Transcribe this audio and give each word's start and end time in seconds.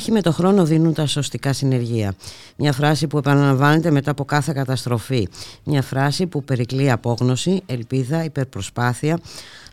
Μάχη 0.00 0.12
με 0.12 0.22
το 0.22 0.32
χρόνο 0.32 0.64
δίνουν 0.64 0.94
τα 0.94 1.06
σωστικά 1.06 1.52
συνεργεία. 1.52 2.14
Μια 2.56 2.72
φράση 2.72 3.06
που 3.06 3.18
επαναλαμβάνεται 3.18 3.90
μετά 3.90 4.10
από 4.10 4.24
κάθε 4.24 4.52
καταστροφή. 4.52 5.28
Μια 5.64 5.82
φράση 5.82 6.26
που 6.26 6.44
περικλεί 6.44 6.90
απόγνωση, 6.90 7.62
ελπίδα, 7.66 8.24
υπερπροσπάθεια, 8.24 9.20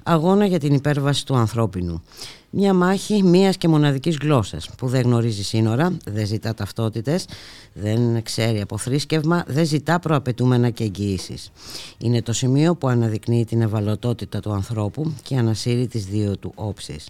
αγώνα 0.04 0.46
για 0.46 0.60
την 0.60 0.74
υπέρβαση 0.74 1.26
του 1.26 1.36
ανθρώπινου. 1.36 2.04
Μια 2.50 2.74
μάχη 2.74 3.24
μίας 3.24 3.58
και 3.58 3.68
μοναδικής 3.68 4.18
γλώσσας 4.22 4.70
που 4.78 4.88
δεν 4.88 5.02
γνωρίζει 5.02 5.44
σύνορα, 5.44 5.98
δεν 6.06 6.26
ζητά 6.26 6.54
ταυτότητες, 6.54 7.26
δεν 7.74 8.24
ξέρει 8.24 8.62
από 8.62 8.78
θρήσκευμα, 8.78 9.44
δεν 9.48 9.66
ζητά 9.66 10.00
προαπαιτούμενα 10.00 10.70
και 10.70 10.84
εγγυήσεις. 10.84 11.52
Είναι 11.98 12.22
το 12.22 12.34
σημείο 12.34 12.76
που 12.76 12.88
αναδεικνύει 12.88 13.46
την 13.46 13.62
ευαλωτότητα 13.62 14.40
του 14.40 14.52
ανθρώπου 14.52 15.14
και 15.24 15.38
ανασύρει 15.38 15.88
τις 15.88 16.06
δύο 16.06 16.38
του 16.38 16.52
όψεις. 16.56 17.08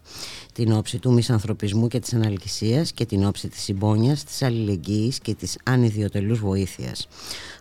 Την 0.54 0.72
όψη 0.72 1.00
του 1.00 1.14
μισανθρωπισμού 1.14 1.88
και 1.88 2.00
της 2.00 2.14
αναλκυσίας 2.14 2.92
και 2.92 3.06
την 3.06 3.26
όψη 3.26 3.48
της 3.48 3.62
συμπόνιας, 3.62 4.24
της 4.24 4.42
αλληλεγγύης 4.42 5.20
και 5.20 5.36
της 5.36 5.58
ανιδιοτελούς 5.64 6.40
βοήθειας. 6.40 7.08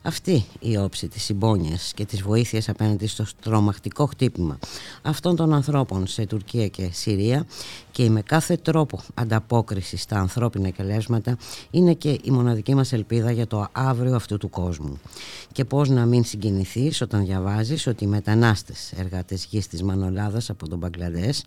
Αυτή 0.03 0.45
η 0.61 0.77
όψη 0.77 1.09
της 1.09 1.23
συμπόνιας 1.23 1.93
και 1.95 2.05
της 2.05 2.23
βοήθειας 2.23 2.69
απέναντι 2.69 3.07
στο 3.07 3.25
τρομακτικό 3.43 4.07
χτύπημα 4.07 4.59
αυτών 5.03 5.37
των 5.37 5.55
ανθρώπων 5.55 6.07
σε 6.07 6.27
Τουρκία 6.27 6.69
και 6.69 6.89
Συρία 6.93 7.47
και 7.91 8.11
με 8.11 8.23
κάθε 8.23 8.57
τρόπο 8.57 9.01
ανταπόκρισης 9.15 10.03
στα 10.03 10.19
ανθρώπινα 10.19 10.71
καλέσματα 10.71 11.37
είναι 11.71 11.95
και 11.95 12.19
η 12.23 12.31
μοναδική 12.31 12.75
μας 12.75 12.93
ελπίδα 12.93 13.31
για 13.31 13.47
το 13.47 13.69
αύριο 13.73 14.15
αυτού 14.15 14.37
του 14.37 14.51
κόσμου. 14.51 15.01
Και 15.53 15.65
πώς 15.65 15.89
να 15.89 16.07
μην 16.07 16.25
συγκινηθείς 16.25 17.01
όταν 17.01 17.25
διαβάζεις 17.25 17.87
ότι 17.87 18.05
οι 18.05 18.07
μετανάστες 18.07 18.93
εργάτες 18.97 19.47
γης 19.51 19.67
της 19.67 19.83
Μανολάδας 19.83 20.51
από 20.51 20.69
τον 20.69 20.79
Μπαγκλαντές, 20.79 21.45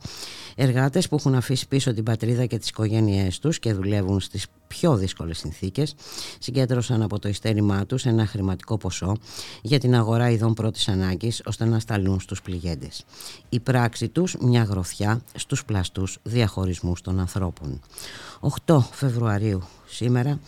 εργάτες 0.56 1.08
που 1.08 1.16
έχουν 1.16 1.36
αφήσει 1.36 1.68
πίσω 1.68 1.94
την 1.94 2.04
πατρίδα 2.04 2.46
και 2.46 2.58
τις 2.58 2.70
οικογένειές 2.70 3.40
τους 3.40 3.60
και 3.60 3.74
δουλεύουν 3.74 4.20
στις 4.20 4.46
πιο 4.70 4.96
δύσκολες 4.96 5.38
συνθήκες 5.38 5.96
συγκέντρωσαν 6.40 7.02
από 7.02 7.20
το 7.20 7.28
ειστέρημά 7.28 7.86
τους 7.86 8.06
ένα 8.06 8.26
χρηματικό 8.26 8.78
ποσό 8.78 9.18
για 9.62 9.80
την 9.80 9.96
αγορά 9.96 10.30
ειδών 10.30 10.54
πρώτης 10.54 10.88
ανάγκης 10.88 11.42
ώστε 11.46 11.66
να 11.66 11.80
σταλούν 11.80 12.20
στους 12.20 12.42
πληγέντες. 12.42 13.06
Η 13.50 13.60
πράξη 13.60 14.08
τους 14.08 14.36
μια 14.40 14.64
γροθιά 14.64 15.22
στους 15.36 15.66
πλαστούς 15.66 16.09
διαχωρισμούς 16.24 17.02
των 17.02 17.20
ανθρώπων. 17.20 17.82
8 18.66 18.80
Φεβρουαρίου 18.92 19.64
σήμερα, 19.88 20.40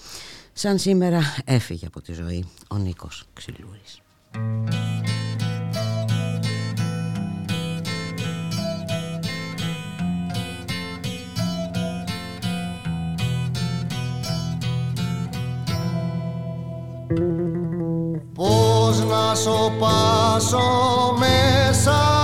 σαν 0.54 0.78
σήμερα 0.78 1.22
έφυγε 1.46 1.86
από 1.86 2.02
τη 2.02 2.14
ζωή 2.14 2.46
ο 2.70 2.78
Νίκος 2.78 3.24
Ξυλούρης. 3.34 4.02
Πώς 18.34 19.00
να 19.00 19.36
σοπάσω 19.36 20.60
μέσα 21.20 22.21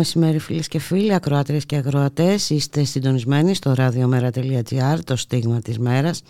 μεσημέρι 0.00 0.38
φίλες 0.38 0.68
και 0.68 0.78
φίλοι, 0.78 1.14
ακροάτριες 1.14 1.66
και 1.66 1.76
ακροατές. 1.76 2.50
Είστε 2.50 2.84
συντονισμένοι 2.84 3.54
στο 3.54 3.74
radiomera.gr, 3.76 4.98
το 5.04 5.16
στίγμα 5.16 5.60
της 5.60 5.78
μέρας. 5.78 6.22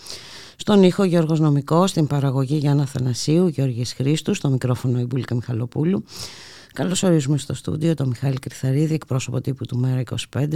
Στον 0.56 0.82
ήχο 0.82 1.04
Γιώργος 1.04 1.40
Νομικός, 1.40 1.90
στην 1.90 2.06
παραγωγή 2.06 2.56
Γιάννα 2.56 2.86
Θανασίου, 2.86 3.46
Γιώργης 3.46 3.92
Χρήστου, 3.92 4.34
στο 4.34 4.48
μικρόφωνο 4.48 4.98
Ιμπούλικα 4.98 5.34
Μιχαλοπούλου. 5.34 6.04
Καλώς 6.72 7.02
ορίζουμε 7.02 7.38
στο 7.38 7.54
στούντιο 7.54 7.94
τον 7.94 8.08
Μιχάλη 8.08 8.38
Κρυθαρίδη, 8.38 8.94
εκπρόσωπο 8.94 9.40
τύπου 9.40 9.66
του 9.66 9.78
Μέρα 9.78 10.02
25. 10.36 10.46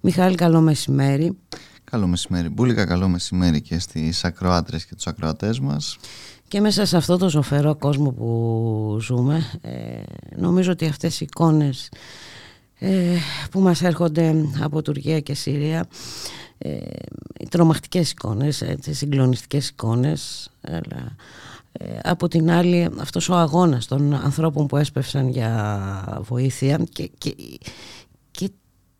Μιχάλη, 0.00 0.34
καλό 0.34 0.60
μεσημέρι. 0.60 1.36
Καλό 1.84 2.06
μεσημέρι 2.06 2.48
Μπούλικα, 2.48 2.84
καλό 2.84 3.08
μεσημέρι 3.08 3.60
και 3.60 3.78
στις 3.78 4.24
ακροάτρες 4.24 4.84
και 4.84 4.94
τους 4.94 5.06
ακροατές 5.06 5.60
μας. 5.60 5.98
Και 6.48 6.60
μέσα 6.60 6.84
σε 6.84 6.96
αυτό 6.96 7.16
το 7.16 7.28
ζωφερό 7.28 7.74
κόσμο 7.74 8.10
που 8.10 8.98
ζούμε, 9.00 9.58
ε, 9.60 10.02
νομίζω 10.36 10.72
ότι 10.72 10.86
αυτές 10.86 11.20
οι 11.20 11.24
εικόνες 11.24 11.86
ε, 11.86 11.96
που 13.50 13.60
μας 13.60 13.82
έρχονται 13.82 14.34
από 14.60 14.82
Τουρκία 14.82 15.20
και 15.20 15.34
Συρία, 15.34 15.86
ε, 16.58 16.76
οι 17.40 17.48
τρομακτικές 17.48 18.10
εικόνες, 18.10 18.62
έτσι, 18.62 18.94
συγκλονιστικές 18.94 19.68
εικόνες, 19.68 20.50
αλλά 20.60 21.16
ε, 21.72 21.98
από 22.02 22.28
την 22.28 22.50
άλλη 22.50 22.90
αυτός 23.00 23.28
ο 23.28 23.34
αγώνας 23.34 23.86
των 23.86 24.14
ανθρώπων 24.14 24.66
που 24.66 24.76
έσπευσαν 24.76 25.28
για 25.28 26.18
βοήθεια 26.20 26.80
και, 26.92 27.10
και, 27.18 27.34
και 28.30 28.50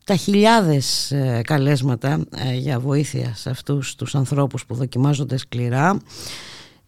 τα 0.04 0.16
χιλιάδες 0.16 1.10
ε, 1.10 1.40
καλέσματα 1.44 2.24
ε, 2.36 2.54
για 2.54 2.80
βοήθεια 2.80 3.34
σε 3.34 3.50
αυτούς 3.50 3.94
τους 3.94 4.14
ανθρώπους 4.14 4.66
που 4.66 4.74
δοκιμάζονται 4.74 5.36
σκληρά 5.36 6.00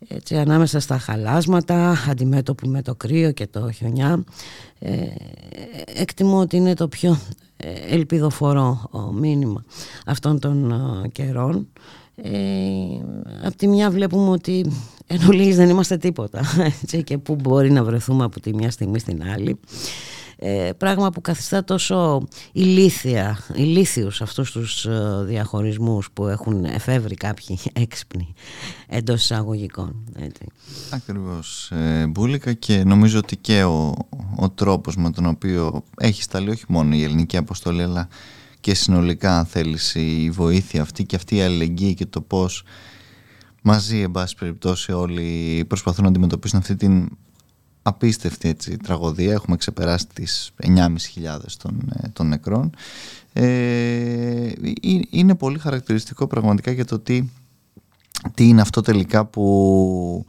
έτσι, 0.08 0.36
ανάμεσα 0.36 0.80
στα 0.80 0.98
χαλάσματα, 0.98 2.04
αντιμέτωποι 2.08 2.68
με 2.68 2.82
το 2.82 2.94
κρύο 2.94 3.32
και 3.32 3.46
το 3.46 3.70
χιονιά. 3.70 4.24
εκτιμώ 5.94 6.38
ότι 6.40 6.56
είναι 6.56 6.74
το 6.74 6.88
πιο 6.88 7.18
ελπιδοφορό 7.88 8.90
μήνυμα 9.12 9.64
αυτών 10.06 10.38
των 10.38 10.72
καιρών. 11.12 11.68
Ε, 12.22 12.30
απ' 13.42 13.56
τη 13.56 13.66
μια 13.66 13.90
βλέπουμε 13.90 14.30
ότι 14.30 14.72
εν 15.06 15.18
δεν 15.54 15.68
είμαστε 15.68 15.96
τίποτα 15.96 16.40
έτσι, 16.82 17.02
και 17.02 17.18
που 17.18 17.34
μπορεί 17.34 17.70
να 17.70 17.84
βρεθούμε 17.84 18.24
από 18.24 18.40
τη 18.40 18.54
μια 18.54 18.70
στιγμή 18.70 18.98
στην 18.98 19.22
άλλη 19.22 19.50
ε, 19.50 19.56
πράγμα 20.76 21.10
που 21.10 21.20
καθιστά 21.20 21.64
τόσο 21.64 22.28
ηλίθια, 22.52 23.38
ηλίθιους 23.54 24.22
αυτούς 24.22 24.50
τους 24.50 24.84
ε, 24.84 25.22
διαχωρισμούς 25.24 26.10
που 26.12 26.26
έχουν 26.26 26.64
εφεύρει 26.64 27.14
κάποιοι 27.14 27.58
έξυπνοι 27.82 28.34
εντός 28.86 29.22
εισαγωγικών. 29.22 30.04
Έτσι. 30.18 30.46
Ακριβώς 30.90 31.70
ε, 31.70 32.06
Μπούλικα 32.06 32.52
και 32.52 32.84
νομίζω 32.84 33.18
ότι 33.18 33.36
και 33.36 33.62
ο, 33.62 33.94
ο 34.36 34.50
τρόπος 34.50 34.96
με 34.96 35.10
τον 35.10 35.26
οποίο 35.26 35.84
έχει 35.98 36.22
σταλεί 36.22 36.50
όχι 36.50 36.64
μόνο 36.68 36.94
η 36.94 37.02
ελληνική 37.02 37.36
αποστολή 37.36 37.82
αλλά 37.82 38.08
και 38.60 38.74
συνολικά 38.74 39.38
αν 39.38 39.46
θέλεις 39.46 39.94
η 39.94 40.30
βοήθεια 40.32 40.82
αυτή 40.82 41.04
και 41.04 41.16
αυτή 41.16 41.36
η 41.36 41.42
αλληλεγγύη 41.42 41.94
και 41.94 42.06
το 42.06 42.20
πώς 42.20 42.64
μαζί 43.62 44.00
εν 44.00 44.10
πάση 44.10 44.34
περιπτώσει 44.36 44.92
όλοι 44.92 45.64
προσπαθούν 45.68 46.04
να 46.04 46.10
αντιμετωπίσουν 46.10 46.58
αυτή 46.58 46.76
την 46.76 47.08
απίστευτη 47.86 48.48
έτσι, 48.48 48.76
τραγωδία. 48.76 49.32
Έχουμε 49.32 49.56
ξεπεράσει 49.56 50.06
τις 50.14 50.50
9.500 50.62 51.56
των, 51.58 51.92
ε, 52.02 52.08
των 52.08 52.28
νεκρών. 52.28 52.70
Ε, 53.32 54.52
είναι 55.10 55.34
πολύ 55.34 55.58
χαρακτηριστικό 55.58 56.26
πραγματικά 56.26 56.70
για 56.70 56.84
το 56.84 56.98
τι, 56.98 57.24
τι 58.34 58.48
είναι 58.48 58.60
αυτό 58.60 58.80
τελικά 58.80 59.24
που 59.24 60.26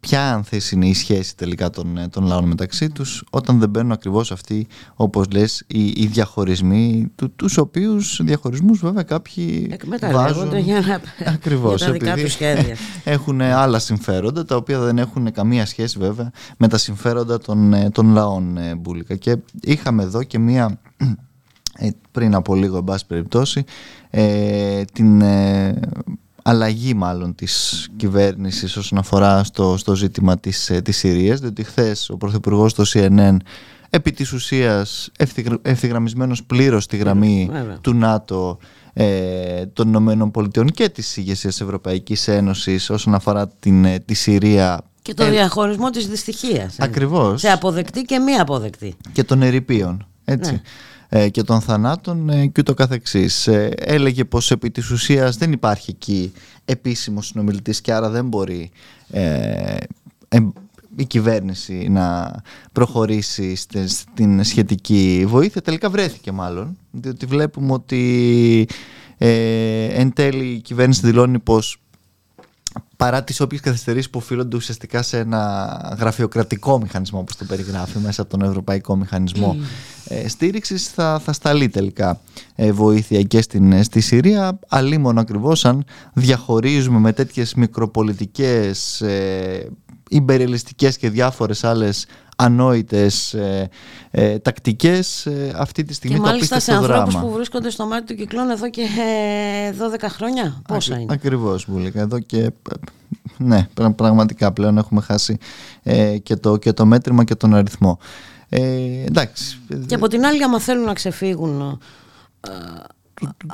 ποια 0.00 0.32
αν 0.32 0.44
θες 0.44 0.70
είναι 0.70 0.86
η 0.86 0.94
σχέση 0.94 1.36
τελικά 1.36 1.70
των, 1.70 1.98
ε, 1.98 2.08
των 2.08 2.24
λαών 2.26 2.44
μεταξύ 2.44 2.90
τους 2.90 3.24
όταν 3.30 3.58
δεν 3.58 3.68
μπαίνουν 3.68 3.92
ακριβώς 3.92 4.32
αυτοί 4.32 4.66
όπως 4.94 5.26
λες 5.32 5.64
οι, 5.66 5.86
οι 5.86 6.06
διαχωρισμοί 6.06 7.12
του, 7.16 7.32
τους 7.36 7.58
οποίους 7.58 8.20
διαχωρισμούς 8.22 8.78
βέβαια 8.78 9.02
κάποιοι 9.02 9.76
βάζουν 10.12 10.56
για, 10.56 10.80
να, 10.80 11.00
ακριβώς, 11.32 11.76
για 11.76 11.86
τα 11.86 11.92
δικά 11.92 12.16
τους 12.16 12.32
σχέδια. 12.32 12.76
έχουν 13.04 13.40
άλλα 13.40 13.78
συμφέροντα 13.78 14.44
τα 14.44 14.56
οποία 14.56 14.78
δεν 14.78 14.98
έχουν 14.98 15.32
καμία 15.32 15.66
σχέση 15.66 15.98
βέβαια 15.98 16.30
με 16.56 16.68
τα 16.68 16.78
συμφέροντα 16.78 17.38
των, 17.38 17.72
ε, 17.72 17.90
των 17.90 18.12
λαών 18.12 18.56
ε, 18.56 18.74
Μπούλικα 18.74 19.16
και 19.16 19.36
είχαμε 19.60 20.02
εδώ 20.02 20.22
και 20.22 20.38
μία 20.38 20.80
πριν 22.12 22.34
από 22.34 22.54
λίγο 22.54 22.76
εν 22.76 22.84
πάση 22.84 23.06
περιπτώσει 23.06 23.64
την 24.92 25.22
αλλαγή 26.42 26.94
μάλλον 26.94 27.34
της 27.34 27.86
κυβέρνησης 27.96 28.76
όσον 28.76 28.98
αφορά 28.98 29.44
στο, 29.44 29.76
στο 29.76 29.94
ζήτημα 29.94 30.38
της, 30.38 30.70
ε, 30.70 30.80
της 30.80 30.96
Συρίας 30.96 31.40
διότι 31.40 31.62
χθες 31.62 32.10
ο 32.10 32.16
Πρωθυπουργός 32.16 32.70
στο 32.70 32.84
CNN 32.86 33.36
επί 33.90 34.12
της 34.12 34.32
ουσίας 34.32 35.10
ευθυγραμμισμένος 35.62 36.44
πλήρως 36.44 36.84
στη 36.84 36.96
γραμμή 36.96 37.50
του 37.80 37.94
ΝΑΤΟ 37.94 38.58
ε, 38.92 39.66
των 39.66 39.88
Ηνωμένων 39.88 40.30
Πολιτειών 40.30 40.66
και 40.66 40.88
της 40.88 41.16
ηγεσίας 41.16 41.60
Ευρωπαϊκής 41.60 42.28
Ένωσης 42.28 42.90
όσον 42.90 43.14
αφορά 43.14 43.48
την, 43.48 43.84
ε, 43.84 43.98
τη 43.98 44.14
Συρία 44.14 44.84
και 45.02 45.14
το 45.14 45.30
διαχωρισμό 45.30 45.90
της 45.90 46.08
δυστυχίας. 46.08 46.76
Ακριβώς. 46.78 47.40
Σε 47.40 47.50
αποδεκτή 47.50 48.02
και 48.02 48.18
μη 48.18 48.32
αποδεκτή. 48.32 48.94
Και 49.12 49.24
των 49.24 49.42
ερηπείων. 49.42 50.06
Έτσι. 50.24 50.52
Ναι. 50.52 50.60
Ε, 51.12 51.28
και 51.28 51.42
των 51.42 51.60
θανάτων 51.60 52.28
ε, 52.28 52.46
και 52.46 52.60
ούτω 52.60 52.74
καθεξής. 52.74 53.46
Ε, 53.46 53.72
έλεγε 53.78 54.24
πως 54.24 54.50
επί 54.50 54.70
της 54.70 54.90
ουσίας 54.90 55.36
δεν 55.36 55.52
υπάρχει 55.52 55.90
εκεί 55.90 56.32
επίσημος 56.64 57.26
συνομιλητής 57.26 57.80
και 57.80 57.92
άρα 57.92 58.10
δεν 58.10 58.26
μπορεί 58.26 58.70
η 60.96 61.04
κυβέρνηση 61.04 61.88
να 61.88 62.34
προχωρήσει 62.72 63.54
στην 63.54 64.44
σχετική 64.44 65.24
βοήθεια. 65.28 65.62
Τελικά 65.62 65.90
βρέθηκε 65.90 66.32
μάλλον, 66.32 66.76
διότι 66.90 67.26
βλέπουμε 67.26 67.72
ότι 67.72 68.68
εν 69.18 70.12
τέλει 70.12 70.44
η 70.44 70.60
κυβέρνηση 70.60 71.00
δηλώνει 71.06 71.38
πως 71.38 71.80
παρά 73.00 73.24
τις 73.24 73.40
όποιες 73.40 73.60
καθυστερήσεις 73.60 74.10
που 74.10 74.18
οφείλονται 74.18 74.56
ουσιαστικά 74.56 75.02
σε 75.02 75.18
ένα 75.18 75.96
γραφειοκρατικό 75.98 76.78
μηχανισμό 76.78 77.18
όπως 77.18 77.36
το 77.36 77.44
περιγράφει 77.44 77.98
μέσα 77.98 78.22
από 78.22 78.30
τον 78.30 78.48
Ευρωπαϊκό 78.48 78.96
Μηχανισμό 78.96 79.56
mm. 79.58 79.64
ε, 80.04 80.28
στήριξης 80.28 80.88
θα, 80.88 81.20
θα 81.24 81.32
σταλεί 81.32 81.68
τελικά 81.68 82.20
ε, 82.54 82.72
βοήθεια 82.72 83.22
και 83.22 83.42
στην, 83.42 83.72
ε, 83.72 83.82
στη 83.82 84.00
Συρία 84.00 84.58
αλλήμον 84.68 85.18
ακριβώς 85.18 85.64
αν 85.64 85.84
διαχωρίζουμε 86.12 86.98
με 86.98 87.12
τέτοιες 87.12 87.54
μικροπολιτικές 87.54 89.00
ε, 89.00 89.70
υπερελιστικές 90.08 90.96
και 90.96 91.10
διάφορες 91.10 91.64
άλλες 91.64 92.06
ανόητες 92.40 93.34
ε, 93.34 93.68
ε, 94.10 94.38
τακτικές 94.38 95.26
ε, 95.26 95.52
αυτή 95.56 95.84
τη 95.84 95.94
στιγμή 95.94 96.16
και 96.16 96.22
το 96.22 96.28
μάλιστα 96.28 96.60
σε 96.60 96.72
ανθρώπους 96.72 97.16
που 97.16 97.30
βρίσκονται 97.30 97.70
στο 97.70 97.86
μάτι 97.86 98.06
του 98.06 98.14
κυκλών 98.14 98.50
εδώ 98.50 98.70
και 98.70 98.86
12 99.92 100.02
ε, 100.02 100.08
χρόνια 100.08 100.62
πόσα 100.68 100.98
είναι; 100.98 101.12
Ακριβώς 101.12 101.64
Μπουλίκα 101.68 102.00
εδώ 102.00 102.18
και 102.18 102.50
ναι 103.36 103.68
πραγματικά 103.96 104.52
πλέον 104.52 104.78
έχουμε 104.78 105.00
χάσει 105.00 105.36
ε, 105.82 106.18
και, 106.18 106.36
το, 106.36 106.56
και 106.56 106.72
το 106.72 106.86
μέτρημα 106.86 107.24
και 107.24 107.34
τον 107.34 107.54
αριθμό. 107.54 107.98
Ε, 108.48 108.60
εντάξει. 109.04 109.58
και 109.86 109.94
από 109.94 110.08
την 110.08 110.24
άλλη 110.24 110.42
άμα 110.42 110.60
θέλουν 110.60 110.84
να 110.84 110.92
ξεφύγουν 110.92 111.80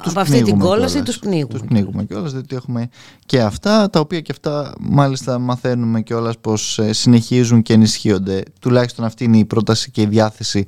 τους 0.03 0.11
από 0.11 0.21
αυτή 0.21 0.43
την 0.43 0.59
κόλαση 0.59 1.03
τους 1.03 1.19
πνίγουμε. 1.19 1.59
Τους 1.59 1.69
πνίγουμε 1.69 2.05
κιόλας, 2.05 2.33
διότι 2.33 2.57
έχουμε 2.57 2.89
και 3.27 3.41
αυτά, 3.41 3.91
τα 3.91 4.01
οποία 4.01 4.21
και 4.21 4.33
αυτά 4.33 4.73
μάλιστα 4.81 5.39
μαθαίνουμε 5.39 6.01
κιόλας 6.01 6.39
πως 6.39 6.79
ε, 6.79 6.93
συνεχίζουν 6.93 7.63
και 7.63 7.73
ενισχύονται. 7.73 8.43
Τουλάχιστον 8.61 9.05
αυτή 9.05 9.25
είναι 9.25 9.39
η 9.39 9.45
πρόταση 9.45 9.91
και 9.91 10.01
η 10.01 10.07
διάθεση 10.07 10.67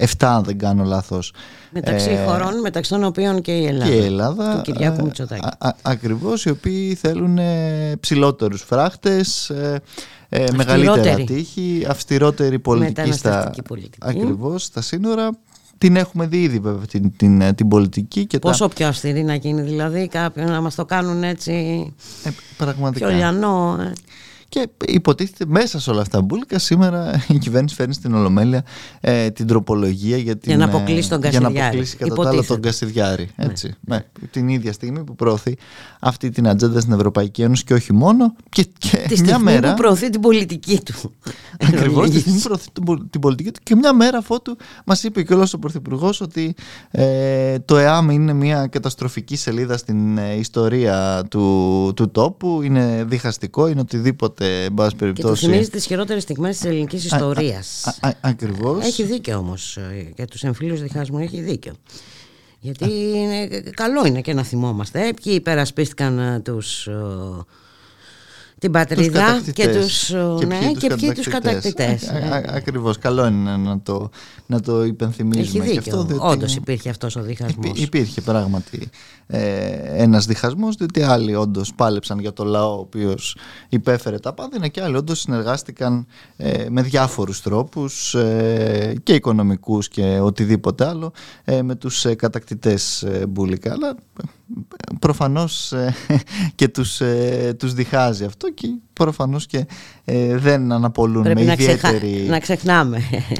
7 0.00 0.06
αν 0.18 0.44
δεν 0.44 0.58
κάνω 0.58 0.84
λάθος. 0.84 1.32
Μεταξύ 1.70 2.10
ε, 2.10 2.24
χωρών, 2.24 2.60
μεταξύ 2.60 2.90
των 2.90 3.04
οποίων 3.04 3.40
και 3.40 3.52
η 3.52 3.66
Ελλάδα. 3.66 3.90
Και 3.90 3.96
η 3.96 4.04
Ελλάδα. 4.04 4.54
Του 4.56 4.72
Κυριάκου 4.72 5.00
ε, 5.00 5.02
Μητσοτάκη. 5.02 5.48
ακριβώς, 5.82 6.44
οι 6.44 6.50
οποίοι 6.50 6.94
θέλουν 6.94 7.38
ε, 7.38 7.96
ψηλότερους 8.00 8.62
φράχτες, 8.62 9.50
ε, 9.50 9.80
ε, 10.28 10.44
μεγαλύτερα 10.54 11.14
τύχη, 11.24 11.86
αυστηρότερη 11.88 12.58
πολιτική 12.58 13.12
στα, 13.12 13.52
πολιτική. 13.68 14.08
Ακριβώς, 14.08 14.62
στα 14.62 14.80
σύνορα 14.80 15.30
την 15.80 15.96
έχουμε 15.96 16.26
δει 16.26 16.42
ήδη 16.42 16.58
βέβαια 16.58 16.86
την, 16.86 17.16
την, 17.16 17.40
ε, 17.40 17.52
την 17.52 17.68
πολιτική. 17.68 18.26
Και 18.26 18.38
Πόσο 18.38 18.68
τα... 18.68 18.74
πιο 18.74 18.86
αυστηρή 18.86 19.22
να 19.22 19.34
γίνει 19.34 19.62
δηλαδή 19.62 20.08
κάποιον 20.08 20.50
να 20.50 20.60
μας 20.60 20.74
το 20.74 20.84
κάνουν 20.84 21.22
έτσι 21.22 21.52
ε, 22.24 22.30
πραγματικά. 22.56 23.06
πιο 23.06 23.16
λιανό. 23.16 23.78
Ε. 23.80 23.92
Και 24.50 24.68
υποτίθεται 24.86 25.44
μέσα 25.46 25.80
σε 25.80 25.90
όλα 25.90 26.00
αυτά 26.00 26.22
μπουλικα 26.22 26.58
σήμερα 26.58 27.24
η 27.28 27.38
κυβέρνηση 27.38 27.74
φέρνει 27.74 27.94
στην 27.94 28.14
Ολομέλεια 28.14 28.64
ε, 29.00 29.30
την 29.30 29.46
τροπολογία 29.46 30.16
για, 30.16 30.36
την, 30.36 30.48
για 30.48 30.56
να 30.56 30.64
αποκλείσει 30.64 31.08
τον 31.08 31.20
Κασιδιάρη. 31.20 31.52
Για 31.52 31.60
να 31.60 31.66
αποκλείσει 31.66 31.96
κατά 31.96 32.14
τα 32.14 32.28
άλλα 32.28 32.44
τον 32.44 32.60
Κασιδιάρη. 32.60 33.30
Ναι. 33.36 33.44
Έτσι, 33.44 33.74
ναι. 33.80 34.04
την 34.30 34.48
ίδια 34.48 34.72
στιγμή 34.72 35.04
που 35.04 35.14
προωθεί 35.14 35.56
αυτή 36.00 36.30
την 36.30 36.48
ατζέντα 36.48 36.80
στην 36.80 36.92
Ευρωπαϊκή 36.92 37.42
Ένωση 37.42 37.64
και 37.64 37.74
όχι 37.74 37.92
μόνο. 37.92 38.34
Και, 38.48 38.62
και 38.78 38.96
τη 38.96 39.16
στιγμή 39.16 39.24
μια 39.24 39.38
μέρα, 39.38 39.68
που 39.68 39.74
προωθεί 39.74 40.10
την 40.10 40.20
πολιτική 40.20 40.80
του. 40.84 41.14
Ακριβώς 41.60 42.10
τη 42.10 42.20
στιγμή 42.20 42.38
που 42.38 42.44
προωθεί 42.44 42.70
την 43.10 43.20
πολιτική 43.20 43.50
του. 43.50 43.60
Και 43.62 43.74
μια 43.74 43.94
μέρα 43.94 44.18
αφότου 44.18 44.56
μας 44.84 45.02
είπε 45.02 45.22
και 45.22 45.34
όλο 45.34 45.52
ο 45.54 45.58
Πρωθυπουργός 45.58 46.20
ότι 46.20 46.54
ε, 46.90 47.58
το 47.58 47.76
ΕΑΜ 47.76 48.10
είναι 48.10 48.32
μια 48.32 48.66
καταστροφική 48.66 49.36
σελίδα 49.36 49.76
στην 49.76 50.18
ε, 50.18 50.34
ιστορία 50.34 51.24
του, 51.30 51.92
του 51.96 52.10
τόπου. 52.10 52.62
Είναι 52.62 53.04
διχαστικό, 53.08 53.68
είναι 53.68 53.80
οτιδήποτε 53.80 54.39
περιπτώσει. 54.96 55.12
Και 55.12 55.22
του 55.22 55.36
θυμίζει 55.36 55.70
τις 55.70 55.86
χειρότερες 55.86 56.22
στιγμές 56.22 56.56
της 56.56 56.64
ελληνικής 56.68 57.04
ιστορίας. 57.04 57.98
Ακριβώς. 58.20 58.84
Έχει 58.84 59.02
δίκιο 59.02 59.36
όμως 59.36 59.76
ε, 59.76 60.12
για 60.16 60.26
τους 60.26 60.42
εμφύλιου 60.42 60.76
διχασμού, 60.76 61.18
έχει 61.18 61.40
δίκιο. 61.40 61.72
Γιατί 62.60 62.90
είναι, 63.14 63.48
καλό 63.74 64.06
είναι 64.06 64.20
και 64.20 64.34
να 64.34 64.42
θυμόμαστε. 64.42 65.06
Ε, 65.06 65.12
ποιοι 65.22 65.32
υπερασπίστηκαν 65.36 66.18
ε, 66.18 66.40
τους 66.40 66.88
την 68.60 68.72
πατρίδα 68.72 69.40
και 69.52 69.68
τους, 69.68 70.06
και 70.38 70.46
ναι, 70.46 70.58
ποιοι 70.58 70.74
και 70.76 70.88
τους 70.88 71.00
ποιοι 71.00 71.12
τους 71.12 71.28
κατακτητές. 71.28 72.08
Α, 72.08 72.14
α, 72.16 72.42
ακριβώς, 72.48 72.98
καλό 72.98 73.26
είναι 73.26 73.56
να 73.56 73.80
το, 73.80 74.10
να 74.46 74.60
το 74.60 74.84
υπενθυμίζουμε. 74.84 75.64
Έχει 75.64 75.72
και 75.72 75.74
δίκιο, 75.74 75.80
αυτό, 75.98 76.04
διότι 76.04 76.26
όντως 76.26 76.54
υπήρχε 76.56 76.88
αυτός 76.90 77.16
ο 77.16 77.22
διχασμός. 77.22 77.66
υπή- 77.66 77.78
υπήρχε 77.78 78.20
πράγματι 78.20 78.88
ε, 79.26 79.42
ένας 80.02 80.26
διχασμός, 80.26 80.76
διότι 80.76 81.02
άλλοι 81.02 81.34
όντως 81.34 81.74
πάλεψαν 81.74 82.18
για 82.18 82.32
το 82.32 82.44
λαό 82.44 82.76
ο 82.76 82.80
οποίος 82.80 83.36
υπέφερε 83.68 84.18
τα 84.18 84.32
πάνδυνα 84.32 84.68
και 84.68 84.82
άλλοι 84.82 84.96
όντως 84.96 85.20
συνεργάστηκαν 85.20 86.06
ε, 86.36 86.66
με 86.68 86.82
διάφορους 86.82 87.42
τρόπους 87.42 88.14
ε, 88.14 88.94
και 89.02 89.14
οικονομικούς 89.14 89.88
και 89.88 90.18
οτιδήποτε 90.22 90.86
άλλο 90.86 91.12
ε, 91.44 91.62
με 91.62 91.74
τους 91.74 92.04
ε, 92.04 92.14
κατακτητές 92.14 93.02
ε, 93.02 93.26
μπουλικα. 93.28 93.72
Αλλά 93.72 93.88
ε, 93.88 94.28
προφανώς 94.98 95.72
ε, 95.72 95.94
και 96.54 96.68
τους, 96.68 97.00
ε, 97.00 97.54
τους 97.58 97.74
διχάζει 97.74 98.24
αυτό 98.24 98.52
και 98.52 98.68
προφανώς 98.92 99.46
και 99.46 99.66
ε, 100.04 100.36
δεν 100.36 100.72
αναπολούν 100.72 101.22
Πρέπει 101.22 101.40
με 101.40 101.46
να, 101.46 101.56
ξεχα... 101.56 101.88
ιδιαίτερη... 101.88 102.28
να 102.28 102.38
ξεχνάμε. 102.38 102.98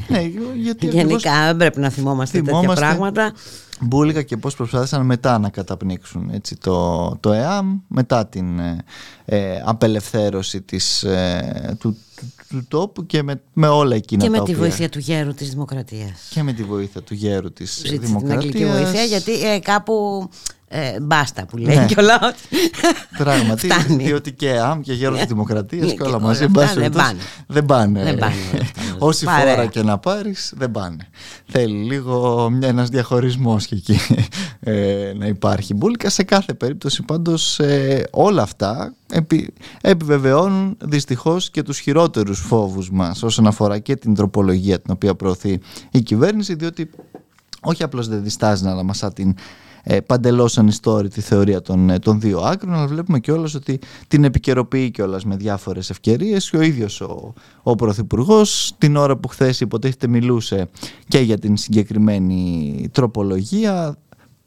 Ναι, 0.09 0.21
γιατί 0.57 0.87
ακριβώς 0.87 0.95
Γενικά 1.23 1.47
δεν 1.47 1.57
πρέπει 1.57 1.81
να 1.81 1.91
θυμόμαστε, 1.91 2.39
τέτοια 2.39 2.59
θυμόμαστε 2.59 2.85
πράγματα. 2.85 3.33
Μπούλικα 3.81 4.23
και 4.23 4.37
πώς 4.37 4.57
προσπάθησαν 4.57 5.07
μετά 5.07 5.39
να 5.39 5.49
καταπνίξουν 5.49 6.31
έτσι, 6.33 6.57
το, 6.57 7.09
το 7.21 7.33
ΕΑΜ 7.33 7.79
μετά 7.89 8.27
την 8.27 8.59
ε, 8.59 8.85
ε, 9.25 9.63
απελευθέρωση 9.65 10.61
της, 10.61 11.03
ε, 11.03 11.77
του, 11.79 11.97
του, 12.17 12.33
του 12.49 12.65
τόπου 12.69 13.07
και 13.07 13.23
με, 13.23 13.43
με 13.53 13.69
όλα 13.69 13.95
εκείνα 13.97 14.23
Και 14.23 14.31
με 14.31 14.39
τα 14.39 14.45
τη 14.45 14.51
οποία... 14.51 14.63
βοήθεια 14.63 14.89
του 14.89 14.99
γέρου 14.99 15.35
της 15.35 15.51
Δημοκρατίας. 15.51 16.29
και 16.31 16.43
με 16.43 16.53
τη 16.53 16.63
βοήθεια 16.63 17.03
του 17.03 17.15
γέρου 17.15 17.53
της 17.53 17.83
Ζήτησε 17.87 18.17
την 18.17 18.33
αγγλική 18.33 18.59
Δημοκρατίας 18.59 18.91
βοήθεια 18.91 19.03
γιατί 19.05 19.49
ε, 19.49 19.59
κάπου 19.59 20.29
ε, 20.73 21.01
μπάστα 21.01 21.47
που 21.47 21.57
λέει 21.57 21.77
Ναι. 21.77 21.87
και 21.87 21.95
όλα 21.99 22.19
ότι 22.23 22.39
Πράγματι, 23.19 23.69
φτάνει. 23.71 24.05
διότι 24.05 24.33
και 24.33 24.51
ΑΜ 24.59 24.81
και 24.81 24.93
γέρος 24.93 25.19
της 25.19 25.27
Δημοκρατίας 25.27 25.83
Ναι, 25.85 25.91
και 25.91 25.97
και 25.97 26.03
όλα 26.03 26.17
όλα 26.17 26.21
μαζί 26.27 26.45
αυτά 26.45 26.61
εν 26.63 26.67
πάση 26.67 26.81
δεν 26.81 26.91
περιπτώσει, 26.91 27.07
πάνε. 27.07 27.21
δεν 27.47 27.67
πάνε. 27.67 28.03
Δεν 28.03 28.19
πάνε 28.19 28.35
όλα 28.35 28.51
αυτά 28.51 28.57
μαζί. 28.81 28.95
Όση 28.99 29.25
Παρέα. 29.25 29.55
φορά 29.55 29.67
και 29.67 29.83
να 29.83 29.99
πάρεις 29.99 30.53
δεν 30.57 30.71
πάνε. 30.71 31.09
Θέλει 31.47 31.77
λίγο 31.85 32.51
μια, 32.51 32.69
ένας 32.69 32.89
διαχωρισμός 32.89 33.67
και 33.67 33.75
εκεί 33.75 33.99
ε, 34.61 35.13
να 35.17 35.27
υπάρχει. 35.27 35.75
Μπούλικα 35.75 36.11
σε 36.11 36.23
κάθε 36.23 36.55
περίπτωση 36.55 37.03
πάντως 37.03 37.59
ε, 37.59 38.07
όλα 38.11 38.43
αυτά 38.43 38.95
επι, 39.13 39.53
επιβεβαιώνουν 39.81 40.77
δυστυχώς 40.81 41.51
και 41.51 41.63
τους 41.63 41.79
χειρότερους 41.79 42.39
φόβους 42.41 42.91
μας 42.91 43.23
όσον 43.23 43.47
αφορά 43.47 43.79
και 43.79 43.97
την 43.97 44.15
τροπολογία 44.15 44.81
την 44.81 44.93
οποία 44.93 45.15
προωθεί 45.15 45.59
η 45.91 46.01
κυβέρνηση 46.01 46.55
διότι 46.55 46.91
όχι 47.61 47.83
απλώς 47.83 48.09
δεν 48.09 48.23
διστάζει 48.23 48.65
να 48.65 48.71
αναμασά 48.71 49.13
την 49.13 49.35
ε, 49.83 50.01
παντελώς 50.01 50.59
ανιστόρητη 50.59 51.21
θεωρία 51.21 51.61
των, 51.63 51.91
ε, 51.91 51.99
των 51.99 52.21
δύο 52.21 52.41
άκρων 52.41 52.75
αλλά 52.75 52.87
βλέπουμε 52.87 53.21
κιόλας 53.21 53.55
ότι 53.55 53.79
την 54.09 54.25
επικαιροποιεί 54.25 54.91
κιόλας 54.91 55.25
με 55.25 55.37
διάφορες 55.37 55.91
ευκαιρίες 55.91 56.51
και 56.51 56.57
ο 56.57 56.61
ίδιος 56.61 57.01
ο, 57.01 57.33
ο 57.63 57.75
Πρωθυπουργός 57.75 58.75
την 58.79 58.97
ώρα 58.97 59.17
που 59.17 59.29
χθες 59.29 59.61
υποτίθεται 59.61 60.07
μιλούσε 60.07 60.69
και 61.09 61.19
για 61.19 61.39
την 61.39 61.57
συγκεκριμένη 61.57 62.89
τροπολογία 62.93 63.97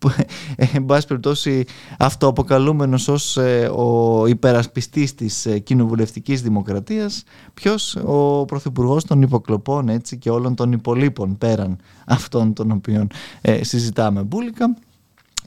που, 0.03 0.11
ε, 0.55 0.65
εν 0.73 0.85
πάση 0.85 1.07
περιπτώσει 1.07 1.65
αυτοαποκαλούμενος 1.99 3.07
ως 3.07 3.37
ε, 3.37 3.71
ο 3.75 4.25
υπερασπιστής 4.27 5.15
της 5.15 5.45
ε, 5.45 5.59
κοινοβουλευτικής 5.59 6.41
δημοκρατίας 6.41 7.23
ποιος 7.53 7.95
ο 7.95 8.45
Πρωθυπουργός 8.45 9.05
των 9.05 9.21
υποκλοπών 9.21 9.89
έτσι 9.89 10.17
και 10.17 10.29
όλων 10.29 10.55
των 10.55 10.71
υπολείπων 10.71 11.37
πέραν 11.37 11.77
αυτών 12.05 12.53
των 12.53 12.71
οποίων 12.71 13.07
ε, 13.41 13.63
συζητάμε 13.63 14.23
μπουλικα 14.23 14.75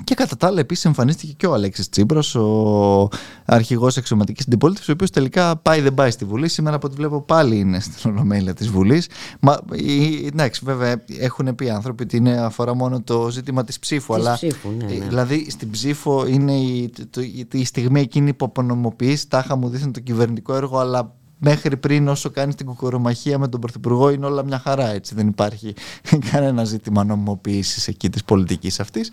και 0.04 0.14
κατά 0.14 0.36
τα 0.36 0.46
άλλα, 0.46 0.60
επίσης 0.60 0.84
εμφανίστηκε 0.84 1.32
και 1.36 1.46
ο 1.46 1.54
Αλέξης 1.54 1.88
Τσίπρας, 1.88 2.34
ο 2.34 3.08
αρχηγός 3.44 3.96
εξωματικής 3.96 4.44
αντιπολίτευση, 4.46 4.90
ο 4.90 4.94
οποίος 4.94 5.10
τελικά 5.10 5.56
πάει 5.56 5.80
δεν 5.80 5.94
πάει 5.94 6.10
στη 6.10 6.24
Βουλή. 6.24 6.48
Σήμερα, 6.48 6.76
από 6.76 6.86
ό,τι 6.86 6.96
βλέπω, 6.96 7.20
πάλι 7.22 7.58
είναι 7.58 7.80
στην 7.80 8.10
ολομέλεια 8.10 8.54
της 8.54 8.68
Βουλής. 8.68 9.08
Μα 9.40 9.58
η- 9.72 10.26
εντάξει, 10.26 10.60
βέβαια, 10.64 11.04
έχουν 11.18 11.54
πει 11.54 11.70
άνθρωποι 11.70 12.02
ότι 12.02 12.16
είναι, 12.16 12.40
αφορά 12.40 12.74
μόνο 12.74 13.00
το 13.02 13.30
ζήτημα 13.30 13.64
της 13.64 13.78
ψήφου. 13.78 14.14
Της 14.14 14.22
αλλά 14.24 14.34
ψήφου, 14.34 14.68
ναι, 14.78 14.84
ναι. 14.84 15.06
Δηλαδή, 15.08 15.46
στην 15.50 15.70
ψήφο 15.70 16.26
είναι 16.26 16.52
η, 16.52 16.92
το- 17.10 17.20
η- 17.20 17.46
η 17.52 17.64
στιγμή 17.64 18.00
εκείνη 18.00 18.32
που 18.34 18.44
απονομοποιείς, 18.44 19.28
τάχα 19.28 19.56
μου 19.56 19.68
δείχνει 19.68 19.90
το 19.90 20.00
κυβερνητικό 20.00 20.54
έργο, 20.54 20.78
αλλά 20.78 21.14
μέχρι 21.38 21.76
πριν 21.76 22.08
όσο 22.08 22.30
κάνει 22.30 22.54
την 22.54 22.66
κουκορομαχία 22.66 23.38
με 23.38 23.48
τον 23.48 23.60
Πρωθυπουργό 23.60 24.10
είναι 24.10 24.26
όλα 24.26 24.44
μια 24.44 24.58
χαρά 24.58 24.88
έτσι 24.92 25.14
δεν 25.14 25.28
υπάρχει 25.28 25.74
κανένα 26.30 26.64
ζήτημα 26.64 27.04
νομιμοποίησης 27.04 27.88
εκεί 27.88 28.10
της 28.10 28.24
πολιτικής 28.24 28.80
αυτής 28.80 29.10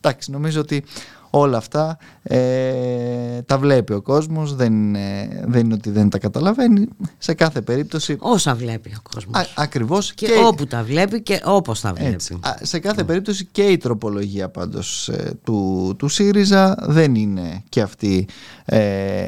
εντάξει 0.00 0.30
νομίζω 0.30 0.60
ότι 0.60 0.84
όλα 1.30 1.56
αυτά 1.56 1.98
ε, 2.22 3.42
τα 3.46 3.58
βλέπει 3.58 3.92
ο 3.92 4.02
κόσμος 4.02 4.54
δεν, 4.54 4.72
είναι- 4.72 5.44
δεν 5.46 5.64
είναι 5.64 5.74
ότι 5.74 5.90
δεν 5.90 6.08
τα 6.08 6.18
καταλαβαίνει 6.18 6.88
σε 7.18 7.34
κάθε 7.34 7.60
περίπτωση 7.60 8.16
όσα 8.18 8.54
βλέπει 8.54 8.88
ο 8.96 9.00
κόσμος. 9.14 9.36
α, 9.40 9.46
ακριβώς 9.54 10.14
και, 10.14 10.26
όπου 10.46 10.66
τα 10.66 10.82
βλέπει 10.82 11.22
και 11.22 11.40
όπως 11.44 11.80
τα 11.80 11.92
βλέπει. 11.92 12.12
έτσι. 12.12 12.38
Α, 12.40 12.54
σε 12.62 12.78
κάθε 12.78 13.04
περίπτωση 13.04 13.48
και 13.52 13.62
η 13.62 13.76
τροπολογία 13.76 14.48
πάντως 14.48 15.08
ε, 15.08 15.32
του, 15.44 15.94
του 15.98 16.08
ΣΥΡΙΖΑ 16.08 16.76
δεν 16.80 17.14
είναι 17.14 17.62
και 17.68 17.80
αυτή 17.80 18.28
ε, 18.64 19.26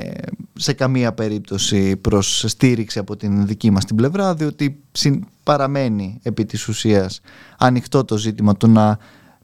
σε 0.54 0.72
καμία 0.72 1.12
περίπτωση 1.12 1.96
προς 1.96 2.44
στήριξη 2.46 2.98
από 2.98 3.16
την 3.16 3.46
δική 3.46 3.70
μας 3.70 3.84
την 3.84 3.96
πλευρά 3.96 4.34
διότι 4.34 4.80
συν- 4.92 5.24
παραμένει 5.42 6.18
επί 6.22 6.44
της 6.44 6.68
ουσίας 6.68 7.20
ανοιχτό 7.58 8.04
το 8.04 8.16
ζήτημα 8.16 8.56
του 8.56 8.68
να 8.68 8.98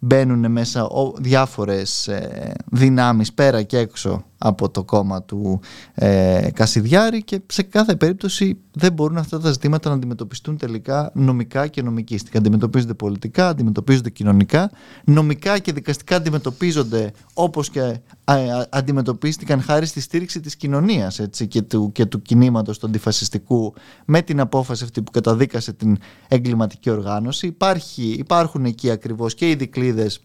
μπαίνουν 0.05 0.51
μέσα 0.51 0.85
ο, 0.85 1.13
διάφορες 1.17 2.09
ε, 2.09 2.55
δυνάμεις 2.71 3.33
πέρα 3.33 3.63
και 3.63 3.79
έξω 3.79 4.25
από 4.47 4.71
το 4.71 4.85
κόμμα 4.85 5.23
του 5.23 5.61
ε, 5.95 6.49
Κασιδιάρη 6.55 7.23
και 7.23 7.41
σε 7.47 7.63
κάθε 7.63 7.97
περίπτωση 7.97 8.59
δεν 8.73 8.93
μπορούν 8.93 9.17
αυτά 9.17 9.41
τα 9.41 9.53
ζητήματα 9.53 9.89
να 9.89 9.95
αντιμετωπιστούν 9.95 10.57
τελικά 10.57 11.11
νομικά 11.15 11.67
και 11.67 11.83
νομικίστικα. 11.83 12.39
Αντιμετωπίζονται 12.39 12.95
πολιτικά, 12.95 13.49
αντιμετωπίζονται 13.49 14.11
κοινωνικά, 14.11 14.71
νομικά 15.05 15.59
και 15.59 15.73
δικαστικά 15.73 16.17
αντιμετωπίζονται 16.17 17.13
όπως 17.35 17.71
και 17.71 17.81
α, 17.81 18.35
α, 18.35 18.67
αντιμετωπίστηκαν 18.71 19.63
χάρη 19.63 19.87
στη 19.87 20.01
στήριξη 20.01 20.41
της 20.41 20.57
κοινωνίας 20.57 21.19
έτσι, 21.19 21.47
και, 21.47 21.63
του, 21.63 21.91
και 21.93 22.07
του 22.07 22.23
κινήματος 22.23 22.79
του 22.79 22.87
αντιφασιστικού 22.87 23.75
με 24.05 24.23
την 24.23 24.41
απόφαση 24.41 24.85
αυτή 24.85 25.03
που 25.03 25.11
καταδίκασε 25.11 25.73
την 25.73 25.99
εγκληματική 26.29 26.91
οργάνωση. 26.91 27.47
Υπάρχει, 27.47 28.03
υπάρχουν 28.19 28.65
εκεί 28.65 28.91
ακριβώς 28.91 29.35
και 29.35 29.51
οι 29.51 29.55
δικλείδες 29.55 30.21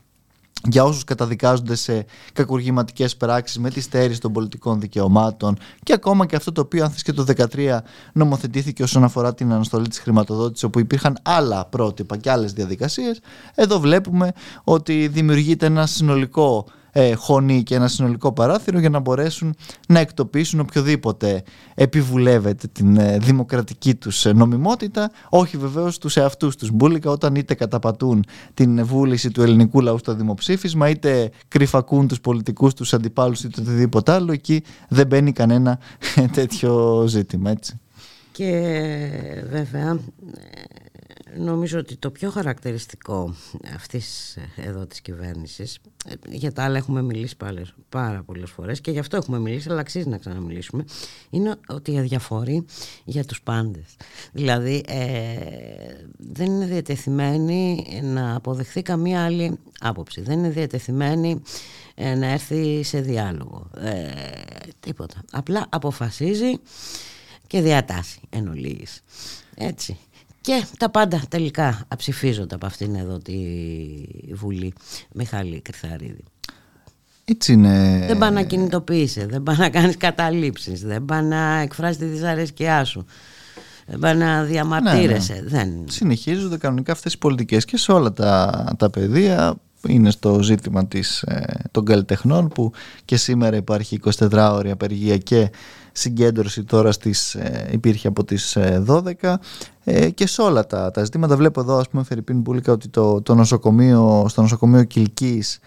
για 0.64 0.84
όσους 0.84 1.04
καταδικάζονται 1.04 1.76
σε 1.76 2.06
κακουργηματικές 2.34 3.18
πράξεις 3.18 3.60
με 3.60 3.70
τη 3.70 3.82
στέρηση 3.82 4.20
των 4.20 4.32
πολιτικών 4.32 4.80
δικαιωμάτων 4.80 5.58
και 5.84 5.94
ακόμα 5.94 6.26
και 6.26 6.36
αυτό 6.36 6.52
το 6.52 6.62
οποίο 6.62 6.84
αν 6.84 6.90
θες 6.90 7.04
και 7.04 7.14
το 7.14 7.26
2013 7.54 7.78
νομοθετήθηκε 8.14 8.84
όσον 8.84 9.04
αφορά 9.04 9.34
την 9.34 9.52
αναστολή 9.52 9.88
της 9.88 10.00
χρηματοδότησης 10.00 10.64
όπου 10.64 10.80
υπήρχαν 10.80 11.18
άλλα 11.22 11.66
πρότυπα 11.66 12.18
και 12.18 12.32
άλλες 12.32 12.54
διαδικασίες 12.54 13.20
εδώ 13.56 13.80
βλέπουμε 13.80 14.32
ότι 14.64 15.08
δημιουργείται 15.08 15.66
ένα 15.66 15.86
συνολικό 15.86 16.66
ε, 16.92 17.14
χωνί 17.14 17.64
και 17.64 17.76
ένα 17.76 17.88
συνολικό 17.88 18.32
παράθυρο 18.34 18.80
για 18.80 18.90
να 18.90 19.00
μπορέσουν 19.00 19.56
να 19.88 20.00
εκτοπίσουν 20.00 20.60
οποιοδήποτε 20.60 21.44
επιβουλεύεται 21.76 22.68
την 22.68 22.98
ε, 22.98 23.18
δημοκρατική 23.18 23.96
τους 23.96 24.26
ε, 24.26 24.34
νομιμότητα 24.34 25.12
όχι 25.30 25.58
βεβαίως 25.58 25.98
τους 25.98 26.18
εαυτούς 26.18 26.56
τους 26.56 26.72
μπουλικα 26.72 27.12
όταν 27.12 27.36
είτε 27.36 27.54
καταπατούν 27.54 28.26
την 28.54 28.86
βούληση 28.86 29.32
του 29.32 29.42
ελληνικού 29.42 29.82
λαού 29.82 29.98
στο 29.98 30.14
δημοψήφισμα 30.14 30.90
είτε 30.90 31.32
κρυφακούν 31.48 32.08
τους 32.08 32.22
πολιτικούς 32.22 32.74
τους 32.74 32.94
αντιπάλους 32.94 33.44
είτε 33.44 33.62
οτιδήποτε 33.62 34.12
άλλο 34.12 34.32
εκεί 34.32 34.64
δεν 34.88 35.08
μπαίνει 35.08 35.32
κανένα 35.32 35.80
τέτοιο 36.38 37.04
ζήτημα 37.08 37.50
έτσι. 37.50 37.80
Και 38.32 38.52
βέβαια 39.50 39.92
ε, 39.92 40.79
νομίζω 41.38 41.80
ότι 41.80 41.96
το 41.98 42.12
πιο 42.12 42.30
χαρακτηριστικό 42.30 43.36
αυτής 43.76 44.36
ε, 44.36 44.68
εδώ 44.68 44.86
της 44.86 45.02
κυβέρνησης 45.02 45.80
ε, 46.06 46.14
για 46.30 46.52
τα 46.52 46.64
άλλα 46.64 46.78
έχουμε 46.78 47.02
μιλήσει 47.02 47.38
πάλι, 47.38 47.66
πάρα 47.90 48.24
πολλές 48.24 48.50
φορές 48.50 48.82
και 48.82 48.92
γι' 48.92 49.00
αυτό 49.00 49.18
έχουμε 49.18 49.40
μιλήσει 49.40 49.70
αλλά 49.70 49.80
αξίζει 49.80 50.08
να 50.08 50.18
ξαναμιλήσουμε 50.18 50.86
είναι 51.30 51.56
ότι 51.68 51.98
αδιαφορεί 51.98 52.66
για 53.06 53.26
τους 53.26 53.42
πάντες 53.42 53.96
δηλαδή 54.32 54.84
ε, 54.88 55.36
δεν 56.18 56.46
είναι 56.46 56.66
διατεθειμένη 56.66 57.86
να 58.04 58.36
αποδεχθεί 58.36 58.82
καμία 58.82 59.26
άλλη 59.26 59.60
άποψη 59.80 60.22
δεν 60.22 60.38
είναι 60.38 60.50
διατεθειμένη 60.50 61.42
ε, 61.96 62.16
να 62.16 62.28
έρθει 62.28 62.84
σε 62.84 63.02
διάλογο 63.02 63.70
ε, 63.78 64.12
τίποτα 64.80 65.24
απλά 65.32 65.66
αποφασίζει 65.70 66.60
και 67.50 67.62
διατάσσει 67.62 68.20
εν 68.30 68.48
ολίγης. 68.48 69.04
Έτσι. 69.56 69.98
Και 70.42 70.64
τα 70.78 70.90
πάντα 70.90 71.22
τελικά 71.30 71.86
αψηφίζονται 71.88 72.56
από 72.56 72.66
αυτήν 72.66 72.96
εδώ 72.96 73.18
τη 73.18 73.36
Βουλή 74.34 74.74
Μιχάλη 75.14 75.62
Κρυθαρίδη. 75.62 76.24
Έτσι 77.26 77.54
είναι. 77.54 78.04
Δεν 78.08 78.18
πάει 78.18 78.32
να 78.32 78.44
κινητοποιήσει, 78.44 79.26
δεν 79.26 79.44
πάει 79.44 79.58
να 79.58 79.70
κάνεις 79.70 79.98
καταλήψεις, 79.98 80.82
δεν 80.82 81.06
πάει 81.06 81.24
να 81.24 81.60
εκφράσει 81.60 82.00
τη 82.00 82.06
δυσαρέσκειά 82.06 82.84
σου, 82.84 83.06
δεν 83.86 84.00
πάει 84.00 84.16
να 84.16 84.44
διαμαρτύρεσαι. 84.44 85.44
Δεν... 85.48 85.86
Συνεχίζονται 85.88 86.58
κανονικά 86.58 86.92
αυτές 86.92 87.14
οι 87.14 87.18
πολιτικές 87.18 87.66
και 87.66 87.78
σε 87.78 87.92
όλα 87.92 88.14
τα, 88.14 88.66
τα 88.78 88.90
πεδία 88.90 89.56
είναι 89.88 90.12
στο 90.12 90.42
ζήτημα 90.42 90.88
της, 90.88 91.26
των 91.72 91.86
καλλιτεχνών 91.86 92.48
που 92.48 92.72
και 93.06 93.18
σήμερα 93.18 93.56
υπάρχει 93.56 94.00
24 94.20 94.50
ώρια 94.52 94.74
απεργία 94.74 95.18
και 95.18 95.52
συγκέντρωση 96.00 96.64
τώρα 96.64 96.92
στις, 96.92 97.38
υπήρχε 97.72 98.08
από 98.08 98.24
τις 98.24 98.58
12 98.88 99.36
και 100.14 100.28
σε 100.28 100.42
όλα 100.42 100.66
τα, 100.66 100.92
τα 100.92 101.04
ζητήματα. 101.04 101.36
Βλέπω 101.36 101.60
εδώ 101.60 101.78
ας 101.78 101.90
πούμε 101.90 102.04
Φερρυπίν 102.04 102.40
Μπούλικα 102.40 102.72
ότι 102.72 102.88
το, 102.88 103.22
το 103.22 103.36
νοσοκομείο, 103.36 104.26
στο 104.30 104.42
νοσοκομείο 104.42 104.84
Κιλκής 104.84 105.60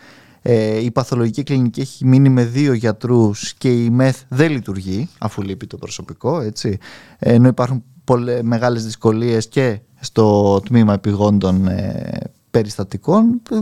ε, 0.43 0.83
η 0.83 0.91
παθολογική 0.91 1.43
κλινική 1.43 1.81
έχει 1.81 2.07
μείνει 2.07 2.29
με 2.29 2.45
δύο 2.45 2.73
γιατρούς 2.73 3.55
και 3.55 3.69
η 3.69 3.91
ΜΕΘ 3.91 4.17
δεν 4.29 4.51
λειτουργεί 4.51 5.09
αφού 5.19 5.43
λείπει 5.43 5.67
το 5.67 5.77
προσωπικό 5.77 6.41
έτσι. 6.41 6.79
ενώ 7.19 7.49
υπάρχουν 7.49 7.85
πολλές, 8.05 8.43
μεγάλες 8.43 8.85
δυσκολίες 8.85 9.49
και 9.49 9.81
στο 10.01 10.61
τμήμα 10.65 10.93
επιγόντων 10.93 11.67
ε, 11.69 12.21
περιστατικών 12.51 13.43
ε, 13.51 13.57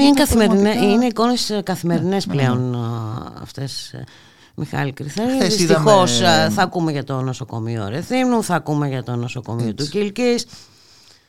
είναι, 0.00 0.12
καθημερινές, 0.14 0.74
είναι 0.74 1.04
εικόνες 1.04 1.60
καθημερινές 1.64 2.26
ναι, 2.26 2.34
πλέον 2.34 2.70
ναι. 2.70 2.78
αυτές 3.42 3.94
Μιχάλη 4.54 4.92
Κρυθέρη. 4.92 5.38
Δυστυχώς 5.44 6.18
θα 6.50 6.62
ακούμε 6.62 6.92
για 6.92 7.04
το 7.04 7.20
νοσοκομείο 7.20 7.88
Ρεθύμνου, 7.88 8.42
θα 8.42 8.54
ακούμε 8.54 8.88
για 8.88 9.02
το 9.02 9.16
νοσοκομείο 9.16 9.74
του 9.74 9.88
Κιλκής, 9.88 10.46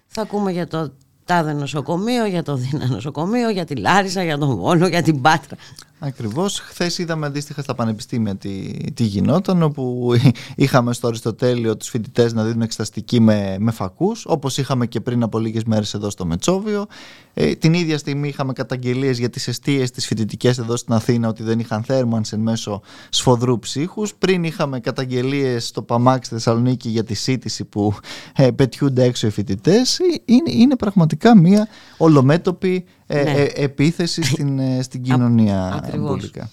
θα 0.07 0.21
ακούμε 0.21 0.51
για 0.51 0.67
το 0.67 0.93
τάδε 1.25 1.53
νοσοκομείο, 1.53 2.25
για 2.25 2.43
το 2.43 2.55
Δίνα 2.55 2.87
νοσοκομείο, 2.87 3.49
για 3.49 3.65
τη 3.65 3.75
Λάρισα, 3.75 4.23
για 4.23 4.37
τον 4.37 4.55
Βόλο, 4.55 4.87
για 4.87 5.01
την 5.01 5.21
Πάτρα. 5.21 5.57
Ακριβώς. 6.05 6.59
Χθες 6.59 6.97
είδαμε 6.97 7.25
αντίστοιχα 7.25 7.61
στα 7.61 7.75
πανεπιστήμια 7.75 8.35
τι, 8.35 8.71
τι 8.93 9.03
γινόταν, 9.03 9.61
όπου 9.63 10.11
είχαμε 10.55 10.93
στο 10.93 11.07
Αριστοτέλειο 11.07 11.77
τους 11.77 11.89
φοιτητές 11.89 12.33
να 12.33 12.43
δίνουν 12.43 12.61
εξεταστική 12.61 13.19
με, 13.19 13.55
με 13.59 13.71
φακούς, 13.71 14.25
όπως 14.25 14.57
είχαμε 14.57 14.85
και 14.85 14.99
πριν 14.99 15.23
από 15.23 15.39
λίγες 15.39 15.63
μέρες 15.63 15.93
εδώ 15.93 16.09
στο 16.09 16.25
Μετσόβιο. 16.25 16.85
Ε, 17.33 17.55
την 17.55 17.73
ίδια 17.73 17.97
στιγμή 17.97 18.27
είχαμε 18.27 18.53
καταγγελίες 18.53 19.19
για 19.19 19.29
τις 19.29 19.47
αιστείες 19.47 19.91
τι 19.91 20.01
φοιτητικές 20.01 20.57
εδώ 20.57 20.75
στην 20.75 20.93
Αθήνα 20.93 21.27
ότι 21.27 21.43
δεν 21.43 21.59
είχαν 21.59 21.83
θέρμανση 21.83 22.35
εν 22.35 22.41
μέσω 22.41 22.81
σφοδρού 23.09 23.59
ψύχους. 23.59 24.15
Πριν 24.15 24.43
είχαμε 24.43 24.79
καταγγελίες 24.79 25.67
στο 25.67 25.81
Παμάξ 25.81 26.25
στη 26.25 26.35
Θεσσαλονίκη 26.35 26.89
για 26.89 27.03
τη 27.03 27.13
σύντηση 27.13 27.63
που 27.63 27.93
ε, 28.35 28.51
πετιούνται 28.51 29.03
έξω 29.03 29.27
οι 29.27 29.29
φοιτητές. 29.29 29.99
Ε, 29.99 30.03
είναι, 30.25 30.51
είναι 30.51 30.75
πραγματικά 30.75 31.37
μια 31.37 31.67
ολομέτωπη 31.97 32.85
ε, 33.07 33.23
ναι. 33.23 33.31
ε, 33.31 33.51
επίθεση 33.55 34.23
στην, 34.31 34.59
ε, 34.59 34.81
στην 34.81 35.01
κοινωνία 35.01 35.89
Μπουλικά. 35.97 36.49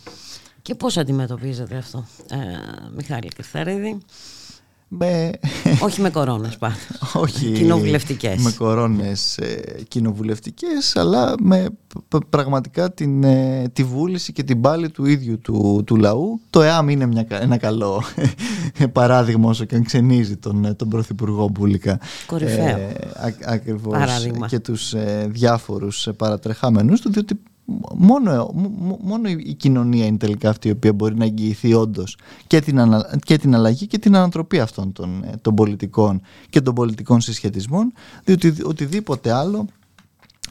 Και 0.62 0.74
πώς 0.74 0.96
αντιμετωπίζετε 0.96 1.76
αυτό, 1.76 2.06
ε, 2.30 2.36
Μιχάλη 2.96 3.28
Κρυθαρίδη. 3.28 3.98
Με... 4.94 5.30
Όχι 5.80 6.00
με 6.00 6.10
κορώνες 6.10 6.56
πάντως. 6.56 7.14
Όχι 7.14 7.52
κοινοβουλευτικές. 7.52 8.42
με 8.42 8.52
κορώνες 8.58 9.38
ε, 9.38 9.82
κοινοβουλευτικές, 9.88 10.96
αλλά 10.96 11.34
με 11.40 11.68
πραγματικά 12.28 12.92
την, 12.92 13.24
ε, 13.24 13.68
τη 13.72 13.84
βούληση 13.84 14.32
και 14.32 14.42
την 14.42 14.60
πάλη 14.60 14.90
του 14.90 15.04
ίδιου 15.04 15.38
του, 15.38 15.82
του 15.86 15.96
λαού. 15.96 16.40
Το 16.50 16.62
ΕΑΜ 16.62 16.88
είναι 16.88 17.06
μια, 17.06 17.26
ένα 17.28 17.56
καλό 17.56 18.02
παράδειγμα 18.92 19.48
όσο 19.48 19.64
και 19.64 19.74
αν 19.74 19.84
ξενίζει 19.84 20.36
τον, 20.36 20.76
τον 20.76 20.88
Πρωθυπουργό 20.88 21.48
Μπούλικα. 21.48 22.00
Κορυφαίο. 22.26 22.66
Ε, 22.66 22.94
ακριβώς. 23.44 23.98
Παράδειγμα. 23.98 24.46
Και 24.46 24.58
τους 24.58 24.92
ε, 24.92 25.26
διάφορους 25.30 26.08
παρατρεχάμενους 26.16 27.00
του, 27.00 27.12
διότι 27.12 27.40
μόνο, 27.94 28.50
μόνο 29.02 29.28
η 29.28 29.54
κοινωνία 29.54 30.06
είναι 30.06 30.16
τελικά 30.16 30.48
αυτή 30.48 30.68
η 30.68 30.70
οποία 30.70 30.92
μπορεί 30.92 31.16
να 31.16 31.24
εγγυηθεί 31.24 31.74
όντως 31.74 32.16
και, 32.46 32.60
την 32.60 32.80
και 33.18 33.38
την 33.38 33.54
αλλαγή 33.54 33.86
και 33.86 33.98
την 33.98 34.16
ανατροπή 34.16 34.60
αυτών 34.60 34.92
των, 34.92 35.24
ε, 35.24 35.36
των 35.40 35.54
πολιτικών 35.54 36.20
και 36.50 36.60
των 36.60 36.74
πολιτικών 36.74 37.20
συσχετισμών 37.20 37.92
διότι 38.24 38.54
οτιδήποτε 38.64 39.32
άλλο 39.32 39.66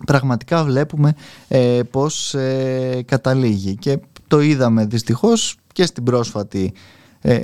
πραγματικά 0.06 0.64
βλέπουμε 0.64 1.14
ε, 1.48 1.82
πώς 1.92 2.34
ε, 2.34 3.04
καταλήγει. 3.06 3.76
Και 3.76 4.00
το 4.28 4.40
είδαμε 4.40 4.86
δυστυχώς 4.86 5.58
και 5.74 5.86
στην 5.86 6.04
πρόσφατη 6.04 6.74
ε, 7.22 7.42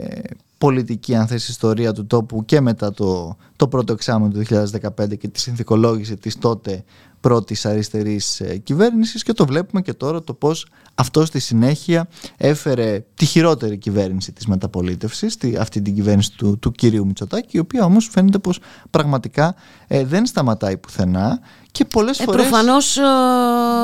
πολιτική 0.57 1.15
αν 1.15 1.27
θες 1.27 1.47
ιστορία 1.47 1.93
του 1.93 2.05
τόπου 2.05 2.45
και 2.45 2.61
μετά 2.61 2.91
το, 2.91 3.37
το 3.55 3.67
πρώτο 3.67 3.93
εξάμεινο 3.93 4.31
του 4.31 4.69
2015 5.01 5.17
και 5.17 5.27
τη 5.27 5.39
συνθηκολόγηση 5.39 6.17
της 6.17 6.37
τότε 6.37 6.83
πρώτης 7.19 7.65
αριστερής 7.65 8.39
ε, 8.39 8.57
κυβέρνησης 8.57 9.23
και 9.23 9.33
το 9.33 9.45
βλέπουμε 9.45 9.81
και 9.81 9.93
τώρα 9.93 10.23
το 10.23 10.33
πώς 10.33 10.67
αυτό 10.95 11.25
στη 11.25 11.39
συνέχεια 11.39 12.07
έφερε 12.37 13.05
τη 13.13 13.25
χειρότερη 13.25 13.77
κυβέρνηση 13.77 14.31
της 14.31 14.45
μεταπολίτευσης, 14.47 15.37
αυτή 15.59 15.81
την 15.81 15.95
κυβέρνηση 15.95 16.31
του, 16.31 16.59
του 16.59 16.71
κυρίου 16.71 17.05
Μητσοτάκη, 17.05 17.57
η 17.57 17.59
οποία 17.59 17.83
όμως 17.83 18.09
φαίνεται 18.11 18.37
πως 18.37 18.59
πραγματικά 18.89 19.55
ε, 19.87 20.05
δεν 20.05 20.25
σταματάει 20.25 20.77
πουθενά 20.77 21.39
και 21.77 21.85
πολλές 21.85 22.19
ε, 22.19 22.23
φορές... 22.23 22.47
Προφανώς 22.47 22.97
ε, 22.97 23.01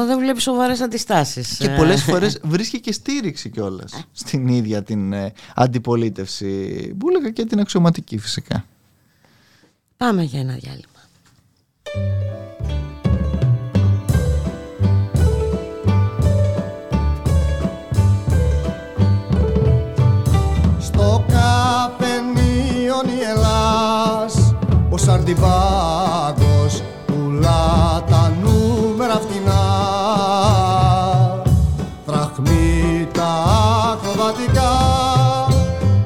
δεν 0.06 0.20
βλέπει 0.20 0.42
σοβαρές 0.42 0.82
αντιστάσεις. 0.82 1.58
Και 1.58 1.70
πολλές 1.70 2.04
φορές 2.04 2.40
βρίσκει 2.54 2.80
και 2.80 2.92
στήριξη 2.92 3.50
κιόλας 3.50 4.08
στην 4.12 4.48
ίδια 4.48 4.84
την 4.84 5.14
ε, 5.14 5.34
αντιπολίτευση 5.56 6.48
που 6.98 7.10
έλεγα 7.10 7.30
και 7.30 7.46
την 7.46 7.60
αξιωματική 7.60 8.18
φυσικά. 8.18 8.66
Πάμε 9.98 10.24
για 10.24 10.40
ένα 10.40 10.54
διάλειμμα. 10.54 10.92
Ο 24.94 24.98
Σαρντιβάγκος 24.98 26.84
πουλά 27.06 28.04
τα 28.10 28.34
νούμερα 28.44 29.14
φτηνά. 29.14 29.64
Δραχμή 32.06 33.08
τα 33.14 33.44
ακροβατικά 33.92 34.74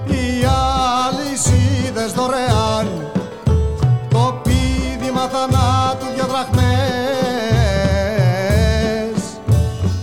Οι 0.06 0.46
αλυσίδες 1.06 2.12
δωρεάν. 2.14 2.88
Το 4.10 4.42
πίδημα 4.44 5.28
θανάτου 5.28 6.06
δυο 6.16 6.26
δραχμές. 6.28 6.68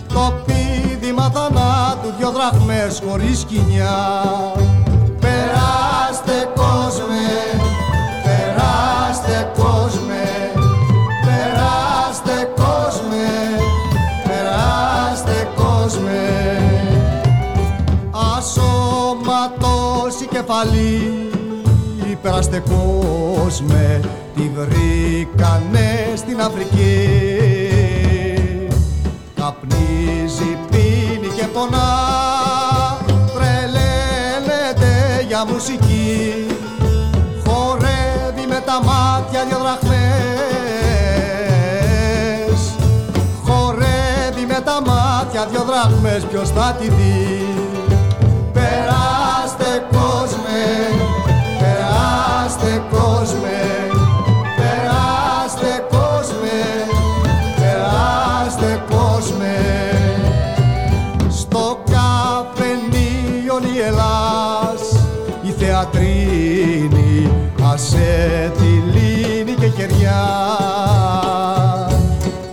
Το 0.09 0.35
πίδημα 0.45 1.31
θανάτου 1.31 2.15
δυο 2.19 2.31
δραχμές 2.31 3.03
χωρίς 3.09 3.39
σκηνιά 3.41 3.97
κεφαλή 20.55 21.31
περάστε 22.23 22.63
κόσμε 22.69 24.01
τη 24.35 24.51
βρήκανε 24.55 26.13
στην 26.17 26.41
Αφρική. 26.41 27.09
Καπνίζει, 29.35 30.59
πίνει 30.71 31.29
και 31.37 31.47
πονά 31.47 31.91
τρελαίνεται 33.35 35.25
για 35.27 35.45
μουσική. 35.47 36.47
Χορεύει 37.47 38.47
με 38.49 38.63
τα 38.67 38.83
μάτια 38.85 39.45
δυο 39.49 39.59
δραχμές. 39.59 39.95
Χορεύει 43.45 44.47
με 44.49 44.61
τα 44.65 44.83
μάτια 44.87 45.47
δυο 45.51 45.65
δραχμές 45.65 46.25
ποιος 46.25 46.51
θα 46.51 46.77
τη 46.81 46.89
δει 46.89 47.74
ασέ 67.75 68.53
τη 68.59 68.99
λύνη 68.99 69.53
και 69.53 69.69
κεριά. 69.69 70.25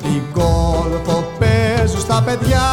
Οι 0.03 0.21
κόλπο 0.33 1.23
παίζουν 1.39 1.99
στα 1.99 2.23
παιδιά, 2.25 2.69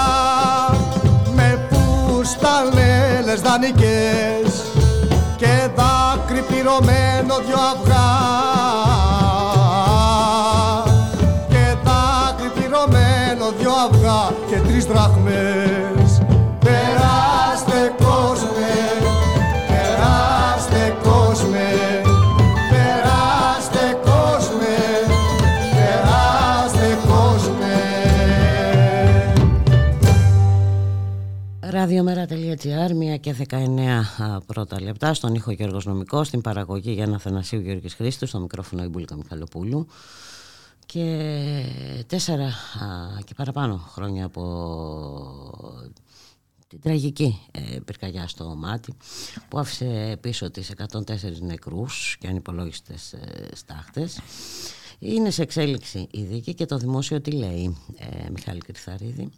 με 1.35 1.59
πουσταλέλες 1.69 3.41
δανεικές 3.41 4.38
δυο 7.47 7.59
αυγά. 7.73 8.09
Και 11.49 11.77
δάκρυ 11.85 12.51
πληρωμένο 12.55 13.47
δυο 13.59 13.73
αυγά 13.87 14.37
και 14.49 14.57
τρεις 14.69 14.85
δραχμές 14.85 15.58
Ραδιομέρα.gr, 31.89 32.93
μία 32.95 33.17
και 33.17 33.35
19 33.49 34.03
πρώτα 34.47 34.81
λεπτά, 34.81 35.15
στον 35.15 35.35
ήχο 35.35 35.51
Γιώργος 35.51 35.85
Νομικός, 35.87 36.27
στην 36.27 36.41
παραγωγή 36.41 36.93
για 36.93 37.03
ένα 37.03 37.19
Θανασίου 37.19 37.61
Γιώργης 37.61 37.95
Χρήστου, 37.95 38.27
στο 38.27 38.41
μικρόφωνο 38.41 38.83
η 38.85 38.89
Μπουλίκα 38.89 39.17
Μιχαλοπούλου 39.17 39.87
και 40.87 41.65
τέσσερα 42.07 42.53
και 43.25 43.35
παραπάνω 43.35 43.77
χρόνια 43.77 44.25
από 44.25 44.43
την 46.69 46.81
τραγική 46.81 47.41
ε, 47.51 47.79
πυρκαγιά 47.85 48.29
στο 48.29 48.45
μάτι 48.45 48.95
που 49.49 49.59
άφησε 49.59 50.19
πίσω 50.21 50.51
τις 50.51 50.73
104 50.93 51.15
νεκρούς 51.41 52.17
και 52.21 52.29
ανυπολόγιστες 52.29 53.13
ε, 53.13 53.49
στάχτες. 53.55 54.21
Είναι 54.99 55.31
σε 55.31 55.43
εξέλιξη 55.43 56.09
η 56.11 56.23
δίκη 56.23 56.55
και 56.55 56.67
το 56.67 56.77
δημόσιο 56.77 57.21
τι 57.21 57.31
λέει, 57.31 57.77
ε, 57.99 58.31
Μιχάλη 58.31 58.61
Κρυθαρίδη. 58.61 59.31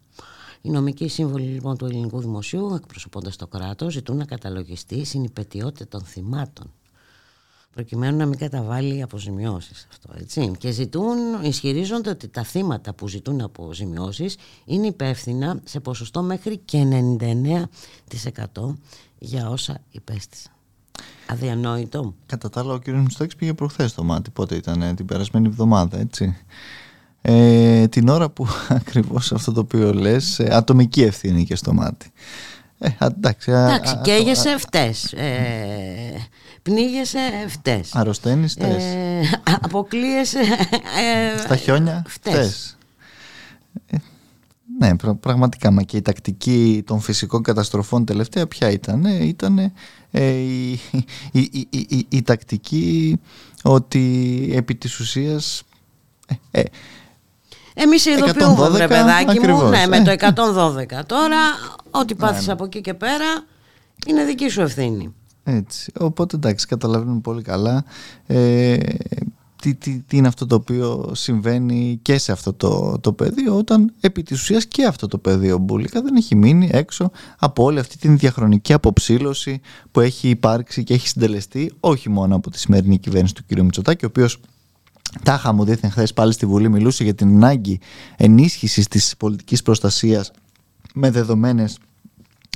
Οι 0.63 0.71
νομικοί 0.71 1.09
σύμβολοι 1.09 1.47
λοιπόν 1.47 1.77
του 1.77 1.85
ελληνικού 1.85 2.21
δημοσίου, 2.21 2.75
εκπροσωπώντας 2.75 3.37
το 3.37 3.47
κράτος, 3.47 3.93
ζητούν 3.93 4.17
να 4.17 4.25
καταλογιστεί 4.25 4.95
η 4.95 5.05
συνυπετιότητα 5.05 5.89
των 5.89 6.01
θυμάτων 6.05 6.73
προκειμένου 7.75 8.17
να 8.17 8.27
μην 8.27 8.39
καταβάλει 8.39 9.03
αποζημιώσεις 9.03 9.87
αυτό 9.91 10.13
έτσι 10.19 10.53
και 10.59 10.71
ζητούν, 10.71 11.43
ισχυρίζονται 11.43 12.11
ότι 12.11 12.29
τα 12.29 12.43
θύματα 12.43 12.95
που 12.95 13.09
ζητούν 13.09 13.41
αποζημιώσεις 13.41 14.37
είναι 14.65 14.87
υπεύθυνα 14.87 15.61
σε 15.65 15.81
ποσοστό 15.81 16.23
μέχρι 16.23 16.59
και 16.59 17.07
99% 17.19 18.75
για 19.19 19.49
όσα 19.49 19.81
υπέστησαν. 19.91 20.53
Αδιανόητο. 21.27 22.15
Κατά 22.27 22.51
τα 22.51 22.61
άλλα 22.61 22.73
ο 22.73 22.79
κ. 22.79 22.89
Μητσοτάκης 22.89 23.37
πήγε 23.37 23.55
προχθές 23.55 23.91
στο 23.91 24.05
μάτι, 24.05 24.31
πότε 24.31 24.55
ήταν 24.55 24.95
την 24.97 25.07
περασμένη 25.07 25.47
εβδομάδα 25.47 25.99
έτσι. 25.99 26.37
Ε, 27.23 27.89
την 27.89 28.09
ώρα 28.09 28.31
που 28.31 28.47
ακριβώς 28.69 29.33
αυτό 29.33 29.53
το 29.53 29.61
οποίο 29.61 29.95
λες 29.95 30.39
ε, 30.39 30.49
ατομική 30.53 31.03
ευθύνη 31.03 31.45
και 31.45 31.57
στο 31.57 31.73
μάτι. 31.73 32.13
Ε, 32.79 32.89
εντάξει, 33.01 33.51
εντάξει 33.51 33.95
α, 33.95 34.01
καίγεσαι 34.03 34.59
φταίς. 34.59 35.13
Ε, 35.13 36.29
πνίγεσαι 36.63 37.19
φταίς. 37.49 37.95
Αρρωσταίνεις 37.95 38.53
φταίς. 38.53 38.85
Ε, 38.85 39.21
αποκλείεσαι 39.61 40.39
ε, 40.39 41.39
Στα 41.39 41.57
χιόνια 41.57 42.05
φταίς. 42.07 42.79
Ε, 43.87 43.97
ναι, 44.79 44.97
πραγματικά. 45.21 45.71
Μα 45.71 45.83
και 45.83 45.97
η 45.97 46.03
τακτική 46.03 46.83
των 46.87 47.01
φυσικών 47.01 47.43
καταστροφών 47.43 48.05
τελευταία 48.05 48.47
ποια 48.47 48.71
ήταν. 48.71 49.05
Ε, 49.05 49.25
ήταν 49.25 49.73
ε, 50.11 50.27
η, 50.31 50.71
η, 51.33 51.51
η, 51.71 52.07
η, 52.09 52.23
τακτική 52.23 53.21
ότι 53.63 54.51
επί 54.55 54.75
της 54.75 55.01
ουσίας... 55.01 55.63
Ε, 57.81 57.83
εμείς 57.83 58.07
ειδοποιούμε 58.07 58.69
βρε 58.69 58.87
παιδάκι 58.87 59.41
μου, 59.41 59.69
ναι, 59.69 59.87
με 59.87 60.03
το 60.03 60.11
112. 60.11 61.05
Τώρα, 61.07 61.39
ό,τι 61.91 62.15
πάθεις 62.15 62.47
ναι. 62.47 62.53
από 62.53 62.65
εκεί 62.65 62.81
και 62.81 62.95
πέρα, 62.95 63.45
είναι 64.07 64.25
δική 64.25 64.49
σου 64.49 64.61
ευθύνη. 64.61 65.15
Έτσι. 65.45 65.93
Οπότε 65.99 66.37
εντάξει, 66.37 66.67
καταλαβαίνουμε 66.67 67.21
πολύ 67.21 67.43
καλά 67.43 67.85
ε, 68.27 68.77
τι, 69.63 69.75
τι, 69.75 70.03
τι, 70.07 70.17
είναι 70.17 70.29
αυτό 70.29 70.47
το 70.47 70.55
οποίο 70.55 71.11
συμβαίνει 71.15 71.99
και 72.03 72.19
σε 72.19 72.33
αυτό 72.33 72.53
το, 72.53 72.99
το 73.01 73.13
πεδίο 73.13 73.57
όταν 73.57 73.93
επί 74.01 74.23
της 74.23 74.41
ουσίας 74.41 74.67
και 74.67 74.85
αυτό 74.85 75.07
το 75.07 75.19
πεδίο 75.19 75.59
μπουλικα 75.59 76.03
δεν 76.03 76.17
έχει 76.17 76.35
μείνει 76.35 76.69
έξω 76.73 77.11
από 77.39 77.65
όλη 77.65 77.79
αυτή 77.79 77.99
την 77.99 78.19
διαχρονική 78.19 78.73
αποψήλωση 78.73 79.61
που 79.91 80.01
έχει 80.01 80.29
υπάρξει 80.29 80.85
και 80.85 80.95
έχει 80.95 81.09
συντελεστεί 81.09 81.73
όχι 81.81 82.09
μόνο 82.09 82.37
από 82.37 82.51
τη 82.51 82.59
σημερινή 82.59 82.99
κυβέρνηση 82.99 83.35
του 83.35 83.45
κ. 83.47 83.59
Μητσοτάκη 83.59 84.05
ο 84.05 84.09
οποίος 84.09 84.41
Τάχα 85.23 85.53
μου 85.53 85.65
δίθεν 85.65 85.91
χθες 85.91 86.13
πάλι 86.13 86.33
στη 86.33 86.47
Βουλή 86.47 86.69
μιλούσε 86.69 87.05
για 87.05 87.15
την 87.15 87.29
ανάγκη 87.29 87.81
ενίσχυσης 88.17 88.89
της 88.89 89.15
πολιτικής 89.17 89.63
προστασίας 89.63 90.31
με 90.95 91.11
δεδομένες 91.11 91.79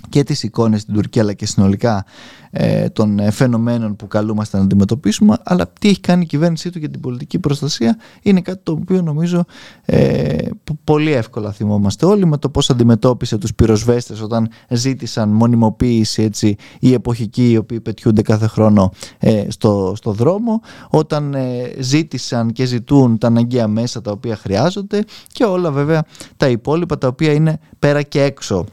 και 0.08 0.22
τις 0.22 0.42
εικόνες 0.42 0.80
στην 0.80 0.94
Τουρκία 0.94 1.22
αλλά 1.22 1.32
και 1.32 1.46
συνολικά 1.46 2.04
ε, 2.50 2.88
των 2.88 3.18
ε, 3.18 3.30
φαινομένων 3.30 3.96
που 3.96 4.06
καλούμαστε 4.06 4.56
να 4.56 4.62
αντιμετωπίσουμε 4.62 5.36
αλλά 5.42 5.72
τι 5.80 5.88
έχει 5.88 6.00
κάνει 6.00 6.22
η 6.22 6.26
κυβέρνησή 6.26 6.70
του 6.70 6.78
για 6.78 6.90
την 6.90 7.00
πολιτική 7.00 7.38
προστασία 7.38 7.98
είναι 8.22 8.40
κάτι 8.40 8.60
το 8.62 8.72
οποίο 8.72 9.02
νομίζω 9.02 9.44
ε, 9.84 10.48
πολύ 10.84 11.12
εύκολα 11.12 11.52
θυμόμαστε 11.52 12.06
όλοι 12.06 12.26
με 12.26 12.38
το 12.38 12.48
πώς 12.48 12.70
αντιμετώπισε 12.70 13.38
τους 13.38 13.54
πυροσβέστες 13.54 14.20
όταν 14.20 14.48
ζήτησαν 14.68 15.28
μονιμοποίηση 15.28 16.22
έτσι, 16.22 16.56
οι 16.80 16.92
εποχικοί 16.92 17.50
οι 17.50 17.56
οποίοι 17.56 17.80
πετιούνται 17.80 18.22
κάθε 18.22 18.46
χρόνο 18.46 18.92
ε, 19.18 19.44
στο, 19.48 19.92
στο 19.96 20.12
δρόμο 20.12 20.60
όταν 20.90 21.34
ε, 21.34 21.72
ζήτησαν 21.78 22.52
και 22.52 22.64
ζητούν 22.64 23.18
τα 23.18 23.26
αναγκαία 23.26 23.68
μέσα 23.68 24.00
τα 24.00 24.10
οποία 24.10 24.36
χρειάζονται 24.36 25.04
και 25.32 25.44
όλα 25.44 25.70
βέβαια 25.70 26.04
τα 26.36 26.48
υπόλοιπα 26.48 26.98
τα 26.98 27.08
οποία 27.08 27.32
είναι 27.32 27.58
πέρα 27.78 28.02
και 28.02 28.22
έξω 28.22 28.66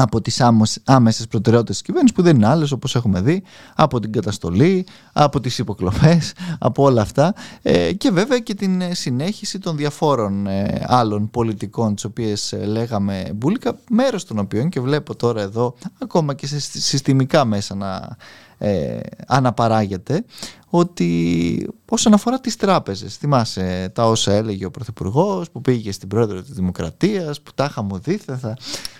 από 0.00 0.20
τις 0.20 0.42
άμεσες 0.84 1.26
προτεραιότητες 1.26 1.76
της 1.76 1.84
κυβέρνησης 1.84 2.16
που 2.16 2.22
δεν 2.22 2.36
είναι 2.36 2.46
άλλες 2.46 2.70
όπως 2.72 2.94
έχουμε 2.94 3.20
δει 3.20 3.42
από 3.74 4.00
την 4.00 4.12
καταστολή, 4.12 4.86
από 5.12 5.40
τις 5.40 5.58
υποκλοπές, 5.58 6.32
από 6.58 6.82
όλα 6.82 7.02
αυτά 7.02 7.34
ε, 7.62 7.92
και 7.92 8.10
βέβαια 8.10 8.38
και 8.38 8.54
την 8.54 8.80
ε, 8.80 8.94
συνέχιση 8.94 9.58
των 9.58 9.76
διαφόρων 9.76 10.46
ε, 10.46 10.82
άλλων 10.86 11.30
πολιτικών 11.30 11.94
τις 11.94 12.04
οποίες 12.04 12.54
λέγαμε 12.64 13.30
μπουλικα 13.34 13.78
μέρος 13.90 14.24
των 14.24 14.38
οποίων 14.38 14.68
και 14.68 14.80
βλέπω 14.80 15.16
τώρα 15.16 15.40
εδώ 15.40 15.74
ακόμα 16.02 16.34
και 16.34 16.46
σε 16.46 16.60
συστημικά 16.60 17.44
μέσα 17.44 17.74
να 17.74 18.16
ε, 18.58 18.98
αναπαράγεται 19.26 20.24
ότι 20.70 21.68
όσον 21.88 22.14
αφορά 22.14 22.40
τις 22.40 22.56
τράπεζες 22.56 23.16
θυμάσαι 23.16 23.90
τα 23.94 24.08
όσα 24.08 24.32
έλεγε 24.32 24.64
ο 24.64 24.70
Πρωθυπουργός 24.70 25.50
που 25.50 25.60
πήγε 25.60 25.92
στην 25.92 26.08
πρόεδρο 26.08 26.42
της 26.42 26.52
Δημοκρατίας 26.52 27.40
που 27.40 27.50
τα 27.54 27.64
είχαμε 27.64 27.98
δίθετα 28.02 28.56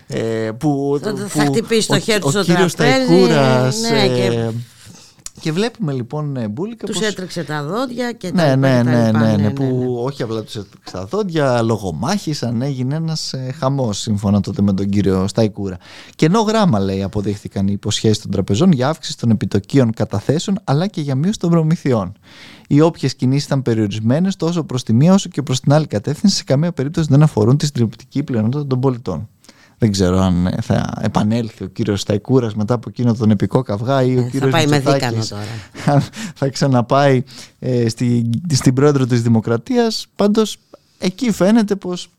ε, 0.07 0.51
που, 0.59 0.99
θα, 1.03 1.13
που, 1.13 1.29
θα 1.29 1.45
χτυπήσει 1.45 1.89
το 1.89 1.99
χέρι 1.99 2.21
του 2.21 2.31
στο 2.31 2.45
τραπέζι 2.45 3.27
ναι, 3.91 4.09
και 4.09 4.51
και 5.41 5.53
βλέπουμε 5.53 5.93
λοιπόν 5.93 6.37
ε, 6.37 6.49
μπουλικα. 6.49 6.87
Τους 6.87 6.99
πως... 6.99 7.07
έτρεξε 7.07 7.45
τα 7.45 7.65
δόντια 7.65 8.13
και 8.13 8.31
ναι, 8.31 8.43
τα 8.43 8.57
ναι, 8.57 8.83
ναι, 8.83 9.11
ναι, 9.11 9.11
ναι, 9.11 9.37
ναι, 9.37 9.51
που 9.51 9.97
όχι 10.05 10.23
απλά 10.23 10.43
τους 10.43 10.57
έτρεξε 10.57 10.93
τα 10.93 11.05
δόντια, 11.05 11.63
λογομάχησαν, 11.63 12.63
έγινε 12.63 12.95
ένας 12.95 13.33
ε, 13.33 13.55
χαμός 13.59 13.99
σύμφωνα 13.99 14.41
τότε 14.41 14.63
με 14.63 14.73
τον 14.73 14.89
κύριο 14.89 15.29
Σταϊκούρα. 15.29 15.77
Και 16.15 16.27
ενώ 16.27 16.41
γράμμα 16.41 16.79
λέει 16.79 17.03
αποδείχθηκαν 17.03 17.67
οι 17.67 17.73
υποσχέσεις 17.73 18.19
των 18.19 18.31
τραπεζών 18.31 18.73
για 18.73 18.89
αύξηση 18.89 19.19
των 19.19 19.31
επιτοκίων 19.31 19.93
καταθέσεων 19.93 20.59
αλλά 20.65 20.87
και 20.87 21.01
για 21.01 21.15
μείωση 21.15 21.39
των 21.39 21.51
προμηθειών. 21.51 22.13
Οι 22.69 22.81
όποιες 22.81 23.15
κινήσεις 23.15 23.45
ήταν 23.45 23.63
περιορισμένες 23.63 24.37
τόσο 24.37 24.65
προς 24.65 24.83
τη 24.83 24.93
μία 24.93 25.15
όσο 25.15 25.29
και 25.29 25.43
προς 25.43 25.61
την 25.61 25.73
άλλη 25.73 25.87
κατεύθυνση 25.87 26.37
σε 26.37 26.45
καμία 26.45 26.73
περίπτωση 26.73 27.07
δεν 27.11 27.23
αφορούν 27.23 27.57
τη 27.57 27.67
στριπτική 27.67 28.23
πλειονότητα 28.23 28.67
των 28.67 28.81
πολιτών. 28.81 29.29
Δεν 29.79 29.93
ξέρω 29.93 30.19
αν 30.19 30.55
θα 30.63 30.93
επανέλθει 31.01 31.65
ο 31.65 31.67
κύριος 31.67 32.01
Σταϊκούρας 32.01 32.55
μετά 32.55 32.75
από 32.75 32.89
εκείνο 32.89 33.15
τον 33.15 33.31
επικό 33.31 33.63
καυγά 33.63 34.03
ή 34.03 34.17
ο 34.17 34.21
ε, 34.21 34.29
κύριος 34.31 34.51
Θα 34.51 34.57
πάει 34.57 34.67
με 34.67 34.79
δίκανο 34.79 35.25
τώρα. 35.29 36.03
θα 36.39 36.49
ξαναπάει 36.49 37.23
ε, 37.59 37.89
στη, 37.89 38.31
στην 38.53 38.75
πρόεδρο 38.75 39.07
της 39.07 39.23
Δημοκρατίας. 39.23 40.07
Πάντως 40.17 40.59
εκεί 40.99 41.31
φαίνεται 41.31 41.77
πως 41.77 42.11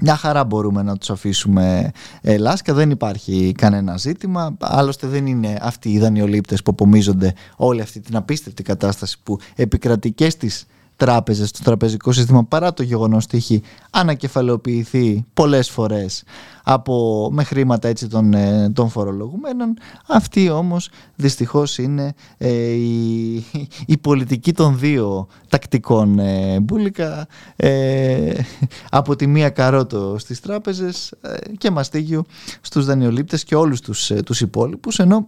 μια 0.00 0.16
χαρά 0.16 0.44
μπορούμε 0.44 0.82
να 0.82 0.96
τους 0.96 1.10
αφήσουμε 1.10 1.90
ε, 2.20 2.36
λάσκα, 2.36 2.74
δεν 2.74 2.90
υπάρχει 2.90 3.52
κανένα 3.56 3.96
ζήτημα. 3.96 4.56
Άλλωστε 4.58 5.06
δεν 5.06 5.26
είναι 5.26 5.58
αυτοί 5.60 5.92
οι 5.92 5.98
δανειολήπτες 5.98 6.62
που 6.62 6.70
απομίζονται 6.70 7.34
όλη 7.56 7.80
αυτή 7.80 8.00
την 8.00 8.16
απίστευτη 8.16 8.62
κατάσταση 8.62 9.16
που 9.22 9.38
επικρατεί 9.56 10.12
και 10.12 10.30
στις 11.00 11.12
τράπεζες 11.12 11.48
στο 11.48 11.62
τραπεζικό 11.62 12.12
σύστημα 12.12 12.44
παρά 12.44 12.72
το 12.72 12.82
γεγονός 12.82 13.24
ότι 13.24 13.36
έχει 13.36 13.62
ανακεφαλαιοποιηθεί 13.90 15.24
πολλές 15.34 15.70
φορές 15.70 16.22
από, 16.64 17.28
με 17.32 17.44
χρήματα 17.44 17.88
έτσι 17.88 18.08
των, 18.08 18.34
ε, 18.34 18.70
των 18.70 18.88
φορολογουμένων 18.88 19.76
αυτή 20.08 20.50
όμως 20.50 20.90
δυστυχώς 21.16 21.78
είναι 21.78 22.14
ε, 22.38 22.50
η, 22.70 23.34
η, 23.86 23.98
πολιτική 24.00 24.52
των 24.52 24.78
δύο 24.78 25.26
τακτικών 25.48 26.18
ε, 26.18 26.60
μπουλικα 26.60 27.26
ε, 27.56 28.32
από 28.90 29.16
τη 29.16 29.26
μία 29.26 29.50
καρότο 29.50 30.16
στις 30.18 30.40
τράπεζες 30.40 31.14
και 31.58 31.70
μαστίγιο 31.70 32.24
στους 32.60 32.84
δανειολήπτες 32.84 33.44
και 33.44 33.54
όλους 33.54 33.80
τους, 33.80 34.12
τους 34.24 34.40
υπόλοιπους 34.40 34.98
ενώ 34.98 35.24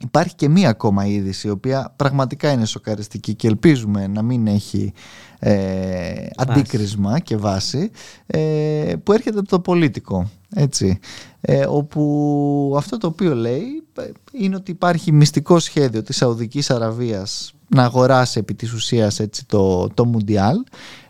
Υπάρχει 0.00 0.34
και 0.34 0.48
μία 0.48 0.68
ακόμα 0.68 1.06
είδηση 1.06 1.46
η 1.46 1.50
οποία 1.50 1.92
πραγματικά 1.96 2.52
είναι 2.52 2.64
σοκαριστική 2.64 3.34
και 3.34 3.46
ελπίζουμε 3.46 4.06
να 4.06 4.22
μην 4.22 4.46
έχει 4.46 4.92
ε, 5.38 6.26
αντίκρισμα 6.36 7.18
και 7.18 7.36
βάση 7.36 7.90
ε, 8.26 8.92
που 9.02 9.12
έρχεται 9.12 9.38
από 9.38 9.48
το 9.48 9.60
πολίτικο 9.60 10.30
έτσι, 10.54 10.98
ε, 11.40 11.66
όπου 11.68 12.74
αυτό 12.76 12.98
το 12.98 13.06
οποίο 13.06 13.34
λέει 13.34 13.82
ε, 13.98 14.10
είναι 14.32 14.56
ότι 14.56 14.70
υπάρχει 14.70 15.12
μυστικό 15.12 15.58
σχέδιο 15.58 16.02
της 16.02 16.16
Σαουδικής 16.16 16.70
Αραβίας 16.70 17.54
να 17.68 17.84
αγοράσει 17.84 18.38
επί 18.38 18.54
της 18.54 18.72
ουσίας 18.72 19.20
έτσι, 19.20 19.46
το, 19.46 19.88
το 19.88 20.04
Μουντιάλ 20.04 20.56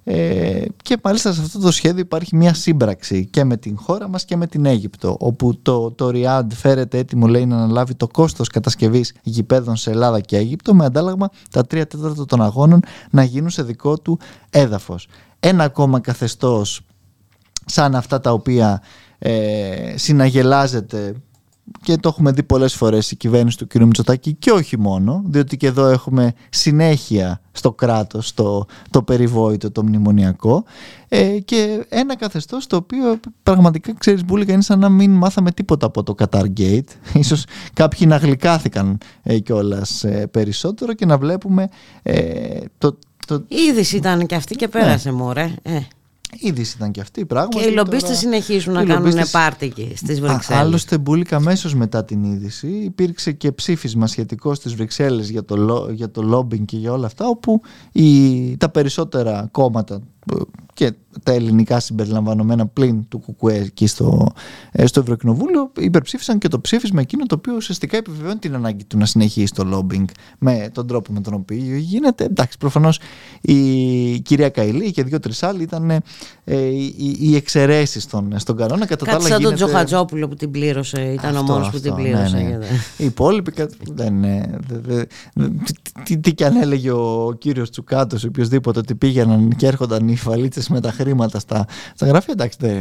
ε, 0.06 0.64
και 0.82 0.96
μάλιστα 1.02 1.32
σε 1.32 1.40
αυτό 1.40 1.58
το 1.58 1.70
σχέδιο 1.70 2.00
υπάρχει 2.00 2.36
μια 2.36 2.54
σύμπραξη 2.54 3.26
και 3.26 3.44
με 3.44 3.56
την 3.56 3.76
χώρα 3.78 4.08
μας 4.08 4.24
και 4.24 4.36
με 4.36 4.46
την 4.46 4.66
Αίγυπτο 4.66 5.16
όπου 5.20 5.62
το, 5.62 5.90
το 5.90 6.10
Ριάντ 6.10 6.52
φέρεται 6.52 6.98
έτοιμο 6.98 7.26
λέει 7.26 7.46
να 7.46 7.56
αναλάβει 7.56 7.94
το 7.94 8.06
κόστος 8.06 8.48
κατασκευής 8.48 9.14
γηπέδων 9.22 9.76
σε 9.76 9.90
Ελλάδα 9.90 10.20
και 10.20 10.36
Αίγυπτο 10.36 10.74
με 10.74 10.84
αντάλλαγμα 10.84 11.28
τα 11.50 11.66
τρία 11.66 11.86
τέταρτα 11.86 12.24
των 12.24 12.42
αγώνων 12.42 12.80
να 13.10 13.22
γίνουν 13.22 13.50
σε 13.50 13.62
δικό 13.62 13.98
του 13.98 14.18
έδαφος. 14.50 15.08
Ένα 15.40 15.64
ακόμα 15.64 16.00
καθεστώς 16.00 16.80
σαν 17.66 17.94
αυτά 17.94 18.20
τα 18.20 18.32
οποία 18.32 18.82
ε, 19.18 19.94
συναγελάζεται 19.96 21.14
και 21.82 21.96
το 21.96 22.08
έχουμε 22.08 22.30
δει 22.32 22.42
πολλές 22.42 22.74
φορές 22.74 23.10
η 23.10 23.16
κυβέρνηση 23.16 23.58
του 23.58 23.66
κ. 23.66 23.74
Μητσοτάκη 23.74 24.34
και 24.34 24.50
όχι 24.50 24.78
μόνο, 24.78 25.22
διότι 25.26 25.56
και 25.56 25.66
εδώ 25.66 25.86
έχουμε 25.86 26.32
συνέχεια 26.50 27.40
στο 27.52 27.72
κράτος 27.72 28.34
το, 28.34 28.66
το 28.90 29.02
περιβόητο, 29.02 29.70
το 29.70 29.82
μνημονιακό 29.82 30.64
ε, 31.08 31.38
και 31.38 31.86
ένα 31.88 32.16
καθεστώς 32.16 32.66
το 32.66 32.76
οποίο 32.76 33.20
πραγματικά 33.42 33.94
ξέρεις 33.98 34.24
Μπούλικα 34.24 34.52
είναι 34.52 34.62
σαν 34.62 34.78
να 34.78 34.88
μην 34.88 35.10
μάθαμε 35.10 35.50
τίποτα 35.50 35.86
από 35.86 36.02
το 36.02 36.14
Qatar 36.18 36.44
Gate 36.60 36.88
ίσως 37.14 37.44
κάποιοι 37.72 38.06
να 38.10 38.16
γλυκάθηκαν 38.16 38.98
ε, 39.22 39.38
κιόλας 39.38 40.04
ε, 40.04 40.26
περισσότερο 40.26 40.92
και 40.92 41.06
να 41.06 41.18
βλέπουμε 41.18 41.68
ε, 42.02 42.60
το, 42.78 42.98
το... 43.26 43.34
Η 43.34 43.56
είδηση 43.70 43.96
ήταν 43.96 44.26
και 44.26 44.34
αυτή 44.34 44.54
και 44.54 44.68
πέρασε 44.68 45.10
ναι. 45.10 45.16
μωρέ 45.16 45.54
ε 45.62 45.80
είδηση 46.38 46.74
ήταν 46.76 46.90
και 46.90 47.00
αυτή 47.00 47.26
πράγματι. 47.26 47.56
Και 47.56 47.64
οι 47.64 47.72
λομπίστες 47.72 48.18
συνεχίζουν 48.18 48.72
να 48.72 48.84
κάνουν 48.84 49.04
λομπίστες... 49.04 49.30
πάρτι 49.30 49.66
εκεί 49.66 49.92
στις 49.96 50.20
Βρυξέλλες. 50.20 50.62
Άλλωστε, 50.62 50.98
Μπούλικα, 50.98 51.36
αμέσως 51.36 51.74
μετά 51.74 52.04
την 52.04 52.24
είδηση 52.24 52.66
υπήρξε 52.66 53.32
και 53.32 53.52
ψήφισμα 53.52 54.06
σχετικό 54.06 54.54
στις 54.54 54.74
Βρυξέλλες 54.74 55.30
για 55.30 55.44
το, 55.44 55.88
για 55.90 56.10
το 56.10 56.22
lobbying 56.32 56.64
και 56.64 56.76
για 56.76 56.92
όλα 56.92 57.06
αυτά, 57.06 57.26
όπου 57.26 57.60
οι, 57.92 58.56
τα 58.56 58.68
περισσότερα 58.68 59.48
κόμματα 59.50 60.00
και 60.74 60.92
τα 61.22 61.32
ελληνικά 61.32 61.80
συμπεριλαμβανομένα 61.80 62.66
πλην 62.66 63.08
του 63.08 63.20
ΚΚΕ 63.20 63.54
εκεί 63.54 63.86
στο, 63.86 64.32
ε, 64.72 64.86
στο 64.86 65.00
Ευρωκοινοβούλιο 65.00 65.72
υπερψήφισαν 65.78 66.38
και 66.38 66.48
το 66.48 66.60
ψήφισμα 66.60 67.00
εκείνο 67.00 67.26
το 67.26 67.34
οποίο 67.34 67.54
ουσιαστικά 67.56 67.96
επιβεβαιώνει 67.96 68.38
την 68.38 68.54
ανάγκη 68.54 68.84
του 68.84 68.98
να 68.98 69.06
συνεχίσει 69.06 69.52
το 69.52 69.64
lobbying 69.72 70.04
με 70.38 70.70
τον 70.72 70.86
τρόπο 70.86 71.12
με 71.12 71.20
τον 71.20 71.34
οποίο 71.34 71.76
γίνεται. 71.76 72.24
Εντάξει, 72.24 72.58
προφανώς 72.58 73.00
η 73.40 74.20
κυρία 74.20 74.48
Καηλή 74.48 74.90
και 74.90 75.02
δύο-τρει 75.02 75.32
άλλοι 75.40 75.62
ήταν 75.62 75.90
ε, 76.44 76.56
οι, 76.56 77.16
οι 77.20 77.36
εξαιρέσεις 77.36 78.02
στον, 78.02 78.38
στον 78.38 78.56
κανόνα. 78.56 78.86
Κατά 78.86 79.04
Κάτι 79.04 79.22
σαν 79.22 79.38
γίνεται... 79.38 79.44
τον 79.44 79.54
Τζοχατζόπουλο 79.54 80.28
που 80.28 80.34
την 80.34 80.50
πλήρωσε, 80.50 81.00
ήταν 81.00 81.36
αυτό, 81.36 81.52
ο 81.52 81.56
μόνος 81.56 81.70
που 81.70 81.80
την 81.80 81.94
πλήρωσε. 81.94 82.36
Ναι, 82.36 82.42
ναι. 82.42 82.66
Οι 82.96 83.04
υπόλοιποι 83.04 83.52
δεν. 83.92 84.14
Ναι, 84.14 84.42
τι, 86.04 86.18
τι 86.18 86.34
κι 86.34 86.44
αν 86.44 86.56
έλεγε 86.56 86.90
ο 86.90 87.36
κύριος 87.38 87.70
Τσουκάτος 87.70 88.22
ή 88.22 88.26
οποιοδήποτε 88.26 88.78
ότι 88.78 88.94
πήγαιναν 88.94 89.56
και 89.56 89.66
έρχονταν 89.66 90.08
οι 90.14 90.16
φαλίτσε 90.16 90.62
με 90.68 90.80
τα 90.80 90.90
χρήματα 90.90 91.38
στα, 91.38 91.66
στα 91.94 92.06
γραφεία. 92.06 92.32
Εντάξει, 92.32 92.80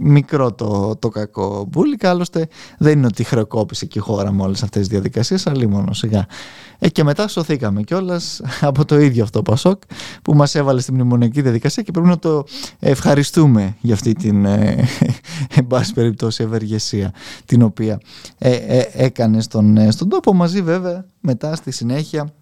μικρό 0.00 0.52
το, 0.52 0.96
το 0.98 1.08
κακό 1.08 1.66
μπουλικα. 1.70 2.10
Άλλωστε 2.10 2.48
δεν 2.78 2.98
είναι 2.98 3.06
ότι 3.06 3.24
χρεοκόπησε 3.24 3.86
και 3.86 3.98
η 3.98 4.02
χώρα 4.02 4.32
με 4.32 4.42
όλες 4.42 4.62
αυτές 4.62 4.80
τις 4.80 4.88
διαδικασίες, 4.88 5.46
αλλά 5.46 5.68
μόνο 5.68 5.92
σιγά. 5.92 6.26
Ε, 6.78 6.88
και 6.88 7.04
μετά 7.04 7.28
σωθήκαμε 7.28 7.82
κιόλας 7.82 8.40
από 8.60 8.84
το 8.84 8.98
ίδιο 8.98 9.22
αυτό 9.22 9.42
Πασόκ 9.42 9.82
που 10.22 10.34
μας 10.34 10.54
έβαλε 10.54 10.80
στην 10.80 10.94
μνημονιακή 10.94 11.42
διαδικασία 11.42 11.82
και 11.82 11.90
πρέπει 11.90 12.08
να 12.08 12.18
το 12.18 12.44
ευχαριστούμε 12.78 13.76
για 13.80 13.94
αυτή 13.94 14.12
την, 14.12 14.44
ε, 14.44 14.84
εν 15.56 15.66
πάση 15.66 15.92
περιπτώσει, 15.92 16.42
ευεργεσία 16.42 17.12
την 17.44 17.62
οποία 17.62 18.00
ε, 18.38 18.52
ε, 18.52 18.88
έκανε 18.92 19.40
στον, 19.40 19.92
στον 19.92 20.08
τόπο 20.08 20.34
μαζί 20.34 20.62
βέβαια 20.62 21.06
μετά 21.20 21.54
στη 21.54 21.70
συνέχεια 21.70 22.32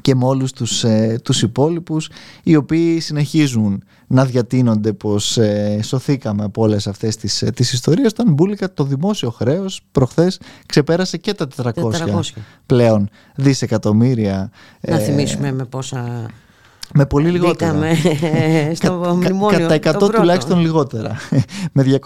και 0.00 0.14
με 0.14 0.24
όλους 0.24 0.52
τους, 0.52 0.84
ε, 0.84 1.20
τους 1.24 1.42
υπόλοιπους 1.42 2.10
οι 2.42 2.56
οποίοι 2.56 3.00
συνεχίζουν 3.00 3.82
να 4.06 4.24
διατείνονται 4.24 4.92
πως 4.92 5.38
ε, 5.38 5.80
σωθήκαμε 5.82 6.44
από 6.44 6.62
όλες 6.62 6.86
αυτές 6.86 7.16
τις, 7.16 7.42
ε, 7.42 7.50
τις 7.50 7.72
ιστορίες 7.72 8.10
όταν 8.10 8.32
μπουλικα 8.32 8.72
το 8.72 8.84
δημόσιο 8.84 9.30
χρέος 9.30 9.80
προχθές 9.92 10.40
ξεπέρασε 10.66 11.16
και 11.16 11.34
τα 11.34 11.46
400, 11.46 11.72
400. 11.72 12.20
πλέον 12.66 13.08
δισεκατομμύρια 13.36 14.50
Να 14.80 14.96
ε, 14.96 14.98
θυμίσουμε 14.98 15.52
με 15.52 15.64
πόσα 15.64 16.30
με 16.94 17.06
πολύ 17.06 17.30
λιγότερα. 17.30 17.72
Μπήκαμε 17.72 17.94
στο 18.78 19.14
μνημόνιο. 19.16 19.68
Κατά 19.68 19.98
100 20.06 20.10
τουλάχιστον 20.14 20.60
λιγότερα. 20.60 21.16
με 21.72 21.98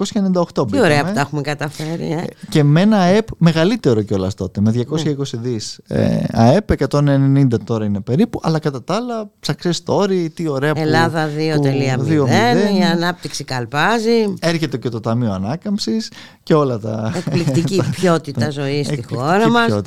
298 0.54 0.70
Τι 0.70 0.80
ωραία 0.80 1.04
που 1.04 1.12
τα 1.14 1.20
έχουμε 1.20 1.40
καταφέρει. 1.40 2.10
Ε. 2.10 2.24
Και 2.48 2.62
με 2.62 2.80
ένα 2.80 2.98
ΑΕΠ 2.98 3.26
μεγαλύτερο 3.38 4.02
κιόλας 4.02 4.34
τότε. 4.34 4.60
Με 4.60 4.72
220 4.76 4.80
ναι. 5.06 5.40
δις 5.40 5.80
ε, 5.86 6.18
ΑΕΠ, 6.32 6.68
190 6.90 7.46
τώρα 7.64 7.84
είναι 7.84 8.00
περίπου. 8.00 8.40
Αλλά 8.42 8.58
κατά 8.58 8.84
τα 8.84 8.94
άλλα, 8.94 9.30
success 9.46 9.84
story, 9.84 10.26
τι 10.34 10.48
ωραία 10.48 10.72
που. 10.72 10.80
Ελλάδα 10.80 11.28
2.0. 11.28 12.78
Η 12.78 12.82
ανάπτυξη 12.92 13.44
καλπάζει. 13.44 14.34
Έρχεται 14.40 14.76
και 14.76 14.88
το 14.88 15.00
Ταμείο 15.00 15.32
Ανάκαμψης 15.32 16.10
και 16.42 16.54
όλα 16.54 16.78
τα. 16.78 17.12
Εκπληκτική 17.16 17.82
ποιότητα 18.00 18.50
ζωής 18.50 18.86
στη 18.86 19.04
χώρα 19.14 19.50
μας. 19.50 19.80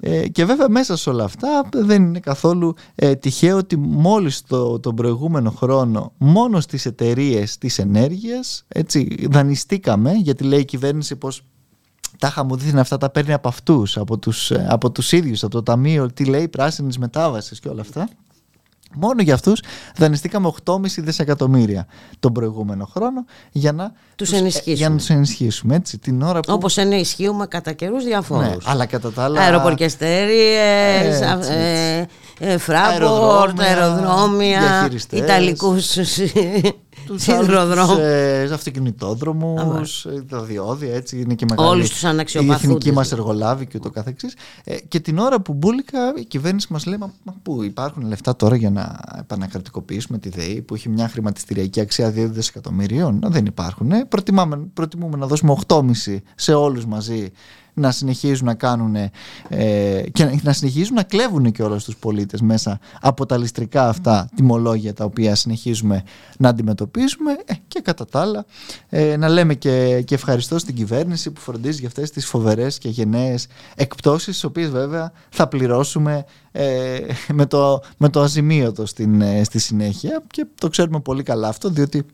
Ε, 0.00 0.28
και 0.28 0.44
βέβαια 0.44 0.68
μέσα 0.68 0.96
σε 0.96 1.10
όλα 1.10 1.24
αυτά 1.24 1.68
δεν 1.72 2.02
είναι 2.02 2.20
καθόλου 2.20 2.74
ε, 2.94 3.14
τυχαίο 3.14 3.56
ότι 3.56 3.76
μόλις 3.76 4.27
το, 4.46 4.80
τον 4.80 4.94
προηγούμενο 4.94 5.50
χρόνο 5.50 6.12
μόνο 6.18 6.60
στις 6.60 6.86
εταιρείες 6.86 7.58
της 7.58 7.78
ενέργειας 7.78 8.64
έτσι 8.68 9.26
δανειστήκαμε 9.30 10.12
γιατί 10.12 10.44
λέει 10.44 10.60
η 10.60 10.64
κυβέρνηση 10.64 11.16
πως 11.16 11.42
τα 12.18 12.30
χαμουδίθινα 12.30 12.80
αυτά 12.80 12.98
τα 12.98 13.10
παίρνει 13.10 13.32
από 13.32 13.48
αυτούς, 13.48 13.96
από 13.96 14.18
τους, 14.18 14.50
ε, 14.50 14.66
από 14.70 14.90
τους 14.90 15.12
ίδιους, 15.12 15.42
από 15.42 15.52
το 15.52 15.62
Ταμείο, 15.62 16.12
τι 16.12 16.24
λέει, 16.24 16.48
πράσινης 16.48 16.98
μετάβασης 16.98 17.60
και 17.60 17.68
όλα 17.68 17.80
αυτά. 17.80 18.08
Μόνο 18.94 19.22
για 19.22 19.34
αυτούς 19.34 19.62
δανειστήκαμε 19.96 20.52
8,5 20.64 20.78
δισεκατομμύρια 20.96 21.86
τον 22.20 22.32
προηγούμενο 22.32 22.84
χρόνο 22.84 23.24
για 23.52 23.72
να 23.72 23.92
τους, 24.16 24.32
ενισχύσουμε. 24.32 24.74
Για 24.74 24.88
να 24.88 24.96
τους 24.96 25.10
ενισχύσουμε 25.10 25.74
έτσι, 25.74 25.98
την 25.98 26.22
ώρα 26.22 26.40
που... 26.40 26.52
Όπως 26.52 26.76
ενισχύουμε 26.76 27.46
κατά 27.46 27.72
καιρούς 27.72 28.04
διαφόρους. 28.04 28.46
Ναι, 28.46 28.56
αλλά 28.64 28.86
κατά 28.86 29.12
τα 29.12 29.24
άλλα... 29.24 29.40
Αεροπορκεστέριες, 29.40 31.20
ε, 31.48 32.08
ε, 32.38 32.58
Φράμπορτ, 32.58 33.60
αεροδρόμια, 33.60 34.90
Ιταλικούς 35.10 35.96
τους 37.06 37.22
σιδηροδρόμου. 37.22 37.96
Ε, 37.98 38.42
αυτοκινητόδρομους, 38.42 40.06
τα 40.28 40.42
διόδια, 40.42 40.94
έτσι 40.94 41.20
είναι 41.20 41.34
και 41.34 41.46
μεγάλη. 41.50 41.68
Όλους 41.68 41.88
τους 41.90 42.04
αναξιοπαθούντες. 42.04 42.62
Η 42.62 42.66
εθνική 42.66 42.92
μας 42.92 43.12
εργολάβη 43.12 43.66
και 43.66 43.76
ούτω 43.76 43.90
καθεξής. 43.90 44.36
Ε, 44.64 44.76
και 44.88 45.00
την 45.00 45.18
ώρα 45.18 45.40
που 45.40 45.52
μπουλικα 45.52 45.98
η 46.16 46.24
κυβέρνηση 46.24 46.66
μας 46.70 46.86
λέει: 46.86 46.98
Μα, 46.98 47.12
μα 47.22 47.34
πού 47.42 47.62
υπάρχουν 47.62 48.06
λεφτά 48.06 48.36
τώρα 48.36 48.56
για 48.56 48.70
να 48.70 49.00
επανακρατικοποιήσουμε 49.18 50.18
τη 50.18 50.28
ΔΕΗ 50.28 50.62
που 50.62 50.74
έχει 50.74 50.88
μια 50.88 51.08
χρηματιστηριακή 51.08 51.80
αξία 51.80 52.08
2 52.08 52.12
δισεκατομμυρίων. 52.14 53.20
Δεν 53.26 53.46
υπάρχουν. 53.46 53.90
Ε. 53.90 54.04
Προτιμούμε 54.74 55.16
να 55.16 55.26
δώσουμε 55.26 55.56
8,5 55.66 55.82
σε 56.34 56.54
όλους 56.54 56.86
μαζί 56.86 57.32
να 57.78 57.90
συνεχίζουν 57.90 58.46
να 58.46 58.54
κάνουν 58.54 58.94
ε, 59.48 60.02
και 60.12 60.40
να 60.42 60.52
συνεχίζουν 60.52 60.94
να 60.94 61.02
κλέβουν 61.02 61.52
και 61.52 61.62
όλους 61.62 61.84
τους 61.84 61.96
πολίτες 61.96 62.40
μέσα 62.40 62.80
από 63.00 63.26
τα 63.26 63.36
ληστρικά 63.36 63.88
αυτά 63.88 64.28
τιμολόγια 64.34 64.94
τα 64.94 65.04
οποία 65.04 65.34
συνεχίζουμε 65.34 66.02
να 66.38 66.48
αντιμετωπίζουμε. 66.48 67.32
Ε, 67.44 67.54
και 67.68 67.80
κατά 67.80 68.04
τα 68.04 68.20
άλλα 68.20 68.44
ε, 68.88 69.16
να 69.16 69.28
λέμε 69.28 69.54
και, 69.54 70.02
και 70.04 70.14
ευχαριστώ 70.14 70.58
στην 70.58 70.74
κυβέρνηση 70.74 71.30
που 71.30 71.40
φροντίζει 71.40 71.78
για 71.78 71.88
αυτές 71.88 72.10
τις 72.10 72.26
φοβερές 72.26 72.78
και 72.78 72.88
γενναίες 72.88 73.46
εκπτώσεις 73.74 74.26
τις 74.26 74.44
οποίες 74.44 74.70
βέβαια 74.70 75.12
θα 75.28 75.48
πληρώσουμε 75.48 76.24
ε, 76.52 76.98
με, 77.32 77.46
το, 77.46 77.82
με 77.96 78.08
το 78.08 78.20
αζημίωτο 78.20 78.86
στην, 78.86 79.20
ε, 79.20 79.44
στη 79.44 79.58
συνέχεια. 79.58 80.22
Και 80.30 80.46
το 80.54 80.68
ξέρουμε 80.68 81.00
πολύ 81.00 81.22
καλά 81.22 81.48
αυτό 81.48 81.68
διότι 81.68 82.06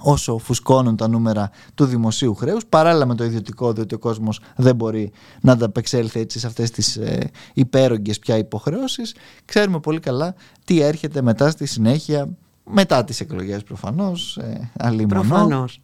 όσο 0.00 0.38
φουσκώνουν 0.38 0.96
τα 0.96 1.08
νούμερα 1.08 1.50
του 1.74 1.84
δημοσίου 1.84 2.34
χρέους 2.34 2.66
παράλληλα 2.66 3.06
με 3.06 3.14
το 3.14 3.24
ιδιωτικό 3.24 3.72
διότι 3.72 3.94
ο 3.94 3.98
κόσμος 3.98 4.40
δεν 4.56 4.74
μπορεί 4.74 5.12
να 5.40 5.52
ανταπεξέλθει 5.52 6.20
έτσι 6.20 6.38
σε 6.38 6.46
αυτές 6.46 6.70
τις 6.70 6.96
ε, 6.96 7.30
υπέρογγες 7.54 8.18
πια 8.18 8.36
υποχρεώσεις. 8.36 9.14
Ξέρουμε 9.44 9.80
πολύ 9.80 10.00
καλά 10.00 10.34
τι 10.64 10.80
έρχεται 10.80 11.22
μετά 11.22 11.50
στη 11.50 11.66
συνέχεια 11.66 12.28
μετά 12.70 13.04
τις 13.04 13.20
εκλογές 13.20 13.62
προφανώς 13.62 14.36
ε, 14.36 14.70
Προφανώς. 15.08 15.80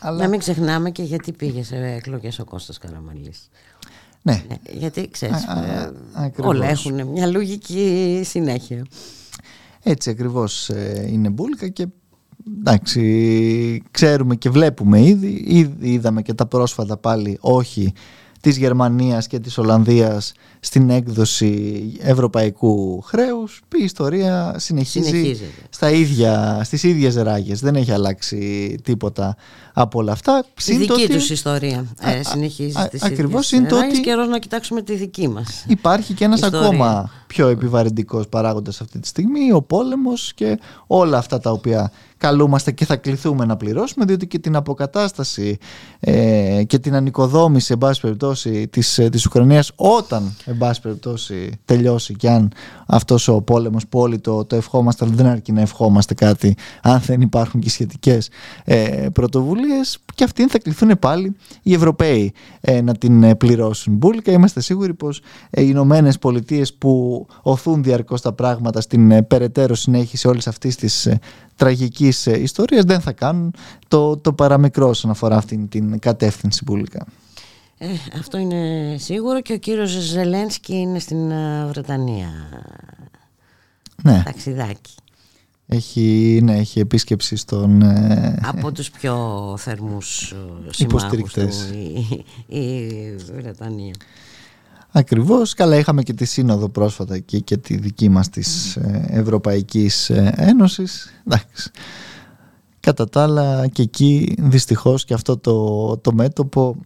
Αλλά... 0.00 0.22
Να 0.22 0.28
μην 0.28 0.38
ξεχνάμε 0.38 0.90
και 0.90 1.02
γιατί 1.02 1.32
πήγε 1.32 1.62
σε 1.62 1.76
εκλογές 1.76 2.38
ο 2.38 2.44
Κώστας 2.44 2.78
Καραμαλής. 2.78 3.48
Ναι. 4.22 4.44
ναι 4.48 4.56
γιατί 4.70 5.08
ξέρεις 5.10 5.44
ε, 5.44 5.92
όλα 6.40 6.66
έχουν 6.66 7.06
μια 7.06 7.26
λογική 7.26 8.20
συνέχεια. 8.24 8.86
Έτσι 9.82 10.10
ακριβώς 10.10 10.68
ε, 10.68 11.06
είναι 11.10 11.28
μπουλκα 11.28 11.68
και 11.68 11.86
εντάξει, 12.58 13.82
ξέρουμε 13.90 14.36
και 14.36 14.50
βλέπουμε 14.50 15.06
ήδη, 15.06 15.44
ήδη 15.46 15.92
είδαμε 15.92 16.22
και 16.22 16.34
τα 16.34 16.46
πρόσφατα 16.46 16.96
πάλι 16.96 17.38
όχι 17.40 17.92
της 18.40 18.56
Γερμανίας 18.56 19.26
και 19.26 19.38
της 19.38 19.58
Ολλανδίας 19.58 20.32
στην 20.60 20.90
έκδοση 20.90 21.82
ευρωπαϊκού 22.00 23.00
χρέους. 23.00 23.62
Η 23.78 23.84
ιστορία 23.84 24.54
συνεχίζει 24.58 25.36
στα 25.68 25.90
ίδια, 25.90 26.60
στις 26.64 26.82
ίδιες 26.82 27.14
ράγες. 27.14 27.60
Δεν 27.60 27.74
έχει 27.74 27.92
αλλάξει 27.92 28.74
τίποτα 28.82 29.36
από 29.72 29.98
όλα 29.98 30.12
αυτά. 30.12 30.44
Η 30.66 30.76
δική 30.76 30.92
ότι... 30.92 31.08
τους 31.08 31.30
ιστορία 31.30 31.86
ε, 32.00 32.22
συνεχίζει 32.22 32.78
α, 32.78 32.84
στις 32.86 33.02
ακριβώς 33.02 33.52
ίδιες 33.52 33.72
ράγες 33.72 33.92
ότι... 33.92 34.00
καιρός 34.00 34.28
να 34.28 34.38
κοιτάξουμε 34.38 34.82
τη 34.82 34.94
δική 34.94 35.28
μας 35.28 35.64
υπάρχει 35.68 36.14
και 36.14 36.24
ένας 36.24 36.42
ακόμα 36.42 37.10
πιο 37.26 37.48
επιβαρυντικός 37.48 38.28
παράγοντας 38.28 38.80
αυτή 38.80 38.98
τη 38.98 39.08
στιγμή 39.08 39.52
ο 39.52 39.62
πόλεμος 39.62 40.32
και 40.34 40.58
όλα 40.86 41.18
αυτά 41.18 41.38
τα 41.38 41.50
οποία 41.50 41.92
καλούμαστε 42.20 42.70
και 42.72 42.84
θα 42.84 42.96
κληθούμε 42.96 43.44
να 43.44 43.56
πληρώσουμε 43.56 44.04
διότι 44.04 44.26
και 44.26 44.38
την 44.38 44.56
αποκατάσταση 44.56 45.58
ε, 46.00 46.62
και 46.66 46.78
την 46.78 46.94
ανοικοδόμηση 46.94 47.72
εν 47.72 47.78
πάση 47.78 48.00
περιπτώσει 48.00 48.68
της, 48.68 48.98
ε, 48.98 49.08
της 49.08 49.26
Ουκρανίας 49.26 49.72
όταν 49.76 50.36
εν 50.44 50.58
πάση 50.58 50.80
περιπτώσει 50.80 51.60
τελειώσει 51.64 52.14
και 52.14 52.30
αν 52.30 52.52
αυτός 52.86 53.28
ο 53.28 53.40
πόλεμος 53.42 53.86
που 53.86 53.98
όλοι 53.98 54.18
το, 54.18 54.44
το 54.44 54.56
ευχόμαστε 54.56 55.04
αλλά 55.04 55.14
δεν 55.14 55.26
αρκεί 55.26 55.52
να 55.52 55.60
ευχόμαστε 55.60 56.14
κάτι 56.14 56.56
αν 56.82 57.00
δεν 57.00 57.20
υπάρχουν 57.20 57.60
και 57.60 57.70
σχετικές 57.70 58.28
ε, 58.64 59.06
πρωτοβουλίες 59.12 59.98
και 60.14 60.24
αυτήν 60.24 60.48
θα 60.48 60.58
κληθούν 60.58 60.98
πάλι 60.98 61.36
οι 61.62 61.74
Ευρωπαίοι 61.74 62.32
ε, 62.60 62.80
να 62.80 62.94
την 62.94 63.22
ε, 63.22 63.34
πληρώσουν. 63.34 63.94
Μπουλικα 63.94 64.32
είμαστε 64.32 64.60
σίγουροι 64.60 64.94
πως 64.94 65.18
οι 65.50 65.62
Ηνωμένες 65.62 66.18
Πολιτείες 66.18 66.74
που 66.74 67.26
οθούν 67.42 67.82
διαρκώς 67.82 68.20
τα 68.20 68.32
πράγματα 68.32 68.80
στην 68.80 69.26
περαιτέρω 69.26 69.74
συνέχιση 69.74 70.28
όλης 70.28 70.46
αυτής 70.46 70.76
της 70.76 71.08
τραγικής 71.60 72.26
ε, 72.26 72.40
ιστορίας 72.40 72.84
δεν 72.84 73.00
θα 73.00 73.12
κάνουν 73.12 73.54
το, 73.88 74.16
το 74.16 74.32
παραμικρό 74.32 74.88
όσον 74.88 75.10
αφορά 75.10 75.36
αυτήν 75.36 75.68
την 75.68 75.98
κατεύθυνση 75.98 76.64
πουλικά. 76.64 77.06
Ε, 77.78 77.86
αυτό 78.18 78.38
είναι 78.38 78.94
σίγουρο 78.98 79.40
και 79.40 79.52
ο 79.52 79.58
κύριος 79.58 79.90
Ζελένσκι 79.90 80.74
είναι 80.74 80.98
στην 80.98 81.30
ε, 81.30 81.66
Βρετανία. 81.66 82.28
Ναι. 84.02 84.22
Ταξιδάκι. 84.24 84.94
Έχει, 85.66 86.40
ναι, 86.42 86.56
έχει 86.56 86.80
επίσκεψη 86.80 87.36
στον... 87.36 87.82
Ε, 87.82 88.38
Από 88.42 88.72
τους 88.72 88.90
πιο 88.90 89.54
θερμούς 89.58 90.34
συμμάχους 90.70 91.32
του 91.32 91.48
η, 92.46 92.58
η 92.58 93.16
Βρετανία. 93.36 93.94
Ακριβώς, 94.92 95.54
καλά 95.54 95.76
είχαμε 95.76 96.02
και 96.02 96.12
τη 96.12 96.24
σύνοδο 96.24 96.68
πρόσφατα 96.68 97.18
και, 97.18 97.38
και 97.38 97.56
τη 97.56 97.76
δική 97.76 98.08
μας 98.08 98.28
της 98.28 98.76
ε, 98.76 99.06
Ευρωπαϊκής 99.08 100.10
ε, 100.10 100.34
Ένωσης. 100.36 101.22
Εντάξει. 101.26 101.70
Κατά 102.80 103.08
τα 103.08 103.22
άλλα 103.22 103.66
και 103.66 103.82
εκεί 103.82 104.34
δυστυχώς 104.38 105.04
και 105.04 105.14
αυτό 105.14 105.38
το, 105.38 105.96
το 105.96 106.12
μέτωπο 106.12 106.76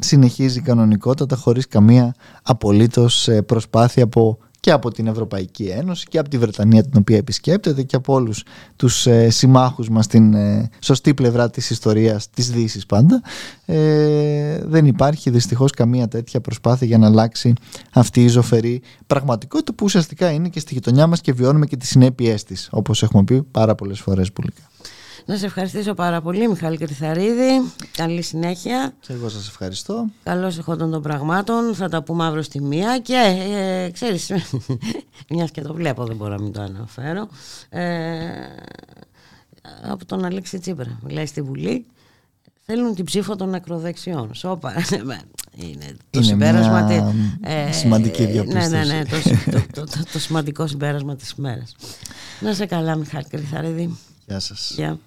συνεχίζει 0.00 0.60
κανονικότατα 0.60 1.36
χωρίς 1.36 1.68
καμία 1.68 2.14
απολύτως 2.42 3.28
ε, 3.28 3.42
προσπάθεια 3.42 4.04
από 4.04 4.38
και 4.60 4.70
από 4.70 4.90
την 4.90 5.06
Ευρωπαϊκή 5.06 5.64
Ένωση 5.64 6.06
και 6.08 6.18
από 6.18 6.28
τη 6.28 6.38
Βρετανία 6.38 6.82
την 6.82 6.92
οποία 6.98 7.16
επισκέπτεται 7.16 7.82
και 7.82 7.96
από 7.96 8.14
όλους 8.14 8.44
τους 8.76 9.06
ε, 9.06 9.30
συμμάχους 9.30 9.88
μας 9.88 10.04
στην 10.04 10.34
ε, 10.34 10.70
σωστή 10.80 11.14
πλευρά 11.14 11.50
της 11.50 11.70
ιστορίας 11.70 12.30
της 12.30 12.50
Δύσης 12.50 12.86
πάντα 12.86 13.22
ε, 13.64 14.58
δεν 14.64 14.86
υπάρχει 14.86 15.30
δυστυχώς 15.30 15.70
καμία 15.70 16.08
τέτοια 16.08 16.40
προσπάθεια 16.40 16.86
για 16.86 16.98
να 16.98 17.06
αλλάξει 17.06 17.52
αυτή 17.92 18.24
η 18.24 18.28
ζωφερή 18.28 18.82
πραγματικότητα 19.06 19.74
που 19.74 19.84
ουσιαστικά 19.84 20.30
είναι 20.30 20.48
και 20.48 20.60
στη 20.60 20.74
γειτονιά 20.74 21.06
μας 21.06 21.20
και 21.20 21.32
βιώνουμε 21.32 21.66
και 21.66 21.76
τις 21.76 21.88
συνέπειές 21.88 22.44
της 22.44 22.68
όπως 22.72 23.02
έχουμε 23.02 23.24
πει 23.24 23.42
πάρα 23.42 23.74
πολλές 23.74 24.00
φορές 24.00 24.32
πουλικά. 24.32 24.62
Να 25.28 25.36
σε 25.36 25.46
ευχαριστήσω 25.46 25.94
πάρα 25.94 26.20
πολύ 26.20 26.48
Μιχάλη 26.48 26.76
Κρυθαρίδη. 26.76 27.72
Καλή 27.92 28.22
συνέχεια. 28.22 28.92
Και 29.00 29.12
εγώ 29.12 29.28
σας 29.28 29.48
ευχαριστώ. 29.48 30.06
Καλώς 30.22 30.58
εχόντων 30.58 30.90
των 30.90 31.02
πραγμάτων. 31.02 31.74
Θα 31.74 31.88
τα 31.88 32.02
πούμε 32.02 32.24
αύριο 32.24 32.42
στη 32.42 32.60
μία. 32.62 32.98
Και 32.98 33.14
ε, 33.52 33.90
ξέρεις, 33.90 34.32
μιας 35.30 35.50
και 35.50 35.60
το 35.60 35.74
βλέπω 35.74 36.04
δεν 36.04 36.16
μπορώ 36.16 36.34
να 36.34 36.42
μην 36.42 36.52
το 36.52 36.60
αναφέρω. 36.62 37.28
Ε, 37.68 38.26
από 39.82 40.04
τον 40.04 40.24
Αλέξη 40.24 40.58
Τσίπρα. 40.58 40.98
Μιλάει 41.02 41.26
στη 41.26 41.42
Βουλή. 41.42 41.86
Θέλουν 42.66 42.94
την 42.94 43.04
ψήφο 43.04 43.36
των 43.36 43.54
ακροδεξιών. 43.54 44.34
Σόπα. 44.34 44.72
Είναι 45.56 45.86
το 45.86 45.94
Είναι 46.10 46.24
συμπέρασμα. 46.24 46.82
μια 46.82 47.14
ε, 47.40 47.72
σημαντική 47.72 48.22
Ναι, 48.22 48.28
διαπίστωση. 48.30 48.68
ναι, 48.68 48.84
ναι. 48.84 49.04
Το, 49.04 49.16
το, 49.22 49.60
το, 49.72 49.84
το, 49.84 50.02
το 50.12 50.18
σημαντικό 50.18 50.66
συμπέρασμα 50.66 51.16
της 51.16 51.30
ημέρας. 51.30 51.74
Να 52.40 52.54
σε 52.54 52.66
καλά, 52.66 52.96
Μιχάλη 52.96 53.24
Κρυθαρίδη. 53.30 53.98
Γεια 54.26 54.40
σας. 54.40 54.72
Γεια. 54.76 54.98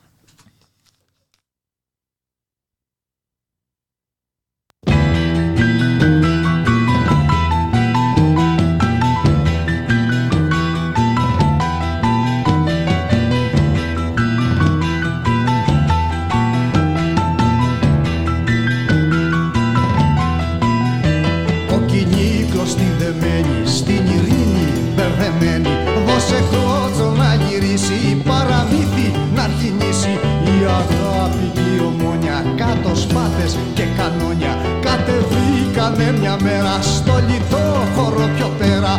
Σπάτες 33.11 33.57
και 33.73 33.85
κανόνια. 33.97 34.53
Κατεβήκανε 34.87 36.17
μια 36.19 36.35
μέρα 36.41 36.73
στο 36.81 37.13
λιτό 37.27 37.65
χώρο 37.95 38.25
πιο 38.35 38.49
πέρα 38.59 38.93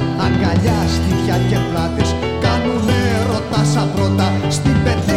μανιάτες 0.00 0.46
αγκαλιά 0.46 0.78
στήθια 0.94 1.36
και 1.48 1.58
πλάτες. 1.70 2.14
Κάνουνε 2.42 3.00
ρωτάς 3.30 3.68
σαν 3.72 3.90
πρώτα 3.94 4.32
στην 4.48 4.76
πετέλη 4.84 5.15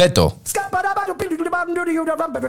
Βέτο. 0.00 0.32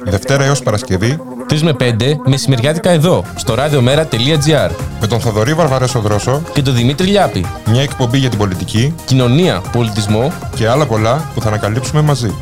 Δευτέρα 0.03 0.43
έως 0.43 0.63
Παρασκευή 0.63 1.19
3 1.49 1.59
με 1.59 1.75
5 1.79 1.93
μεσημεριάτικα 2.25 2.89
εδώ, 2.89 3.25
στο 3.35 3.55
radiomera.gr 3.57 4.69
με 4.99 5.07
τον 5.07 5.19
Θοδωρή 5.19 5.53
Βαρβαρέσο 5.53 5.99
Δρόσο 5.99 6.41
και 6.53 6.61
τον 6.61 6.75
Δημήτρη 6.75 7.07
Λιάπη. 7.07 7.45
μια 7.65 7.81
εκπομπή 7.81 8.17
για 8.17 8.29
την 8.29 8.37
πολιτική 8.37 8.95
Κοινωνία, 9.05 9.61
πολιτισμό, 9.71 10.31
και 10.55 10.67
άλλα 10.67 10.85
πολλά 10.85 11.31
που 11.33 11.41
θα 11.41 11.47
ανακαλύψουμε 11.47 12.01
μαζί. 12.01 12.35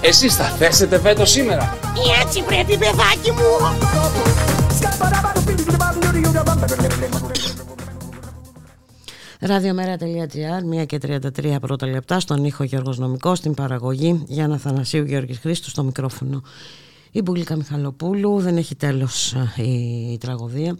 Εσείς 0.00 0.36
θα 0.36 0.44
θέσετε 0.44 0.98
βέτο 0.98 1.24
σήμερα. 1.26 1.76
Έτσι 2.22 2.42
πρέπει 2.42 2.78
παιδάκι 2.78 3.30
μου 3.30 3.42
Ραδιομέρα.gr, 9.44 10.82
1 10.82 10.86
και 10.86 10.98
33 11.02 11.56
πρώτα 11.60 11.86
λεπτά, 11.86 12.20
στον 12.20 12.44
ήχο 12.44 12.64
Γιώργος 12.64 12.98
Νομικός, 12.98 13.38
στην 13.38 13.54
παραγωγή 13.54 14.22
Γιάννα 14.26 14.58
Θανασίου 14.58 15.04
Γιώργης 15.04 15.38
Χρήστου, 15.38 15.70
στο 15.70 15.82
μικρόφωνο. 15.82 16.42
Η 17.10 17.22
Μπουλίκα 17.22 17.56
Μιχαλοπούλου 17.56 18.38
δεν 18.38 18.56
έχει 18.56 18.74
τέλος 18.74 19.34
ε, 19.56 19.62
η 19.62 20.18
τραγωδία 20.20 20.76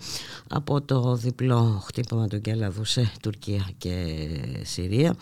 από 0.49 0.81
το 0.81 1.15
διπλό 1.15 1.83
χτύπημα 1.87 2.29
του 2.29 2.37
Γκέλαδου 2.37 2.85
σε 2.85 3.13
Τουρκία 3.23 3.69
και 3.79 4.17
Συρία. 4.63 5.15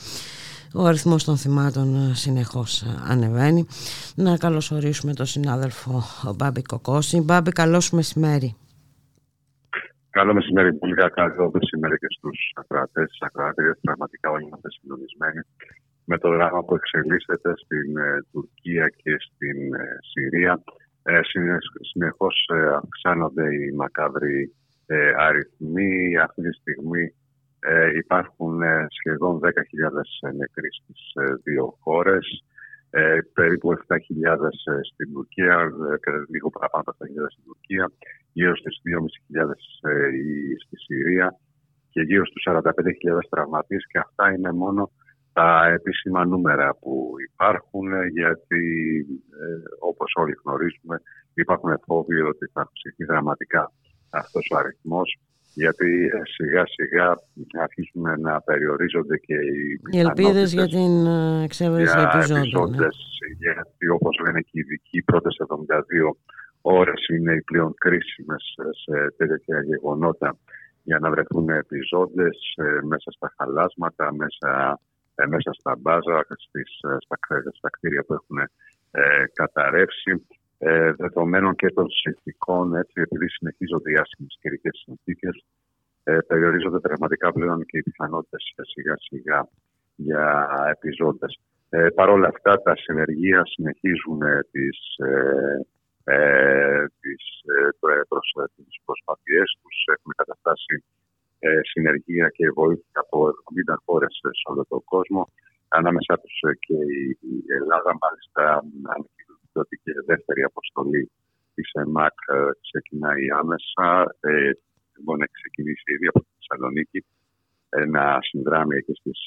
Ο 0.75 0.85
αριθμός 0.85 1.25
των 1.25 1.37
θυμάτων 1.37 2.11
ε, 2.11 2.15
συνεχώς 2.15 2.83
ε, 2.83 2.87
ανεβαίνει. 3.07 3.67
Να 4.15 4.37
καλωσορίσουμε 4.37 5.15
τον 5.15 5.27
συνάδελφο 5.27 6.05
Μπάμπη 6.37 6.63
Κοκόση. 6.63 7.21
Μπάμπη, 7.21 7.51
καλώς 7.51 7.91
μεσημέρι. 7.91 8.55
Καλό 10.11 10.35
μεσημέρι, 10.35 10.75
πολύ 10.75 10.95
καλό 10.95 11.51
μεσημέρι 11.55 11.97
και 11.97 12.07
στους 12.17 12.53
ακροατές, 12.55 13.11
τι 13.11 13.19
ακροάτριε. 13.21 13.73
Πραγματικά 13.81 14.31
όλοι 14.31 14.45
είμαστε 14.45 14.71
συντονισμένοι 14.71 15.41
με 16.05 16.19
το 16.19 16.29
δράμα 16.29 16.65
που 16.65 16.75
εξελίσσεται 16.75 17.53
στην 17.63 17.97
ε, 17.97 18.25
Τουρκία 18.33 18.87
και 19.03 19.17
στην 19.27 19.75
ε, 19.75 19.99
Συρία. 20.11 20.63
Ε, 21.03 21.21
συνεχώς 21.81 22.49
ε, 22.55 22.67
αυξάνονται 22.81 23.55
οι 23.55 23.73
μακάβροι 23.73 24.55
ε, 24.87 25.13
αριθμοί. 25.17 26.19
Αυτή 26.19 26.43
τη 26.43 26.53
στιγμή 26.53 27.15
ε, 27.61 27.91
υπάρχουν 28.03 28.63
ε, 28.63 28.87
σχεδόν 28.91 29.41
10.000 29.43 29.51
νεκροί 30.37 30.69
στις 30.83 31.03
δύο 31.43 31.77
χώρες. 31.81 32.45
Ε, 32.91 33.19
περίπου 33.33 33.73
7.000 33.73 33.77
στην 34.93 35.13
Τουρκία, 35.13 35.71
και 36.03 36.11
λίγο 36.33 36.51
παραπάνω 36.51 36.85
από 36.87 36.97
7.000 37.05 37.31
στην 37.31 37.45
Τουρκία, 37.45 37.93
γύρω 38.33 38.57
στις 38.57 38.81
2.500 38.85 39.53
στη 40.65 40.77
Συρία 40.79 41.39
και 41.91 42.01
γύρω 42.01 42.27
στους 42.27 42.47
45.000 42.47 42.63
τραυματίες 43.31 43.87
και 43.87 43.99
αυτά 43.99 44.33
είναι 44.33 44.53
μόνο 44.53 44.91
τα 45.33 45.67
επίσημα 45.67 46.25
νούμερα 46.25 46.75
που 46.81 47.15
υπάρχουν 47.33 47.89
γιατί 48.09 48.63
όπως 49.79 50.13
όλοι 50.15 50.35
γνωρίζουμε 50.45 51.03
υπάρχουν 51.35 51.81
φόβοι 51.87 52.21
ότι 52.21 52.51
θα 52.53 52.61
αυξηθεί 52.61 53.05
δραματικά 53.05 53.73
αυτός 54.11 54.51
ο 54.53 54.57
αριθμός 54.57 55.19
γιατί 55.55 56.11
ε, 56.13 56.21
σιγά 56.25 56.65
σιγά 56.67 57.15
αρχίζουν 57.63 58.21
να 58.21 58.41
περιορίζονται 58.41 59.17
και 59.17 59.35
οι, 59.35 59.81
οι 59.91 59.99
ελπίδες 59.99 60.53
για 60.53 60.69
την 60.69 61.07
ε, 61.07 61.43
εξέβρεση 61.45 61.97
επιζώντων. 61.99 62.71
Ναι. 62.71 62.87
Γιατί 63.39 63.89
όπως 63.89 64.19
λένε 64.25 64.41
και 64.41 64.51
οι 64.53 64.61
ειδικοί, 64.61 64.97
οι 64.99 65.03
πρώτες 65.03 65.37
72 65.49 66.17
ώρες 66.61 67.07
είναι 67.09 67.33
οι 67.33 67.43
πλέον 67.43 67.75
κρίσιμες 67.75 68.55
σε 68.85 69.15
τέτοια 69.17 69.63
γεγονότα 69.63 70.39
για 70.83 70.99
να 70.99 71.11
βρεθούν 71.11 71.49
επιζώντες 71.49 72.55
ε, 72.57 72.87
μέσα 72.87 73.11
στα 73.11 73.35
χαλάσματα, 73.37 74.15
μέσα, 74.15 74.81
μέσα 75.29 75.53
στα 75.53 75.77
μπάζα, 75.79 76.25
στις, 76.29 76.71
στα, 76.99 77.17
στα 77.53 77.71
κτίρια 77.71 78.05
που 78.07 78.15
έχουν 78.15 78.51
καταρρεύσει 79.33 80.27
ε, 80.63 80.93
δεδομένων 80.93 81.55
και 81.55 81.69
των 81.69 81.87
συνθηκών, 81.91 82.75
έτσι, 82.75 83.01
επειδή 83.01 83.29
συνεχίζονται 83.29 83.91
οι 83.91 83.95
άσχημες 83.95 84.39
καιρικές 84.41 84.83
συνθήκες, 84.85 85.45
ε, 86.05 86.19
περιορίζονται 86.27 86.79
πραγματικά 86.79 87.33
πλέον 87.33 87.65
και 87.67 87.79
οι 87.79 87.83
πιθανότητες 87.83 88.43
σιγά 88.73 88.95
σιγά 88.97 89.49
για 89.97 90.49
επιζώντε. 90.71 91.27
Ε, 91.69 91.89
Παρ' 91.95 92.09
όλα 92.09 92.29
αυτά, 92.29 92.63
τα 92.63 92.77
συνεργεία 92.77 93.43
συνεχίζουν 93.45 94.23
ε, 94.23 94.41
τις, 94.51 94.79
ε, 94.97 95.61
ε, 96.05 96.85
τις, 97.01 97.25
ε, 97.55 97.69
προς, 98.09 98.27
τις 98.57 98.77
προσπαθίες 98.85 99.59
τους. 99.63 99.77
Έχουμε 99.95 100.15
καταστάσει 100.17 100.85
ε, 101.39 101.61
συνεργεία 101.63 102.29
και 102.37 102.51
βοήθεια 102.51 103.01
από 103.05 103.19
70 103.29 103.75
χώρες 103.85 104.13
σε 104.23 104.47
όλο 104.51 104.65
τον 104.69 104.83
κόσμο. 104.85 105.23
Ανάμεσά 105.69 106.15
τους 106.23 106.37
και 106.67 106.79
η 107.35 107.37
Ελλάδα, 107.59 107.91
μάλιστα, 108.03 108.43
ότι 109.59 109.81
και 109.83 109.91
η 109.91 110.05
δεύτερη 110.07 110.43
αποστολή 110.43 111.11
της 111.55 111.71
ΕΜΑΚ 111.73 112.15
ε, 112.27 112.35
ξεκινάει 112.61 113.25
άμεσα. 113.41 114.17
Ε, 114.21 114.51
λοιπόν, 114.97 115.23
έχει 115.23 115.33
ξεκινήσει 115.33 115.93
ήδη 115.95 116.07
από 116.07 116.21
τη 116.21 116.29
Θεσσαλονίκη 116.37 117.05
ε, 117.69 117.85
να 117.85 118.19
συνδράμει 118.21 118.77
εκεί 118.77 118.95
στις 118.95 119.19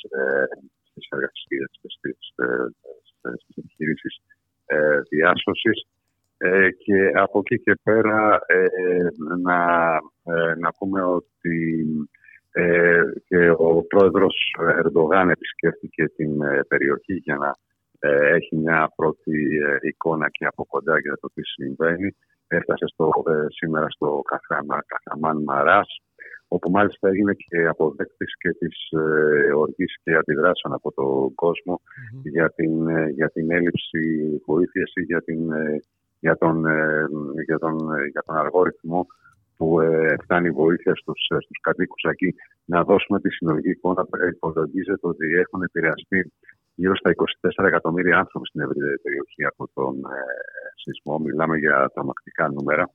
στις 0.96 1.08
εργασίες 1.10 1.70
και 1.82 1.90
στις, 1.96 2.18
στις 3.42 3.56
επιχειρήσεις 3.58 4.22
διάσωσης 5.10 5.88
και 6.84 7.12
από 7.14 7.40
εκεί 7.40 7.64
και 7.64 7.76
πέρα 7.84 8.40
να, 9.42 9.60
να 10.58 10.70
πούμε 10.78 11.02
ότι 11.02 11.86
και 13.28 13.50
ο 13.50 13.84
πρόεδρος 13.84 14.56
Ερντογάν 14.78 15.30
επισκέφθηκε 15.30 16.08
την 16.08 16.38
περιοχή 16.68 17.14
για 17.14 17.36
να 17.36 17.48
ε, 17.48 17.73
έχει 18.10 18.56
μια 18.56 18.92
πρώτη 18.96 19.38
ε, 19.68 19.88
εικόνα 19.88 20.30
και 20.30 20.46
από 20.46 20.66
κοντά 20.66 21.00
για 21.00 21.18
το 21.22 21.28
τι 21.34 21.42
συμβαίνει. 21.44 22.16
Έφτασε 22.48 22.86
στο, 22.88 23.10
ε, 23.28 23.46
σήμερα 23.50 23.90
στο 23.90 24.22
Καθαμάν 24.88 25.44
Μαράς, 25.44 26.02
όπου 26.48 26.72
μάλιστα 26.72 27.10
έγινε 27.10 27.34
και 27.34 27.66
αποδέκτης 27.68 28.38
και 28.38 28.50
της 28.50 28.78
οργής 29.56 29.96
και 30.04 30.16
αντιδράσεων 30.16 30.74
από 30.74 30.92
τον 30.92 31.36
κοσμο 31.36 31.82
για, 32.24 32.50
την, 32.50 32.74
για 33.10 33.30
την 33.30 33.52
έλλειψη 33.52 34.02
βοήθειας 34.46 34.92
ή 34.96 35.02
για, 35.02 35.22
την, 35.22 35.40
για, 36.20 36.38
τον, 36.38 36.66
για, 37.46 37.58
τον, 37.58 37.78
για 38.12 38.24
τον 38.26 38.36
αργό 38.36 38.64
ρυθμό 38.64 39.06
που 39.58 39.80
φτάνει 40.24 40.50
βοήθεια 40.50 40.96
στους, 40.96 41.22
στους 41.26 41.60
κατοίκους 41.62 42.04
εκεί. 42.04 42.36
Να 42.66 42.84
δώσουμε 42.84 43.20
τη 43.20 43.30
συνολική 43.30 43.70
εικόνα 43.70 44.06
που 44.06 44.18
υπολογίζεται 44.36 45.08
ότι 45.08 45.26
έχουν 45.34 45.62
επηρεαστεί 45.62 46.32
γύρω 46.76 46.96
στα 46.96 47.12
24 47.62 47.66
εκατομμύρια 47.66 48.18
άνθρωποι 48.18 48.48
στην 48.48 48.62
ευρύτερη 48.62 49.00
περιοχή 49.00 49.44
από 49.46 49.70
τον 49.74 49.96
ε, 49.98 50.22
σεισμό. 50.82 51.20
Μιλάμε 51.20 51.58
για 51.58 51.92
τρομακτικά 51.94 52.50
νούμερα. 52.50 52.90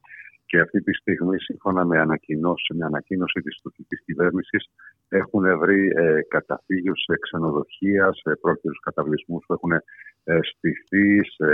Και 0.47 0.61
αυτή 0.61 0.83
τη 0.83 0.95
στιγμή, 0.95 1.39
σύμφωνα 1.41 1.85
με 1.85 1.99
ανακοινώση, 1.99 2.75
με 2.75 2.85
ανακοίνωση 2.85 3.41
της 3.41 3.61
τουρκικής 3.63 4.03
κυβέρνησης, 4.05 4.71
έχουν 5.09 5.59
βρει 5.59 5.93
ε, 5.97 6.21
καταφύγιος 6.29 7.03
σε 7.07 7.19
ξενοδοχεία, 7.21 8.13
σε 8.13 8.39
πρόκειται 8.41 8.69
καταβλισμούς 8.83 9.45
που 9.47 9.53
έχουν 9.53 9.73
ε, 9.73 10.39
στηθεί, 10.43 11.25
σε, 11.25 11.47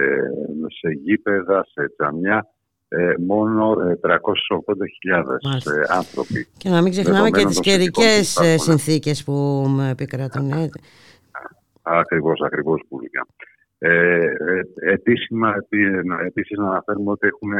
σε 0.78 0.88
γήπεδα, 1.02 1.66
σε 1.72 1.92
τζαμιά. 1.96 2.48
Ε, 2.88 3.14
μόνο 3.26 3.72
380.000 3.72 4.12
ε, 5.72 5.94
άνθρωποι. 5.96 6.46
Και 6.56 6.68
να 6.68 6.82
μην 6.82 6.90
ξεχνάμε 6.92 7.30
και 7.30 7.44
τις 7.44 7.60
καιρικές 7.60 8.38
συνθήκες 8.56 9.24
που 9.24 9.66
επικρατούν. 9.90 10.70
Ακριβώς, 11.84 12.40
ακριβώς 12.40 12.84
Πούλικα. 12.88 13.26
Ε, 13.78 14.24
ε, 14.24 14.62
επίσημα, 14.92 15.54
επίσης 16.26 16.58
να 16.58 16.68
αναφέρουμε 16.68 17.10
ότι 17.10 17.26
έχουν 17.26 17.52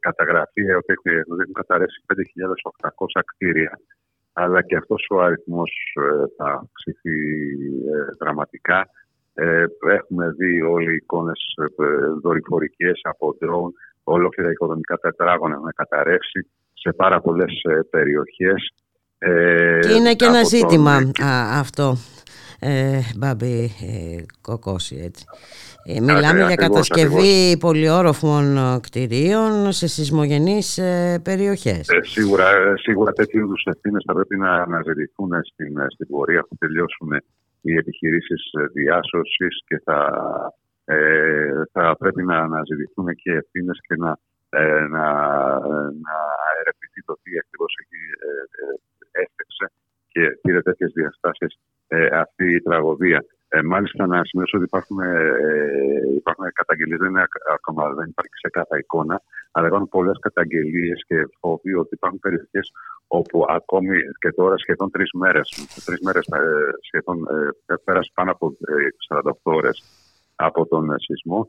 καταγραφεί, 0.00 0.62
ότι 0.70 0.92
έχουν, 0.96 1.40
έχουν 1.40 1.52
καταρρεύσει 1.52 2.04
5.800 2.06 3.20
κτίρια. 3.24 3.80
Αλλά 4.32 4.62
και 4.62 4.76
αυτός 4.76 5.06
ο 5.10 5.20
αριθμός 5.20 5.70
ε, 5.94 6.24
θα 6.36 6.44
αυξηθεί 6.44 7.18
ε, 7.94 8.14
δραματικά. 8.18 8.88
Ε, 9.34 9.64
έχουμε 9.88 10.34
δει 10.38 10.62
όλοι 10.62 10.92
οι 10.92 10.94
εικόνες 10.94 11.40
δορυφορικές 12.22 13.00
από 13.02 13.36
ντρόουν, 13.38 13.72
ολόκληρα 14.04 14.50
οικοδομικά 14.50 14.96
τετράγωνα 14.96 15.54
έχουν 15.54 15.72
καταρρεύσει 15.74 16.50
σε 16.72 16.92
πάρα 16.92 17.20
πολλές 17.20 17.52
περιοχές. 17.90 18.74
Και 19.80 19.94
είναι 19.94 20.14
και 20.14 20.24
ένα 20.24 20.42
ζήτημα 20.44 21.10
αυτό 21.52 21.96
ε, 22.60 23.00
Μπάμπη 23.16 23.64
ε, 23.64 24.24
Κοκόση 24.40 24.96
έτσι. 25.04 25.24
Ε, 25.84 26.00
μιλάμε 26.00 26.46
για 26.46 26.54
κατασκευή 26.54 27.56
πολυόροφων 27.60 28.56
ε, 28.56 28.78
κτηρίων 28.80 29.72
σε 29.72 29.86
σεισμογενείς 29.86 30.78
ε, 30.78 31.20
περιοχές. 31.24 31.88
Ε, 31.88 32.00
σίγουρα, 32.02 32.76
σίγουρα 32.76 33.12
τέτοιου 33.12 33.40
είδους 33.40 33.62
ευθύνες 33.64 34.02
θα 34.06 34.14
πρέπει 34.14 34.36
να 34.36 34.50
αναζητηθούν 34.54 35.30
στην, 35.42 35.74
στην 35.88 36.06
πορεία 36.06 36.42
που 36.48 36.56
τελειώσουν 36.58 37.10
οι 37.60 37.72
επιχειρήσεις 37.74 38.42
διάσωσης 38.72 39.62
και 39.66 39.80
θα, 39.84 39.98
θα 41.72 41.96
πρέπει 41.98 42.22
να 42.24 42.36
αναζητηθούν 42.38 43.06
και 43.14 43.32
ευθύνες 43.32 43.78
και 43.86 43.94
να, 43.96 44.18
να, 44.94 45.06
να 46.06 46.16
ερευνηθεί 46.60 47.00
το 47.06 47.14
τι 47.22 47.30
ακριβώς 47.42 47.72
εκεί 47.82 48.02
έφτιαξε 49.10 49.66
και 50.12 50.22
πήρε 50.42 50.62
τέτοιες 50.62 50.92
διαστάσεις 50.92 51.52
ε, 51.54 51.75
αυτή 52.12 52.54
η 52.54 52.60
τραγωδία. 52.60 53.24
Ε, 53.48 53.62
μάλιστα, 53.62 54.06
να 54.06 54.24
σημειώσω 54.24 54.56
ότι 54.56 54.66
υπάρχουν, 54.66 54.98
ε, 54.98 55.32
υπάρχουν 56.16 56.44
καταγγελίες, 56.52 56.98
δεν, 56.98 57.14
ακόμα, 57.54 57.82
δεν 57.98 58.06
υπάρχει 58.08 58.32
ξεκάθαρη 58.40 58.80
εικόνα, 58.80 59.22
αλλά 59.52 59.66
υπάρχουν 59.66 59.88
πολλές 59.88 60.18
καταγγελίες 60.20 61.04
και 61.06 61.16
φόβοι 61.40 61.74
ότι 61.74 61.94
υπάρχουν 61.94 62.20
περιοχές 62.20 62.72
όπου 63.06 63.44
ακόμη 63.48 63.96
και 64.18 64.30
τώρα 64.32 64.56
σχεδόν 64.58 64.90
τρεις 64.90 65.10
μέρες, 65.12 65.48
τρεις 65.84 66.00
μέρες 66.00 66.26
ε, 66.26 66.40
σχεδόν 66.80 67.18
ε, 67.66 67.74
πέρασε 67.84 68.10
πάνω 68.14 68.30
από 68.30 68.56
48 69.08 69.30
ώρες 69.42 69.82
από 70.36 70.66
τον 70.66 70.98
σεισμό. 70.98 71.48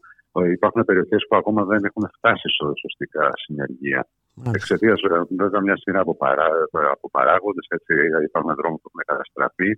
Υπάρχουν 0.51 0.85
περιοχές 0.85 1.25
που 1.27 1.35
ακόμα 1.35 1.63
δεν 1.63 1.83
έχουν 1.83 2.09
φτάσει 2.17 2.49
στο 2.49 2.73
σωστικά 2.81 3.31
συνεργεία. 3.35 4.07
Εξαιτίας 4.53 5.01
βέβαια 5.29 5.61
μια 5.61 5.77
σειρά 5.77 5.99
από, 5.99 6.15
παρά, 6.15 6.47
από 6.91 7.09
παράγοντες, 7.09 7.67
υπάρχουν 8.27 8.55
δρόμοι 8.55 8.77
που 8.77 8.89
έχουν 8.89 9.03
καταστραφεί 9.05 9.69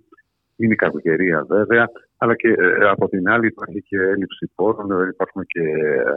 είναι 0.60 0.72
η 0.72 0.82
κακοκαιρία 0.84 1.44
βέβαια, 1.48 1.90
αλλά 2.16 2.34
και 2.34 2.48
ε, 2.48 2.88
από 2.88 3.08
την 3.08 3.28
άλλη 3.28 3.46
υπάρχει 3.46 3.82
και 3.82 3.96
έλλειψη 3.96 4.50
πόρων, 4.54 4.90
ε, 4.90 5.08
υπάρχουν 5.08 5.42
και 5.46 5.62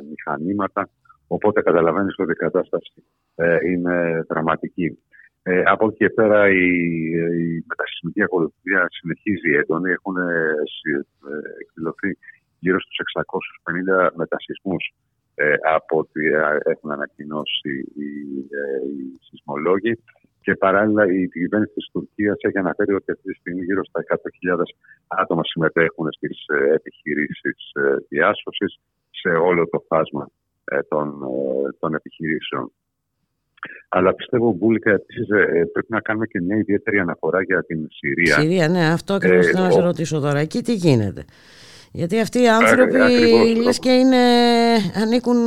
μηχανήματα, 0.10 0.90
οπότε 1.28 1.62
καταλαβαίνεις 1.62 2.16
ότι 2.18 2.32
η 2.32 2.36
κατάσταση 2.46 3.04
ε, 3.36 3.58
είναι 3.70 4.26
δραματική. 4.28 5.00
Ε, 5.46 5.62
από 5.66 5.86
εκεί 5.88 5.98
και 5.98 6.10
πέρα 6.10 6.50
η, 6.50 6.68
η 7.44 7.64
μετασυσμική 7.68 8.24
ακολουθία 8.24 8.88
συνεχίζει 8.90 9.56
έντονη. 9.62 9.92
Έχουν 9.92 10.16
εκδηλωθεί 11.62 12.18
γύρω 12.60 12.80
στους 12.80 12.98
650 14.10 14.16
μετασυσμούς 14.16 14.94
ε, 15.36 15.54
από 15.76 15.98
ό,τι 15.98 16.22
έχουν 16.64 16.92
ανακοινώσει 16.92 17.74
οι, 17.96 18.10
οι 18.94 19.20
σεισμολόγοι. 19.22 19.94
Και 20.44 20.56
παράλληλα 20.56 21.04
η 21.06 21.28
κυβέρνηση 21.28 21.74
της 21.74 21.90
Τουρκίας 21.92 22.38
έχει 22.40 22.58
αναφέρει 22.58 22.94
ότι 22.94 23.12
αυτή 23.12 23.28
τη 23.32 23.38
στιγμή 23.40 23.64
γύρω 23.64 23.84
στα 23.86 24.00
100.000 24.08 24.18
άτομα 25.08 25.42
συμμετέχουν 25.44 26.12
στις 26.12 26.38
ε, 26.48 26.74
επιχειρήσεις 26.74 27.72
ε, 27.74 27.96
διάσωσης 28.10 28.80
σε 29.10 29.30
όλο 29.30 29.68
το 29.70 29.84
φάσμα 29.88 30.30
των, 30.88 31.20
των 31.80 31.94
επιχειρήσεων. 31.94 32.72
Αλλά 33.90 34.14
πιστεύω, 34.14 34.52
Μπούλικα, 34.52 34.92
επίσης 34.92 35.28
πρέπει 35.72 35.88
να 35.88 36.02
κάνουμε 36.02 36.26
και 36.26 36.42
μια 36.42 36.58
ιδιαίτερη 36.58 37.00
αναφορά 37.00 37.42
για 37.44 37.64
την 37.64 37.88
Συρία. 37.92 38.40
Συρία, 38.40 38.68
ναι, 38.68 38.86
αυτό 38.86 39.14
ακριβώς 39.14 39.48
ε, 39.48 39.52
θέλω 39.52 39.64
να 39.64 39.72
σε 39.72 39.82
ρωτήσω 39.82 40.20
τώρα. 40.20 40.40
Εκεί 40.40 40.62
τι 40.62 40.74
γίνεται; 40.74 41.26
Γιατί 41.92 42.20
αυτοί 42.20 42.42
οι 42.42 42.48
άνθρωποι 42.48 42.98
λες 43.64 43.80
και 43.80 43.92
είναι, 43.92 44.18
ανήκουν 44.96 45.38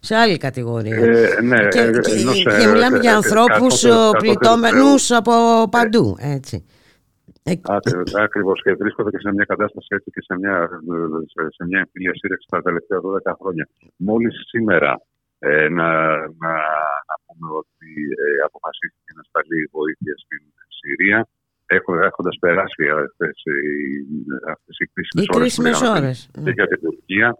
σε 0.00 0.14
άλλη 0.14 0.36
κατηγορία. 0.36 0.96
Ε, 0.96 1.40
ναι, 1.42 1.68
και, 1.68 1.90
και, 1.90 2.42
και 2.60 2.66
μιλάμε 2.72 2.98
για 2.98 3.14
ανθρώπους 3.14 3.86
πληττόμενους 4.18 5.10
από 5.10 5.32
παντού, 5.70 6.16
έτσι. 6.20 6.64
Ακριβώς 8.26 8.62
και 8.62 8.72
βρίσκονται 8.74 9.10
και 9.10 9.18
σε 9.18 9.32
μια 9.32 9.44
κατάσταση 9.44 9.86
έτσι 9.96 10.10
και 10.10 10.22
σε 10.28 10.34
μια, 10.40 10.56
σε 11.56 11.62
μια 11.68 11.78
εμφυλία 11.78 12.14
σύρεξη 12.14 12.46
τα 12.50 12.62
τελευταία 12.62 12.98
12 12.98 13.32
χρόνια. 13.40 13.68
Μόλις 13.96 14.34
σήμερα 14.52 14.92
ε, 15.38 15.68
να, 15.78 15.90
να, 16.42 16.52
να, 17.08 17.16
πούμε 17.24 17.48
ότι 17.62 17.90
ε, 18.24 18.28
αποφασίστηκε 18.48 19.10
να 19.18 19.22
σταλεί 19.28 19.60
βοήθεια 19.78 20.14
στην 20.24 20.42
Συρία 20.78 21.18
έχοντας 22.06 22.36
περάσει 22.40 22.82
αυτές 24.54 24.78
οι 25.20 25.26
κρίσιμες 25.36 25.80
ώρες 25.96 26.30
και 26.44 26.50
για 26.50 26.66
την 26.66 26.80
Τουρκία. 26.80 27.36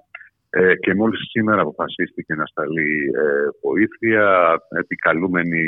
Ε, 0.50 0.74
και 0.74 0.94
μόλις 0.94 1.20
σήμερα 1.30 1.60
αποφασίστηκε 1.60 2.34
να 2.34 2.46
σταλεί 2.46 3.10
ε, 3.14 3.48
βοήθεια, 3.62 4.56
επικαλούμενοι 4.68 5.66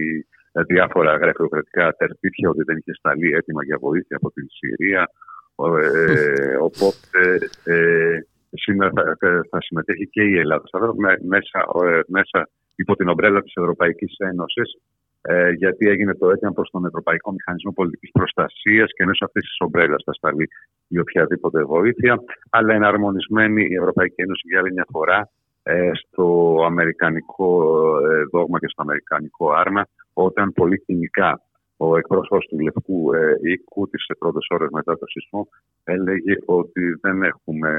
ε, 0.52 0.62
διάφορα 0.62 1.16
γραφειοκρατικά 1.16 1.94
τερπίτια 1.98 2.48
ότι 2.48 2.62
δεν 2.62 2.76
είχε 2.76 2.94
σταλεί 2.94 3.32
έτοιμα 3.32 3.64
για 3.64 3.78
βοήθεια 3.80 4.16
από 4.16 4.30
την 4.30 4.46
Συρία. 4.48 5.10
Ε, 5.56 6.56
οπότε 6.68 7.38
ε, 7.64 8.18
σήμερα 8.50 8.90
θα, 8.94 9.16
θα, 9.50 9.60
συμμετέχει 9.60 10.08
και 10.08 10.22
η 10.22 10.38
Ελλάδα. 10.38 10.64
Θα 10.70 10.94
μέσα, 11.26 11.58
ε, 11.84 12.00
μέσα 12.08 12.48
υπό 12.76 12.96
την 12.96 13.08
ομπρέλα 13.08 13.42
της 13.42 13.52
Ευρωπαϊκής 13.56 14.14
Ένωσης 14.18 14.78
ε, 15.22 15.50
γιατί 15.50 15.88
έγινε 15.88 16.14
το 16.14 16.30
αίτημα 16.30 16.52
προς 16.52 16.70
τον 16.70 16.84
Ευρωπαϊκό 16.84 17.32
Μηχανισμό 17.32 17.72
Πολιτικής 17.72 18.10
Προστασίας 18.10 18.90
και 18.96 19.04
μέσω 19.04 19.24
αυτής 19.24 19.42
της 19.42 19.56
ομπρέλας 19.58 20.02
θα 20.04 20.12
σταλεί 20.12 20.48
η 20.88 20.98
οποιαδήποτε 20.98 21.64
βοήθεια. 21.64 22.22
Αλλά 22.50 22.74
εναρμονισμένη 22.74 23.62
η 23.70 23.74
Ευρωπαϊκή 23.74 24.22
Ένωση 24.22 24.42
για 24.48 24.58
άλλη 24.58 24.72
μια 24.72 24.86
φορά 24.90 25.30
ε, 25.62 25.90
στο 25.94 26.56
αμερικανικό 26.66 27.52
ε, 28.06 28.22
δόγμα 28.32 28.58
και 28.58 28.68
στο 28.68 28.82
αμερικανικό 28.82 29.52
άρμα, 29.52 29.86
όταν 30.12 30.52
πολύ 30.52 30.80
κοινικά 30.84 31.40
ο 31.76 31.96
εκπρόσωπος 31.96 32.46
του 32.46 32.60
Λευκού 32.60 33.14
ε, 33.14 33.34
Οίκου 33.42 33.88
τι 33.88 33.98
πρώτες 34.18 34.46
ώρες 34.50 34.68
μετά 34.72 34.98
το 34.98 35.06
σεισμό 35.06 35.48
έλεγε 35.84 36.34
ότι 36.44 36.98
δεν 37.00 37.22
έχουμε, 37.22 37.72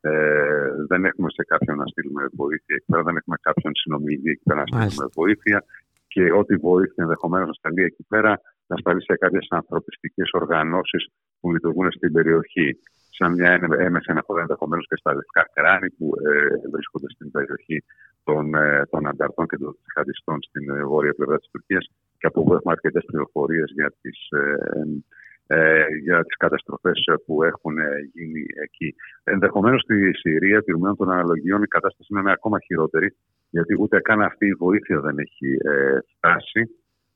ε, 0.00 0.68
δεν 0.88 1.04
έχουμε 1.04 1.30
σε 1.30 1.42
κάποιον 1.44 1.76
να 1.76 1.86
στείλουμε 1.86 2.22
βοήθεια 2.32 2.74
εκεί 2.76 2.84
πέρα, 2.86 3.02
δεν 3.02 3.16
έχουμε 3.16 3.36
κάποιον 3.40 3.72
συνομιλητή 3.74 4.30
εκεί 4.30 4.42
πέρα 4.44 4.62
να 4.70 4.80
στείλουμε 4.80 5.08
βοήθεια 5.14 5.64
και 6.12 6.22
ό,τι 6.40 6.54
βοήθεια 6.56 7.02
ενδεχομένως 7.06 7.46
να 7.46 7.52
σταλεί 7.52 7.82
εκεί 7.90 8.04
πέρα 8.12 8.40
να 8.66 8.76
σταλεί 8.76 9.02
σε 9.02 9.14
κάποιες 9.22 9.46
ανθρωπιστικές 9.50 10.28
οργανώσεις 10.32 11.02
που 11.40 11.52
λειτουργούν 11.52 11.92
στην 11.92 12.12
περιοχή. 12.12 12.68
Σαν 13.16 13.32
μια 13.32 13.50
έμεση 13.86 14.10
αναφορά 14.10 14.40
ενδεχομένως 14.40 14.86
και 14.88 14.96
στα 14.96 15.14
λευκά 15.14 15.42
κράνη 15.52 15.90
που 15.90 16.06
ε, 16.28 16.68
βρίσκονται 16.72 17.10
στην 17.14 17.30
περιοχή 17.30 17.78
των, 18.24 18.54
ε, 18.54 18.82
των 18.90 19.06
ανταρτών 19.06 19.46
και 19.46 19.56
των 19.56 19.76
τζιχαντιστών 19.80 20.38
στην 20.42 20.70
ε, 20.70 20.84
βόρεια 20.84 21.14
πλευρά 21.14 21.36
της 21.38 21.48
Τουρκίας 21.50 21.84
και 22.18 22.26
από 22.26 22.40
όπου 22.40 22.54
έχουμε 22.54 22.72
αρκετές 22.72 23.04
πληροφορίες 23.06 23.68
για 23.74 23.92
τις 24.00 24.18
ε, 24.30 24.54
ε, 25.52 25.84
για 26.02 26.24
τις 26.24 26.36
καταστροφές 26.36 27.04
που 27.26 27.42
έχουν 27.42 27.74
γίνει 28.12 28.44
εκεί. 28.62 28.94
Ενδεχομένως 29.24 29.80
στη 29.82 30.10
Συρία, 30.14 30.62
τηρουμένων 30.62 30.96
των 30.96 31.10
αναλογιών, 31.10 31.62
η 31.62 31.66
κατάσταση 31.66 32.08
είναι 32.10 32.32
ακόμα 32.32 32.58
χειρότερη, 32.60 33.16
γιατί 33.50 33.76
ούτε 33.80 34.00
καν 34.00 34.22
αυτή 34.22 34.46
η 34.46 34.54
βοήθεια 34.54 35.00
δεν 35.00 35.18
έχει 35.18 35.48
ε, 35.70 35.98
φτάσει. 36.16 36.70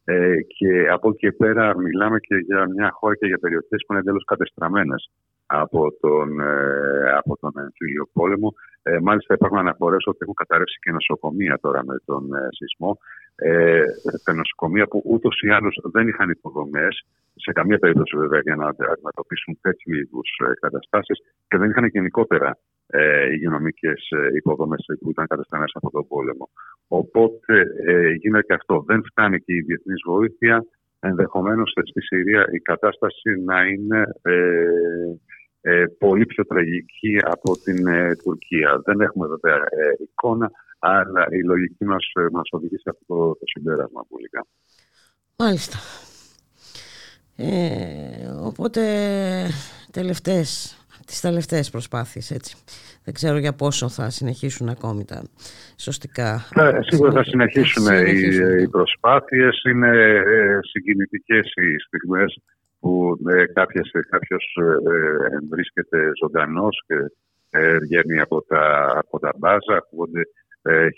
Ε, 0.05 0.37
και 0.43 0.89
από 0.89 1.09
εκεί 1.09 1.18
και 1.18 1.32
πέρα 1.32 1.78
μιλάμε 1.78 2.18
και 2.18 2.37
για 2.37 2.68
μια 2.68 2.91
χώρα 2.91 3.14
και 3.16 3.26
για 3.26 3.39
περιοχές 3.39 3.85
που 3.87 3.93
είναι 3.93 4.01
εντελώς 4.01 4.24
κατεστραμμένες 4.24 5.11
από 5.47 5.93
τον, 6.01 6.41
ε, 6.41 7.12
από 7.16 7.37
τον 7.37 7.53
εμφύλιο 7.57 8.09
πόλεμο. 8.12 8.55
Ε, 8.82 8.99
μάλιστα 9.03 9.35
υπάρχουν 9.35 9.59
αναφορές 9.59 10.05
ότι 10.07 10.18
έχουν 10.20 10.35
καταρρεύσει 10.35 10.78
και 10.80 10.91
νοσοκομεία 10.93 11.59
τώρα 11.61 11.85
με 11.85 11.97
τον 12.05 12.35
ε, 12.35 12.49
σεισμό. 12.51 12.99
Ε, 13.37 13.85
τα 14.24 14.32
νοσοκομεία 14.35 14.87
που 14.87 15.03
ούτως 15.05 15.41
ή 15.43 15.49
άλλως 15.51 15.80
δεν 15.93 16.09
είχαν 16.09 16.30
υποδομές, 16.30 17.07
σε 17.35 17.53
καμία 17.53 17.78
περίπτωση 17.78 18.16
βέβαια 18.16 18.41
για 18.41 18.57
να 18.57 18.66
αντιμετωπίσουν 18.66 19.59
τέτοιου 19.61 19.95
είδους 19.95 20.28
ε, 20.49 20.53
καταστάσεις 20.61 21.18
και 21.49 21.57
δεν 21.57 21.70
είχαν 21.70 21.87
γενικότερα 21.87 22.59
ε, 22.87 23.26
υγειονομικές 23.32 24.09
ε, 24.11 24.37
υποδομές 24.37 24.85
που 25.01 25.11
ήταν 25.11 25.26
καταστημένε 25.26 25.70
από 25.72 25.91
τον 25.91 26.07
πόλεμο. 26.09 26.51
Οπότε 26.89 27.55
ε, 27.87 28.12
γίνεται 28.12 28.43
και 28.47 28.53
αυτό. 28.53 28.85
Δεν 28.87 29.05
φτάνει 29.11 29.39
και 29.41 29.55
η 29.55 29.61
διεθνής 29.61 30.03
βοήθεια. 30.07 30.64
Ενδεχομένως 31.01 31.70
στη 31.70 32.03
Συρία 32.03 32.47
η 32.53 32.59
κατάσταση 32.59 33.41
να 33.45 33.64
είναι 33.64 34.05
ε, 34.22 34.32
ε, 35.66 35.85
πολύ 35.99 36.26
πιο 36.26 36.47
τραγική 36.47 37.18
από 37.22 37.59
την 37.59 37.87
ε, 37.87 38.16
Τουρκία. 38.16 38.80
Δεν 38.85 39.01
έχουμε 39.01 39.26
βέβαια 39.26 39.55
ε, 39.55 40.03
εικόνα, 40.03 40.51
αλλά 40.78 41.26
η 41.30 41.45
λογική 41.45 41.85
μας, 41.85 42.11
ε, 42.14 42.26
μας 42.32 42.49
οδηγεί 42.51 42.76
σε 42.76 42.91
αυτό 42.91 43.05
το, 43.07 43.32
το 43.32 43.45
συμπέρασμα 43.45 44.05
πουλικά. 44.09 44.47
Μάλιστα. 45.37 45.78
οπότε 48.45 48.80
τελευταίες, 49.91 50.84
τις 51.07 51.21
τελευταίες 51.21 51.71
προσπάθειες 51.71 52.31
έτσι. 52.31 52.57
Δεν 53.05 53.15
ξέρω 53.15 53.39
για 53.39 53.53
πόσο 53.53 53.89
θα 53.89 54.11
συνεχίσουν 54.11 54.69
ακόμη 54.69 55.05
τα 55.05 55.23
σωστικά. 55.77 56.45
Ναι, 56.57 56.71
σίγουρα 56.83 57.13
θα 57.13 57.25
συνεχίσουν, 57.25 57.87
οι, 58.07 58.63
οι 58.63 58.69
προσπάθειες. 58.69 59.63
Είναι 59.71 59.91
ε, 60.27 60.59
συγκινητικές 60.61 61.47
οι 61.47 61.79
στιγμές 61.87 62.39
που 62.81 63.19
ε, 63.27 63.45
κάποιος, 63.45 63.91
κάποιος 64.09 64.57
ε, 64.61 65.47
βρίσκεται 65.51 66.11
ζωντανός 66.23 66.83
και 66.87 66.95
ε, 67.51 67.79
βγαίνει 67.79 68.21
από 68.21 68.43
τα, 68.43 68.93
από 68.97 69.19
τα 69.19 69.33
μπάζα, 69.37 69.77
ακούγονται 69.77 70.23
ε, 70.63 70.89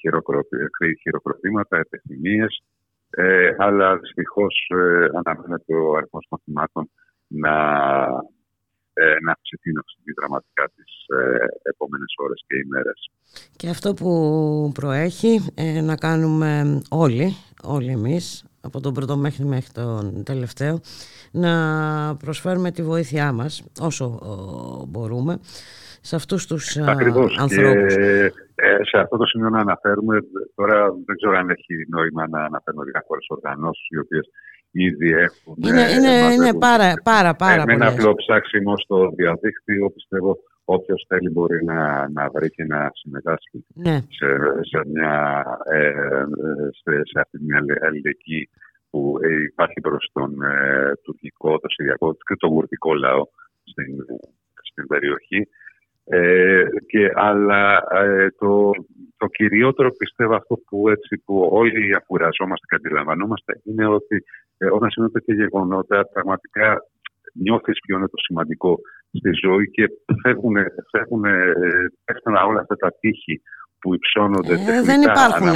χειροκροτήματα, 1.03 1.79
επιθυμίες, 1.79 2.63
ε, 3.11 3.55
αλλά 3.59 3.97
δυστυχώς 3.97 4.71
ε, 4.75 5.09
αναμένεται 5.25 5.75
ο 5.75 5.97
αριθμός 5.97 6.27
των 6.29 6.39
θυμάτων 6.45 6.91
να, 7.27 7.55
ε, 8.03 8.36
να 9.25 9.33
αυξηθεί 9.33 9.71
δραματικά 10.19 10.65
τις 10.75 10.93
ε, 11.19 11.37
επόμενες 11.63 12.15
ώρες 12.17 12.45
και 12.47 12.57
ημέρες. 12.57 13.11
Και 13.57 13.69
αυτό 13.69 13.95
που 13.95 14.11
προέχει 14.75 15.53
ε, 15.55 15.81
να 15.81 15.97
κάνουμε 15.97 16.81
όλοι, 16.91 17.37
όλοι 17.63 17.91
εμείς, 17.91 18.45
από 18.61 18.81
τον 18.81 18.95
πρώτο 18.95 19.17
μέχρι 19.17 19.45
μέχρι 19.45 19.73
τον 19.73 20.23
τελευταίο 20.25 20.81
να 21.33 21.53
προσφέρουμε 22.17 22.71
τη 22.71 22.83
βοήθειά 22.83 23.33
μας 23.33 23.65
όσο 23.81 24.21
μπορούμε 24.89 25.39
σε 26.01 26.17
αυτούς 26.17 26.47
τους 26.47 26.77
Ακριβώς. 26.77 27.39
ανθρώπους. 27.39 27.95
Και, 27.95 28.33
ε, 28.55 28.85
σε 28.91 28.99
αυτό 28.99 29.17
το 29.17 29.25
σημείο 29.25 29.49
να 29.49 29.61
αναφέρουμε, 29.61 30.19
τώρα 30.55 30.79
δεν 31.07 31.17
ξέρω 31.17 31.37
αν 31.39 31.51
έχει 31.51 31.75
νόημα 31.89 32.29
να 32.29 32.41
αναφέρουμε 32.45 32.85
διάφορε 32.85 33.21
οργανώσεις 33.29 33.87
οι 33.89 33.99
οποίες 33.99 34.27
ήδη 34.85 35.13
έχουν. 35.13 35.55
Είναι, 35.57 35.83
ε, 35.83 35.95
είναι, 35.95 36.35
είναι 36.35 36.55
πάρα, 36.59 36.93
πάρα, 37.03 37.35
πάρα 37.35 37.65
Με 37.67 37.73
ένα 37.73 37.89
απλό 37.89 38.15
ψάξιμο 38.15 38.77
στο 38.77 39.11
διαδίκτυο, 39.17 39.91
πιστεύω 39.91 40.39
όποιος 40.65 41.05
θέλει 41.09 41.31
μπορεί 41.31 41.65
να, 41.65 42.09
να 42.09 42.31
βρει 42.31 42.51
και 42.51 42.65
να 42.65 42.91
συμμετάσχει 42.95 43.65
ναι. 43.75 43.97
σε, 44.09 44.27
σε, 44.61 44.89
μια, 44.93 45.45
ε, 45.73 45.93
σε, 46.71 46.93
σε 47.05 47.21
αυτή 47.21 47.39
την 47.39 47.55
αλληλεγγύη 47.83 48.49
που 48.91 49.15
υπάρχει 49.49 49.81
προς 49.81 50.11
τον 50.13 50.43
ε, 50.43 50.93
τουρκικό, 51.03 51.59
το 51.59 51.69
συριακό 51.69 52.17
και 52.29 52.37
τον 52.39 52.51
κουρδικό 52.51 52.95
λαό 52.95 53.23
στην, 53.65 53.95
στην 54.63 54.87
περιοχή. 54.87 55.49
Ε, 56.09 56.65
και, 56.87 57.11
αλλά 57.15 57.85
ε, 57.93 58.29
το, 58.39 58.71
το 59.17 59.27
κυριότερο 59.27 59.91
πιστεύω 59.91 60.35
αυτό 60.35 60.55
που, 60.55 60.89
έτσι, 60.89 61.23
που 61.25 61.49
όλοι 61.51 61.95
αφουραζόμαστε 61.95 62.67
και 62.69 62.75
αντιλαμβανόμαστε 62.75 63.61
είναι 63.65 63.87
ότι 63.87 64.25
ε, 64.59 64.67
όταν 64.77 64.91
συμβαίνουν 64.91 65.13
τέτοια 65.13 65.35
γεγονότα 65.35 66.09
πραγματικά 66.13 66.67
νιώθεις 67.33 67.79
ποιο 67.87 67.97
είναι 67.97 68.09
το 68.09 68.21
σημαντικό 68.27 68.79
στη 69.19 69.31
ζωή 69.45 69.71
και 69.71 69.85
φεύγουν, 70.23 70.57
φεύγουν 70.91 71.25
ε, 71.25 72.45
όλα 72.47 72.61
αυτά 72.61 72.77
τα 72.77 72.93
τείχη 73.01 73.41
που 73.79 73.95
υψώνονται 73.95 74.55
ε, 74.55 74.83
Δεν 74.83 75.03
υπάρχουν. 75.03 75.49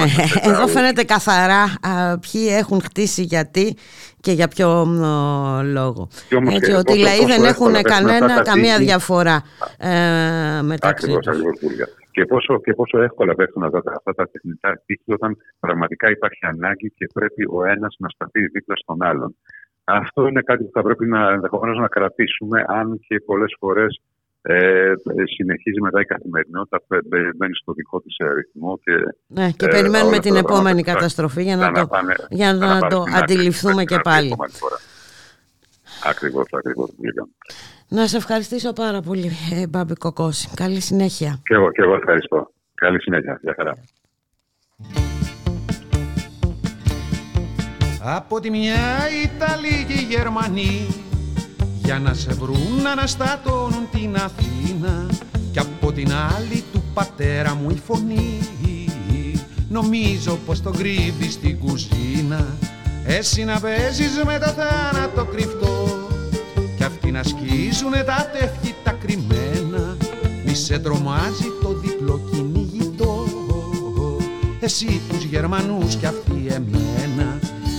Εδώ 0.43 0.67
φαίνεται 0.67 1.05
καθαρά 1.05 1.63
α, 1.63 2.19
ποιοι 2.19 2.49
έχουν 2.51 2.81
χτίσει 2.81 3.23
γιατί 3.23 3.77
και 4.21 4.33
για 4.33 4.49
ποιο 4.49 4.85
λόγο. 5.65 6.09
Έτσι, 6.51 6.73
ότι 6.73 6.93
οι 6.93 7.03
λαοί 7.03 7.25
δεν 7.27 7.45
έχουν 7.45 7.73
κανένα, 7.83 8.43
καμία 8.43 8.79
διαφορά 8.79 9.43
ε, 9.79 10.63
μεταξύ 10.63 11.07
τους. 11.07 11.27
Και 12.21 12.27
πόσο, 12.27 12.61
και 12.61 12.75
πόσο 12.75 13.03
εύκολα 13.03 13.35
πέφτουν 13.35 13.63
αυτά, 13.63 13.83
αυτά 13.97 14.15
τα 14.15 14.29
τεχνητά 14.33 14.83
τείχη 14.87 15.13
όταν 15.13 15.37
πραγματικά 15.61 16.11
υπάρχει 16.11 16.47
ανάγκη 16.47 16.93
και 16.97 17.07
πρέπει 17.15 17.47
ο 17.51 17.65
ένας 17.65 17.97
να 17.99 18.09
σταθεί 18.09 18.47
δίπλα 18.47 18.77
στον 18.77 19.03
άλλον. 19.03 19.37
Αυτό 19.85 20.27
είναι 20.27 20.41
κάτι 20.41 20.65
που 20.65 20.71
θα 20.73 20.83
πρέπει 20.83 21.07
να 21.07 21.31
ενδεχομένως 21.31 21.79
να 21.79 21.89
κρατήσουμε, 21.89 22.65
αν 22.69 23.01
και 23.07 23.21
πολλές 23.21 23.57
φορές 23.59 24.01
Ε, 24.43 24.93
συνεχίζει 25.37 25.81
μετά 25.81 26.01
η 26.01 26.05
καθημερινότητα, 26.05 26.81
μπαίνει 27.37 27.55
στο 27.55 27.73
δικό 27.73 28.01
της 28.01 28.17
ρυθμό. 28.35 28.79
Και, 28.85 28.93
ναι, 29.27 29.51
και 29.51 29.69
περιμένουμε 29.69 30.19
την 30.19 30.37
επόμενη 30.37 30.83
καταστροφή 30.83 31.43
για 31.43 31.57
να, 31.57 31.73
το, 31.73 31.89
για 32.31 32.55
να, 32.55 32.81
το 32.81 33.05
αντιληφθούμε 33.23 33.85
και 33.85 33.99
πάλι. 34.03 34.37
Ακριβώς, 36.05 36.47
ακριβώς. 36.51 36.91
Να 37.89 38.07
σε 38.07 38.17
ευχαριστήσω 38.17 38.73
πάρα 38.73 39.01
πολύ, 39.01 39.31
ε, 39.53 39.67
Μπάμπη 39.67 39.95
Κοκόση. 39.95 40.49
Καλή 40.55 40.81
συνέχεια. 40.81 41.41
Και 41.43 41.55
εγώ, 41.55 41.71
και 41.71 41.83
εγώ 41.83 41.95
ευχαριστώ. 41.95 42.53
Καλή 42.75 43.03
συνέχεια. 43.03 43.39
Γεια 43.43 43.55
χαρά. 43.57 43.75
Από 48.03 48.41
τη 48.41 48.51
μια 48.51 49.09
Ιταλοί 49.25 49.85
και 49.87 49.93
οι 49.93 50.07
Γερμανοί 50.11 50.87
για 51.83 51.99
να 51.99 52.15
σε 52.15 52.33
βρουν 52.33 52.83
να 52.83 52.91
αναστατώνουν 52.91 53.91
την 53.91 54.17
Αθήνα 54.17 55.07
και 55.53 55.59
από 55.59 55.93
την 55.93 56.13
άλλη 56.13 56.65
του 56.73 56.83
πατέρα 56.95 57.55
μου 57.55 57.71
η 57.71 57.77
φωνή 57.77 58.41
νομίζω 59.71 60.39
πως 60.47 60.63
τον 60.63 60.77
κρύβεις 60.77 61.33
στην 61.33 61.59
κουζίνα 61.59 62.47
εσύ 63.07 63.45
να 63.45 63.61
παίζεις 63.61 64.23
με 64.25 64.39
το 64.39 64.47
θάνατο 64.47 65.25
κρυφτό 65.25 66.09
κι 66.77 66.87
αυτοί 66.87 67.11
να 67.11 67.23
σκίζουνε 67.23 68.03
τα 68.03 68.31
τεύχη 68.33 68.75
τα 68.83 68.91
κρυμμένα. 68.91 69.97
Μη 70.45 70.55
σε 70.55 70.79
τρομάζει 70.79 71.49
το 71.63 71.69
διπλό 71.69 72.21
κυνηγητό. 72.31 73.25
Εσύ 74.61 75.01
τους 75.09 75.25
Γερμανούς 75.25 75.95
κι 75.95 76.07
αυτοί 76.07 76.47
εμένα. 76.49 77.39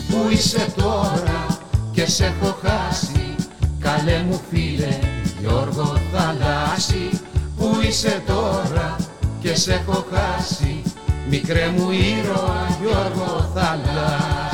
Πού 0.09 0.29
είσαι 0.31 0.65
τώρα 0.75 1.59
και 1.91 2.05
σε 2.05 2.25
έχω 2.25 2.57
χάσει. 2.61 3.35
Καλέ 3.79 4.23
μου 4.27 4.41
φίλε 4.49 4.99
Γιώργο 5.39 5.97
Θαλάσσι. 6.13 7.09
Πού 7.57 7.79
είσαι 7.87 8.21
τώρα 8.27 8.95
και 9.41 9.55
σε 9.55 9.73
έχω 9.73 10.05
χάσει. 10.11 10.81
Μικρέ 11.29 11.73
μου 11.77 11.91
ήρωα 11.91 12.77
Γιώργο 12.81 13.51
Θαλάσσι 13.53 14.50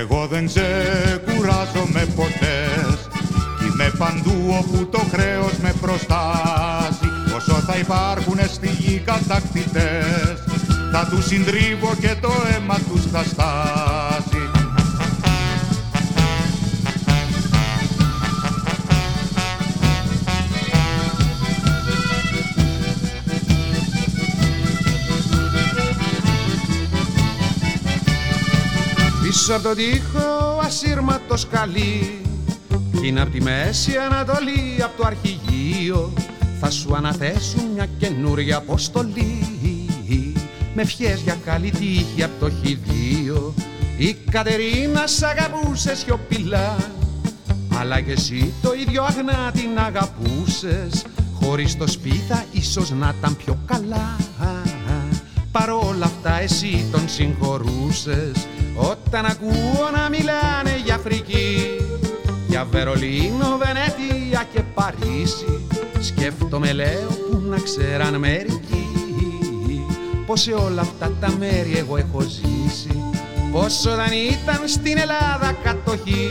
Εγώ 0.00 0.26
δεν 0.26 0.46
ξεκουράζομαι 0.46 2.04
ποτές. 2.16 2.98
Είμαι 3.62 3.90
παντού 3.98 4.54
όπου 4.58 4.86
το 4.86 4.98
χρέος 5.12 5.52
με 5.62 5.72
προστάζει. 5.80 7.08
Όσο 7.36 7.52
θα 7.52 7.76
υπάρχουν 7.76 8.38
στη 8.48 8.68
γη 8.68 9.02
κατακτητές 9.04 10.36
Θα 10.92 11.08
τους 11.10 11.26
συντρίβω 11.26 11.94
και 12.00 12.14
το 12.20 12.32
αίμα 12.50 12.78
τους 12.88 13.04
θα 13.12 13.22
στάσει 13.24 14.09
Πίσω 29.50 29.62
από 29.62 29.68
τον 29.68 29.84
τοίχο 29.84 30.60
ασύρματος 30.62 31.40
σκαλί 31.40 32.20
Κι 33.00 33.06
είναι 33.06 33.20
απ' 33.20 33.30
τη 33.30 33.42
Μέση 33.42 33.96
Ανατολή 33.96 34.82
απ' 34.82 34.96
το 34.96 35.06
αρχηγείο 35.06 36.12
Θα 36.60 36.70
σου 36.70 36.94
αναθέσουν 36.94 37.62
μια 37.74 37.86
καινούρια 37.98 38.56
αποστολή. 38.56 39.46
Με 40.74 40.82
ευχές 40.82 41.20
για 41.20 41.36
καλή 41.44 41.70
τύχη 41.70 42.22
απ' 42.22 42.40
το 42.40 42.50
χειδείο 42.50 43.54
Η 43.96 44.16
Κατερίνα 44.30 45.06
σ' 45.06 45.22
αγαπούσε 45.22 45.94
σιωπηλά 45.94 46.76
Αλλά 47.78 48.00
και 48.00 48.12
εσύ 48.12 48.52
το 48.62 48.72
ίδιο 48.72 49.02
αγνά 49.02 49.50
την 49.52 49.78
αγαπούσες. 49.78 51.04
Χωρίς 51.42 51.76
το 51.76 51.86
σπίθα 51.86 52.44
ίσως 52.52 52.90
να 52.90 53.14
ήταν 53.18 53.36
πιο 53.36 53.58
καλά. 53.66 54.16
Παρόλα 55.52 56.04
αυτά 56.04 56.40
εσύ 56.40 56.88
τον 56.92 57.08
συγχωρούσες 57.08 58.32
όταν 58.76 59.24
ακούω 59.24 59.90
να 59.96 60.08
μιλάνε 60.08 60.82
για 60.84 60.94
Αφρική 60.94 61.76
Για 62.48 62.66
Βερολίνο, 62.70 63.58
Βενέτια 63.58 64.46
και 64.52 64.62
Παρίσι 64.74 65.66
Σκέφτομαι 66.00 66.72
λέω 66.72 67.08
που 67.30 67.42
να 67.48 67.56
ξέραν 67.56 68.18
μερικοί 68.18 68.90
Πως 70.26 70.40
σε 70.40 70.52
όλα 70.52 70.80
αυτά 70.80 71.12
τα 71.20 71.34
μέρη 71.38 71.76
εγώ 71.76 71.96
έχω 71.96 72.20
ζήσει. 72.20 73.02
Πως 73.52 73.86
όταν 73.86 74.12
ήταν 74.30 74.68
στην 74.68 74.98
Ελλάδα 74.98 75.56
κατοχή 75.62 76.30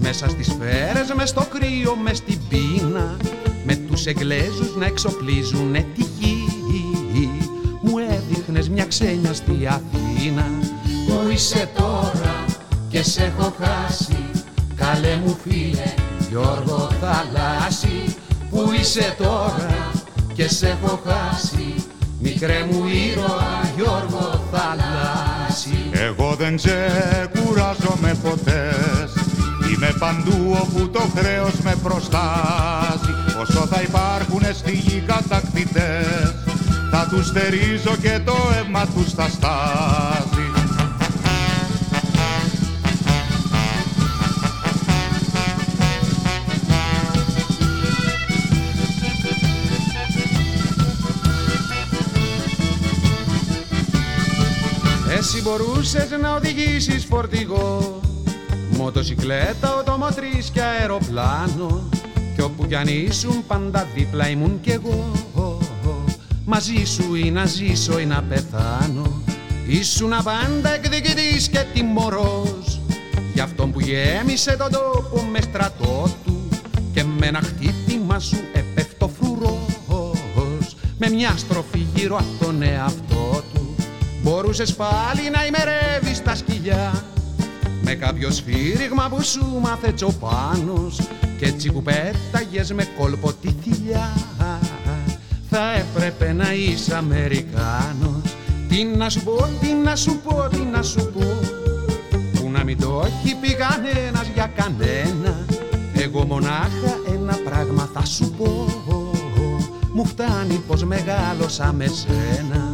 Μέσα 0.00 0.28
στις 0.28 0.46
σφαίρες, 0.46 1.12
μες 1.16 1.28
στο 1.28 1.46
κρύο, 1.52 1.96
μες 1.96 2.16
στην 2.16 2.38
πείνα 2.48 3.16
Με 3.64 3.74
τους 3.74 4.06
Εγγλέζους 4.06 4.76
να 4.76 4.86
εξοπλίζουν 4.86 5.72
τη 5.72 6.04
γη 6.18 6.46
Μου 7.80 7.98
έδειχνες 7.98 8.68
μια 8.68 8.84
ξένια 8.84 9.32
στη 9.32 9.66
Αθήνα 9.66 10.46
Πού 11.08 11.30
είσαι 11.32 11.68
τώρα 11.76 12.44
και 12.88 13.02
σε 13.02 13.24
έχω 13.24 13.54
χάσει. 13.60 14.30
Καλέ 14.76 15.16
μου 15.24 15.38
φίλε 15.42 15.94
Γιώργο 16.28 16.90
Θαλάσσι 17.00 18.16
Πού 18.50 18.72
είσαι 18.80 19.14
τώρα 19.18 19.90
και 20.34 20.48
σε 20.48 20.68
έχω 20.68 21.00
χάσει. 21.06 21.74
Μικρέ 22.20 22.66
μου 22.70 22.84
ήρωα 22.86 23.72
Γιώργο 23.76 24.44
Θαλάσσι. 24.52 25.90
Εγώ 25.92 26.34
δεν 26.38 26.56
ξεκουράζομαι 26.56 28.18
ποτέ. 28.22 28.74
Είμαι 29.70 29.94
παντού 29.98 30.56
όπου 30.62 30.88
το 30.88 31.00
χρέος 31.16 31.54
με 31.62 31.74
προστάζει. 31.82 33.12
Όσο 33.40 33.66
θα 33.66 33.80
υπάρχουν 33.82 34.42
στη 34.52 34.72
γη 34.72 35.02
κατακτητές 35.06 36.34
Θα 36.90 37.06
τους 37.10 37.26
στερίζω 37.26 37.96
και 38.02 38.20
το 38.24 38.36
αίμα 38.58 38.86
τους 38.86 39.12
θα 39.12 39.28
στάζει 39.28 40.47
μπορούσες 55.48 56.10
να 56.20 56.34
οδηγήσεις 56.34 57.04
φορτηγό. 57.04 58.00
Μοτοσυκλέτα, 58.70 59.76
οτομοτρής 59.78 60.50
και 60.50 60.62
αεροπλάνο. 60.62 61.88
Κι 62.34 62.40
όπου 62.40 62.66
κι 62.66 62.74
αν 62.74 62.86
ήσουν 62.86 63.46
πάντα 63.46 63.86
δίπλα 63.94 64.28
ήμουν 64.28 64.60
κι 64.60 64.70
εγώ. 64.70 65.10
Μαζί 66.44 66.84
σου 66.84 67.14
ή 67.14 67.30
να 67.30 67.44
ζήσω 67.44 67.98
ή 67.98 68.06
να 68.06 68.22
πεθάνω. 68.22 69.22
Ήσουν 69.68 70.10
πάντα 70.24 70.74
εκδικητής 70.74 71.48
και 71.48 71.64
τιμωρός. 71.74 72.80
Για 73.34 73.44
αυτόν 73.44 73.72
που 73.72 73.80
γέμισε 73.80 74.56
τον 74.56 74.70
τόπο 74.70 75.22
με 75.32 75.40
στρατό 75.40 76.10
του. 76.24 76.48
Και 76.92 77.04
με 77.04 77.26
ένα 77.26 77.40
χτύπημα 77.40 78.18
σου 78.18 78.38
επέφτω 78.52 79.10
φρουρός. 79.20 80.76
Με 80.98 81.08
μια 81.08 81.34
στροφή 81.36 81.86
γύρω 81.94 82.16
από 82.16 82.44
τον 82.44 82.62
εαυτό 82.62 83.07
του 83.07 83.07
Μπορούσες 84.28 84.74
πάλι 84.74 85.30
να 85.32 85.46
ημερεύεις 85.46 86.22
τα 86.22 86.34
σκυλιά. 86.34 87.04
Με 87.82 87.94
κάποιο 87.94 88.30
σφύριγμα 88.30 89.08
που 89.08 89.22
σου 89.22 89.58
μάθε 89.62 89.92
τσοπάνος 89.92 91.00
Κι 91.38 91.44
έτσι 91.44 91.72
που 91.72 91.82
πέταγες 91.82 92.72
με 92.72 92.88
κόλπο 92.98 93.32
τη 93.32 93.54
θηλιά 93.62 94.12
Θα 95.50 95.72
έπρεπε 95.74 96.32
να 96.32 96.52
είσαι 96.52 96.96
Αμερικάνος. 96.96 98.36
Τι 98.68 98.84
να 98.84 99.08
σου 99.08 99.20
πω, 99.20 99.48
τι 99.60 99.72
να 99.72 99.96
σου 99.96 100.20
πω, 100.24 100.48
τι 100.48 100.60
να 100.72 100.82
σου 100.82 101.10
πω. 101.12 101.26
Που 102.32 102.50
να 102.50 102.64
μην 102.64 102.80
το 102.80 103.02
έχει 103.06 103.34
πει 103.34 103.54
κανένας 103.54 104.26
για 104.34 104.52
κανένα. 104.54 105.46
Εγώ 105.94 106.24
μονάχα 106.24 106.98
ένα 107.14 107.38
πράγμα 107.44 107.90
θα 107.94 108.04
σου 108.04 108.30
πω. 108.30 108.66
Μου 109.92 110.06
φτάνει 110.06 110.62
πως 110.66 110.84
μεγάλωσα 110.84 111.72
με 111.72 111.86
σένα 111.86 112.67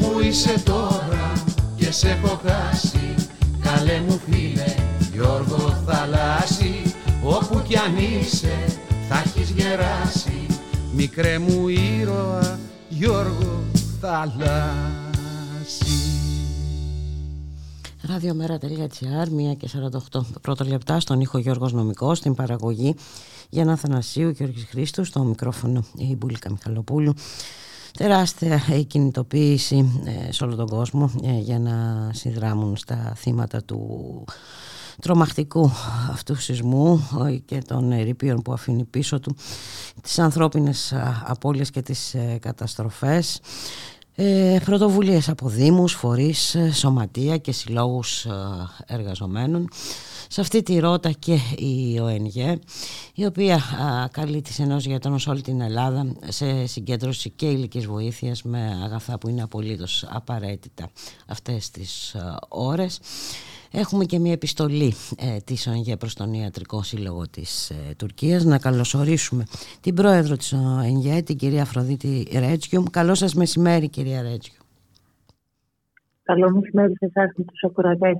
Πού 0.00 0.20
είσαι 0.20 0.62
τώρα 0.64 1.32
και 1.76 1.92
σε 1.92 2.08
έχω 2.08 2.40
χάσει. 2.46 3.14
Καλέ 3.60 4.00
μου 4.08 4.20
φίλε 4.26 4.74
Γιώργο 5.12 5.82
Θαλάσσι 5.86 6.94
Όπου 7.24 7.62
κι 7.68 7.76
αν 7.76 7.96
είσαι 7.96 8.78
θα 9.08 9.18
έχεις 9.18 9.50
γεράσει. 9.50 10.46
Μικρέ 10.94 11.38
μου 11.38 11.68
ήρωα 11.68 12.58
Γιώργο 12.88 13.62
Θαλάσσι. 14.00 15.08
Ραδιομέρα.gr, 18.02 19.50
1 19.52 19.56
και 19.56 19.68
48 20.12 20.20
πρώτα 20.40 20.66
λεπτά 20.66 21.00
στον 21.00 21.20
ήχο 21.20 21.38
Γιώργος 21.38 21.72
Νομικός, 21.72 22.18
στην 22.18 22.34
παραγωγή 22.34 22.94
Γιάννα 23.48 23.76
Θανασίου, 23.76 24.28
Γιώργης 24.28 24.66
Χρήστου, 24.70 25.04
στο 25.04 25.22
μικρόφωνο 25.22 25.84
η 25.96 26.16
Μπουλίκα 26.16 26.50
Μιχαλοπούλου 26.50 27.14
τεράστια 27.98 28.62
η 28.78 28.84
κινητοποίηση 28.84 30.02
ε, 30.04 30.32
σε 30.32 30.44
όλο 30.44 30.54
τον 30.54 30.66
κόσμο 30.66 31.10
ε, 31.22 31.38
για 31.38 31.58
να 31.58 32.08
συνδράμουν 32.12 32.76
στα 32.76 33.12
θύματα 33.16 33.62
του 33.64 34.24
τρομακτικού 35.00 35.70
αυτού 36.10 36.34
σεισμού 36.34 37.08
και 37.44 37.62
των 37.66 37.92
ερήπιων 37.92 38.42
που 38.42 38.52
αφήνει 38.52 38.84
πίσω 38.84 39.20
του 39.20 39.36
τις 40.02 40.18
ανθρώπινες 40.18 40.94
απώλειες 41.24 41.70
και 41.70 41.82
τις 41.82 42.16
καταστροφές 42.40 43.40
ε, 44.20 44.58
πρωτοβουλίες 44.64 45.28
από 45.28 45.48
δήμους, 45.48 45.92
φορείς, 45.92 46.56
σωματεία 46.72 47.36
και 47.36 47.52
συλλόγους 47.52 48.26
εργαζομένων 48.86 49.68
σε 50.28 50.40
αυτή 50.40 50.62
τη 50.62 50.78
ρότα 50.78 51.10
και 51.10 51.38
η 51.56 52.00
ΟΕΝΓΕ 52.00 52.58
η 53.14 53.24
οποία 53.24 53.54
α, 53.54 54.08
καλεί 54.10 54.42
τις 54.42 54.58
ενώσεις 54.58 54.86
γιατρών 54.86 55.18
σε 55.18 55.30
όλη 55.30 55.40
την 55.40 55.60
Ελλάδα 55.60 56.12
σε 56.28 56.66
συγκέντρωση 56.66 57.30
και 57.30 57.46
υλικής 57.46 57.86
βοήθειας 57.86 58.42
με 58.42 58.80
αγαθά 58.84 59.18
που 59.18 59.28
είναι 59.28 59.42
απολύτως 59.42 60.06
απαραίτητα 60.08 60.90
αυτές 61.26 61.70
τις 61.70 62.14
α, 62.14 62.38
ώρες. 62.48 63.00
Έχουμε 63.70 64.04
και 64.04 64.18
μια 64.18 64.32
επιστολή 64.32 64.94
ε, 65.18 65.36
της 65.44 65.66
ΟΕΝΓΕ 65.66 65.96
προς 65.96 66.14
τον 66.14 66.32
Ιατρικό 66.32 66.82
Σύλλογο 66.82 67.28
της 67.28 67.70
ε, 67.70 67.94
Τουρκίας 67.96 68.44
να 68.44 68.58
καλωσορίσουμε 68.58 69.44
την 69.80 69.94
πρόεδρο 69.94 70.36
της 70.36 70.52
ΟΕΝΓΕ, 70.52 71.22
την 71.22 71.36
κυρία 71.36 71.62
Αφροδίτη 71.62 72.28
Ρέτζιουμ. 72.32 72.84
Καλό 72.90 73.14
σας 73.14 73.34
μεσημέρι 73.34 73.88
κυρία 73.88 74.22
Ρέτζιουμ. 74.22 74.56
Καλό 76.22 76.50
μεσημέρι 76.50 76.92
σε 76.96 77.04
εσάς 77.14 77.32
και 77.36 77.42
τους 77.42 77.62
ακροατές 77.62 78.16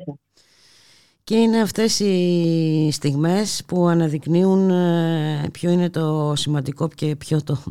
και 1.28 1.36
είναι 1.36 1.60
αυτές 1.60 2.00
οι 2.00 2.88
στιγμές 2.92 3.62
που 3.66 3.86
αναδεικνύουν 3.86 4.70
ε, 4.70 5.48
ποιο 5.52 5.70
είναι 5.70 5.90
το 5.90 6.32
σημαντικό 6.36 6.88
και 6.88 7.16
ποιο 7.16 7.42
το 7.42 7.62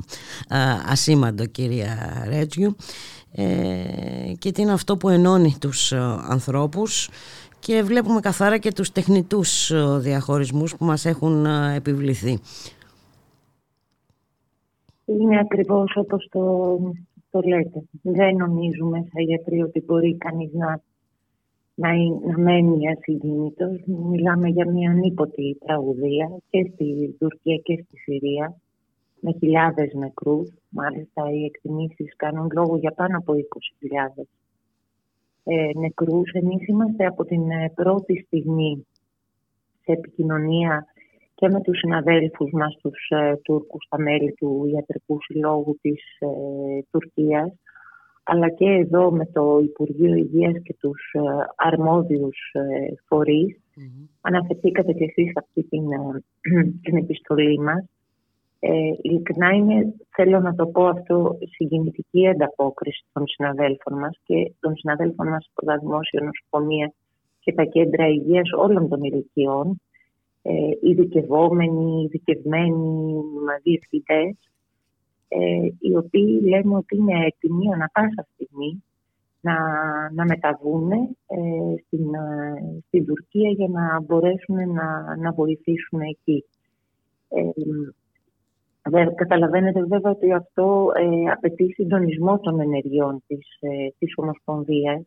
ασήμαντο 0.89 1.45
κυρία 1.45 2.23
Ρέτζιου 2.27 2.75
ε, 3.31 3.43
και 4.39 4.51
τι 4.51 4.61
είναι 4.61 4.71
αυτό 4.71 4.97
που 4.97 5.09
ενώνει 5.09 5.55
τους 5.59 5.91
ε, 5.91 5.97
ανθρώπους 6.27 7.09
και 7.67 7.81
βλέπουμε 7.83 8.19
καθαρά 8.19 8.57
και 8.57 8.71
τους 8.71 8.91
τεχνητούς 8.91 9.71
διαχωρισμούς 9.99 10.75
που 10.77 10.85
μας 10.85 11.05
έχουν 11.05 11.45
επιβληθεί. 11.75 12.39
Είναι 15.05 15.39
ακριβώς 15.39 15.91
όπως 15.95 16.27
το, 16.31 16.41
το 17.29 17.39
λέτε. 17.39 17.83
Δεν 18.01 18.35
νομίζουμε 18.35 18.97
σαν 18.97 19.23
γιατροί 19.23 19.61
ότι 19.61 19.83
μπορεί 19.85 20.17
κανείς 20.17 20.53
να 20.53 20.81
να, 21.73 21.89
να 22.27 22.37
μένει 22.37 22.89
ασυγκίνητος. 22.89 23.81
Μιλάμε 23.85 24.47
για 24.47 24.71
μια 24.71 24.91
ανίποτη 24.91 25.57
τραγουδία 25.65 26.37
και 26.49 26.71
στη 26.73 27.15
Τουρκία 27.19 27.55
και 27.55 27.83
στη 27.85 27.97
Συρία 27.97 28.55
με 29.19 29.31
χιλιάδες 29.39 29.93
νεκρούς. 29.93 30.49
Μάλιστα 30.69 31.31
οι 31.31 31.43
εκτιμήσεις 31.45 32.15
κάνουν 32.15 32.49
λόγο 32.53 32.77
για 32.77 32.91
πάνω 32.91 33.17
από 33.17 33.33
20.000 33.33 34.23
ε, 35.47 35.79
νεκρούς. 35.79 36.31
Εμείς 36.31 36.67
είμαστε 36.67 37.05
από 37.05 37.25
την 37.25 37.51
ε, 37.51 37.71
πρώτη 37.75 38.23
στιγμή 38.25 38.87
σε 39.83 39.91
επικοινωνία 39.91 40.85
και 41.35 41.49
με 41.49 41.61
τους 41.61 41.77
συναδέλφους 41.77 42.51
μας, 42.51 42.77
τους 42.81 43.09
ε, 43.09 43.35
Τούρκους, 43.43 43.87
τα 43.89 43.99
μέλη 43.99 44.33
του 44.33 44.69
Ιατρικού 44.73 45.17
Συλλόγου 45.21 45.77
της 45.81 46.01
ε, 46.19 46.27
Τουρκίας, 46.91 47.53
αλλά 48.29 48.49
και 48.49 48.65
εδώ 48.65 49.11
με 49.11 49.25
το 49.25 49.59
Υπουργείο 49.63 50.15
Υγείας 50.15 50.61
και 50.63 50.75
τους 50.79 51.11
ε, 51.13 51.19
αρμόδιους 51.55 52.37
ε, 52.53 52.93
φορείς. 53.07 53.57
Mm-hmm. 53.57 54.07
Αναφερθήκατε 54.21 54.93
και 54.93 55.03
εσείς 55.03 55.31
αυτή 55.35 55.63
την, 55.63 55.91
ε, 55.91 56.23
την 56.83 56.97
επιστολή 56.97 57.59
μας. 57.59 57.85
Ε, 58.59 58.69
ειλικρινά 59.01 59.49
είναι, 59.49 59.93
θέλω 60.15 60.39
να 60.39 60.55
το 60.55 60.67
πω 60.67 60.85
αυτό, 60.85 61.37
συγκινητική 61.55 62.27
ανταπόκριση 62.27 63.05
των 63.13 63.27
συναδέλφων 63.27 63.99
μας 63.99 64.19
και 64.23 64.51
των 64.59 64.75
συναδέλφων 64.75 65.27
μας 65.27 65.49
στα 65.61 65.77
δημόσια 65.77 66.21
νοσοκομεία 66.23 66.93
και 67.39 67.53
τα 67.53 67.63
κέντρα 67.63 68.07
υγείας 68.07 68.51
όλων 68.51 68.89
των 68.89 69.03
ηλικιών, 69.03 69.81
ε, 70.41 70.51
ειδικευόμενοι, 70.81 72.03
ειδικευμένοι 72.03 73.21
διευθυντές, 73.63 74.35
ε, 75.27 75.67
οι 75.79 75.95
οποίοι 75.95 76.41
λένε 76.43 76.75
ότι 76.75 76.97
είναι 76.97 77.25
έτοιμοι 77.25 77.73
ανα 77.73 77.89
πάσα 77.93 78.27
στιγμή 78.33 78.83
να, 79.41 79.55
να 80.11 80.25
μεταβούν 80.25 80.91
ε, 80.91 81.07
στην, 81.85 82.13
ε, 82.13 82.81
στην 82.87 83.05
Τουρκία 83.05 83.49
για 83.49 83.67
να 83.67 84.01
μπορέσουν 84.01 84.71
να, 84.71 85.15
να 85.17 85.31
βοηθήσουν 85.31 86.01
εκεί. 86.01 86.45
Ε, 87.29 87.41
καταλαβαίνετε 89.15 89.79
βέβαια 89.79 90.11
ότι 90.11 90.31
αυτό 90.31 90.91
ε, 90.95 91.31
απαιτεί 91.31 91.71
συντονισμό 91.73 92.39
των 92.39 92.59
ενεργειών 92.59 93.23
της, 93.27 93.47
ε, 93.59 93.69
της 93.99 94.13
ομοσπονδιας 94.15 95.01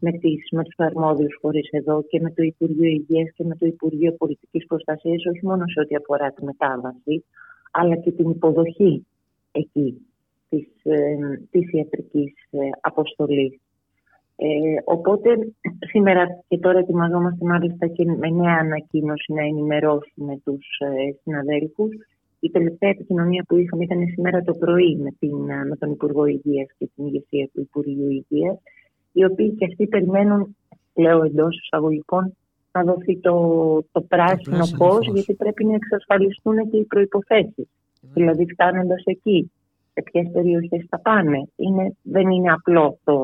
με, 0.00 0.12
τις, 0.12 0.48
με 0.50 0.62
τους 0.62 0.74
αρμόδιους 0.76 1.38
φορείς 1.40 1.68
εδώ 1.70 2.02
και 2.02 2.20
με 2.20 2.30
το 2.30 2.42
Υπουργείο 2.42 2.88
Υγείας 2.88 3.30
και 3.36 3.44
με 3.44 3.56
το 3.56 3.66
Υπουργείο 3.66 4.12
Πολιτικής 4.12 4.66
Προστασίας 4.66 5.24
όχι 5.26 5.46
μόνο 5.46 5.64
σε 5.66 5.80
ό,τι 5.80 5.94
αφορά 5.94 6.30
τη 6.30 6.44
μετάβαση 6.44 7.24
αλλά 7.70 7.96
και 7.96 8.12
την 8.12 8.30
υποδοχή 8.30 9.06
εκεί 9.52 10.06
της, 10.48 10.66
ε, 10.82 11.16
της 11.50 11.72
ιατρικής 11.72 12.32
ε, 12.50 12.58
αποστολής. 12.80 13.58
Ε, 14.36 14.46
οπότε 14.84 15.28
σήμερα 15.90 16.26
και 16.48 16.58
τώρα 16.58 16.78
ετοιμαζόμαστε 16.78 17.44
μάλιστα 17.44 17.86
και 17.86 18.04
με 18.04 18.30
νέα 18.30 18.56
ανακοίνωση 18.60 19.32
να 19.32 19.42
ενημερώσουμε 19.42 20.40
τους 20.44 20.66
ε, 20.78 21.12
συναδέλφους. 21.22 21.94
Η 22.46 22.50
τελευταία 22.50 22.90
επικοινωνία 22.90 23.44
που 23.48 23.56
είχαμε 23.56 23.84
ήταν 23.84 24.06
σήμερα 24.06 24.42
το 24.42 24.52
πρωί 24.52 24.96
με, 24.96 25.10
την, 25.18 25.48
ε, 25.48 25.64
με 25.64 25.76
τον 25.76 25.90
Υπουργό 25.90 26.24
Υγείας 26.24 26.68
και 26.78 26.88
την 26.94 27.06
ηγεσία 27.06 27.48
του 27.52 27.60
Υπουργείου 27.60 28.10
Υγείας, 28.10 28.56
οι 29.12 29.24
οποίοι 29.24 29.54
και 29.54 29.64
αυτοί 29.64 29.86
περιμένουν, 29.86 30.56
λέω 30.94 31.24
εντός 31.24 31.60
εισαγωγικών, 31.62 32.36
να 32.72 32.82
δοθεί 32.82 33.18
το, 33.18 33.34
το 33.92 34.00
πράσινο 34.00 34.64
φως, 34.64 35.06
γιατί 35.12 35.34
πρέπει 35.34 35.64
να 35.64 35.74
εξασφαλιστούν 35.74 36.70
και 36.70 36.76
οι 36.76 36.84
προϋποθέσεις. 36.84 37.68
Δηλαδή 38.14 38.46
φτάνοντας 38.52 39.02
εκεί, 39.04 39.52
σε 39.92 40.02
ποιες 40.02 40.30
περιοχές 40.32 40.86
θα 40.88 41.00
πάνε. 41.00 41.48
Είναι, 41.56 41.96
δεν 42.02 42.30
είναι 42.30 42.52
απλό 42.52 42.98
το, 43.04 43.16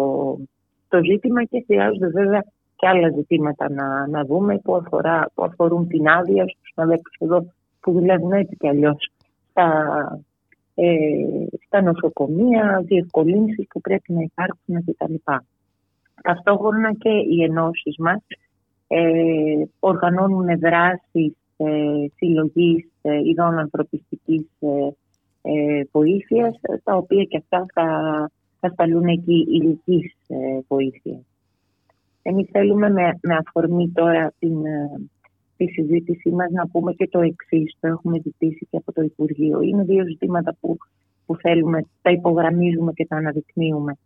το 0.88 1.04
ζήτημα 1.04 1.44
και 1.44 1.64
χρειάζονται 1.66 2.08
βέβαια 2.08 2.44
και 2.76 2.86
άλλα 2.86 3.10
ζητήματα 3.10 3.70
να, 3.70 4.06
να 4.08 4.24
δούμε 4.24 4.58
που, 4.58 4.76
αφορά, 4.76 5.30
που 5.34 5.44
αφορούν 5.44 5.86
την 5.86 6.08
άδεια 6.08 6.42
στους 6.42 6.70
συναδέλφους. 6.72 7.16
Εδώ 7.18 7.46
που 7.80 7.92
δουλεύουν 7.92 8.32
έτσι 8.32 8.56
κι 8.56 8.68
αλλιώς 8.68 9.10
στα, 9.50 10.20
ε, 10.74 10.86
στα 11.66 11.82
νοσοκομεία, 11.82 12.82
διευκολύνσεις 12.84 13.66
που 13.68 13.80
πρέπει 13.80 14.12
να 14.12 14.22
υπάρχουν 14.22 14.84
κτλ. 14.84 15.14
Ταυτόχρονα 16.22 16.94
και 16.94 17.10
οι 17.10 17.42
ενώσεις 17.42 17.96
μας 17.98 18.22
ε, 18.86 19.64
οργανώνουν 19.78 20.58
δράσεις 20.58 21.36
ε, 21.56 22.06
συλλογής 22.16 22.88
ε, 23.02 23.18
ειδών 23.18 23.58
ανθρωπιστικής 23.58 24.46
ε, 24.60 24.88
ε, 25.42 25.82
βοήθειας, 25.92 26.60
τα 26.84 26.96
οποία 26.96 27.24
και 27.24 27.36
αυτά 27.36 27.66
θα, 27.74 27.86
θα 28.60 28.68
σταλούν 28.68 29.06
εκεί 29.06 29.46
ηλικής 29.48 30.14
ε, 30.26 30.36
βοήθειας. 30.68 31.22
Εμείς 32.22 32.48
θέλουμε 32.52 32.90
με, 32.90 33.18
με 33.22 33.36
αφορμή 33.36 33.90
τώρα 33.94 34.32
την, 34.38 34.56
ε, 35.60 35.64
τη 35.64 35.72
συζήτησή 35.72 36.30
μας 36.30 36.50
να 36.50 36.68
πούμε 36.68 36.92
και 36.92 37.08
το 37.08 37.20
εξής, 37.20 37.76
το 37.80 37.86
έχουμε 37.88 38.18
ζητήσει 38.22 38.66
και 38.70 38.76
από 38.76 38.92
το 38.92 39.02
Υπουργείο. 39.02 39.60
Είναι 39.60 39.82
δύο 39.82 40.04
ζητήματα 40.04 40.56
που, 40.60 40.76
που 41.26 41.36
θέλουμε, 41.36 41.84
τα 42.02 42.10
υπογραμμίζουμε 42.10 42.92
και 42.92 43.06
τα 43.06 43.16
αναδεικνύουμε. 43.16 43.96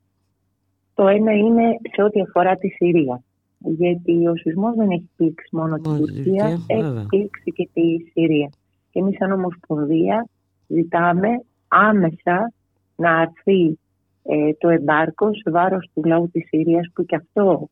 Το 0.94 1.08
ένα 1.08 1.32
είναι 1.32 1.76
σε 1.94 2.02
ό,τι 2.02 2.20
αφορά 2.20 2.56
τη 2.56 2.68
Συρία 2.68 3.22
γιατί 3.70 4.26
ο 4.26 4.36
σεισμός 4.36 4.74
δεν 4.74 4.90
έχει 4.90 5.08
πλήξει 5.16 5.48
μόνο 5.56 5.76
την 5.76 5.96
Τουρκία, 5.96 6.58
έχει 6.66 7.06
πλήξει 7.08 7.50
και 7.52 7.68
τη 7.72 8.10
Συρία. 8.12 8.50
Και 8.90 8.98
εμείς, 8.98 9.16
σαν 9.16 9.32
Ομοσπονδία, 9.32 10.26
ζητάμε 10.66 11.28
άμεσα 11.68 12.52
να 12.96 13.16
αρθεί 13.16 13.78
ε, 14.22 14.52
το 14.58 14.68
εμπάρκο 14.68 15.34
σε 15.34 15.50
βάρος 15.50 15.90
του 15.94 16.04
λαού 16.04 16.28
της 16.32 16.46
Συρίας 16.46 16.90
που 16.94 17.04
και 17.04 17.16
αυτό 17.16 17.68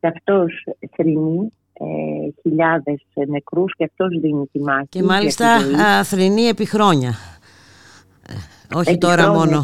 και 0.00 0.06
αυτός 0.06 0.64
θρυνεί 0.96 1.52
ε, 1.80 2.40
χιλιάδες 2.40 3.06
νεκρούς 3.28 3.74
και 3.76 3.84
αυτός 3.84 4.20
δίνει 4.20 4.46
τη 4.52 4.60
μάχη. 4.60 4.86
Και 4.88 5.02
μάλιστα 5.02 5.46
θρυνεί 6.04 6.42
επί 6.42 6.64
χρόνια. 6.64 7.14
Ε, 8.28 8.78
όχι 8.78 8.98
τώρα 8.98 9.32
μόνο 9.32 9.62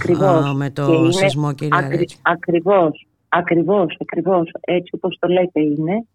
με 0.55 0.71
το 0.71 1.11
σεισμό 1.11 1.53
κυρία 1.53 1.79
ακρι, 1.79 2.09
Ακριβώς. 2.23 3.07
Ακριβώς, 3.29 3.97
ακριβώς 4.01 4.51
έτσι 4.61 4.95
όπως 4.95 5.17
το 5.19 5.29
λέτε 5.29 5.61
είναι 5.61 6.07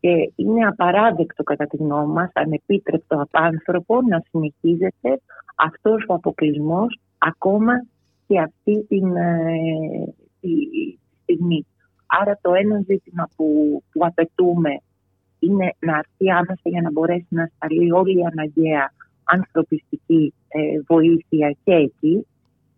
και 0.00 0.32
είναι 0.36 0.66
απαράδεκτο 0.66 1.42
κατά 1.42 1.66
τη 1.66 1.76
γνώμη 1.76 2.12
μας, 2.12 2.30
ανεπίτρεπτο 2.32 3.20
απάνθρωπο 3.20 3.98
να 4.08 4.22
συνεχίζεται 4.30 5.20
αυτός 5.54 6.04
ο 6.08 6.14
αποκλεισμός 6.14 7.00
ακόμα 7.18 7.72
και 8.26 8.40
αυτή 8.40 8.84
την 8.88 9.16
ε, 9.16 10.14
τη 10.40 10.48
στιγμή. 11.22 11.66
Άρα 12.06 12.38
το 12.40 12.52
ένα 12.54 12.82
ζήτημα 12.86 13.28
που, 13.36 13.46
που 13.92 14.00
απαιτούμε 14.04 14.80
είναι 15.38 15.74
να 15.78 15.96
έρθει 15.96 16.30
άμεσα 16.30 16.62
για 16.62 16.80
να 16.80 16.90
μπορέσει 16.90 17.26
να 17.28 17.50
σταλεί 17.54 17.92
όλη 17.92 18.18
η 18.18 18.24
αναγκαία 18.32 18.92
ανθρωπιστική 19.24 20.34
ε, 20.48 20.60
βοήθεια 20.86 21.56
και 21.64 21.72
εκεί. 21.72 22.26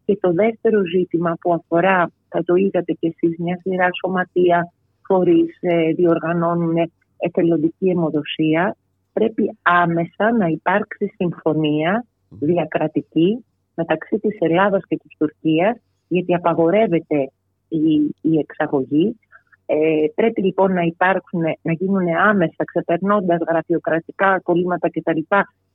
Και 0.04 0.18
το 0.20 0.32
δεύτερο 0.32 0.86
ζήτημα 0.86 1.36
που 1.40 1.52
αφορά 1.52 2.10
θα 2.28 2.44
το 2.44 2.54
είδατε 2.54 2.92
κι 2.92 3.06
εσείς, 3.06 3.38
μια 3.38 3.58
σειρά 3.62 3.88
σωματεία 4.02 4.72
φορείς 5.06 5.58
ε, 5.60 5.92
διοργανώνουν 5.92 6.90
εθελοντική 7.16 7.88
αιμοδοσία 7.88 8.76
πρέπει 9.12 9.58
άμεσα 9.62 10.32
να 10.38 10.46
υπάρξει 10.46 11.12
συμφωνία 11.16 12.06
διακρατική 12.28 13.44
μεταξύ 13.74 14.18
της 14.18 14.36
Ελλάδας 14.40 14.82
και 14.88 14.96
της 14.96 15.16
Τουρκίας 15.18 15.76
γιατί 16.08 16.34
απαγορεύεται 16.34 17.30
η, 17.68 18.14
η 18.20 18.38
εξαγωγή. 18.38 19.18
Ε, 19.72 20.06
πρέπει 20.14 20.42
λοιπόν 20.42 20.72
να 20.72 20.82
υπάρξουν, 20.82 21.40
να 21.62 21.72
γίνουν 21.72 22.08
άμεσα 22.08 22.64
ξεπερνώντας 22.64 23.40
γραφειοκρατικά 23.48 24.40
κολλήματα 24.42 24.90
κτλ. 24.90 25.20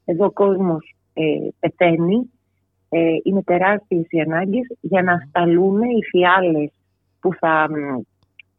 Εδώ 0.05 0.25
ο 0.25 0.31
κόσμος 0.31 0.95
ε, 1.13 1.23
πεθαίνει. 1.59 2.29
Ε, 2.89 2.99
είναι 3.23 3.43
τεράστιες 3.43 4.05
οι 4.09 4.19
ανάγκες 4.19 4.67
για 4.81 5.01
να 5.01 5.25
σταλούν 5.27 5.81
οι 5.81 6.03
φιάλες 6.11 6.71
που 7.19 7.33
θα 7.39 7.67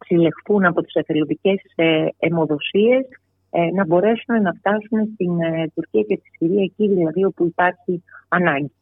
συλλεχθούν 0.04 0.64
από 0.64 0.82
τις 0.82 0.94
εθελοντικές 0.94 1.62
ε, 1.74 2.06
αιμοδοσίες 2.18 3.04
ε, 3.50 3.70
να 3.74 3.86
μπορέσουν 3.86 4.42
να 4.42 4.52
φτάσουν 4.52 5.10
στην 5.14 5.40
ε, 5.40 5.70
Τουρκία 5.74 6.02
και 6.02 6.16
τη 6.16 6.28
Συρία 6.36 6.62
εκεί 6.62 6.88
δηλαδή 6.88 7.24
όπου 7.24 7.44
υπάρχει 7.44 8.02
ανάγκη. 8.28 8.72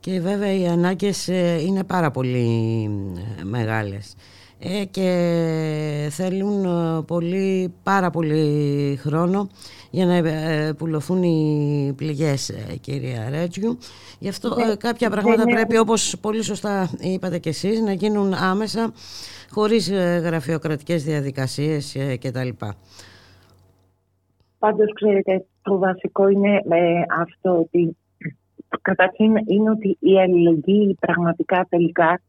Και 0.00 0.20
βέβαια 0.20 0.52
οι 0.52 0.66
ανάγκες 0.66 1.26
είναι 1.66 1.84
πάρα 1.84 2.10
πολύ 2.10 2.88
μεγάλες 3.42 4.16
και 4.90 6.08
θέλουν 6.10 6.64
πολύ, 7.04 7.74
πάρα 7.82 8.10
πολύ 8.10 8.96
χρόνο 8.96 9.48
για 9.90 10.06
να 10.06 10.22
πουλωθούν 10.74 11.22
οι 11.22 11.92
πληγές 11.96 12.52
κυρία 12.80 13.30
Ρέτζιου. 13.30 13.78
Γι' 14.18 14.28
αυτό 14.28 14.56
κάποια 14.78 15.10
πράγματα 15.10 15.44
πρέπει 15.44 15.78
όπως 15.78 16.16
πολύ 16.20 16.42
σωστά 16.42 16.90
είπατε 16.98 17.38
και 17.38 17.48
εσείς 17.48 17.80
να 17.80 17.92
γίνουν 17.92 18.32
άμεσα 18.32 18.92
χωρίς 19.50 19.90
ε, 19.90 20.20
γραφειοκρατικές 20.24 21.04
διαδικασίες 21.04 21.94
ε, 21.94 22.16
κτλ. 22.16 22.48
Πάντως, 24.58 24.92
ξέρετε, 24.92 25.46
το 25.62 25.78
βασικό 25.78 26.28
είναι 26.28 26.54
ε, 26.54 27.02
αυτό 27.20 27.58
ότι 27.58 27.96
καταρχήν 28.82 29.36
είναι 29.46 29.70
ότι 29.70 29.96
η 30.00 30.20
αλληλεγγύη 30.20 30.96
πραγματικά 31.00 31.66
τελικά 31.68 32.20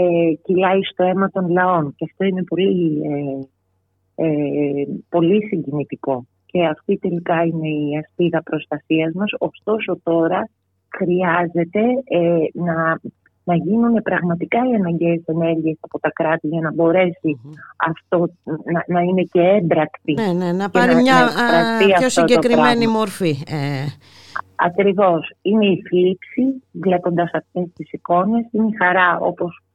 ε, 0.00 0.34
κυλάει 0.42 0.82
στο 0.82 1.04
αίμα 1.04 1.30
των 1.30 1.50
λαών 1.50 1.94
και 1.96 2.06
αυτό 2.10 2.24
είναι 2.24 2.44
πολύ, 2.44 3.00
ε, 4.14 4.26
πολύ 5.08 5.46
συγκινητικό 5.46 6.26
και 6.46 6.66
αυτή 6.66 6.98
τελικά 6.98 7.44
είναι 7.44 7.68
η 7.68 7.96
ασπίδα 8.04 8.42
προστασίας 8.42 9.12
μας 9.14 9.30
ωστόσο 9.38 10.00
τώρα 10.02 10.48
χρειάζεται 10.88 11.80
να 12.52 13.00
να 13.48 13.54
γίνουν 13.54 14.02
πραγματικά 14.02 14.58
οι 14.58 14.74
αναγκαίες 14.74 15.22
ενέργειες 15.26 15.78
από 15.80 16.00
τα 16.00 16.10
κράτη 16.10 16.46
για 16.46 16.60
να 16.60 16.72
μπορεσει 16.72 17.40
αυτό 17.76 18.28
να, 18.72 18.84
να, 18.86 19.00
είναι 19.00 19.22
και 19.22 19.40
έμπρακτη. 19.40 20.12
Ναι, 20.12 20.32
ναι, 20.32 20.52
να 20.52 20.70
πάρει 20.70 20.94
μια 20.94 21.28
να 21.88 21.96
πιο 21.98 22.08
συγκεκριμένη 22.08 22.86
μορφή. 22.86 23.36
Ε. 23.46 23.84
Ακριβώς. 24.56 25.32
Είναι 25.42 25.66
η 25.66 25.82
θλίψη 25.88 26.62
βλέποντας 26.72 27.30
αυτές 27.32 27.72
τις 27.76 27.92
εικόνες, 27.92 28.48
είναι 28.50 28.66
η 28.66 28.76
χαρά 28.76 29.18
όπως 29.20 29.65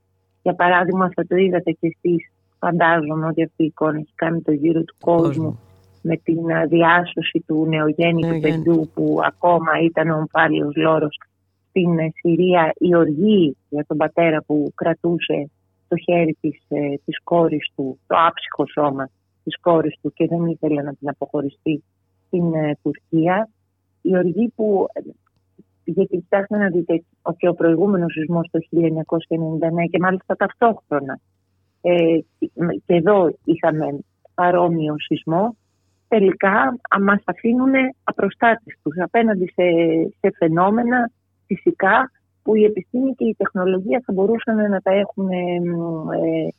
για 0.41 0.53
παράδειγμα 0.53 1.11
θα 1.15 1.25
το 1.27 1.35
είδατε 1.35 1.71
κι 1.71 1.95
εσείς 1.97 2.31
φαντάζομαι 2.59 3.27
ότι 3.27 3.43
αυτή 3.43 3.63
η 3.63 3.65
εικόνα 3.65 3.97
έχει 3.97 4.13
κάνει 4.15 4.41
το 4.41 4.51
γύρο 4.51 4.83
του 4.83 4.95
κόσμου 4.99 5.59
με 6.01 6.17
την 6.17 6.39
διάσωση 6.67 7.43
του 7.47 7.65
νεογέννητου 7.69 8.39
παιδιού 8.39 8.89
που 8.93 9.19
ακόμα 9.23 9.71
ήταν 9.83 10.09
ο 10.09 10.17
ομφάλιος 10.17 10.75
λόρος 10.75 11.19
στην 11.69 11.89
Συρία 12.13 12.73
η 12.77 12.95
οργή 12.95 13.57
για 13.69 13.85
τον 13.87 13.97
πατέρα 13.97 14.41
που 14.41 14.71
κρατούσε 14.75 15.49
το 15.87 15.97
χέρι 15.97 16.37
της, 16.41 16.61
ε, 16.67 16.95
της 17.05 17.23
κόρης 17.23 17.71
του, 17.75 17.99
το 18.07 18.15
άψυχο 18.27 18.65
σώμα 18.67 19.09
της 19.43 19.59
κόρης 19.59 19.97
του 20.01 20.13
και 20.13 20.27
δεν 20.27 20.45
ήθελε 20.45 20.81
να 20.81 20.93
την 20.93 21.09
αποχωριστεί 21.09 21.83
στην 22.27 22.53
ε, 22.53 22.77
Τουρκία. 22.81 23.49
Η 24.01 24.17
οργή 24.17 24.51
που, 24.55 24.85
ε, 24.93 24.99
γιατί 25.91 26.17
κοιτάξτε 26.17 26.57
να 26.57 26.69
δείτε 26.69 27.03
ότι 27.21 27.47
ο 27.47 27.53
προηγούμενος 27.53 28.11
σεισμός 28.11 28.49
το 28.51 28.59
1999 28.71 28.89
και 29.91 29.99
μάλιστα 29.99 30.35
ταυτόχρονα 30.35 31.19
ε, 31.81 32.19
και 32.85 32.93
εδώ 32.95 33.35
είχαμε 33.43 33.99
παρόμοιο 34.33 34.95
σεισμό, 34.99 35.55
τελικά 36.07 36.79
μας 37.01 37.21
αφήνουν 37.25 37.73
απροστάτευτους 38.03 38.93
απέναντι 38.97 39.45
σε, 39.45 39.63
σε 40.19 40.35
φαινόμενα 40.37 41.11
φυσικά 41.45 42.11
που 42.43 42.55
η 42.55 42.63
επιστήμη 42.63 43.15
και 43.15 43.25
η 43.25 43.35
τεχνολογία 43.37 44.01
θα 44.05 44.13
μπορούσαν 44.13 44.69
να 44.69 44.79
τα 44.81 44.91
έχουν 44.91 45.29
ε, 45.29 45.55
ε, 45.55 46.49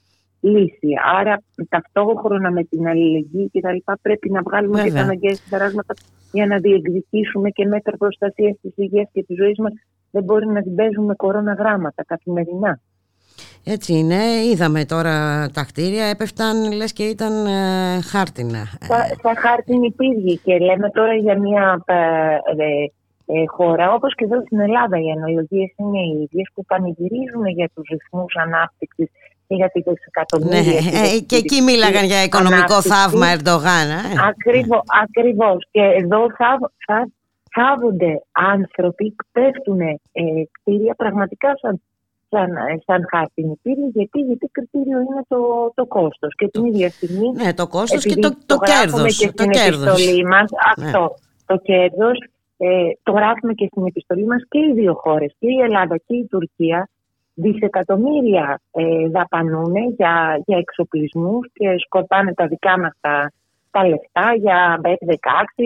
λύσει. 0.41 0.89
Άρα 1.19 1.43
ταυτόχρονα 1.69 2.51
με 2.51 2.65
την 2.65 2.87
αλληλεγγύη 2.87 3.49
και 3.53 3.61
τα 3.61 3.73
λοιπά 3.73 3.99
πρέπει 4.03 4.31
να 4.31 4.43
βγάλουμε 4.43 4.77
Βέβαια. 4.77 4.91
και 4.91 4.97
τα 4.97 5.03
αναγκαία 5.03 5.35
συμπεράσματα 5.35 5.95
για 6.33 6.47
να 6.47 6.57
διεκδικήσουμε 6.59 7.51
και 7.51 7.67
μέτρα 7.67 7.97
προστασίας 7.97 8.57
της 8.63 8.73
υγείας 8.77 9.09
και 9.13 9.25
της 9.25 9.37
ζωής 9.37 9.59
μας. 9.59 9.73
Δεν 10.11 10.25
μπορεί 10.25 10.47
να 10.47 10.63
την 10.63 10.75
παίζουμε 10.75 11.15
κορώνα 11.15 11.53
γράμματα 11.53 12.05
καθημερινά. 12.05 12.81
Έτσι 13.65 13.93
είναι, 13.93 14.21
είδαμε 14.53 14.85
τώρα 14.85 15.47
τα 15.55 15.65
κτίρια, 15.65 16.05
έπεφταν 16.05 16.73
λες 16.73 16.93
και 16.93 17.03
ήταν 17.03 17.47
ε, 17.47 18.01
χάρτινα. 18.01 18.63
Στα, 19.19 19.35
χάρτινη 19.37 19.91
πύργη 19.91 20.39
και 20.39 20.59
λέμε 20.59 20.91
τώρα 20.91 21.15
για 21.15 21.39
μια 21.39 21.83
ε, 21.85 21.95
ε, 23.27 23.45
χώρα, 23.47 23.93
όπως 23.93 24.15
και 24.15 24.25
εδώ 24.25 24.41
στην 24.41 24.61
Ελλάδα 24.61 24.97
οι 24.99 25.11
αναλογίες 25.11 25.75
είναι 25.77 25.99
οι 25.99 26.23
ίδιες 26.23 26.51
που 26.55 26.65
πανηγυρίζουν 26.65 27.47
για 27.47 27.71
τους 27.75 27.89
ρυθμούς 27.89 28.35
ανάπτυξης 28.37 29.11
και 29.73 29.79
για 29.81 29.95
τις 29.95 30.07
εκατομμύρια. 30.07 30.81
Ναι, 30.81 30.99
ε, 30.99 31.21
και 31.29 31.37
εκεί 31.37 31.61
μίλαγαν 31.61 32.05
για 32.05 32.23
οικονομικό 32.23 32.83
θαύμα 32.83 33.27
Ερντογάν. 33.35 33.91
Ε. 33.91 34.03
Ακριβώς. 35.03 35.67
Και 35.71 35.81
εδώ 35.81 36.21
θα, 36.39 36.51
θα, 36.87 37.09
θάβονται 37.55 38.23
άνθρωποι, 38.33 39.17
πέφτουν 39.33 39.81
ε, 39.81 39.99
κτίρια 40.53 40.95
πραγματικά 40.95 41.51
σαν 41.61 41.83
σαν, 42.35 42.51
σαν 42.87 43.05
χάρτινη 43.11 43.55
πύλη, 43.63 43.87
γιατί, 43.95 44.19
γιατί 44.21 44.47
κριτήριο 44.53 44.99
είναι 44.99 45.23
το, 45.29 45.39
το 45.75 45.87
κόστος. 45.87 46.35
Και 46.35 46.49
την 46.49 46.65
ίδια 46.65 46.91
στιγμή... 46.91 47.33
Ναι, 47.33 47.55
το 47.55 47.67
κόστος 47.67 48.05
και 48.05 48.15
το, 48.15 48.31
το, 48.31 48.37
το 48.47 48.57
κέρδος. 48.59 49.19
Και 49.19 49.33
το 49.33 49.47
κέρδος. 49.47 50.23
Μας, 50.31 50.51
ναι. 50.51 50.85
αυτό, 50.87 51.15
το 51.47 51.57
κέρδος 51.57 52.19
ε, 52.65 52.91
το 53.03 53.13
γράφουμε 53.13 53.53
και 53.53 53.69
στην 53.71 53.87
επιστολή 53.87 54.27
μας 54.27 54.43
και 54.49 54.59
οι 54.59 54.73
δύο 54.73 54.95
χώρες, 54.95 55.35
και 55.39 55.47
η 55.47 55.59
Ελλάδα 55.61 55.97
και 55.97 56.17
η 56.17 56.27
Τουρκία, 56.31 56.89
δισεκατομμύρια 57.35 58.61
ε, 58.71 59.09
δαπανούν 59.09 59.75
για, 59.97 60.43
για 60.47 60.59
εξοπλισμούς 60.59 61.49
και 61.53 61.75
σκοτάνε 61.79 62.35
τα 62.35 62.47
δικά 62.47 62.79
μας 62.79 62.93
τα, 63.01 63.33
τα 63.71 63.89
λεφτά 63.89 64.35
για 64.37 64.81
F-16, 64.83 65.15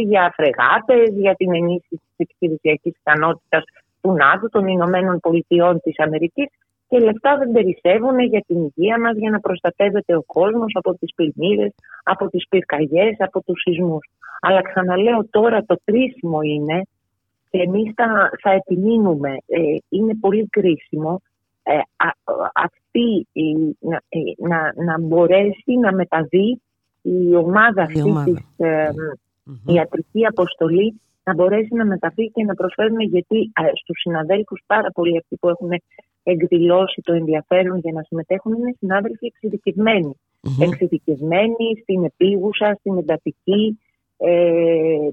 για 0.06 0.32
φρεγάτες, 0.36 1.08
για 1.14 1.34
την 1.34 1.54
ενίσχυση 1.54 2.02
της 2.16 2.16
επιχειρησιακής 2.16 2.92
ικανότητας 2.96 3.64
του 4.00 4.12
ΝΑΤΟ, 4.12 4.48
των 4.48 4.66
Ηνωμένων 4.66 5.20
Πολιτειών 5.20 5.80
της 5.80 5.98
Αμερικής 5.98 6.46
και 6.88 6.98
λεφτά 6.98 7.36
δεν 7.36 7.50
περισσεύουν 7.52 8.18
για 8.18 8.44
την 8.46 8.56
υγεία 8.62 9.00
μας, 9.00 9.16
για 9.16 9.30
να 9.30 9.40
προστατεύεται 9.40 10.16
ο 10.16 10.22
κόσμος 10.26 10.72
από 10.74 10.94
τις 10.94 11.14
πλημμύρες, 11.14 11.74
από 12.02 12.28
τις 12.28 12.48
πυρκαγιές, 12.48 13.16
από 13.18 13.42
τους 13.42 13.60
σεισμούς. 13.60 14.06
Αλλά 14.40 14.62
ξαναλέω 14.62 15.26
τώρα 15.30 15.64
το 15.64 15.76
κρίσιμο 15.84 16.40
είναι 16.40 16.82
και 17.50 17.58
εμείς 17.58 17.92
θα, 17.94 18.30
θα 18.42 18.50
επιμείνουμε, 18.50 19.30
ε, 19.46 19.60
είναι 19.88 20.14
πολύ 20.20 20.46
κρίσιμο 20.46 21.22
ε, 21.68 21.78
αυτή 22.54 23.26
να, 23.78 24.00
ε, 24.08 24.18
να, 24.36 24.84
να 24.84 25.00
μπορέσει 25.00 25.72
να 25.80 25.94
μεταβεί 25.94 26.60
η 27.02 27.34
ομάδα 27.34 27.82
αυτής 27.82 28.14
της 28.24 28.38
ε, 28.56 28.88
ιατρική 29.66 30.26
αποστολή 30.26 31.00
να 31.24 31.34
μπορέσει 31.34 31.74
να 31.74 31.84
μεταβεί 31.84 32.30
και 32.30 32.44
να 32.44 32.54
προσφέρουμε 32.54 33.02
γιατί 33.02 33.52
στους 33.74 34.00
συναδέλφους 34.00 34.62
πάρα 34.66 34.90
πολλοί 34.90 35.16
αυτοί 35.16 35.36
που 35.36 35.48
έχουν 35.48 35.70
εκδηλώσει 36.22 37.00
το 37.04 37.12
ενδιαφέρον 37.12 37.78
για 37.78 37.92
να 37.92 38.02
συμμετέχουν 38.02 38.52
είναι 38.52 38.74
συνάδελφοι 38.78 39.26
εξειδικευμένοι. 39.26 40.16
Εξειδικευμένοι 40.60 41.66
στην 41.82 42.04
επίγουσα, 42.04 42.76
στην 42.78 42.98
εντατική, 42.98 43.78
ε, 44.16 45.08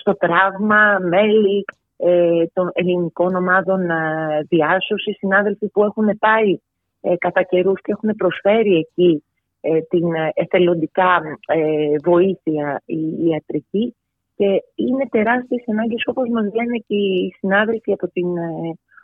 στο 0.00 0.16
τραύμα, 0.16 0.98
μέλη 1.08 1.64
ε, 2.02 2.46
των 2.52 2.70
ελληνικών 2.72 3.34
ομάδων 3.34 3.90
ε, 3.90 4.42
διάσωση, 4.48 5.12
συνάδελφοι 5.12 5.68
που 5.68 5.84
έχουν 5.84 6.18
πάει 6.18 6.58
ε, 7.00 7.16
κατά 7.16 7.42
καιρούς 7.42 7.80
και 7.80 7.92
έχουν 7.92 8.16
προσφέρει 8.16 8.76
εκεί 8.76 9.24
ε, 9.60 9.80
την 9.80 10.06
εθελοντικά 10.34 11.20
βοήθεια 12.04 12.82
η 12.84 13.26
ιατρική 13.28 13.94
και 14.36 14.62
είναι 14.74 15.08
τεράστιες 15.10 15.64
ανάγκες 15.68 16.02
όπως 16.06 16.28
μας 16.28 16.44
λένε 16.44 16.76
και 16.86 16.94
οι 16.94 17.34
συνάδελφοι 17.38 17.92
από 17.92 18.08
την, 18.08 18.26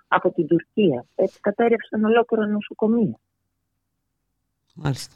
από 0.08 0.32
την 0.32 0.46
Τουρκία. 0.46 1.04
Έτσι 1.14 1.40
κατέρευσαν 1.40 2.04
ολόκληρο 2.04 2.44
νοσοκομεία. 2.44 3.18
Μάλιστα. 4.74 5.14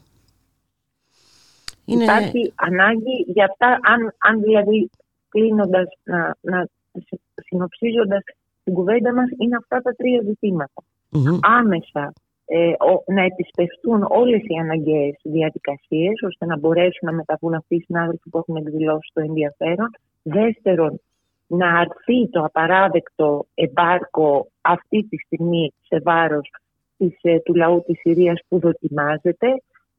Είναι... 1.85 2.03
Υπάρχει 2.03 2.53
ανάγκη 2.55 3.25
για 3.27 3.45
αυτά, 3.45 3.67
αν, 3.67 4.15
αν 4.17 4.41
δηλαδή 4.41 4.89
κλείνοντας, 5.29 5.87
να, 6.03 6.35
να 6.41 6.67
συνοψίζοντας 7.35 8.23
την 8.63 8.73
κουβέντα 8.73 9.13
μας, 9.13 9.29
είναι 9.37 9.55
αυτά 9.55 9.81
τα 9.81 9.91
τρία 9.91 10.21
Άμεσα 11.41 12.13
ε, 12.45 12.73
να 13.05 13.23
επισπευτούν 13.23 14.05
όλες 14.09 14.41
οι 14.41 14.57
αναγκαίες 14.59 15.19
διαδικασίες 15.23 16.21
ώστε 16.21 16.45
να 16.45 16.57
μπορέσουν 16.57 17.09
να 17.09 17.11
μεταβούν 17.11 17.53
αυτοί 17.53 17.75
οι 17.75 17.83
συνάδελφοι 17.85 18.29
που 18.29 18.37
έχουν 18.37 18.55
εκδηλώσει 18.55 19.11
το 19.13 19.21
ενδιαφέρον. 19.21 19.89
Δεύτερον, 20.21 21.01
να 21.47 21.79
αρθεί 21.79 22.29
το 22.29 22.43
απαράδεκτο 22.43 23.45
εμπάρκο 23.53 24.47
αυτή 24.61 25.07
τη 25.09 25.17
στιγμή 25.17 25.73
σε 25.87 25.99
βάρος 25.99 26.53
της, 26.97 27.17
ε, 27.21 27.39
του 27.39 27.55
λαού 27.55 27.83
της 27.85 27.99
Συρίας 27.99 28.41
που 28.47 28.59
δοκιμάζεται. 28.59 29.47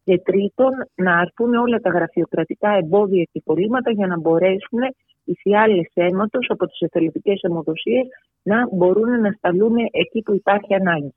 Και 0.04 0.18
τρίτον 0.18 0.70
να 0.94 1.18
αρθούν 1.18 1.54
όλα 1.54 1.78
τα 1.78 1.90
γραφειοκρατικά 1.90 2.70
εμπόδια 2.70 3.22
και 3.22 3.38
υπολείμματα 3.38 3.90
για 3.90 4.06
να 4.06 4.18
μπορέσουν 4.18 4.80
οι 5.24 5.34
φιάλες 5.34 5.90
αίματος 5.94 6.46
από 6.50 6.66
τις 6.66 6.80
εθελοντικές 6.80 7.40
αιμοδοσίες 7.42 8.06
να 8.42 8.68
μπορούν 8.74 9.20
να 9.20 9.30
σταλούν 9.30 9.74
εκεί 9.90 10.22
που 10.22 10.34
υπάρχει 10.34 10.74
ανάγκη. 10.74 11.14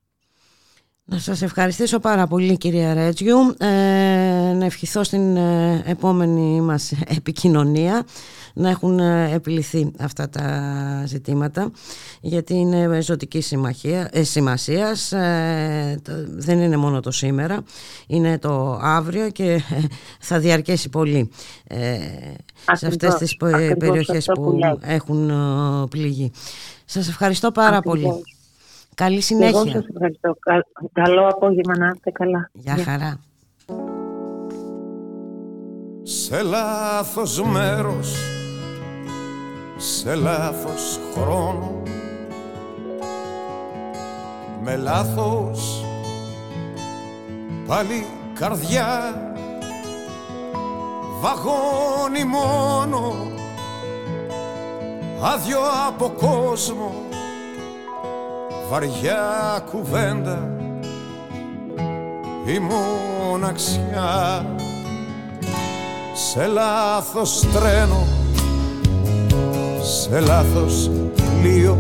Να 1.08 1.18
σας 1.18 1.42
ευχαριστήσω 1.42 2.00
πάρα 2.00 2.28
πολύ 2.28 2.58
κυρία 2.58 2.94
Ρέτζιου, 2.94 3.38
ε, 3.58 3.66
να 4.54 4.66
ευχηθώ 4.66 5.04
στην 5.04 5.36
ε, 5.36 5.84
επόμενη 5.86 6.62
μας 6.62 6.92
επικοινωνία 7.18 8.06
να 8.54 8.70
έχουν 8.70 9.00
ε, 9.00 9.32
επιληθεί 9.34 9.92
αυτά 10.00 10.30
τα 10.30 11.04
ζητήματα 11.06 11.72
γιατί 12.22 12.54
είναι 12.54 13.02
ζωτική 13.02 13.42
συμμαχία, 13.42 14.10
ε, 14.12 14.24
σημασίας, 14.24 15.14
δεν 16.28 16.60
είναι 16.60 16.78
μόνο 16.78 17.00
το 17.00 17.12
σήμερα, 17.12 17.64
είναι 18.08 18.40
το 18.40 18.80
αύριο 18.82 19.30
και 19.30 19.62
θα 20.20 20.40
διαρκέσει 20.40 20.90
πολύ 20.90 21.30
σε 22.74 22.88
αυτές 22.88 23.16
τις 23.16 23.38
περιοχές 23.78 24.26
που 24.26 24.60
έχουν 24.82 25.32
πληγεί. 25.90 26.32
Σας 26.86 27.08
ευχαριστώ 27.08 27.52
πάρα 27.52 27.82
πολύ. 27.82 28.24
Καλή 28.96 29.22
συνέχεια. 29.22 29.60
Εγώ 29.60 29.68
σας 29.68 29.86
ευχαριστώ. 29.94 30.38
Καλό 30.94 31.28
απόγευμα 31.28 31.78
να 31.78 31.92
είστε 31.96 32.12
καλά. 32.12 32.50
Γεια 32.54 32.78
χαρά. 32.78 33.20
Σε 36.04 36.42
λάθος 36.42 37.42
μέρος, 37.42 38.16
σε 39.78 40.16
λάθος 40.16 41.00
χρόνο 41.14 41.82
με 44.64 44.76
λάθος 44.76 45.86
πάλι 47.68 48.06
καρδιά 48.34 49.14
βαγόνι 51.22 52.24
μόνο 52.24 53.14
άδειο 55.22 55.60
από 55.88 56.10
κόσμο 56.10 57.05
βαριά 58.70 59.64
κουβέντα. 59.72 60.50
Η 62.46 62.60
μοναξιά. 62.60 64.46
Σε 66.14 66.46
λάθος 66.46 67.46
τρένο. 67.54 68.08
Σε 69.82 70.20
λάθος 70.20 70.90
πλοίο. 71.42 71.78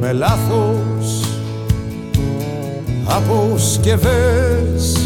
Με 0.00 0.12
λάθος 0.12 1.24
αποσκευές. 3.04 4.96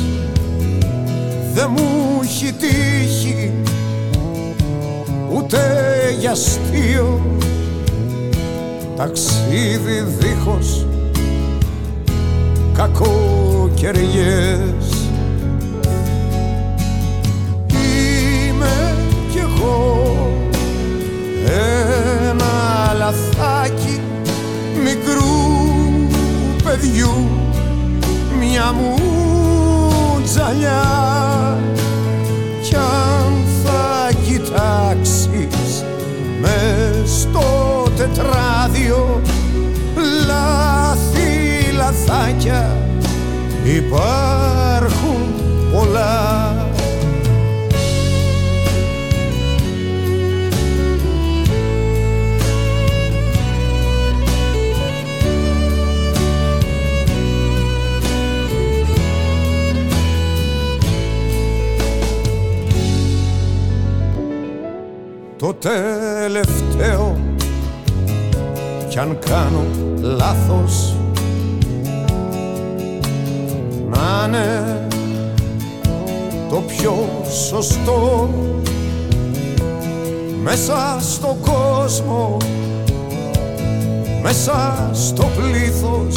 Δεν 1.55 1.71
μου 1.77 2.21
έχει 2.23 2.53
τύχει 2.53 3.53
ούτε 5.33 5.61
για 6.19 6.31
αστείο 6.31 7.21
ταξίδι 8.97 10.05
δίχως 10.19 10.87
κακοκαιριές. 12.75 14.05
Είμαι 17.69 18.95
κι 19.31 19.39
εγώ 19.39 20.17
ένα 21.47 22.95
λαθάκι 22.99 24.01
μικρού 24.85 25.37
παιδιού 26.65 27.29
μια 28.39 28.73
μου 28.73 28.95
τζαλιά. 30.25 31.59
Κι 32.63 32.75
αν 32.75 33.33
θα 33.65 34.11
κοιτάξεις 34.25 35.85
μες 36.41 36.94
στο 37.35 37.83
τετράδιο. 37.97 39.21
Λάθη 40.27 41.73
λαθάκια 41.77 42.77
υπάρχουν 43.65 45.35
πολλά. 45.73 46.53
Το 65.39 65.55
τελευταίο. 66.25 67.17
Κι 68.89 68.99
αν 68.99 69.19
κάνω 69.19 69.65
λάθος 70.01 70.95
να 73.91 74.25
είναι 74.27 74.87
το 76.49 76.57
πιο 76.57 77.09
σωστό. 77.49 78.31
Μέσα 80.43 80.97
στο 81.01 81.37
κόσμο 81.41 82.37
μέσα 84.23 84.91
στο 84.93 85.29
πλήθος 85.37 86.17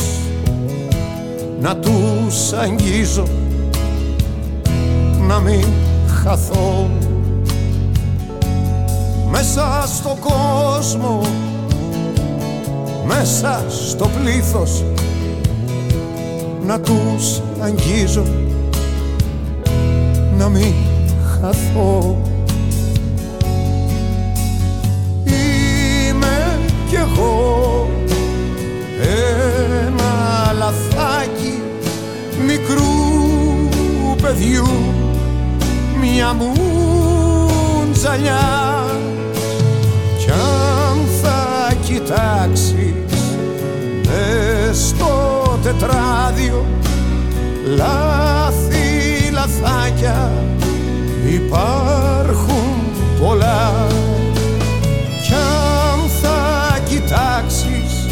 να 1.59 1.75
τους 1.75 2.53
αγγίζω 2.53 3.27
να 5.27 5.39
μην 5.39 5.65
χαθώ 6.23 6.89
μέσα 9.31 9.83
στο 9.85 10.17
κόσμο 10.19 11.21
μέσα 13.07 13.65
στο 13.69 14.09
πλήθος 14.21 14.83
να 16.65 16.79
τους 16.79 17.41
αγγίζω 17.59 18.23
να 20.37 20.49
μην 20.49 20.73
χαθώ. 21.41 22.17
Είμαι 25.23 26.59
κι 26.89 26.95
εγώ 26.95 27.89
ένα 28.99 30.53
λαθάκι 30.57 31.61
μικρού 32.45 32.95
παιδιού 34.21 34.67
μια 36.01 36.33
μου 36.33 36.53
τζαλιά 37.93 38.66
θα 42.07 42.49
κοιτάξει 42.53 42.95
στο 44.73 45.43
τετράδιο 45.63 46.65
λάθη 47.75 49.31
λαθάκια 49.31 50.31
υπάρχουν 51.31 52.75
πολλά. 53.19 53.87
Κι 55.27 55.33
αν 55.33 56.09
θα 56.21 56.77
κοιτάξεις 56.85 58.07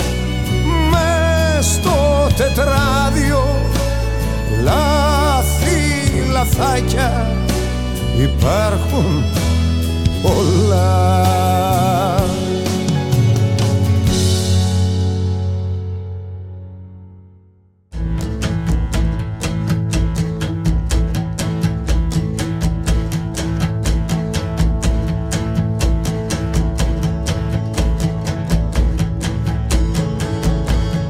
μες 0.91 1.65
στο 1.65 2.27
τετράδιο 2.37 3.43
λάθη 4.63 6.31
λαθάκια 6.31 7.27
υπάρχουν 8.17 9.23
πολλά 10.21 11.44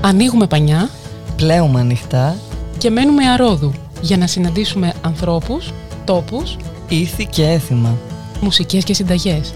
Ανοίγουμε 0.05 0.47
πανιά, 0.47 0.89
πλέουμε 1.35 1.79
ανοιχτά 1.79 2.35
και 2.77 2.89
μένουμε 2.89 3.29
αρόδου 3.29 3.73
για 4.01 4.17
να 4.17 4.27
συναντήσουμε 4.27 4.93
ανθρώπους, 5.01 5.73
τόπους, 6.05 6.57
ήθη 6.89 7.25
και 7.25 7.43
έθιμα, 7.43 7.97
μουσικές 8.41 8.83
και 8.83 8.93
συνταγές. 8.93 9.53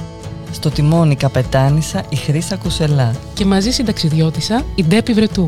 Στο 0.52 0.70
τιμόνι 0.70 1.16
καπετάνισα 1.16 2.04
η 2.10 2.16
Χρύσα 2.16 2.56
Κουσελά 2.56 3.16
και 3.34 3.46
μαζί 3.46 3.72
συνταξιδιώτησα 3.72 4.66
η 4.76 4.84
Ντέπη 4.84 5.14
Βρετού. 5.14 5.46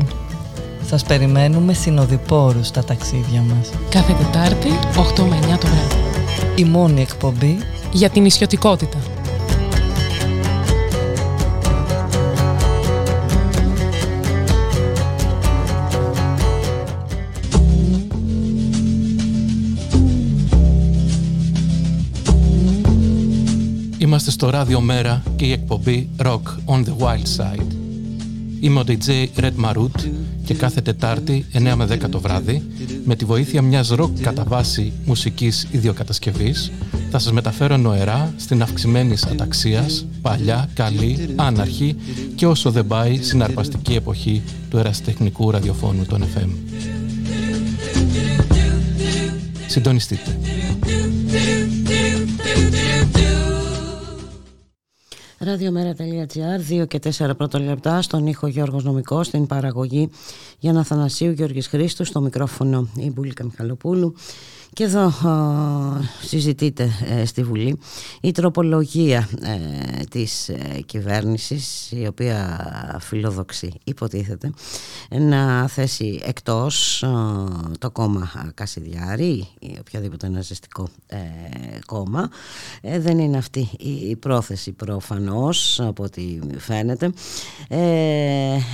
Σας 0.86 1.02
περιμένουμε 1.02 1.72
συνοδοιπόρους 1.72 2.66
στα 2.66 2.84
ταξίδια 2.84 3.40
μας. 3.40 3.70
Κάθε 3.90 4.12
Τετάρτη, 4.12 4.68
8 4.96 5.24
με 5.24 5.36
9 5.36 5.58
το 5.58 5.66
βράδυ. 5.66 5.96
Η 6.54 6.64
μόνη 6.64 7.00
εκπομπή 7.00 7.58
για 7.92 8.10
την 8.10 8.24
ισιωτικότητα. 8.24 8.98
Είμαστε 24.12 24.30
στο 24.30 24.50
ράδιο 24.50 24.80
Μέρα 24.80 25.22
και 25.36 25.44
η 25.44 25.52
εκπομπή 25.52 26.08
Rock 26.22 26.42
on 26.66 26.84
the 26.84 26.96
Wild 26.98 27.36
Side. 27.36 27.66
Είμαι 28.60 28.80
ο 28.80 28.84
DJ 28.86 29.26
Red 29.36 29.52
Marut 29.64 30.10
και 30.44 30.54
κάθε 30.54 30.80
Τετάρτη 30.80 31.46
9 31.52 31.58
με 31.76 31.84
10 31.90 31.98
το 32.10 32.20
βράδυ 32.20 32.62
με 33.04 33.16
τη 33.16 33.24
βοήθεια 33.24 33.62
μιας 33.62 33.88
ροκ 33.88 34.20
κατά 34.20 34.44
βάση 34.44 34.92
μουσικής 35.04 35.68
ιδιοκατασκευής 35.70 36.72
θα 37.10 37.18
σας 37.18 37.32
μεταφέρω 37.32 37.76
νοερά 37.76 38.34
στην 38.36 38.62
αυξημένη 38.62 39.16
αταξίας, 39.30 40.06
παλιά, 40.22 40.68
καλή, 40.74 41.28
άναρχη 41.36 41.96
και 42.34 42.46
όσο 42.46 42.70
δεν 42.70 42.86
πάει 42.86 43.22
συναρπαστική 43.22 43.94
εποχή 43.94 44.42
του 44.70 44.78
ερασιτεχνικού 44.78 45.50
ραδιοφώνου 45.50 46.04
των 46.04 46.22
FM. 46.22 46.48
Συντονιστείτε. 49.66 50.38
Ραδιομέρα.gr, 55.44 56.82
2 56.82 56.86
και 56.88 57.00
4 57.18 57.36
πρώτα 57.36 57.58
λεπτά, 57.58 58.02
στον 58.02 58.26
ήχο 58.26 58.46
Γιώργος 58.46 58.84
Νομικός, 58.84 59.26
στην 59.26 59.46
παραγωγή 59.46 60.10
για 60.58 60.78
Αθανασίου 60.78 61.30
Γιώργης 61.30 61.66
Χρήστου, 61.66 62.04
στο 62.04 62.20
μικρόφωνο 62.20 62.88
η 62.96 63.10
Μπουλίκα 63.10 63.44
Μιχαλοπούλου. 63.44 64.14
Και 64.74 64.84
εδώ 64.84 65.12
συζητείται 66.22 66.90
ε, 67.08 67.24
στη 67.24 67.42
Βουλή 67.42 67.78
η 68.20 68.32
τροπολογία 68.32 69.28
ε, 69.40 70.04
της 70.10 70.48
ε, 70.48 70.80
κυβέρνησης 70.86 71.90
η 71.90 72.06
οποία 72.06 72.60
φιλοδοξεί 73.00 73.72
υποτίθεται 73.84 74.52
να 75.10 75.68
θέσει 75.68 76.20
εκτός 76.24 77.04
το 77.78 77.90
κόμμα 77.90 78.52
Κασιδιάρη 78.54 79.48
ή 79.58 79.76
οποιαδήποτε 79.80 80.28
ναζιστικό 80.28 80.88
κόμμα. 81.86 82.30
δεν 82.98 83.18
είναι 83.18 83.36
αυτή 83.36 83.68
η 83.78 84.16
πρόθεση 84.16 84.72
προφανώς 84.72 85.80
από 85.80 86.02
ό,τι 86.02 86.38
φαίνεται. 86.56 87.12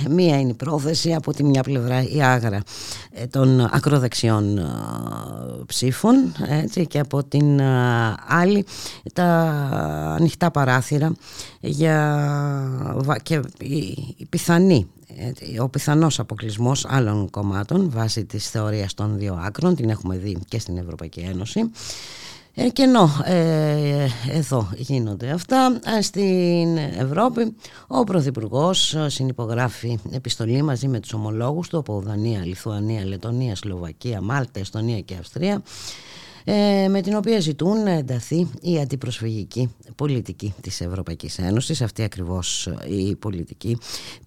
μία 0.09 0.39
είναι 0.39 0.49
η 0.49 0.53
πρόθεση 0.53 1.13
από 1.13 1.33
τη 1.33 1.43
μια 1.43 1.63
πλευρά 1.63 2.03
η 2.09 2.21
άγρα 2.21 2.63
των 3.29 3.59
ακροδεξιών 3.59 4.59
ψήφων 5.65 5.88
έτσι, 6.47 6.87
και 6.87 6.99
από 6.99 7.23
την 7.23 7.61
άλλη 8.27 8.65
τα 9.13 9.25
ανοιχτά 10.19 10.51
παράθυρα 10.51 11.15
για, 11.59 13.17
και 13.23 13.41
η, 13.59 14.25
πιθανή 14.29 14.87
ο 15.61 15.69
πιθανός 15.69 16.19
αποκλεισμός 16.19 16.85
άλλων 16.89 17.29
κομμάτων 17.29 17.89
βάσει 17.89 18.25
της 18.25 18.49
θεωρίας 18.49 18.93
των 18.93 19.17
δύο 19.17 19.39
άκρων 19.43 19.75
την 19.75 19.89
έχουμε 19.89 20.17
δει 20.17 20.37
και 20.47 20.59
στην 20.59 20.77
Ευρωπαϊκή 20.77 21.19
Ένωση 21.19 21.71
ε, 22.61 22.69
και 22.69 22.81
ενώ 22.81 23.09
ε, 23.23 24.07
εδώ 24.31 24.69
γίνονται 24.75 25.29
αυτά, 25.29 25.79
ε, 25.97 26.01
στην 26.01 26.77
Ευρώπη 26.77 27.55
ο 27.87 28.03
Πρωθυπουργός 28.03 28.95
συνυπογράφει 29.07 29.99
επιστολή 30.11 30.61
μαζί 30.61 30.87
με 30.87 30.99
τους 30.99 31.13
ομολόγους 31.13 31.67
του 31.67 31.77
από 31.77 32.01
Δανία, 32.01 32.45
Λιθουανία, 32.45 33.05
Λετωνία, 33.05 33.55
Σλοβακία, 33.55 34.21
Μάλτα, 34.21 34.59
Εστονία 34.59 34.99
και 34.99 35.15
Αυστρία 35.19 35.53
ε, 35.53 35.61
με 36.89 37.01
την 37.01 37.15
οποία 37.15 37.39
ζητούν 37.39 37.83
να 37.83 37.91
ενταθεί 37.91 38.47
η 38.61 38.79
αντιπροσφυγική 38.79 39.75
πολιτική 39.95 40.53
της 40.61 40.81
Ευρωπαϊκής 40.81 41.37
Ένωσης, 41.37 41.81
αυτή 41.81 42.03
ακριβώς 42.03 42.69
η 42.89 43.15
πολιτική 43.15 43.77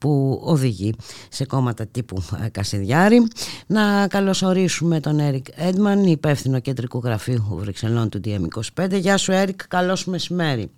που 0.01 0.41
οδηγεί 0.45 0.95
σε 1.29 1.47
κόμματα 1.47 1.87
τύπου 1.87 2.23
ε, 2.45 2.49
Κασιδιάρη. 2.49 3.27
Να 3.67 4.07
καλωσορίσουμε 4.09 5.01
τον 5.01 5.19
Έρικ 5.19 5.47
Έντμαν, 5.57 6.05
υπεύθυνο 6.05 6.61
κεντρικού 6.61 7.01
γραφείου 7.05 7.47
Βρυξελών 7.51 8.09
του 8.09 8.21
DM25. 8.25 8.91
Γεια 8.91 9.17
σου 9.17 9.33
Έρικ, 9.33 9.69
καλώς 9.69 10.05
μεσημέρι. 10.05 10.71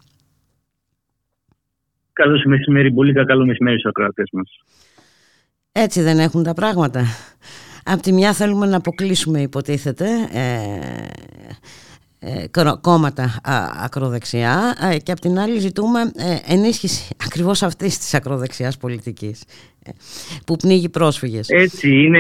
Καλώς 2.13 2.45
μεσημέρι, 2.45 2.93
πολύ 2.93 3.13
καλό 3.13 3.47
μεσημέρι 3.47 3.79
στους 3.79 3.91
ακροατές 3.91 4.29
μας. 4.33 4.51
Έτσι 5.73 6.03
δεν 6.03 6.19
έχουν 6.19 6.43
τα 6.43 6.55
πράγματα. 6.55 7.05
Από 7.85 8.03
τη 8.03 8.13
μια 8.13 8.33
θέλουμε 8.33 8.67
να 8.67 8.77
αποκλείσουμε 8.77 9.41
υποτίθεται 9.41 10.07
ε, 10.33 10.85
ε, 12.27 12.47
κόμματα 12.81 13.41
ακροδεξιά 13.85 14.77
ε, 14.93 14.99
και 14.99 15.13
από 15.13 15.21
την 15.21 15.39
άλλη 15.39 15.59
ζητούμε 15.59 16.01
ενίσχυση 16.49 17.15
ακριβώς 17.25 17.63
αυτής 17.63 17.99
της 17.99 18.15
ακροδεξιάς 18.15 18.77
πολιτικής 18.77 19.45
που 20.47 20.57
πνίγει 20.57 20.89
πρόσφυγες. 20.89 21.49
Έτσι 21.49 22.03
είναι, 22.03 22.19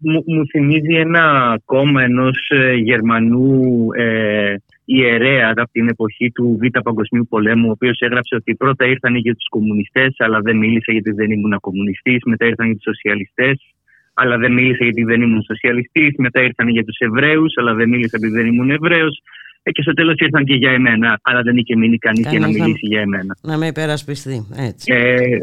μου, 0.00 0.22
μου 0.26 0.46
θυμίζει 0.50 0.94
ένα 0.94 1.56
κόμμα 1.64 2.02
ενός 2.02 2.50
Γερμανού 2.82 3.86
ε, 3.92 4.54
ιερέα 4.84 5.52
από 5.56 5.72
την 5.72 5.88
εποχή 5.88 6.30
του 6.30 6.58
Β' 6.60 6.80
Παγκοσμίου 6.82 7.26
Πολέμου, 7.28 7.68
ο 7.68 7.70
οποίος 7.70 7.98
έγραψε 8.00 8.34
ότι 8.34 8.54
πρώτα 8.54 8.86
ήρθαν 8.86 9.14
για 9.14 9.34
τους 9.34 9.48
κομμουνιστές, 9.48 10.14
αλλά 10.18 10.40
δεν 10.40 10.56
μίλησε 10.56 10.92
γιατί 10.92 11.10
δεν 11.10 11.30
ήμουν 11.30 11.60
κομμουνιστής, 11.60 12.20
μετά 12.24 12.46
ήρθαν 12.46 12.66
για 12.66 12.74
τους 12.74 12.84
σοσιαλιστές, 12.84 13.71
αλλά 14.14 14.36
δεν 14.36 14.52
μίλησε 14.52 14.84
γιατί 14.84 15.02
δεν 15.02 15.22
ήμουν 15.22 15.42
σοσιαλιστής. 15.42 16.14
Μετά 16.18 16.42
ήρθαν 16.42 16.68
για 16.68 16.84
τους 16.84 16.98
Εβραίους, 16.98 17.52
αλλά 17.56 17.74
δεν 17.74 17.88
μίλησε 17.88 18.16
επειδή 18.16 18.32
δεν 18.32 18.46
ήμουν 18.46 18.70
Εβραίος. 18.70 19.22
Ε, 19.62 19.70
και 19.70 19.82
στο 19.82 19.92
τέλος 19.92 20.14
ήρθαν 20.18 20.44
και 20.44 20.54
για 20.54 20.70
εμένα, 20.70 21.20
αλλά 21.22 21.42
δεν 21.42 21.56
είχε 21.56 21.76
μείνει 21.76 21.98
κανείς 21.98 22.28
για 22.30 22.38
να 22.38 22.46
μιλήσει 22.46 22.86
για 22.86 23.00
εμένα. 23.00 23.36
Να 23.42 23.56
με 23.56 23.66
υπερασπιστεί, 23.66 24.46
έτσι. 24.56 24.92
Ε, 24.92 25.38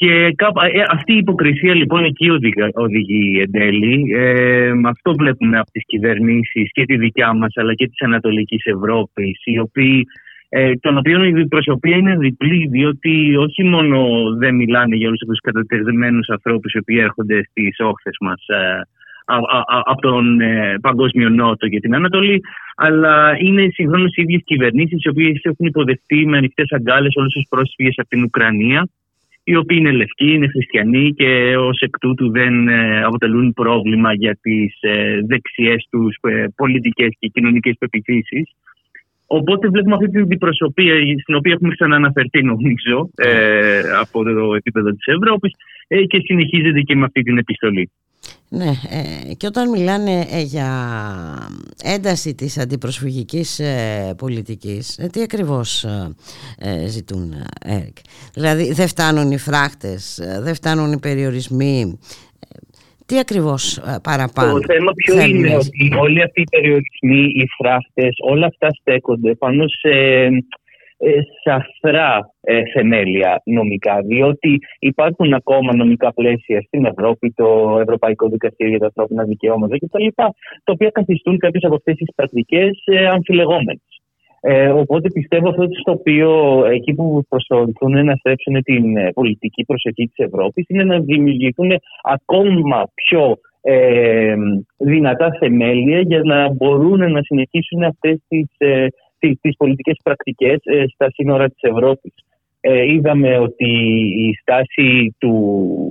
και 0.00 0.12
ε, 0.12 0.82
αυτή 0.90 1.12
η 1.12 1.16
υποκρισία 1.16 1.74
λοιπόν 1.74 2.04
εκεί 2.04 2.30
οδηγεί, 2.30 2.54
οδηγεί 2.74 3.40
εν 3.40 3.50
τέλει. 3.50 4.12
Ε, 4.14 4.72
αυτό 4.84 5.14
βλέπουμε 5.14 5.58
από 5.58 5.70
τις 5.70 5.84
κυβερνήσεις 5.86 6.72
και 6.72 6.84
τη 6.84 6.96
δικιά 6.96 7.32
μας 7.32 7.52
αλλά 7.54 7.74
και 7.74 7.86
της 7.86 8.00
Ανατολικής 8.00 8.64
Ευρώπης 8.64 9.40
οι 9.44 9.58
οποίοι 9.58 10.06
ε, 10.48 10.76
των 10.76 10.98
οποίων 10.98 11.36
η 11.36 11.48
προσωπία 11.48 11.96
είναι 11.96 12.16
διπλή, 12.16 12.68
διότι 12.70 13.36
όχι 13.36 13.64
μόνο 13.64 14.06
δεν 14.38 14.54
μιλάνε 14.54 14.96
για 14.96 15.06
όλους 15.06 15.20
τους 15.26 15.40
κατατεθειμένους 15.40 16.28
ανθρώπους 16.28 16.72
οι 16.72 16.78
οποίοι 16.78 16.98
έρχονται 17.00 17.44
στις 17.50 17.76
όχθες 17.78 18.16
μας 18.20 18.46
ε, 18.46 18.82
από 19.84 20.00
τον 20.00 20.40
ε, 20.40 20.78
Παγκόσμιο 20.80 21.28
Νότο 21.28 21.68
και 21.68 21.80
την 21.80 21.94
Ανατολή, 21.94 22.40
αλλά 22.76 23.36
είναι 23.38 23.68
συγχρόνως 23.72 24.16
οι 24.16 24.22
ίδιες 24.22 24.42
κυβερνήσεις 24.44 25.04
οι 25.04 25.08
οποίες 25.08 25.40
έχουν 25.42 25.66
υποδεχτεί 25.66 26.26
με 26.26 26.36
ανοιχτές 26.36 26.72
αγκάλες 26.72 27.16
όλους 27.16 27.32
τους 27.32 27.46
πρόσφυγες 27.48 27.94
από 27.96 28.08
την 28.08 28.22
Ουκρανία, 28.22 28.88
οι 29.44 29.56
οποίοι 29.56 29.76
είναι 29.80 29.92
λευκοί, 29.92 30.32
είναι 30.32 30.48
χριστιανοί 30.48 31.14
και 31.14 31.56
ως 31.56 31.80
εκ 31.80 31.98
τούτου 31.98 32.30
δεν 32.30 32.68
ε, 32.68 33.02
αποτελούν 33.02 33.52
πρόβλημα 33.52 34.12
για 34.12 34.38
τις 34.42 34.78
ε, 34.80 35.20
δεξιές 35.26 35.86
τους 35.90 36.16
πολιτικές 36.56 37.16
και 37.18 37.28
κοινωνικές 37.28 37.74
πεπιθήσεις. 37.78 38.50
Οπότε 39.30 39.68
βλέπουμε 39.68 39.94
αυτή 39.94 40.08
την 40.08 40.20
αντιπροσωπεία 40.22 40.94
στην 41.22 41.34
οποία 41.34 41.52
έχουμε 41.52 41.74
ξανααναφερθεί 41.74 42.42
νομίζω 42.42 43.10
ε, 43.14 43.80
από 44.00 44.22
το 44.22 44.54
επίπεδο 44.54 44.90
της 44.90 45.06
Ευρώπης 45.06 45.52
ε, 45.88 46.04
και 46.04 46.20
συνεχίζεται 46.24 46.80
και 46.80 46.94
με 46.94 47.04
αυτή 47.04 47.22
την 47.22 47.38
επιστολή. 47.38 47.90
Ναι, 48.50 48.72
ε, 49.28 49.34
και 49.34 49.46
όταν 49.46 49.70
μιλάνε 49.70 50.26
ε, 50.30 50.40
για 50.40 50.68
ένταση 51.82 52.34
της 52.34 52.58
αντιπροσφυγικής 52.58 53.58
ε, 53.58 54.14
πολιτικής, 54.18 55.08
τι 55.12 55.22
ακριβώς 55.22 55.86
ζητούν, 56.86 57.34
Έρικ. 57.64 57.96
Δηλαδή 58.34 58.72
δεν 58.72 58.88
φτάνουν 58.88 59.30
οι 59.30 59.38
φράχτες, 59.38 60.20
δεν 60.40 60.54
φτάνουν 60.54 60.92
οι 60.92 60.98
περιορισμοί, 60.98 61.98
τι 63.08 63.18
ακριβώς 63.18 63.76
ε, 63.76 63.98
παραπάνω 64.02 64.52
Το 64.52 64.60
θέμα 64.72 64.92
ποιο 64.92 65.20
είναι 65.20 65.56
ότι 65.56 65.92
όλοι 65.98 66.22
αυτοί 66.22 66.40
οι 66.40 66.50
περιορισμοί, 66.50 67.22
οι 67.38 67.46
φράχτες, 67.58 68.14
όλα 68.32 68.46
αυτά 68.46 68.68
στέκονται 68.80 69.34
πάνω 69.34 69.64
σε 69.68 69.94
ε, 71.00 71.10
σαφρά 71.44 72.34
ε, 72.40 72.62
θεμέλια 72.72 73.42
νομικά, 73.44 74.00
διότι 74.00 74.58
υπάρχουν 74.78 75.34
ακόμα 75.34 75.74
νομικά 75.74 76.12
πλαίσια 76.12 76.62
στην 76.66 76.84
Ευρώπη, 76.84 77.32
το 77.36 77.78
Ευρωπαϊκό 77.80 78.28
Δικαστήριο 78.28 78.70
για 78.70 78.78
τα 78.78 78.86
Ανθρώπινα 78.86 79.24
Δικαιώματα 79.24 79.76
κτλ., 79.78 80.06
τα 80.14 80.32
οποία 80.64 80.90
καθιστούν 80.90 81.38
κάποιες 81.38 81.64
από 81.64 81.74
αυτές 81.74 81.94
τις 81.94 82.14
πρακτικές 82.14 82.82
ε, 82.84 83.06
αμφιλεγόμενες. 83.06 83.97
Ε, 84.40 84.68
οπότε 84.68 85.10
πιστεύω 85.10 85.48
αυτό 85.48 85.66
στο 85.80 85.92
οποίο 85.92 86.62
εκεί 86.66 86.94
που 86.94 87.22
προσπαθούν 87.28 88.04
να 88.04 88.14
στρέψουν 88.14 88.62
την 88.62 88.96
ε, 88.96 89.12
πολιτική 89.12 89.64
προσοχή 89.64 90.06
της 90.06 90.26
Ευρώπης 90.26 90.64
είναι 90.68 90.84
να 90.84 90.98
δημιουργηθούν 91.00 91.70
ακόμα 92.02 92.90
πιο 92.94 93.38
ε, 93.60 94.34
δυνατά 94.76 95.36
θεμέλια 95.38 96.00
για 96.00 96.20
να 96.24 96.52
μπορούν 96.52 97.12
να 97.12 97.22
συνεχίσουν 97.22 97.82
αυτές 97.82 98.18
τις, 98.28 98.46
ε, 98.58 98.86
τις, 99.18 99.38
τις 99.40 99.56
πολιτικές 99.56 99.96
πρακτικές 100.02 100.58
ε, 100.62 100.84
στα 100.94 101.10
σύνορα 101.10 101.48
της 101.48 101.60
Ευρώπης. 101.60 102.12
Ε, 102.70 102.92
είδαμε 102.92 103.38
ότι 103.38 103.70
η 104.26 104.38
στάση 104.40 105.14
του 105.18 105.34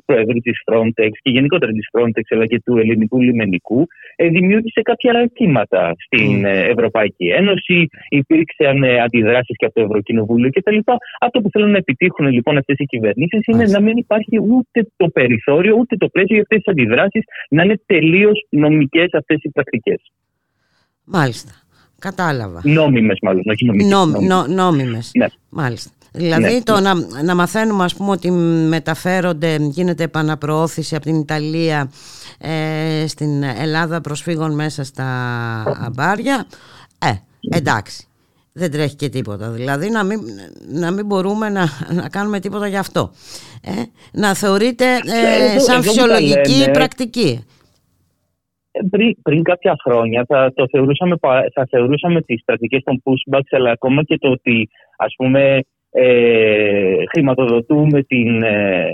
Πρόεδρου 0.06 0.40
της 0.40 0.62
Frontex 0.66 1.10
και 1.22 1.30
γενικότερα 1.30 1.72
της 1.72 1.88
Frontex 1.92 2.22
αλλά 2.30 2.46
και 2.46 2.62
του 2.66 2.78
ελληνικού 2.78 3.22
λιμενικού 3.22 3.88
ε, 4.16 4.28
δημιούργησε 4.28 4.82
κάποια 4.82 5.30
κύματα 5.34 5.96
στην 6.06 6.46
ε, 6.46 6.60
Ευρωπαϊκή 6.60 7.28
Ένωση. 7.28 7.88
Υπήρξαν 8.10 8.84
ε, 8.84 9.02
αντιδράσεις 9.02 9.56
και 9.58 9.66
από 9.66 9.74
το 9.74 9.82
Ευρωκοινοβούλιο 9.82 10.50
κτλ. 10.50 10.78
Αυτό 11.20 11.42
που 11.42 11.50
θέλουν 11.50 11.72
να 11.72 11.78
επιτύχουν 11.78 12.28
λοιπόν 12.28 12.58
αυτές 12.58 12.76
οι 12.80 12.86
κυβερνήσεις 12.86 13.42
είναι 13.46 13.66
να 13.66 13.80
μην 13.80 13.98
υπάρχει 13.98 14.38
ούτε 14.50 14.88
το 14.98 15.08
περιθώριο 15.08 15.76
ούτε 15.76 15.98
το 15.98 16.08
πλαίσιο 16.08 16.36
για 16.36 16.42
αυτές 16.42 16.58
τις 16.58 16.74
αντιδράσεις 16.74 17.24
να 17.50 17.64
είναι 17.64 17.80
τελείως 17.86 18.46
νομικές 18.50 19.10
αυτές 19.14 19.38
οι 19.42 19.50
πρακτικές. 19.50 20.12
Μάλιστα. 21.04 21.52
Κατάλαβα. 22.00 22.62
Νόμιμες 22.64 23.18
μάλλον, 23.22 23.44
όχι 23.46 23.66
νομικές. 23.66 23.90
Νόμι, 23.90 24.28
νόμιμες. 24.54 25.12
Ναι. 25.16 25.28
Μάλιστα. 25.50 25.92
Δηλαδή 26.18 26.54
ναι. 26.54 26.62
το 26.62 26.80
να, 26.80 26.94
να 27.24 27.36
μαθαίνουμε 27.36 27.84
ας 27.84 27.96
πούμε 27.96 28.12
ότι 28.12 28.32
μεταφέρονται, 28.32 29.58
γίνεται 29.60 30.04
επαναπροώθηση 30.04 30.96
από 30.96 31.06
την 31.06 31.16
Ιταλία 31.16 31.92
ε, 32.40 33.08
στην 33.08 33.44
Ελλάδα 33.44 34.02
προσφύγων 34.02 34.56
μέσα 34.56 34.84
στα 34.84 35.10
μπάρια, 35.96 36.46
ε, 37.00 37.14
εντάξει. 37.58 38.08
Δεν 38.60 38.72
τρέχει 38.72 38.96
και 38.96 39.10
τίποτα. 39.10 39.50
Δηλαδή 39.50 39.90
να 39.90 40.04
μην, 40.04 40.20
να 40.68 40.92
μην 40.92 41.06
μπορούμε 41.06 41.50
να, 41.50 41.66
να 41.94 42.10
κάνουμε 42.10 42.40
τίποτα 42.40 42.68
γι' 42.68 42.78
αυτό. 42.78 43.12
Ε, 43.64 43.72
να 44.14 44.34
θεωρείται 44.36 44.86
ε, 44.86 45.60
σαν 45.60 45.82
φυσιολογική 45.84 46.72
πρακτική. 46.72 47.46
Πριν, 48.90 49.22
πριν 49.22 49.44
κάποια 49.44 49.76
χρόνια 49.84 50.26
θα, 50.28 50.52
το 50.56 50.68
θεωρούσαμε, 50.72 51.16
θα 51.54 51.68
θεωρούσαμε 51.70 52.22
τις 52.22 52.44
πρακτικές 52.46 52.84
των 52.84 53.02
pushbacks 53.04 53.52
αλλά 53.52 53.72
ακόμα 53.72 54.04
και 54.04 54.18
το 54.18 54.30
ότι 54.30 54.70
ας 54.98 55.14
πούμε 55.18 55.60
ε, 56.00 57.04
χρηματοδοτούμε 57.12 58.04
την 58.04 58.44
ε, 58.44 58.90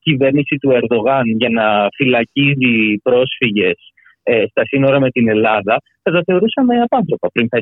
κυβέρνηση 0.00 0.56
του 0.56 0.70
Ερντογάν 0.70 1.24
για 1.24 1.48
να 1.48 1.88
φυλακίζει 1.96 2.96
πρόσφυγες 3.02 3.78
ε, 4.22 4.44
στα 4.50 4.62
σύνορα 4.66 5.00
με 5.00 5.10
την 5.10 5.28
Ελλάδα, 5.28 5.82
θα 6.02 6.10
τα 6.10 6.22
θεωρούσαμε 6.26 6.80
απάνθρωπα 6.80 7.28
πριν 7.32 7.48
5-10 7.50 7.56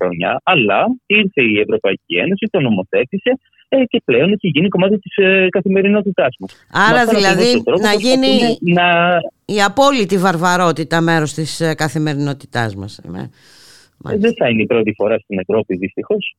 χρόνια. 0.00 0.40
Αλλά 0.42 0.86
ήρθε 1.06 1.42
η 1.42 1.58
Ευρωπαϊκή 1.60 2.16
Ένωση, 2.16 2.48
το 2.50 2.60
νομοθέτησε 2.60 3.32
ε, 3.68 3.84
και 3.84 4.02
πλέον 4.04 4.32
έχει 4.32 4.48
γίνει 4.48 4.68
κομμάτι 4.68 4.98
της 4.98 5.16
ε, 5.16 5.46
καθημερινότητάς 5.50 6.36
μας. 6.38 6.66
Άρα 6.72 7.06
δηλαδή 7.06 7.62
να 7.80 7.92
γίνει 7.92 8.58
να... 8.60 9.20
η 9.44 9.62
απόλυτη 9.62 10.18
βαρβαρότητα 10.18 11.00
μέρος 11.00 11.32
της 11.32 11.60
ε, 11.60 11.74
καθημερινότητάς 11.74 12.74
μας. 12.74 12.98
Ε, 12.98 14.16
δεν 14.16 14.34
θα 14.34 14.48
είναι 14.48 14.62
η 14.62 14.66
πρώτη 14.66 14.92
φορά 14.96 15.18
στην 15.18 15.38
Ευρώπη 15.38 15.76
δυστυχώς. 15.76 16.36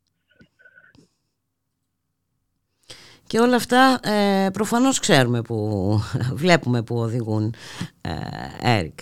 Και 3.27 3.39
όλα 3.39 3.55
αυτά 3.55 3.99
ε, 4.03 4.49
προφανώς 4.49 4.99
ξέρουμε 4.99 5.41
που 5.41 5.89
βλέπουμε 6.43 6.83
που 6.83 6.95
οδηγούν 6.95 7.53
ε, 8.01 8.77
Έρικ. 8.77 8.99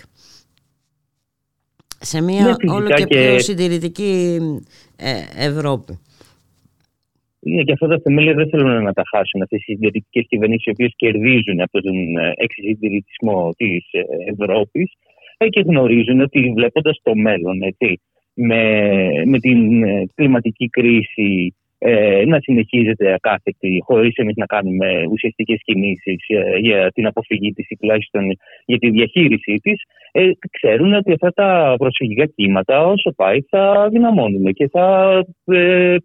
Σε 2.00 2.22
μια 2.22 2.58
ναι, 2.64 2.72
όλο 2.72 2.90
και, 2.90 3.08
πιο 3.08 3.40
συντηρητική 3.40 4.40
ε, 4.96 5.46
Ευρώπη. 5.48 6.00
Ναι, 7.46 7.64
και 7.64 7.72
αυτά 7.72 7.88
τα 7.88 8.00
θεμέλια 8.04 8.34
δεν 8.34 8.50
θέλουν 8.50 8.84
να 8.84 8.94
τα 8.94 9.04
χάσουν 9.12 9.42
αυτές 9.42 9.60
οι 9.60 9.64
συντηρητικέ 9.64 10.22
κυβερνήσεις, 10.22 10.66
οι 10.66 10.70
οποίες 10.70 10.94
κερδίζουν 10.96 11.62
από 11.62 11.82
τον 11.82 12.18
ε, 12.18 12.34
εξυντηρητισμό 12.36 13.52
της 13.58 13.88
ε, 13.92 14.02
Ευρώπης 14.32 14.92
ε, 15.38 15.48
και 15.48 15.64
γνωρίζουν 15.66 16.22
ότι 16.22 16.54
βλέποντας 16.56 17.00
το 17.04 17.16
μέλλον 17.16 17.62
έτσι, 17.62 18.02
με, 18.34 18.64
με 19.26 19.40
την 19.40 19.84
κλιματική 20.16 20.70
κρίση, 20.70 21.56
ε, 21.86 22.24
να 22.26 22.40
συνεχίζεται 22.40 23.14
ακάθεκτη 23.14 23.82
χωρίς 23.86 24.16
εμείς 24.16 24.36
να 24.36 24.46
κάνουμε 24.46 25.06
ουσιαστικές 25.12 25.60
κινήσεις 25.64 26.26
ε, 26.28 26.58
για 26.58 26.92
την 26.92 27.06
αποφυγή 27.08 27.52
της 27.54 27.70
ή 27.70 27.76
τουλάχιστον 27.76 28.24
για 28.66 28.78
τη 28.78 28.90
διαχείρισή 28.90 29.56
της, 29.62 29.82
ε, 30.12 30.30
ξέρουν 30.52 30.94
ότι 30.94 31.12
αυτά 31.12 31.32
τα 31.32 31.76
προσφυγικά 31.78 32.26
κύματα 32.26 32.86
όσο 32.86 33.12
πάει 33.16 33.42
θα 33.50 33.88
δυναμώνουν 33.92 34.54
και 34.54 34.70
θα 34.72 35.20
ε, 35.46 35.96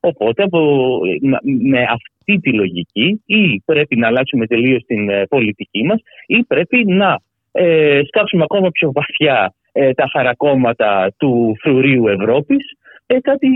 Οπότε 0.00 0.42
από, 0.42 0.98
με 1.42 1.82
αυτή 1.82 2.38
τη 2.40 2.52
λογική 2.52 3.22
ή 3.26 3.62
πρέπει 3.64 3.96
να 3.96 4.06
αλλάξουμε 4.06 4.46
τελείως 4.46 4.82
την 4.86 5.08
ε, 5.08 5.26
πολιτική 5.26 5.84
μας 5.84 6.00
ή 6.26 6.42
πρέπει 6.42 6.84
να 6.86 7.18
ε, 7.52 8.00
σκάψουμε 8.06 8.42
ακόμα 8.42 8.70
πιο 8.70 8.92
βαθιά 8.92 9.54
ε, 9.72 9.92
τα 9.92 10.04
χαρακόμματα 10.12 11.12
του 11.18 11.56
φρουρίου 11.60 12.08
Ευρώπης 12.08 12.76
ε, 13.06 13.20
κάτι 13.20 13.48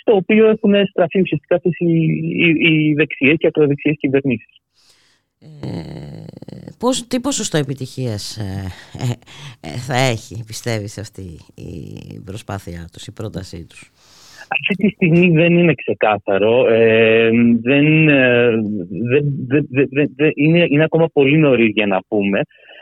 στο 0.00 0.14
οποίο 0.14 0.48
έχουν 0.48 0.86
στραφεί 0.86 1.20
ουσιαστικά 1.20 1.54
αυτές 1.54 1.72
οι, 1.78 1.92
οι, 2.38 2.56
οι 2.60 2.94
δεξιές 2.94 3.34
και 3.38 3.46
ακροδεξιές 3.46 3.96
κυβερνήσεις. 3.98 4.58
Ε, 5.40 6.66
πώς, 6.78 7.06
τι 7.06 7.20
ποσοστό 7.20 7.56
επιτυχίας 7.58 8.36
ε, 8.36 8.66
ε, 9.60 9.68
θα 9.68 9.96
έχει 9.96 10.44
πιστεύεις 10.46 10.98
αυτή 10.98 11.22
η 11.54 12.20
προσπάθειά 12.24 12.88
τους, 12.92 13.06
η 13.06 13.12
πρότασή 13.12 13.66
τους; 13.66 13.90
Αυτή 14.48 14.74
τη 14.74 14.88
στιγμή 14.88 15.30
δεν 15.30 15.58
είναι 15.58 15.74
ξεκάθαρο 15.74 16.64
δεν, 17.62 17.84
είναι, 20.34 20.66
είναι 20.68 20.84
ακόμα 20.84 21.08
πολύ 21.12 21.38
νωρίς 21.38 21.70
για 21.74 21.86
να 21.86 21.98
πούμε 22.08 22.40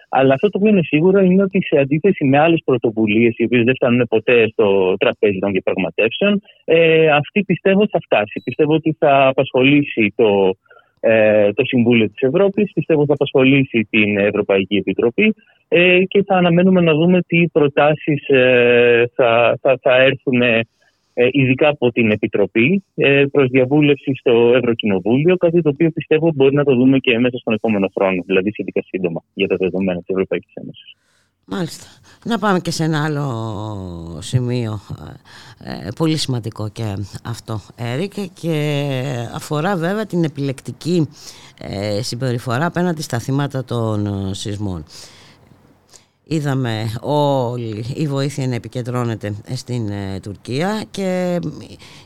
αλλά 0.08 0.34
αυτό 0.34 0.48
το 0.48 0.58
οποίο 0.58 0.70
είναι 0.70 0.82
σίγουρο 0.82 1.20
είναι 1.20 1.42
ότι 1.42 1.62
σε 1.62 1.78
αντίθεση 1.78 2.24
με 2.24 2.38
άλλες 2.38 2.62
πρωτοβουλίες, 2.64 3.34
οι 3.36 3.44
οποίες 3.44 3.64
δεν 3.64 3.74
φτάνουν 3.74 4.06
ποτέ 4.08 4.48
στο 4.48 4.94
τραπέζι 4.98 5.38
των 5.38 5.52
διαπραγματεύσεων, 5.52 6.42
ε, 6.64 7.08
αυτή 7.10 7.42
πιστεύω 7.42 7.86
θα 7.90 7.98
φτάσει. 8.04 8.40
Πιστεύω 8.44 8.74
ότι 8.74 8.96
θα 8.98 9.26
απασχολήσει 9.26 10.12
το, 10.16 10.54
ε, 11.00 11.52
το 11.52 11.64
Συμβούλιο 11.64 12.06
της 12.06 12.20
Ευρώπης, 12.20 12.72
πιστεύω 12.72 13.04
θα 13.06 13.12
απασχολήσει 13.12 13.86
την 13.90 14.18
Ευρωπαϊκή 14.18 14.76
Επιτροπή 14.76 15.34
ε, 15.68 16.02
και 16.04 16.22
θα 16.22 16.34
αναμένουμε 16.36 16.80
να 16.80 16.92
δούμε 16.92 17.20
τι 17.26 17.48
προτάσεις 17.52 18.28
ε, 18.28 19.04
θα, 19.14 19.58
θα, 19.62 19.78
θα 19.82 19.96
έρθουν 19.96 20.42
ε, 20.42 20.60
ειδικά 21.30 21.68
από 21.68 21.92
την 21.92 22.10
Επιτροπή 22.10 22.84
ε, 22.94 23.24
προς 23.30 23.48
διαβούλευση 23.48 24.12
στο 24.14 24.52
Ευρωκοινοβούλιο, 24.54 25.36
κάτι 25.36 25.62
το 25.62 25.68
οποίο 25.68 25.90
πιστεύω 25.90 26.32
μπορεί 26.34 26.54
να 26.54 26.64
το 26.64 26.74
δούμε 26.74 26.98
και 26.98 27.18
μέσα 27.18 27.38
στον 27.38 27.54
επόμενο 27.54 27.90
χρόνο, 27.94 28.22
δηλαδή 28.26 28.50
σχετικά 28.50 28.82
σύντομα 28.82 29.22
για 29.34 29.48
τα 29.48 29.56
δεδομένα 29.56 29.98
της 29.98 30.08
Ευρωπαϊκής 30.08 30.54
Ένωσης. 30.54 30.94
Μάλιστα. 31.44 31.86
Να 32.24 32.38
πάμε 32.38 32.60
και 32.60 32.70
σε 32.70 32.84
ένα 32.84 33.04
άλλο 33.04 34.18
σημείο 34.20 34.80
ε, 35.64 35.88
πολύ 35.96 36.16
σημαντικό 36.16 36.68
και 36.68 36.96
αυτό 37.24 37.60
Έρικ 37.76 38.12
και 38.40 38.88
αφορά 39.34 39.76
βέβαια 39.76 40.06
την 40.06 40.24
επιλεκτική 40.24 41.08
συμπεριφορά 42.00 42.66
απέναντι 42.66 43.02
στα 43.02 43.18
θύματα 43.18 43.64
των 43.64 44.30
σεισμών. 44.34 44.84
Είδαμε 46.28 46.90
όλη 47.00 47.84
η 47.94 48.06
βοήθεια 48.06 48.46
να 48.46 48.54
επικεντρώνεται 48.54 49.34
στην 49.54 49.88
ε, 49.88 50.20
Τουρκία 50.22 50.84
και 50.90 51.38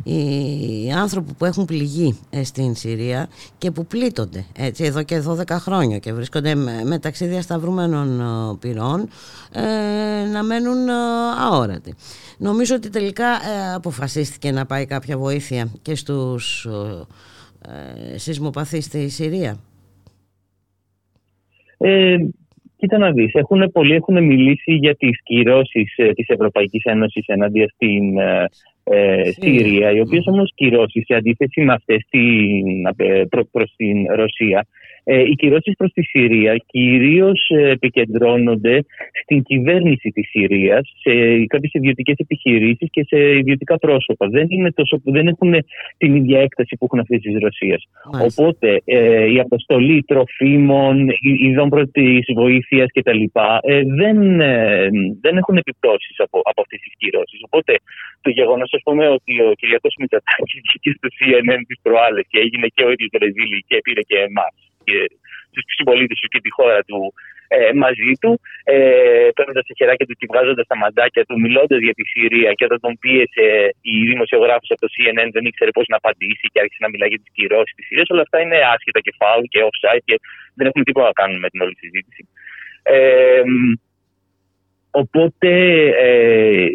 οι 0.05 0.93
άνθρωποι 0.93 1.33
που 1.33 1.45
έχουν 1.45 1.65
πληγεί 1.65 2.19
ε, 2.31 2.45
στην 2.45 2.75
Συρία 2.75 3.29
και 3.59 3.71
που 3.71 3.87
πλήττονται 3.87 4.45
έτσι, 4.57 4.85
εδώ 4.85 5.03
και 5.03 5.23
12 5.27 5.45
χρόνια 5.49 5.99
και 5.99 6.13
βρίσκονται 6.13 6.55
μεταξύ 6.85 7.27
διασταυρούμενων 7.27 8.21
ε, 8.21 8.57
πυρών 8.61 9.09
να 10.33 10.43
μένουν 10.43 10.89
αόρατοι. 11.39 11.95
Νομίζω 12.39 12.75
ότι 12.75 12.91
τελικά 12.91 13.27
αποφασίστηκε 13.75 14.51
να 14.51 14.67
πάει 14.67 14.87
κάποια 14.87 15.19
βοήθεια 15.19 15.69
και 15.83 15.95
στους 15.95 16.69
σεισμοπαθείς 18.17 18.85
στη 18.85 19.09
Συρία. 19.09 19.59
Κοίτα 22.81 22.99
να 22.99 23.11
δεις, 23.11 23.35
έχουν, 23.35 23.71
πολλοί 23.73 23.95
έχουν 23.95 24.25
μιλήσει 24.25 24.73
για 24.73 24.95
τις 24.95 25.23
κυρώσεις 25.23 25.95
ε, 25.97 26.13
της 26.13 26.29
Ευρωπαϊκής 26.29 26.85
Ένωσης 26.85 27.27
ενάντια 27.27 27.69
στην 27.75 28.19
ε, 28.19 28.45
ε 28.85 29.31
Συρία, 29.31 29.91
οι 29.91 30.01
οποίες 30.01 30.27
όμως 30.27 30.53
κυρώσεις 30.55 31.05
σε 31.07 31.15
αντίθεση 31.15 31.63
με 31.65 31.73
αυτές 31.73 32.07
την, 32.11 32.87
ε, 32.97 33.23
προς 33.51 33.73
την 33.77 34.07
Ρωσία 34.15 34.67
ε, 35.05 35.21
οι 35.21 35.35
κυρώσεις 35.35 35.75
προς 35.77 35.93
τη 35.93 36.03
Συρία 36.03 36.57
κυρίως 36.57 37.49
ε, 37.49 37.71
επικεντρώνονται 37.71 38.85
στην 39.23 39.43
κυβέρνηση 39.43 40.09
της 40.11 40.29
Συρίας, 40.29 40.93
σε 41.01 41.11
κάποιες 41.47 41.73
ιδιωτικές 41.73 42.17
επιχειρήσεις 42.19 42.89
και 42.91 43.05
σε 43.09 43.37
ιδιωτικά 43.37 43.79
πρόσωπα. 43.79 44.27
Δεν, 44.29 44.47
είναι 44.49 44.73
τόσο, 44.73 45.01
δεν 45.05 45.27
έχουν 45.27 45.55
την 45.97 46.15
ίδια 46.15 46.41
έκταση 46.41 46.77
που 46.77 46.85
έχουν 46.85 46.99
αυτές 46.99 47.21
τη 47.21 47.39
Ρωσία. 47.39 47.79
Οπότε 48.29 48.83
ε, 48.85 49.33
η 49.33 49.39
αποστολή 49.39 50.03
τροφίμων, 50.03 51.09
ειδών 51.21 51.69
πρώτη 51.69 52.25
βοήθειας 52.35 52.89
κτλ. 52.95 53.23
Ε, 53.61 53.83
δεν, 54.01 54.41
ε, 54.41 54.89
δεν 55.21 55.37
έχουν 55.37 55.57
επιπτώσεις 55.57 56.21
από, 56.21 56.39
από 56.51 56.61
αυτές 56.61 56.81
τις 56.81 56.93
κυρώσεις. 56.97 57.41
Οπότε 57.45 57.73
το 58.21 58.31
γεγονός, 58.31 58.71
ας 58.75 58.83
πούμε, 58.85 59.09
ότι 59.09 59.33
ο 59.43 59.53
Κυριακό 59.61 59.89
Μητσοτάκης 60.01 60.61
βγήκε 60.67 60.91
στο 60.99 61.09
CNN 61.17 61.61
τι 61.69 61.75
προάλλες 61.83 62.25
και 62.31 62.39
έγινε 62.45 62.67
και 62.75 62.85
ο 62.85 62.91
ίδιος 62.91 63.11
Ρεζίλη 63.23 63.65
και 63.69 63.77
πήρε 63.85 64.03
και 64.11 64.19
εμάς 64.29 64.55
και 64.70 64.70
του 65.53 65.63
συμπολίτες 65.77 66.19
του 66.21 66.29
και 66.29 66.41
τη 66.41 66.51
χώρα 66.51 66.81
του 66.89 67.01
ε, 67.57 67.73
μαζί 67.85 68.13
του, 68.21 68.33
ε, 68.65 69.29
παίρνοντας 69.37 69.65
τα 69.69 69.75
χεράκια 69.79 70.07
του 70.07 70.17
και 70.19 70.27
βγάζοντας 70.31 70.67
τα 70.73 70.77
μαντάκια 70.83 71.25
του, 71.29 71.37
μιλώντας 71.45 71.81
για 71.87 71.95
τη 71.99 72.05
Συρία 72.13 72.51
και 72.57 72.65
όταν 72.69 72.79
τον 72.85 72.95
πίεσε 73.03 73.47
η 73.95 73.97
δημοσιογράφος 74.11 74.71
από 74.75 74.81
το 74.85 74.89
CNN 74.95 75.29
δεν 75.37 75.45
ήξερε 75.51 75.71
πώς 75.77 75.87
να 75.93 75.97
απαντήσει 76.03 76.47
και 76.53 76.61
άρχισε 76.63 76.83
να 76.85 76.91
μιλάει 76.93 77.11
για 77.13 77.21
τις 77.23 77.33
κυρώσεις 77.37 77.75
της 77.77 77.87
Συρίας. 77.87 78.09
Όλα 78.15 78.25
αυτά 78.27 78.39
είναι 78.41 78.59
άσχετα 78.75 79.01
και 79.05 79.13
φάουλ 79.21 79.45
και 79.53 79.61
offside 79.69 80.05
και 80.09 80.17
δεν 80.57 80.67
έχουν 80.69 80.83
τίποτα 80.85 81.07
να 81.11 81.17
κάνουν 81.21 81.39
με 81.45 81.49
την 81.53 81.61
όλη 81.65 81.77
συζήτηση. 81.83 82.23
Ε, 82.83 83.43
οπότε 84.91 85.51
ε, 86.07 86.67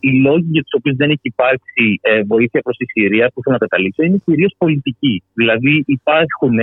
οι 0.00 0.12
λόγοι 0.26 0.48
για 0.54 0.62
τους 0.62 0.74
οποίους 0.78 0.96
δεν 0.96 1.10
έχει 1.14 1.28
υπάρξει 1.34 1.84
ε, 2.02 2.22
βοήθεια 2.32 2.60
προς 2.66 2.76
τη 2.76 2.86
Συρία, 2.94 3.30
που 3.32 3.42
θέλω 3.42 3.56
να 3.60 3.64
καταλήξω, 3.66 4.02
είναι 4.02 4.20
κυρίως 4.24 4.54
πολιτικοί. 4.58 5.22
Δηλαδή 5.34 5.74
υπάρχουν, 5.86 6.54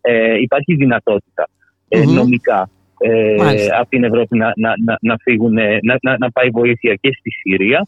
ε, 0.00 0.38
υπάρχει 0.40 0.74
δυνατότητα 0.74 1.48
ε, 1.88 2.04
νομικά 2.04 2.70
ε, 2.98 3.34
από 3.78 3.88
την 3.88 4.04
Ευρώπη 4.04 4.36
να, 4.36 4.52
να, 4.56 4.72
να, 4.84 4.98
να, 5.00 5.16
φύγουν, 5.16 5.52
να, 5.82 5.96
να, 6.02 6.16
να 6.18 6.30
πάει 6.30 6.50
βοήθεια 6.50 6.94
και 6.94 7.12
στη 7.18 7.30
Συρία. 7.30 7.86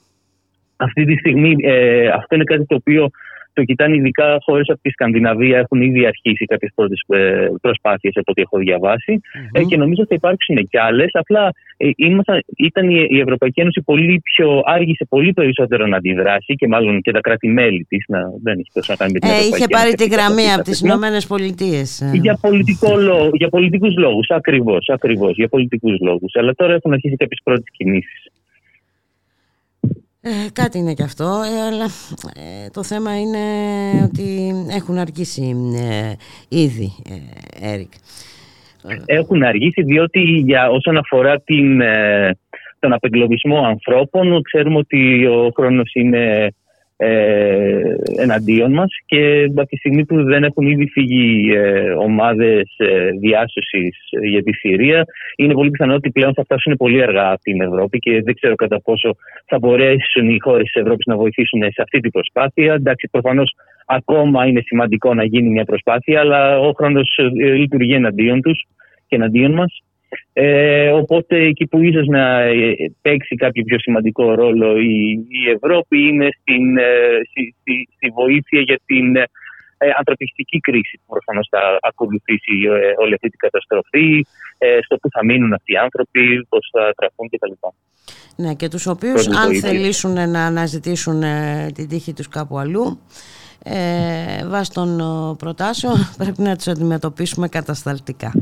Αυτή 0.76 1.04
τη 1.04 1.16
στιγμή 1.16 1.54
ε, 1.62 2.08
αυτό 2.08 2.34
είναι 2.34 2.44
κάτι 2.44 2.66
το 2.66 2.74
οποίο 2.74 3.10
το 3.52 3.64
κοιτάνε 3.64 3.96
ειδικά 3.96 4.38
χώρες 4.40 4.68
από 4.68 4.80
τη 4.82 4.90
Σκανδιναβία. 4.90 5.58
Έχουν 5.58 5.82
ήδη 5.82 6.06
αρχίσει 6.06 6.44
κάποιες 6.44 6.72
πρώτες 6.74 7.04
προσπάθειες 7.60 8.12
από 8.16 8.30
ό,τι 8.32 8.42
έχω 8.42 8.58
Ε, 9.52 9.62
και 9.64 9.76
νομίζω 9.76 10.06
θα 10.08 10.14
υπάρξουν 10.14 10.56
και 10.68 10.80
άλλες. 10.80 11.10
Απλά 11.12 11.52
ε, 11.76 11.90
ήταν 12.56 12.90
η, 12.90 13.06
η 13.08 13.18
Ευρωπαϊκή 13.20 13.60
Ένωση 13.60 13.82
πολύ 13.82 14.20
πιο. 14.24 14.62
άργησε 14.64 15.06
πολύ 15.08 15.32
περισσότερο 15.32 15.86
να 15.86 15.96
αντιδράσει 15.96 16.54
και 16.54 16.66
μάλλον 16.68 17.00
και 17.00 17.10
τα 17.10 17.20
κράτη-μέλη 17.20 17.84
της. 17.88 18.04
Δεν 18.42 18.58
έχει 18.58 18.70
τόσο 18.72 18.92
να 18.92 18.98
κάνει 18.98 19.12
με 19.12 19.18
την 19.18 19.30
ε, 19.30 19.56
Είχε 19.56 19.66
πάρει 19.70 19.92
τη 19.94 20.06
γραμμή 20.08 20.52
από 20.54 20.62
τις 20.62 20.80
Ηνωμένες 20.80 21.26
Πολιτείες. 21.26 22.00
Ε. 22.00 22.10
Για, 22.14 22.38
πολιτικό 22.40 22.96
λόγο, 22.96 23.30
για 23.32 23.48
πολιτικούς 23.48 23.96
λόγους. 23.96 24.28
Ακριβώς. 24.30 24.88
Ακριβώς, 24.88 25.36
για 25.36 25.48
πολιτικούς 25.48 26.00
λόγους. 26.00 26.34
Αλλά 26.34 26.54
τώρα 26.54 26.72
έχουν 26.74 26.92
αρχίσει 26.92 27.16
κάποιε 27.16 27.36
πρώτες 27.44 27.64
κινήσεις. 27.76 28.30
Ε, 30.22 30.30
κάτι 30.52 30.78
είναι 30.78 30.94
και 30.94 31.02
αυτό, 31.02 31.24
ε, 31.24 31.66
αλλά 31.66 31.84
ε, 32.34 32.68
το 32.72 32.82
θέμα 32.84 33.20
είναι 33.20 33.38
ότι 34.04 34.52
έχουν 34.70 34.98
αργήσει 34.98 35.56
ήδη, 36.48 36.92
Έρικ. 37.60 37.92
Έχουν 39.04 39.42
αργήσει 39.42 39.82
διότι 39.82 40.20
για 40.20 40.70
όσον 40.70 40.96
αφορά 40.96 41.40
την, 41.40 41.80
τον 42.78 42.92
απεγκλωβισμό 42.92 43.66
ανθρώπων 43.66 44.42
ξέρουμε 44.42 44.76
ότι 44.76 45.26
ο 45.26 45.50
χρόνος 45.56 45.90
είναι 45.94 46.52
ε, 47.02 47.94
εναντίον 48.16 48.72
μας 48.72 48.96
και 49.06 49.46
από 49.56 49.66
τη 49.66 49.76
στιγμή 49.76 50.04
που 50.04 50.24
δεν 50.24 50.44
έχουν 50.44 50.66
ήδη 50.66 50.86
φύγει 50.86 51.52
ε, 51.52 51.90
ομάδες 51.90 52.74
ε, 52.76 53.10
διάσωσης 53.20 53.96
για 54.30 54.42
τη 54.42 54.52
Συρία 54.52 55.04
είναι 55.36 55.52
πολύ 55.52 55.70
πιθανό 55.70 55.94
ότι 55.94 56.10
πλέον 56.10 56.34
θα 56.34 56.42
φτάσουν 56.42 56.76
πολύ 56.76 57.02
αργά 57.02 57.30
από 57.30 57.42
την 57.42 57.60
Ευρώπη 57.60 57.98
και 57.98 58.22
δεν 58.22 58.34
ξέρω 58.34 58.54
κατά 58.54 58.80
πόσο 58.80 59.16
θα 59.46 59.58
μπορέσουν 59.58 60.28
οι 60.28 60.38
χώρες 60.40 60.70
της 60.70 60.82
Ευρώπης 60.82 61.06
να 61.06 61.16
βοηθήσουν 61.16 61.62
σε 61.62 61.82
αυτή 61.82 62.00
την 62.00 62.10
προσπάθεια. 62.10 62.74
Εντάξει, 62.74 63.08
προφανώς 63.10 63.54
ακόμα 63.86 64.46
είναι 64.46 64.60
σημαντικό 64.64 65.14
να 65.14 65.24
γίνει 65.24 65.48
μια 65.48 65.64
προσπάθεια 65.64 66.20
αλλά 66.20 66.58
ο 66.58 66.72
χρόνος 66.72 67.18
ε, 67.18 67.52
λειτουργεί 67.52 67.94
εναντίον 67.94 68.40
τους 68.40 68.66
και 69.06 69.16
εναντίον 69.16 69.52
μας. 69.52 69.82
Ε, 70.32 70.90
οπότε 70.90 71.36
εκεί 71.36 71.66
που 71.66 71.82
ίσως 71.82 72.06
να 72.06 72.40
ε, 72.40 72.74
παίξει 73.02 73.34
κάποιο 73.34 73.64
πιο 73.64 73.78
σημαντικό 73.78 74.34
ρόλο 74.34 74.78
η, 74.78 75.26
η 75.28 75.50
Ευρώπη 75.50 75.98
είναι 76.08 76.28
στην, 76.40 76.78
ε, 76.78 76.84
στη, 77.28 77.54
στη, 77.60 77.88
στη, 77.96 78.08
βοήθεια 78.08 78.60
για 78.60 78.80
την 78.86 79.16
ε, 79.16 79.24
ανθρωπιστική 79.96 80.58
κρίση 80.60 80.96
που 80.96 81.12
προφανώς 81.12 81.46
θα 81.50 81.78
ακολουθήσει 81.80 82.52
όλη 82.98 83.14
αυτή 83.14 83.28
την 83.28 83.38
καταστροφή, 83.38 84.26
στο 84.84 84.96
που 84.96 85.08
θα 85.10 85.24
μείνουν 85.24 85.52
αυτοί 85.52 85.72
οι 85.72 85.76
άνθρωποι, 85.76 86.46
πώς 86.48 86.68
θα 86.72 86.92
τραφούν 86.96 87.28
κτλ. 87.28 87.52
Ναι, 88.36 88.54
και 88.54 88.68
τους 88.68 88.86
οποίους 88.86 89.28
αν 89.28 89.54
θελήσουν 89.54 90.30
να 90.30 90.46
αναζητήσουν 90.46 91.22
την 91.74 91.88
τύχη 91.88 92.12
τους 92.12 92.28
κάπου 92.28 92.58
αλλού, 92.58 93.00
ε, 93.64 94.46
βάσει 94.46 94.72
των 94.72 94.98
προτάσεων 95.38 95.94
πρέπει 96.18 96.42
να 96.42 96.56
τους 96.56 96.68
αντιμετωπίσουμε 96.68 97.48
κατασταλτικά. 97.48 98.32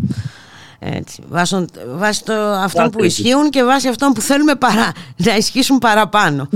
Έτσι, 0.81 1.23
βάσει, 1.29 2.25
το, 2.25 2.33
αυτών 2.65 2.91
που 2.91 3.05
ισχύουν 3.05 3.51
και 3.51 3.63
βάσει 3.63 3.89
αυτών 3.89 4.13
που 4.13 4.21
θέλουμε 4.21 4.55
παρά, 4.55 4.93
να 5.17 5.37
ισχύσουν 5.37 5.79
παραπάνω. 5.79 6.49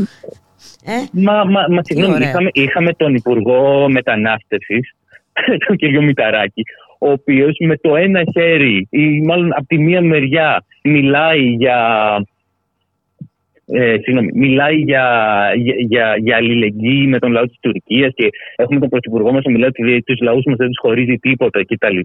Ε; 0.84 0.92
Μα, 1.12 1.44
μα, 1.44 1.66
μα 1.68 1.80
συγγνώμη, 1.82 2.24
είχαμε, 2.24 2.50
είχαμε 2.52 2.92
τον 2.92 3.14
Υπουργό 3.14 3.88
Μετανάστευσης, 3.88 4.94
τον 5.66 5.76
κ. 5.76 6.02
Μηταράκη, 6.02 6.62
ο 6.98 7.10
οποίος 7.10 7.56
με 7.60 7.76
το 7.76 7.96
ένα 7.96 8.22
χέρι, 8.32 8.86
ή 8.90 9.20
μάλλον 9.20 9.52
από 9.52 9.66
τη 9.66 9.78
μία 9.78 10.02
μεριά, 10.02 10.64
μιλάει 10.82 11.40
για. 11.40 11.78
Ε, 13.66 13.96
συγγνώμη, 14.02 14.30
μιλάει 14.34 14.76
για, 14.76 15.04
για, 15.56 15.74
για, 15.78 16.16
για 16.18 16.36
αλληλεγγύη 16.36 17.06
με 17.08 17.18
τον 17.18 17.32
λαό 17.32 17.44
της 17.44 17.58
Τουρκίας 17.60 18.12
και 18.14 18.28
έχουμε 18.56 18.80
τον 18.80 18.88
Πρωθυπουργό 18.88 19.32
μας 19.32 19.44
να 19.44 19.50
μιλάει 19.50 19.68
ότι 19.68 20.02
τους 20.02 20.20
λαούς 20.20 20.44
μας 20.46 20.56
δεν 20.56 20.66
τους 20.66 20.78
χωρίζει 20.80 21.16
τίποτα 21.16 21.64
κτλ. 21.64 21.98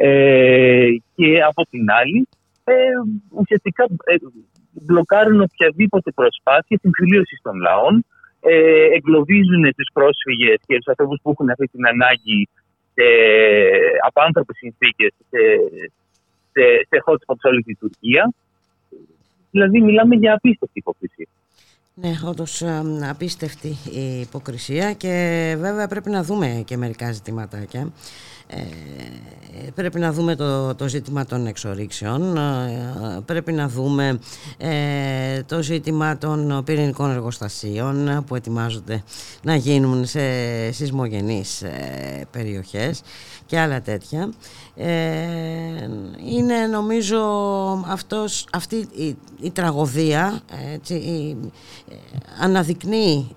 Ε, 0.00 0.88
και 1.14 1.42
από 1.42 1.62
την 1.70 1.90
άλλη 1.90 2.28
ε, 2.64 2.74
ουσιαστικά 3.40 3.84
ε, 4.04 4.14
μπλοκάρουν 4.70 5.40
οποιαδήποτε 5.40 6.10
προσπάθεια 6.10 6.78
συμφιλίωσης 6.80 7.40
των 7.42 7.56
λαών, 7.56 8.04
ε, 8.40 8.84
εγκλωβίζουν 8.96 9.64
τους 9.76 9.88
πρόσφυγες 9.92 10.58
και 10.66 10.76
τους 10.76 10.86
ανθρώπους 10.86 11.18
που 11.22 11.30
έχουν 11.30 11.50
αυτή 11.50 11.66
την 11.66 11.86
ανάγκη 11.86 12.48
σε 12.94 13.06
απάνθρωπες 14.06 14.56
συνθήκες 14.56 15.12
σε, 15.30 15.40
σε, 16.52 16.62
σε 16.88 17.02
hot 17.06 17.18
spots 17.24 17.44
όλη 17.50 17.62
τη 17.62 17.74
Τουρκία. 17.74 18.32
Δηλαδή 19.50 19.80
μιλάμε 19.80 20.14
για 20.14 20.34
απίστευτη 20.34 20.78
υποκρισία. 20.78 21.28
Ναι, 21.94 22.12
όντως 22.24 22.62
απίστευτη 23.10 23.68
η 23.92 24.20
υποκρισία 24.20 24.92
και 24.92 25.14
βέβαια 25.58 25.88
πρέπει 25.88 26.10
να 26.10 26.22
δούμε 26.22 26.62
και 26.66 26.76
μερικά 26.76 27.12
ζητηματάκια. 27.12 27.92
Ε, 29.66 29.70
πρέπει 29.74 29.98
να 29.98 30.12
δούμε 30.12 30.36
το, 30.36 30.74
το 30.74 30.88
ζήτημα 30.88 31.24
των 31.24 31.46
εξορίξεων, 31.46 32.36
ε, 32.36 33.20
πρέπει 33.24 33.52
να 33.52 33.68
δούμε 33.68 34.18
ε, 34.56 35.42
το 35.42 35.62
ζήτημα 35.62 36.18
των 36.18 36.62
πυρηνικών 36.64 37.10
εργοστασίων 37.10 38.24
που 38.26 38.34
ετοιμάζονται 38.34 39.02
να 39.42 39.54
γίνουν 39.54 40.06
σε 40.06 40.20
σεισμογενείς 40.72 41.62
περιοχές 42.30 43.02
και 43.46 43.58
άλλα 43.58 43.80
τέτοια. 43.82 44.32
είναι 46.32 46.66
νομίζω 46.70 47.20
αυτός, 47.86 48.46
αυτή 48.52 48.76
η, 48.76 49.16
η 49.40 49.50
τραγωδία 49.50 50.40
έτσι, 50.74 50.94
η, 50.94 51.36
αναδεικνύει 52.40 53.36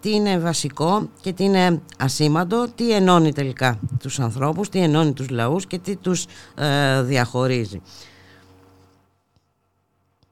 τι 0.00 0.10
είναι 0.10 0.38
βασικό 0.38 1.08
και 1.20 1.32
τι 1.32 1.44
είναι 1.44 1.80
ασήμαντο, 1.98 2.66
τι 2.74 2.92
ενώνει 2.92 3.32
τελικά 3.32 3.78
τους 3.98 4.20
ανθρώπους 4.20 4.33
ανθρώπους, 4.34 4.68
τι 4.68 4.82
ενώνει 4.82 5.12
τους 5.12 5.30
λαούς 5.30 5.66
και 5.66 5.78
τι 5.78 5.96
τους 5.96 6.26
ε, 6.58 7.02
διαχωρίζει. 7.02 7.80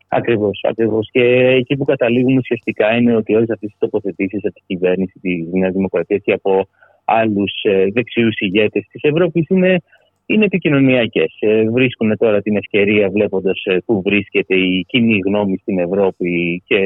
Ακριβώς, 0.08 0.60
ακριβώς. 0.68 1.08
Και 1.12 1.22
εκεί 1.60 1.76
που 1.76 1.84
καταλήγουμε 1.84 2.38
ουσιαστικά 2.38 2.96
είναι 2.96 3.16
ότι 3.16 3.34
όλες 3.34 3.50
αυτές 3.50 3.70
τι 3.70 3.76
τοποθετήσεις 3.78 4.44
από 4.44 4.54
την 4.54 4.64
κυβέρνηση 4.66 5.18
τη 5.20 5.58
Νέα 5.58 5.70
Δημοκρατία 5.70 6.16
και 6.16 6.32
από 6.32 6.68
άλλους 7.04 7.52
ε, 7.62 7.86
δεξιούς 7.92 8.34
ηγέτες 8.38 8.86
της 8.90 9.02
Ευρώπης 9.02 9.48
είναι, 9.48 9.80
είναι 10.26 10.44
επικοινωνιακές. 10.44 11.36
Ε, 11.38 11.70
βρίσκουν 11.70 12.16
τώρα 12.18 12.42
την 12.42 12.56
ευκαιρία, 12.56 13.10
βλέποντας 13.10 13.62
ε, 13.64 13.78
πού 13.86 14.02
βρίσκεται 14.04 14.54
η 14.56 14.84
κοινή 14.88 15.18
γνώμη 15.26 15.58
στην 15.58 15.78
Ευρώπη 15.78 16.62
και 16.66 16.78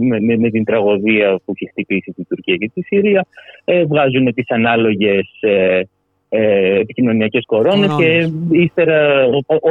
με, 0.00 0.20
με, 0.20 0.36
με 0.36 0.50
την 0.50 0.64
τραγωδία 0.64 1.40
που 1.44 1.52
έχει 1.54 1.70
χτυπήσει 1.70 2.12
την 2.12 2.26
Τουρκία 2.28 2.56
και 2.56 2.70
τη 2.74 2.82
Συρία, 2.82 3.26
ε, 3.64 3.84
βγάζουν 3.84 4.34
τις 4.34 4.50
ανάλογες 4.50 5.28
ε, 6.28 6.78
επικοινωνιακές 6.78 7.44
κορώνες 7.46 7.94
και 7.98 8.30
ύστερα 8.50 9.26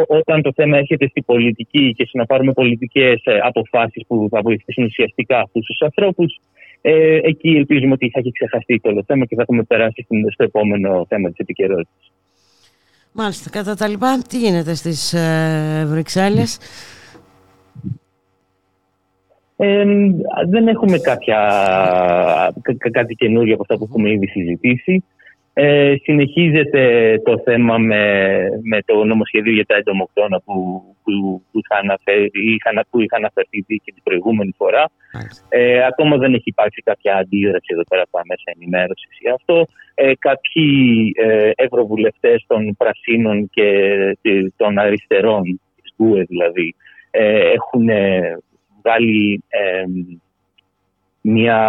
όταν 0.08 0.42
το 0.42 0.52
θέμα 0.56 0.78
έρχεται 0.78 1.08
στη 1.08 1.22
πολιτική 1.22 1.94
και 1.98 2.06
συναπάρουμε 2.06 2.52
πολιτικές 2.52 3.22
ε, 3.24 3.40
αποφάσεις 3.44 4.04
που 4.08 4.28
θα 4.32 4.42
βοηθήσουν 4.42 4.84
ουσιαστικά 4.84 5.40
αυτούς 5.40 5.66
τους 5.66 5.82
ανθρώπους, 5.82 6.40
ε, 6.82 7.20
εκεί 7.24 7.50
ελπίζουμε 7.50 7.94
ότι 7.94 8.10
θα 8.10 8.20
έχει 8.20 8.32
ξεχαστεί 8.32 8.80
το 8.80 8.90
όλο 8.90 9.04
θέμα 9.08 9.26
και 9.26 9.36
θα 9.36 9.42
έχουμε 9.42 9.64
περάσει 9.64 10.08
στο 10.34 10.44
επόμενο 10.44 11.06
θέμα 11.10 11.30
της 11.30 11.38
επικαιρότητας. 11.38 12.12
Μάλιστα. 13.12 13.50
Κατά 13.50 13.76
τα 13.76 13.88
λοιπά, 13.88 14.22
τι 14.30 14.38
γίνεται 14.38 14.74
στις 14.74 15.14
ε, 15.14 15.86
Βρυξέλλες; 15.88 16.60
Ε, 19.58 19.86
δεν 20.50 20.68
έχουμε 20.68 20.98
κάποια, 20.98 21.40
κάτι 22.92 23.16
καινούργιο 23.16 23.54
από 23.54 23.62
αυτά 23.62 23.78
που 23.78 23.88
έχουμε 23.90 24.12
ήδη 24.12 24.28
συζητήσει. 24.28 25.04
Ε, 25.56 25.96
συνεχίζεται 26.02 27.16
το 27.24 27.42
θέμα 27.46 27.78
με, 27.78 28.44
με 28.62 28.82
το 28.86 29.04
νομοσχέδιο 29.04 29.54
για 29.54 29.66
τα 29.66 29.76
εντομοκτώνα 29.76 30.42
που, 30.46 30.54
που, 31.04 31.44
που, 31.52 31.60
είχα 31.60 31.82
αναφέρει, 31.82 32.30
είχα, 32.34 32.86
που 32.90 33.02
είχα 33.02 33.16
αναφερθεί 33.18 33.60
και 33.84 33.92
την 33.94 34.04
προηγούμενη 34.04 34.54
φορά. 34.58 34.92
Ε, 35.50 35.86
ακόμα 35.86 36.18
δεν 36.18 36.34
έχει 36.34 36.50
υπάρξει 36.50 36.82
κάποια 36.82 37.16
αντίδραση 37.16 37.68
εδώ 37.68 37.84
πέρα 37.90 38.02
από 38.02 38.18
τα 38.18 38.22
μέσα 38.28 38.44
ενημέρωσης 38.56 39.18
για 39.20 39.34
αυτό. 39.34 39.68
Ε, 39.94 40.12
κάποιοι 40.20 41.12
ε, 41.16 41.52
ευρωβουλευτές 41.56 42.44
των 42.48 42.76
Πρασίνων 42.78 43.50
και 43.50 43.70
των 44.56 44.78
αριστερών, 44.78 45.44
της 45.82 45.94
ΓΚΟΕ 45.98 46.24
δηλαδή, 46.24 46.76
ε, 47.12 47.52
έχουν 47.52 47.88
βγάλει 48.84 49.44
μια 51.26 51.60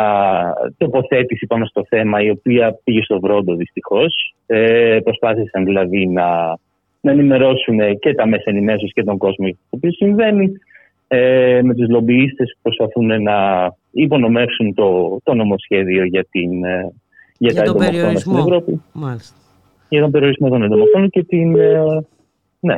τοποθέτηση 0.76 1.46
πάνω 1.46 1.64
στο 1.64 1.84
θέμα 1.88 2.20
η 2.20 2.30
οποία 2.30 2.78
πήγε 2.84 3.02
στο 3.02 3.20
βρόντο 3.20 3.54
δυστυχώς. 3.54 4.34
Ε, 4.46 4.98
προσπάθησαν 5.04 5.64
δηλαδή 5.64 6.06
να, 6.06 6.58
να 7.00 7.10
ενημερώσουν 7.10 7.98
και 7.98 8.14
τα 8.14 8.26
μέσα 8.26 8.44
ενημέρωσης 8.44 8.92
και 8.92 9.04
τον 9.04 9.18
κόσμο 9.18 9.46
για 9.46 9.56
το 9.70 9.76
οποίο 9.76 9.92
συμβαίνει 9.92 10.52
ε, 11.08 11.60
με 11.62 11.74
τους 11.74 11.88
λομπιίστες 11.88 12.52
που 12.54 12.58
προσπαθούν 12.62 13.22
να 13.22 13.68
υπονομεύσουν 13.90 14.74
το, 14.74 15.18
το 15.22 15.34
νομοσχέδιο 15.34 16.04
για, 16.04 16.26
την, 16.30 16.64
ε, 16.64 16.92
για, 17.38 17.50
για 17.52 17.54
τα 17.54 17.62
τον 17.62 17.76
περιορισμό 17.76 18.18
στην 18.18 18.36
Ευρώπη. 18.36 18.82
Μάλιστα. 18.92 19.36
Για 19.88 20.00
τον 20.00 20.10
περιορισμό 20.10 20.48
των 20.48 20.62
εντομοκτώνων 20.62 21.10
και 21.10 21.24
την... 21.24 21.58
Ε, 21.58 22.06
ναι, 22.60 22.76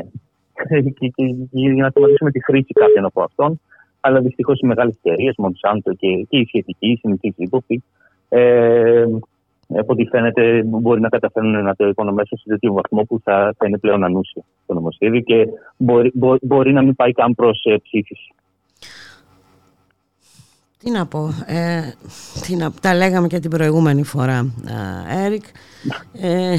και, 0.99 1.09
και, 1.09 1.35
για 1.51 1.83
να 1.83 1.91
σταματήσουμε 1.91 2.31
τη 2.31 2.45
χρήση 2.45 2.73
κάποιων 2.73 3.05
από 3.05 3.23
αυτών 3.23 3.61
αλλά 4.07 4.21
δυστυχώς 4.21 4.61
οι 4.61 4.67
μεγάλες 4.67 4.99
εταιρείες, 5.03 5.35
Μονσάντο 5.37 5.95
και, 5.95 6.27
και 6.29 6.39
οι 6.39 6.45
σχετικοί, 6.47 6.87
οι 6.87 6.97
συνηθείς 6.97 7.35
ύποπτοι, 7.37 7.83
ε, 8.29 9.05
από 9.69 9.93
ό,τι 9.93 10.05
φαίνεται 10.05 10.63
μπορεί 10.65 11.01
να 11.01 11.09
καταφέρουν 11.09 11.63
να 11.63 11.75
το 11.75 11.89
υπονομεύσουν 11.89 12.39
σε 12.39 12.49
τέτοιο 12.49 12.73
βαθμό 12.73 13.03
που 13.03 13.21
θα, 13.25 13.55
θα 13.59 13.67
είναι 13.67 13.79
πλέον 13.79 14.05
ανούσιο 14.05 14.45
το 14.67 14.75
νομοσχέδιο 14.75 15.21
και 15.21 15.47
μπορεί, 15.77 16.11
μπορεί, 16.15 16.39
μπορεί 16.43 16.73
να 16.73 16.83
μην 16.83 16.97
πάει 16.97 17.13
καν 17.13 17.35
προς 17.35 17.65
ε, 17.65 17.77
ψήφιση. 17.83 18.35
Τι 20.79 20.91
να 20.91 21.07
πω, 21.07 21.29
ε, 21.47 21.81
τι 22.47 22.57
να, 22.57 22.73
τα 22.81 22.95
λέγαμε 22.95 23.27
και 23.27 23.39
την 23.39 23.51
προηγούμενη 23.51 24.03
φορά, 24.03 24.55
Έρικ. 25.25 25.45
Ε, 26.21 26.53
ε, 26.53 26.59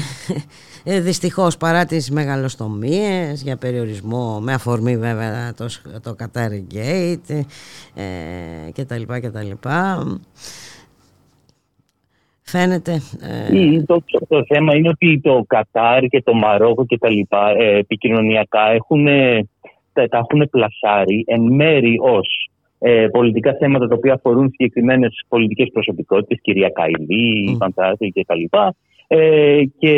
δυστυχώς 0.96 1.56
παρά 1.56 1.84
τις 1.84 2.10
μεγαλοστομίες 2.10 3.42
για 3.42 3.56
περιορισμό, 3.56 4.40
με 4.40 4.52
αφορμή 4.52 4.96
βέβαια 4.96 5.54
το, 5.54 5.66
το 6.02 6.16
Qatar 6.18 6.74
Gate 6.74 7.40
ε, 7.94 8.70
και 8.72 8.84
τα 8.84 8.98
λοιπά 8.98 9.20
και 9.20 9.30
τα 9.30 9.42
λοιπά. 9.42 10.06
Φαίνεται... 12.42 12.92
Ε... 13.50 13.82
Το, 13.82 14.02
το, 14.28 14.44
θέμα 14.46 14.74
είναι 14.74 14.88
ότι 14.88 15.20
το 15.20 15.44
Κατάρ 15.46 16.04
και 16.04 16.22
το 16.22 16.34
Μαρόκο 16.34 16.86
και 16.86 16.98
τα 16.98 17.10
λοιπά 17.10 17.50
ε, 17.50 17.78
επικοινωνιακά 17.78 18.70
έχουν, 18.70 19.06
τα, 19.92 20.08
τα 20.08 20.18
έχουν 20.18 20.48
πλασάρει 20.50 21.24
εν 21.26 21.40
μέρη 21.40 21.96
ως 22.00 22.50
ε, 22.78 23.06
πολιτικά 23.10 23.56
θέματα 23.58 23.88
τα 23.88 23.94
οποία 23.94 24.14
αφορούν 24.14 24.48
συγκεκριμένες 24.48 25.24
πολιτικές 25.28 25.68
προσωπικότητες, 25.72 26.38
κυρία 26.42 26.68
Καϊλή, 26.68 27.50
mm. 27.52 27.56
Φαντάζη 27.58 28.12
κτλ. 28.12 28.56
Ε, 29.10 29.62
και, 29.78 29.94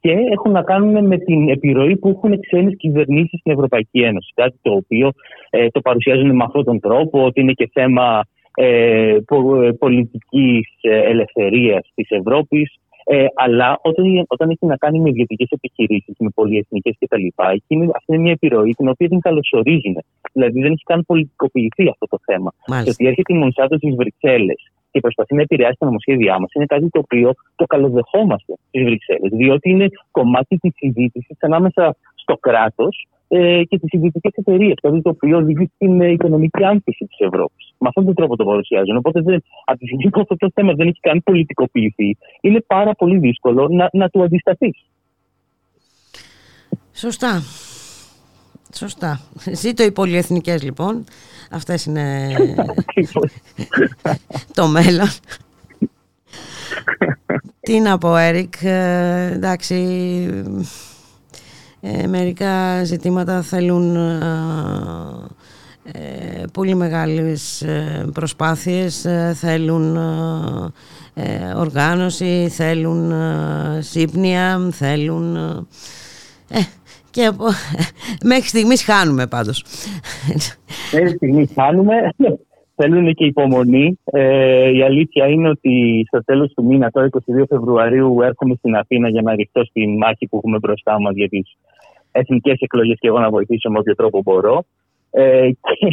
και 0.00 0.10
έχουν 0.10 0.52
να 0.52 0.62
κάνουν 0.62 1.06
με 1.06 1.18
την 1.18 1.48
επιρροή 1.48 1.96
που 1.96 2.08
έχουν 2.08 2.40
ξένες 2.40 2.76
κυβερνήσεις 2.76 3.40
στην 3.40 3.52
Ευρωπαϊκή 3.52 4.00
Ένωση. 4.00 4.32
Κάτι 4.34 4.56
το 4.62 4.72
οποίο 4.72 5.10
ε, 5.50 5.68
το 5.68 5.80
παρουσιάζουν 5.80 6.36
με 6.36 6.44
αυτόν 6.44 6.64
τον 6.64 6.80
τρόπο, 6.80 7.24
ότι 7.24 7.40
είναι 7.40 7.52
και 7.52 7.70
θέμα 7.72 8.24
ε, 8.54 9.16
πολιτικής 9.78 10.68
ελευθερίας 10.82 11.90
της 11.94 12.10
Ευρώπης. 12.10 12.74
Ε, 13.04 13.26
αλλά 13.34 13.78
όταν, 13.82 14.24
όταν 14.28 14.50
έχει 14.50 14.66
να 14.66 14.76
κάνει 14.76 15.00
με 15.00 15.08
ιδιωτικές 15.08 15.48
επιχειρήσεις, 15.50 16.14
με 16.18 16.28
πολυεθνικές 16.34 16.96
κτλ., 16.98 17.26
αυτή 17.36 17.74
είναι 17.74 18.18
μια 18.18 18.32
επιρροή 18.32 18.72
την 18.72 18.88
οποία 18.88 19.08
την 19.08 19.20
καλωσορίζουν. 19.20 19.96
Δηλαδή 20.32 20.60
δεν 20.60 20.72
έχει 20.72 20.82
καν 20.84 21.04
πολιτικοποιηθεί 21.06 21.88
αυτό 21.88 22.06
το 22.06 22.18
θέμα. 22.24 22.52
Μάλιστα. 22.66 22.84
Και 22.84 22.90
ότι 22.90 23.06
έρχεται 23.06 23.32
η 23.34 23.36
Μονσάτο 23.36 23.76
στις 23.76 23.94
Βρυξέλλες 23.94 24.70
και 24.90 25.00
προσπαθεί 25.00 25.34
να 25.34 25.42
επηρεάσει 25.42 25.76
τα 25.78 25.86
νομοσχέδιά 25.86 26.38
μας 26.40 26.52
είναι 26.52 26.66
κάτι 26.66 26.88
το 26.90 26.98
οποίο 26.98 27.34
το 27.56 27.64
καλοδεχόμαστε 27.66 28.54
στις 28.68 28.84
Βρυξέλλες. 28.84 29.30
Διότι 29.32 29.70
είναι 29.70 29.88
κομμάτι 30.10 30.56
της 30.56 30.72
συζήτησης 30.76 31.36
ανάμεσα 31.40 31.96
στο 32.14 32.36
κράτος 32.36 33.06
ε, 33.28 33.62
και 33.64 33.78
τις 33.78 33.92
ιδιωτικέ 33.92 34.28
εταιρείες. 34.32 34.74
Κάτι 34.82 35.02
το 35.02 35.10
οποίο 35.10 35.36
οδηγεί 35.36 35.70
στην 35.74 36.00
ε, 36.00 36.10
οικονομική 36.10 36.64
άνθηση 36.64 37.04
της 37.04 37.18
Ευρώπης. 37.18 37.74
Με 37.78 37.88
αυτόν 37.88 38.04
τον 38.04 38.14
τρόπο 38.14 38.36
το 38.36 38.44
παρουσιάζουν. 38.44 38.96
Οπότε 38.96 39.20
δεν, 39.20 39.42
από 39.64 39.78
τη 39.78 39.86
στιγμή 39.86 40.10
που 40.10 40.20
αυτό 40.20 40.36
το 40.36 40.50
θέμα 40.54 40.72
δεν 40.72 40.88
έχει 40.88 41.00
καν 41.00 41.22
πολιτικοποιηθεί, 41.24 42.16
είναι 42.40 42.60
πάρα 42.60 42.92
πολύ 42.92 43.18
δύσκολο 43.18 43.68
να, 43.68 43.88
να 43.92 44.08
του 44.08 44.22
αντισταθείς. 44.22 44.84
Σωστά. 46.92 47.42
Σωστά. 48.74 49.20
Ζήτω 49.52 49.82
οι 49.82 49.90
πολυεθνικές 49.90 50.62
λοιπόν. 50.62 51.04
Αυτές 51.50 51.84
είναι 51.84 52.36
το 54.54 54.66
μέλλον. 54.66 55.08
Τι 57.60 57.80
να 57.80 57.98
πω 57.98 58.16
Έρικ, 58.16 58.54
ε, 58.62 59.30
εντάξει, 59.32 59.74
ε, 61.80 62.06
μερικά 62.06 62.84
ζητήματα 62.84 63.42
θέλουν 63.42 63.96
ε, 63.96 64.10
πολύ 66.52 66.74
μεγάλες 66.74 67.64
προσπάθειες, 68.12 69.06
θέλουν 69.34 69.96
οργάνωση, 71.56 72.48
θέλουν 72.50 73.12
σύμπνοια, 73.80 74.68
θέλουν... 74.72 75.36
Και 77.10 77.30
μέχρι 78.30 78.48
στιγμής 78.48 78.84
χάνουμε 78.84 79.26
πάντως. 79.26 79.64
Μέχρι 80.92 81.08
στιγμής 81.08 81.50
χάνουμε. 81.54 81.94
Θέλουν 82.80 83.14
και 83.14 83.24
υπομονή. 83.24 83.98
Ε, 84.04 84.70
η 84.70 84.82
αλήθεια 84.82 85.26
είναι 85.26 85.48
ότι 85.48 86.04
στο 86.06 86.24
τέλος 86.24 86.52
του 86.52 86.64
μήνα, 86.64 86.90
το 86.90 87.08
22 87.10 87.42
Φεβρουαρίου, 87.48 88.22
έρχομαι 88.22 88.54
στην 88.54 88.76
Αθήνα 88.76 89.08
για 89.08 89.22
να 89.22 89.34
ρηχτώ 89.34 89.64
στη 89.64 89.86
μάχη 89.86 90.26
που 90.26 90.36
έχουμε 90.36 90.58
μπροστά 90.58 91.00
μας 91.00 91.14
για 91.14 91.28
τις 91.28 91.56
εθνικές 92.12 92.56
εκλογές 92.60 92.96
και 92.98 93.08
εγώ 93.08 93.18
να 93.18 93.30
βοηθήσω 93.30 93.70
με 93.70 93.78
όποιο 93.78 93.94
τρόπο 93.94 94.22
μπορώ. 94.22 94.64
Ε, 95.10 95.50
και, 95.50 95.88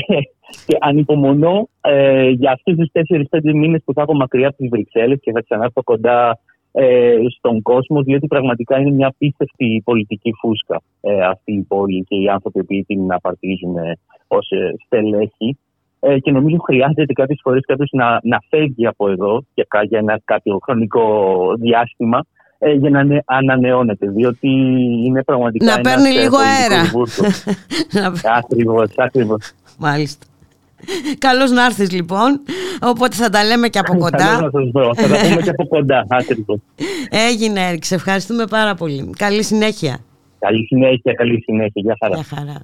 και 0.66 0.78
ανυπομονώ 0.80 1.70
ε, 1.82 2.30
για 2.30 2.52
αυτούς 2.52 2.76
τους 2.76 2.90
4-5 3.32 3.40
μήνες 3.44 3.82
που 3.86 3.94
θα 3.94 4.02
έχω 4.02 4.14
μακριά 4.14 4.48
από 4.48 4.58
τις 4.58 4.70
Βρυξέλλες 4.70 5.20
και 5.22 5.32
θα 5.32 5.42
ξανάρθω 5.42 5.84
κοντά 5.84 6.40
ε, 6.78 7.16
στον 7.38 7.62
κόσμο, 7.62 8.02
διότι 8.02 8.28
πραγματικά 8.28 8.80
είναι 8.80 8.92
μια 8.92 9.08
απίστευτη 9.08 9.82
πολιτική 9.86 10.32
φούσκα 10.40 10.82
ε, 11.02 11.26
αυτή 11.26 11.54
η 11.54 11.62
πόλη 11.62 12.04
και 12.08 12.16
οι 12.16 12.28
άνθρωποι 12.30 12.64
που 12.64 12.84
την 12.88 13.14
απαρτίζουν 13.14 13.78
ε, 13.78 13.98
ως 14.28 14.50
ε, 14.50 14.74
στελέχη. 14.86 15.58
Ε, 16.00 16.20
και 16.20 16.32
νομίζω 16.32 16.58
χρειάζεται 16.58 17.14
κάποιες 17.14 17.40
φορές 17.44 17.64
κάποιος 17.66 17.90
να, 17.92 18.20
να 18.24 18.40
φεύγει 18.50 18.88
από 18.88 19.10
εδώ 19.10 19.44
για, 19.54 19.66
για 19.84 20.00
ένα 20.00 20.22
κάποιο 20.26 20.60
χρονικό 20.64 21.08
διάστημα 21.60 22.26
ε, 22.58 22.72
για 22.72 22.90
να 22.90 23.22
ανανεώνεται, 23.26 24.08
διότι 24.10 24.48
είναι 25.06 25.24
πραγματικά. 25.24 25.76
Να 25.76 25.82
παίρνει 25.82 26.10
λίγο 26.10 26.38
αέρα. 26.38 26.82
Ακριβώς, 28.40 28.90
ακριβώς. 28.98 29.54
Μάλιστα. 29.78 30.26
Καλώς 31.18 31.52
να 31.52 31.66
έρθεις 31.66 31.92
λοιπόν, 31.92 32.42
οπότε 32.82 33.16
θα 33.16 33.30
τα 33.30 33.44
λέμε 33.44 33.68
και 33.68 33.80
από 33.80 33.98
κοντά. 33.98 34.18
Καλώς 34.18 34.54
να 34.54 34.62
σας 34.62 34.70
βρω, 34.74 34.96
θα 34.96 35.08
τα 35.08 35.28
πούμε 35.28 35.42
και 35.42 35.50
από 35.50 35.68
κοντά, 35.68 36.06
άκριτο. 36.10 36.60
Έγινε 37.10 37.68
Έρικ, 37.68 37.86
σε 37.86 37.96
ευχαριστούμε 37.96 38.46
πάρα 38.48 38.76
πολύ. 38.76 39.10
Καλή 39.18 39.44
συνέχεια. 39.44 39.98
Καλή 40.40 40.66
συνέχεια, 40.66 41.14
καλή 41.14 41.42
συνέχεια. 41.42 41.82
Γεια 41.86 41.98
χαρά. 42.00 42.16
Γεια 42.16 42.26
χαρά. 42.38 42.62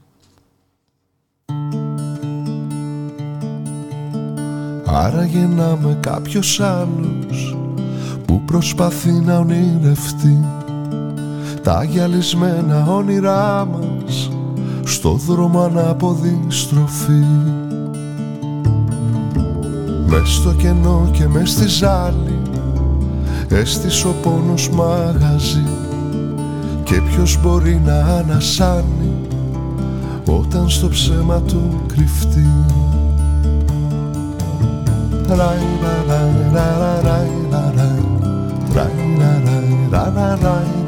Άρα 4.86 5.26
γεννάμε 5.26 5.98
κάποιος 6.00 6.60
άλλος 6.60 7.58
που 8.28 8.42
προσπαθεί 8.42 9.12
να 9.12 9.38
ονειρευτεί 9.38 10.46
τα 11.64 11.84
γυαλισμένα 11.84 12.86
όνειρά 12.88 13.66
μας 13.66 14.32
στο 14.84 15.12
δρόμο 15.12 15.62
ανάποδη 15.62 16.40
στροφή 16.48 17.24
Μες 20.12 20.30
στο 20.34 20.54
κενό 20.54 21.10
και 21.12 21.28
μες 21.28 21.50
στη 21.50 21.68
ζάλη 21.68 22.42
Έστησε 23.50 24.08
ο 24.08 24.16
πόνος 24.22 24.70
μαγαζί 24.70 25.66
Και 26.84 27.02
ποιος 27.02 27.40
μπορεί 27.42 27.82
να 27.86 27.94
ανασάνει 27.94 29.14
Όταν 30.26 30.70
στο 30.70 30.90
ψέμα 30.90 31.42
του 31.42 31.82
κρυφτεί 31.88 32.50
και 40.52 40.81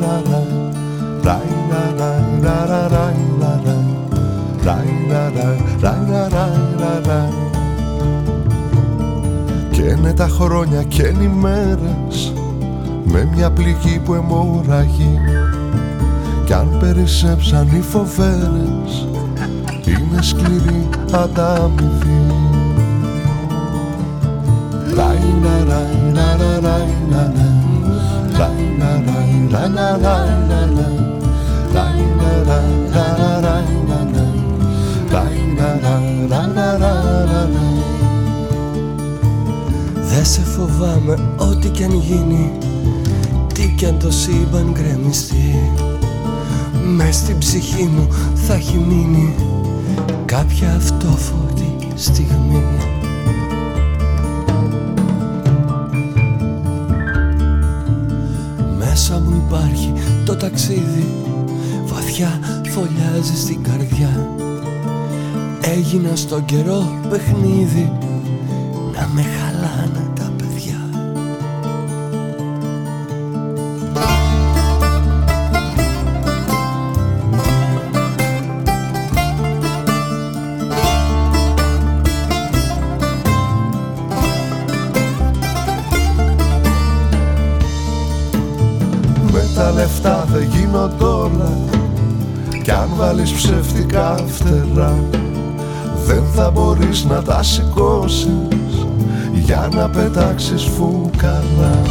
είναι 9.91 10.13
τα 10.13 10.27
χρόνια 10.27 10.83
και 10.83 11.01
είναι 11.01 11.23
οι 11.23 11.27
μέρες 11.27 12.33
με 13.03 13.29
μια 13.35 13.51
πληγή 13.51 14.01
που 14.05 14.13
αιμορραγεί 14.13 15.19
κι 16.45 16.53
αν 16.53 16.77
περισσέψαν 16.79 17.67
οι 17.67 17.81
φοβέρες 17.81 19.07
είναι 19.85 20.21
σκληρή 20.21 20.89
ανταμοιβή 21.11 22.23
Δε 29.53 29.67
σε 29.67 30.12
φοβάμαι 40.67 41.35
ό,τι 41.37 41.67
κι 41.67 41.83
αν 41.83 41.93
γίνει 41.93 42.51
Τι 43.53 43.73
κι 43.77 43.85
αν 43.85 43.99
το 43.99 44.11
σύμπαν 44.11 44.71
γκρεμιστεί. 44.71 45.71
Μες 46.95 47.15
στην 47.15 47.37
ψυχή 47.37 47.83
μου 47.83 48.07
θα 48.33 48.53
έχει 48.53 48.77
μείνει 48.77 49.35
κάποια 50.25 50.73
αυτόφορη 50.75 51.77
στιγμή. 51.95 52.63
Μέσα 58.77 59.19
μου 59.19 59.43
υπάρχει 59.47 59.93
το 60.25 60.35
ταξίδι 60.35 61.07
βαθιά 61.85 62.39
φωλιάζει 62.69 63.39
στην 63.39 63.63
καρδιά. 63.63 64.27
Έγινα 65.61 66.15
στον 66.15 66.45
καιρό 66.45 66.99
παιχνίδι 67.09 67.91
να 68.93 69.09
με 69.13 69.21
χαλάνε 69.21 69.42
ψεύτικα 93.73 94.15
φτερά. 94.27 95.03
Δεν 96.05 96.23
θα 96.35 96.51
μπορείς 96.51 97.03
να 97.03 97.21
τα 97.21 97.43
σηκώσεις 97.43 98.27
Για 99.33 99.69
να 99.73 99.89
πετάξεις 99.89 100.63
φουκαρά 100.63 101.81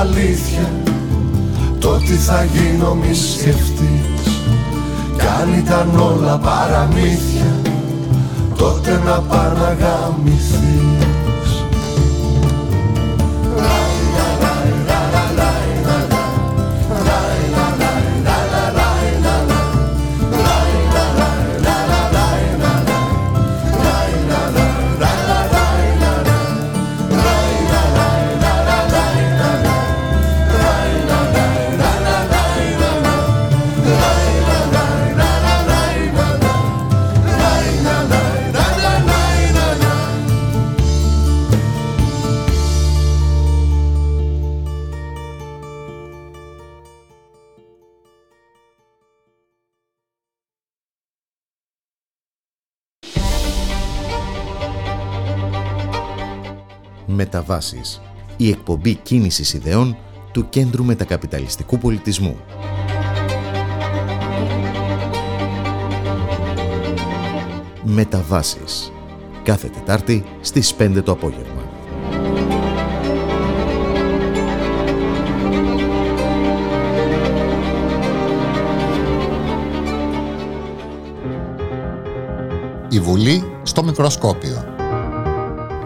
αλήθεια. 0.00 0.70
Το 0.72 0.77
τι 2.08 2.14
θα 2.14 2.44
γίνω 2.44 2.94
μη 2.94 3.14
σκεφτείς. 3.14 4.42
Κι 5.16 5.26
αν 5.40 5.58
ήταν 5.58 6.00
όλα 6.00 6.38
παραμύθια 6.38 7.60
Τότε 8.56 9.00
να 9.04 9.20
παραγαμηθείς 9.20 11.07
Μεταβάσεις. 57.32 58.00
Η 58.36 58.48
εκπομπή 58.48 58.94
κίνησης 58.94 59.52
ιδεών 59.52 59.96
του 60.32 60.48
Κέντρου 60.48 60.84
Μετακαπιταλιστικού 60.84 61.78
Πολιτισμού. 61.78 62.36
Μεταβάσεις. 67.82 68.92
Κάθε 69.42 69.68
Τετάρτη 69.68 70.24
στις 70.40 70.74
5 70.74 71.02
το 71.02 71.12
απόγευμα. 71.12 71.62
Η 82.88 83.00
Βουλή 83.00 83.52
στο 83.62 83.84
μικροσκόπιο 83.84 84.77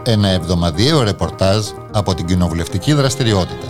ένα 0.04 0.28
εβδομαδιαίο 0.28 1.02
ρεπορτάζ 1.02 1.66
από 1.92 2.14
την 2.14 2.26
κοινοβουλευτική 2.26 2.92
δραστηριότητα. 2.92 3.66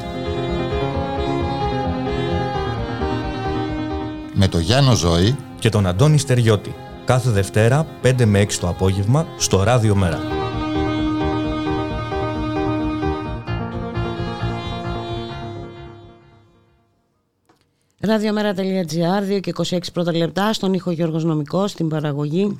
Με 4.34 4.48
το 4.48 4.58
Γιάννο 4.58 4.94
Ζώη 4.94 5.36
και 5.58 5.68
τον 5.68 5.86
Αντώνη 5.86 6.18
Στεριώτη. 6.18 6.74
Κάθε 7.04 7.30
Δευτέρα 7.30 7.86
5 8.02 8.24
με 8.24 8.40
6 8.40 8.46
το 8.60 8.68
απόγευμα 8.68 9.26
στο 9.38 9.62
Ράδιο 9.62 9.94
Μέρα. 9.94 10.18
Ραδιομέρα.gr, 18.00 19.36
2 19.36 19.40
και 19.40 19.52
26 19.56 19.78
πρώτα 19.92 20.16
λεπτά, 20.16 20.52
στον 20.52 20.72
ήχο 20.72 20.90
Γιώργος 20.90 21.24
Νομικός, 21.24 21.70
στην 21.70 21.88
παραγωγή 21.88 22.58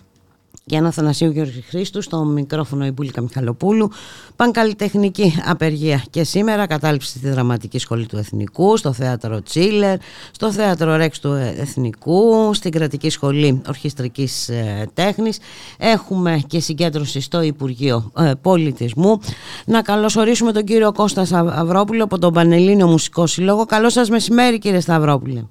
Γιάννα 0.65 0.91
Θανασίου 0.91 1.31
Γιώργη 1.31 1.61
Χρήστου, 1.61 2.03
στο 2.03 2.25
μικρόφωνο 2.25 2.87
η 2.87 2.91
Μπούλικα 2.91 3.21
Μιχαλοπούλου. 3.21 3.91
Πανκαλλιτεχνική 4.37 5.33
απεργία 5.47 6.03
και 6.11 6.25
σήμερα 6.25 6.67
κατάληψη 6.67 7.09
στη 7.09 7.29
Δραματική 7.29 7.79
Σχολή 7.79 8.07
του 8.07 8.17
Εθνικού, 8.17 8.77
στο 8.77 8.93
Θέατρο 8.93 9.43
Τσίλερ, 9.43 9.97
στο 10.31 10.53
Θέατρο 10.53 10.97
Ρέξ 10.97 11.21
του 11.21 11.33
Εθνικού, 11.33 12.55
στην 12.55 12.71
Κρατική 12.71 13.11
Σχολή 13.11 13.63
Ορχιστρικής 13.69 14.49
ε, 14.49 14.91
Τέχνης. 14.95 15.39
Έχουμε 15.79 16.43
και 16.47 16.61
συγκέντρωση 16.61 17.21
στο 17.21 17.43
Υπουργείο 17.43 18.13
ε, 18.19 18.33
Πολιτισμού. 18.43 19.21
Να 19.67 19.83
καλωσορίσουμε 19.83 20.53
τον 20.53 20.65
κύριο 20.65 20.93
Κώστα 20.93 21.25
Σταυρόπουλο 21.25 22.05
από 22.05 22.19
τον 22.19 22.33
Πανελλήνιο 22.33 22.87
Μουσικό 22.87 23.27
Σύλλογο. 23.27 23.65
Καλό 23.65 23.91
σας 23.91 24.11
μεσημέρι 24.11 24.59
κύριε 24.59 24.81
Σταυρόπουλε. 24.81 25.43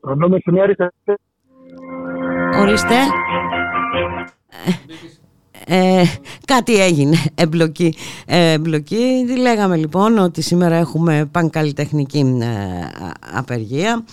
Καλό 0.00 0.28
μεσημέρι. 0.28 0.74
Ορίστε. 2.60 2.94
Ε, 5.66 6.02
κάτι 6.44 6.82
έγινε 6.82 7.16
εμπλοκή, 7.34 7.94
ε, 8.26 8.52
εμπλοκή. 8.52 9.24
Λέγαμε 9.38 9.76
λοιπόν 9.76 10.18
ότι 10.18 10.42
σήμερα 10.42 10.76
έχουμε 10.76 11.28
πανκαλλιτεχνική 11.32 12.18
ε, 12.40 12.46
απεργία 13.34 14.04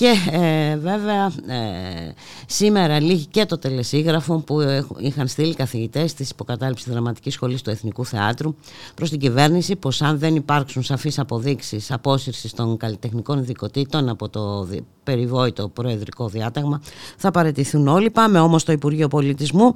και 0.00 0.14
ε, 0.30 0.76
βέβαια 0.76 1.26
ε, 1.26 2.12
σήμερα 2.46 3.00
λύγει 3.00 3.26
και 3.26 3.46
το 3.46 3.58
τελεσίγραφο 3.58 4.38
που 4.38 4.60
είχαν 4.98 5.28
στείλει 5.28 5.54
καθηγητές 5.54 6.14
της 6.14 6.30
υποκατάληψης 6.30 6.92
δραματικής 6.92 7.34
σχολής 7.34 7.62
του 7.62 7.70
Εθνικού 7.70 8.04
Θεάτρου 8.04 8.54
προς 8.94 9.10
την 9.10 9.18
κυβέρνηση 9.18 9.76
πως 9.76 10.02
αν 10.02 10.18
δεν 10.18 10.34
υπάρξουν 10.34 10.82
σαφείς 10.82 11.18
αποδείξεις 11.18 11.90
απόσυρσης 11.90 12.52
των 12.52 12.76
καλλιτεχνικών 12.76 13.38
ειδικοτήτων 13.38 14.08
από 14.08 14.28
το 14.28 14.68
περιβόητο 15.04 15.68
προεδρικό 15.68 16.28
διάταγμα 16.28 16.82
θα 17.16 17.30
παρετηθούν 17.30 17.88
όλοι. 17.88 18.10
Πάμε 18.10 18.38
όμως 18.40 18.62
στο 18.62 18.72
Υπουργείο 18.72 19.08
Πολιτισμού. 19.08 19.74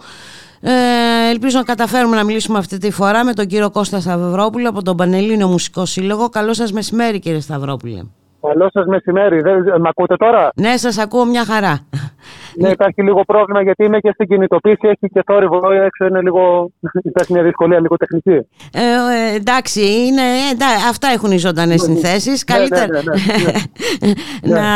Ε, 0.61 0.71
ελπίζω 1.31 1.59
να 1.59 1.65
καταφέρουμε 1.65 2.17
να 2.17 2.25
μιλήσουμε 2.25 2.59
αυτή 2.59 2.79
τη 2.79 2.91
φορά 2.91 3.25
με 3.25 3.33
τον 3.33 3.47
κύριο 3.47 3.71
Κώστα 3.71 4.01
Σταυρόπουλο 4.01 4.69
από 4.69 4.83
τον 4.83 4.97
Πανελλήνιο 4.97 5.49
Μουσικό 5.49 5.87
Σύλλογο. 5.87 6.29
Καλό 6.29 6.55
σας 6.55 6.73
μεσημέρι 6.73 7.19
κύριε 7.19 7.41
Σταυρόπουλε. 7.41 8.03
Καλό 8.49 8.71
σας 8.73 8.87
μεσημέρι. 8.87 9.41
Δεν, 9.41 9.57
με 9.63 9.89
ακούτε 9.89 10.17
τώρα; 10.17 10.51
Ναι, 10.55 10.77
σας 10.77 10.99
ακούω 10.99 11.25
μια 11.25 11.45
χαρά. 11.45 11.79
Ναι, 12.57 12.69
υπάρχει 12.69 13.03
λίγο 13.03 13.23
πρόβλημα 13.25 13.63
γιατί 13.63 13.85
είναι 13.85 13.99
και 13.99 14.11
στην 14.15 14.27
κινητοποίηση, 14.27 14.79
έχει 14.83 15.09
και 15.13 15.23
θόρυβο 15.27 15.71
έξω, 15.71 16.07
είναι 16.07 16.21
λίγο, 16.21 16.71
υπάρχει 17.03 17.33
μια 17.33 17.43
δυσκολία 17.43 17.81
λίγο 17.81 17.97
τεχνική. 17.97 18.47
Ε, 18.73 18.85
ε, 19.33 19.35
εντάξει, 19.35 19.81
είναι, 19.81 20.23
εντά, 20.53 20.67
αυτά 20.89 21.09
έχουν 21.09 21.31
οι 21.31 21.39
ζωντανές 21.39 21.83
Ναι, 21.83 21.89
ναι. 21.89 21.95
συνθέσεις. 21.95 22.45
Ναι, 22.49 22.57
Καλύτερα 22.57 22.87
ναι, 22.87 23.01
ναι, 23.01 24.13
ναι, 24.53 24.55
να 24.61 24.67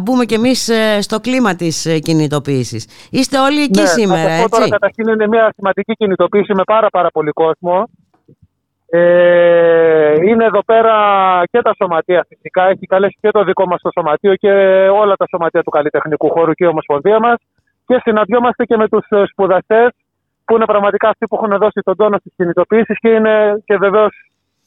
μπούμε 0.00 0.24
κι 0.24 0.34
εμείς 0.34 0.68
ε, 0.68 1.00
στο 1.00 1.20
κλίμα 1.20 1.54
της 1.54 1.86
ε, 1.86 1.98
κινητοποίησης. 1.98 2.86
Είστε 3.10 3.38
όλοι 3.38 3.62
εκεί 3.62 3.80
Ναι, 3.80 3.86
σήμερα, 3.86 4.22
θα 4.22 4.28
σας 4.28 4.42
πω 4.42 4.48
τώρα 4.48 4.62
έτσι; 4.62 4.70
καταρχήν 4.78 5.08
είναι 5.08 5.26
μια 5.26 5.52
σημαντική 5.56 5.92
κινητοποίηση 5.92 6.54
με 6.54 6.62
πάρα 6.66 6.88
πάρα 6.88 7.08
πολύ 7.10 7.30
κόσμο. 7.30 7.88
Ε, 8.90 10.12
είναι 10.24 10.44
εδώ 10.44 10.62
πέρα 10.64 10.94
και 11.50 11.62
τα 11.62 11.74
σωματεία 11.74 12.26
φυσικά. 12.28 12.68
Έχει 12.68 12.86
καλέσει 12.86 13.18
και 13.20 13.30
το 13.30 13.44
δικό 13.44 13.66
μας 13.66 13.80
το 13.80 13.90
σωματείο 13.92 14.34
και 14.34 14.50
όλα 15.02 15.16
τα 15.16 15.26
σωματεία 15.28 15.62
του 15.62 15.70
καλλιτεχνικού 15.70 16.30
χώρου 16.30 16.52
και 16.52 16.64
η 16.64 16.66
Ομοσπονδία 16.66 17.18
μας. 17.18 17.36
Και 17.86 18.00
συναντιόμαστε 18.02 18.64
και 18.64 18.76
με 18.76 18.88
τους 18.88 19.06
ε, 19.08 19.22
σπουδαστές 19.30 19.90
που 20.44 20.54
είναι 20.54 20.64
πραγματικά 20.64 21.08
αυτοί 21.08 21.26
που 21.26 21.36
έχουν 21.36 21.58
δώσει 21.58 21.80
τον 21.84 21.96
τόνο 21.96 22.16
στις 22.18 22.32
κινητοποίησεις 22.36 22.98
και 22.98 23.08
είναι 23.08 23.62
και 23.64 23.76
βεβαίως 23.76 24.12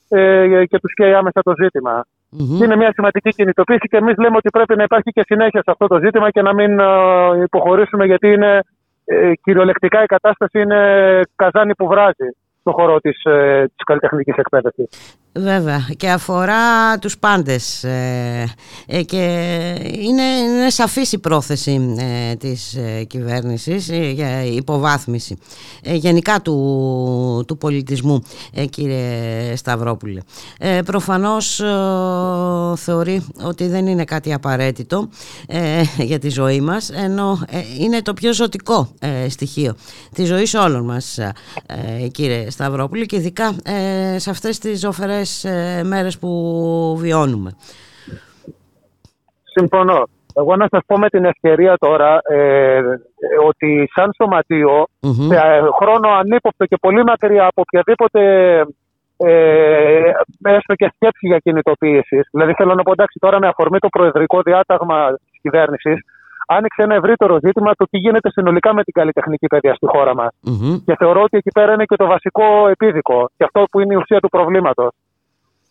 ε, 0.09 0.65
και 0.65 0.79
τους 0.79 0.93
καίει 0.93 1.13
άμεσα 1.13 1.41
το 1.43 1.53
ζήτημα. 1.61 2.05
Είναι 2.61 2.75
μια 2.75 2.91
σημαντική 2.93 3.29
κινητοποίηση 3.29 3.87
και 3.87 3.97
εμείς 3.97 4.17
λέμε 4.17 4.37
ότι 4.37 4.49
πρέπει 4.49 4.75
να 4.75 4.83
υπάρχει 4.83 5.11
και 5.11 5.23
συνέχεια 5.25 5.61
σε 5.63 5.71
αυτό 5.71 5.87
το 5.87 5.99
ζήτημα 6.03 6.29
και 6.29 6.41
να 6.41 6.53
μην 6.53 6.79
ε, 6.79 6.85
υποχωρήσουμε 7.43 8.05
γιατί 8.05 8.27
είναι 8.27 8.59
ε, 9.05 9.31
κυριολεκτικά 9.43 10.03
η 10.03 10.05
κατάσταση 10.05 10.59
είναι 10.59 10.79
καζάνι 11.35 11.75
που 11.75 11.87
βράζει 11.87 12.29
στον 12.61 12.73
χώρο 12.73 12.99
της, 12.99 13.23
ε, 13.23 13.65
της 13.75 13.83
καλλιτεχνικής 13.85 14.35
εκπαίδευσης. 14.35 15.17
Βέβαια 15.33 15.87
και 15.97 16.09
αφορά 16.09 16.97
τους 16.99 17.17
πάντες 17.17 17.83
ε, 17.83 18.53
ε, 18.85 19.03
και 19.03 19.17
είναι, 19.91 20.23
είναι 20.23 20.69
σαφής 20.69 21.11
η 21.11 21.17
πρόθεση 21.17 21.95
ε, 21.99 22.35
της 22.35 22.75
ε, 22.75 23.03
κυβέρνησης 23.03 23.89
ε, 23.89 24.09
για 24.09 24.43
υποβάθμιση 24.43 25.37
ε, 25.83 25.95
γενικά 25.95 26.41
του, 26.41 27.43
του 27.47 27.57
πολιτισμού 27.57 28.23
ε, 28.53 28.65
κύριε 28.65 29.55
Σταυρόπουλε. 29.55 30.21
Ε, 30.59 30.81
προφανώς 30.81 31.59
ε, 31.59 31.65
θεωρεί 32.75 33.25
ότι 33.43 33.67
δεν 33.67 33.87
είναι 33.87 34.03
κάτι 34.03 34.33
απαραίτητο 34.33 35.09
ε, 35.47 35.81
για 35.97 36.19
τη 36.19 36.29
ζωή 36.29 36.61
μας 36.61 36.89
ενώ 36.89 37.39
ε, 37.49 37.59
είναι 37.79 38.01
το 38.01 38.13
πιο 38.13 38.33
ζωτικό 38.33 38.89
ε, 38.99 39.29
στοιχείο 39.29 39.75
της 40.13 40.27
ζωής 40.27 40.53
όλων 40.53 40.85
μας 40.85 41.17
ε, 41.17 41.33
κύριε 42.11 42.49
Σταυρόπουλε 42.49 43.05
και 43.05 43.15
ειδικά 43.15 43.55
ε, 43.63 44.19
σε 44.19 44.29
αυτές 44.29 44.57
τις 44.57 44.79
ζωφερές 44.79 45.20
ε, 45.43 45.83
μέρες 45.83 46.19
που 46.19 46.29
βιώνουμε. 46.99 47.51
Συμφωνώ. 49.43 50.07
Εγώ 50.33 50.55
να 50.55 50.67
σας 50.71 50.81
πω 50.85 50.97
με 50.97 51.09
την 51.09 51.25
ευκαιρία 51.25 51.75
τώρα 51.77 52.19
ε, 52.23 52.77
ε, 52.77 52.83
ότι 53.47 53.89
σαν 53.93 54.11
σωματείο 54.15 54.87
σε 54.99 55.35
ε, 55.35 55.61
χρόνο 55.79 56.09
ανύποπτο 56.09 56.65
και 56.65 56.77
πολύ 56.81 57.03
μακριά 57.03 57.45
από 57.45 57.61
οποιαδήποτε 57.61 58.21
ε, 59.17 60.11
έστω 60.41 60.73
και 60.75 60.91
σκέψη 60.95 61.27
για 61.27 61.37
κινητοποίησης. 61.37 62.27
Δηλαδή 62.31 62.53
θέλω 62.53 62.73
να 62.75 62.83
πω 62.83 62.91
εντάξει 62.91 63.19
τώρα 63.19 63.39
με 63.39 63.47
αφορμή 63.47 63.79
το 63.79 63.89
προεδρικό 63.89 64.41
διάταγμα 64.41 65.09
της 65.09 65.39
κυβέρνησης 65.41 65.99
άνοιξε 66.57 66.81
ένα 66.81 66.95
ευρύτερο 66.95 67.37
ζήτημα 67.45 67.71
το 67.75 67.85
τι 67.89 67.97
γίνεται 67.97 68.29
συνολικά 68.31 68.73
με 68.73 68.83
την 68.83 68.93
καλλιτεχνική 68.93 69.47
παιδεία 69.47 69.73
στη 69.73 69.87
χώρα 69.87 70.15
μας. 70.15 70.31
Και 70.85 70.95
θεωρώ 70.95 71.21
ότι 71.21 71.37
εκεί 71.37 71.51
πέρα 71.51 71.73
είναι 71.73 71.85
και 71.85 71.95
το 71.95 72.05
βασικό 72.05 72.67
επίδικο 72.67 73.29
και 73.37 73.43
αυτό 73.43 73.65
που 73.71 73.79
είναι 73.79 73.93
η 73.93 73.97
ουσία 73.97 74.19
του 74.19 74.29
προβλήματος. 74.29 74.91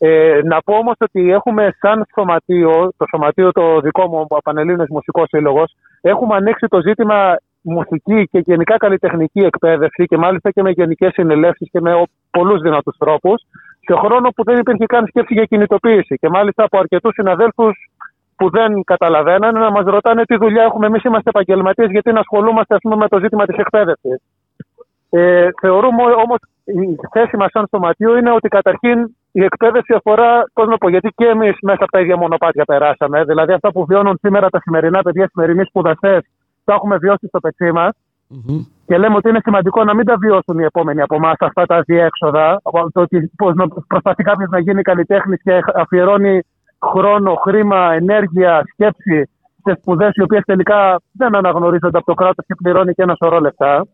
Ε, 0.03 0.41
να 0.45 0.63
πω 0.63 0.75
όμως 0.75 0.95
ότι 0.99 1.31
έχουμε 1.31 1.77
σαν 1.81 2.05
σωματείο, 2.15 2.93
το 2.97 3.05
σωματείο 3.11 3.53
το 3.53 3.81
δικό 3.81 4.09
μου, 4.09 4.27
ο 4.29 4.37
Πανελλήνιος 4.37 4.89
Μουσικός 4.89 5.29
Σύλλογος, 5.29 5.75
έχουμε 6.01 6.35
ανοίξει 6.35 6.67
το 6.67 6.81
ζήτημα 6.81 7.37
μουσική 7.61 8.29
και 8.31 8.39
γενικά 8.39 8.77
καλλιτεχνική 8.77 9.41
εκπαίδευση 9.41 10.05
και 10.05 10.17
μάλιστα 10.17 10.51
και 10.51 10.63
με 10.63 10.71
γενικές 10.71 11.13
συνελεύσεις 11.13 11.69
και 11.71 11.81
με 11.81 12.03
πολλούς 12.31 12.61
δυνατούς 12.61 12.97
τρόπους 12.97 13.43
σε 13.81 13.95
χρόνο 14.05 14.29
που 14.29 14.45
δεν 14.45 14.59
υπήρχε 14.59 14.87
καν 14.87 15.07
σκέψη 15.07 15.35
για 15.35 15.45
κινητοποίηση 15.45 16.17
και 16.17 16.29
μάλιστα 16.29 16.65
από 16.65 16.79
αρκετούς 16.79 17.13
συναδέλφους 17.15 17.91
που 18.37 18.51
δεν 18.51 18.85
καταλαβαίνανε 18.85 19.59
να 19.59 19.71
μας 19.71 19.85
ρωτάνε 19.85 20.25
τι 20.25 20.37
δουλειά 20.37 20.63
έχουμε 20.63 20.87
εμείς 20.87 21.03
είμαστε 21.03 21.29
επαγγελματίες 21.29 21.91
γιατί 21.91 22.13
να 22.13 22.21
ασχολούμαστε 22.21 22.75
ας 22.75 22.81
πούμε, 22.83 22.97
με 22.97 23.09
το 23.09 23.19
ζήτημα 23.19 23.47
της 23.47 23.57
εκπαίδευσης. 23.57 24.23
Ε, 25.11 25.49
θεωρούμε 25.61 26.03
όμως 26.03 26.39
η 26.65 26.97
θέση 27.13 27.37
μας 27.37 27.51
σαν 27.51 27.67
σωματείο 27.71 28.17
είναι 28.17 28.31
ότι 28.31 28.49
καταρχήν 28.49 29.17
η 29.33 29.45
εκπαίδευση 29.45 29.95
αφορά, 29.95 30.45
πώς 30.53 30.69
να 30.69 30.79
πω, 30.79 30.89
γιατί 30.89 31.09
και 31.09 31.27
εμείς 31.27 31.57
μέσα 31.63 31.83
από 31.83 31.93
τα 31.93 32.01
ίδια 32.01 32.17
μονοπάτια 32.17 32.65
περάσαμε. 32.65 33.25
Δηλαδή 33.25 33.53
αυτά 33.53 33.73
που 33.73 33.85
βιώνουν 33.85 34.17
σήμερα 34.21 34.49
τα 34.49 34.61
σημερινά 34.61 35.03
παιδιά, 35.03 35.29
σημερινοί 35.33 35.65
σπουδαστές, 35.65 36.21
τα 36.65 36.75
έχουμε 36.75 36.97
βιώσει 36.97 37.27
στο 37.27 37.41
πετσί 37.41 37.73
μας. 37.73 37.93
Και 38.87 38.99
λέμε 38.99 39.17
ότι 39.17 39.29
είναι 39.29 39.41
σημαντικό 39.43 39.85
να 39.85 39.95
μην 39.95 40.05
τα 40.05 40.17
βιώσουν 40.17 40.59
οι 40.59 40.65
επόμενοι 40.65 41.01
από 41.01 41.15
εμάς 41.15 41.35
αυτά 41.39 41.67
τα 41.67 41.81
διέξοδα. 41.81 42.61
Το 42.93 43.01
ότι 43.01 43.31
πώς 43.37 43.55
να 43.55 43.69
προσπαθεί 43.69 44.23
κάποιος 44.23 44.49
να 44.51 44.59
γίνει 44.59 44.83
καλλιτέχνης 44.83 45.43
και 45.43 45.61
αφιερώνει 45.75 46.41
χρόνο, 46.93 47.35
χρήμα, 47.35 47.93
ενέργεια, 47.93 48.63
σκέψη 48.73 49.31
σε 49.65 49.77
σπουδές 49.81 50.11
οι 50.15 50.23
οποίες 50.23 50.43
τελικά 50.47 51.01
δεν 51.13 51.37
αναγνωρίζονται 51.37 51.99
από 51.99 52.07
το 52.07 52.15
κράτος 52.15 52.45
και 52.47 52.55
πληρώνει 52.63 52.93
και 52.93 53.03
ένα 53.03 53.15
σωρό 53.19 53.41
λεφτά 53.41 53.87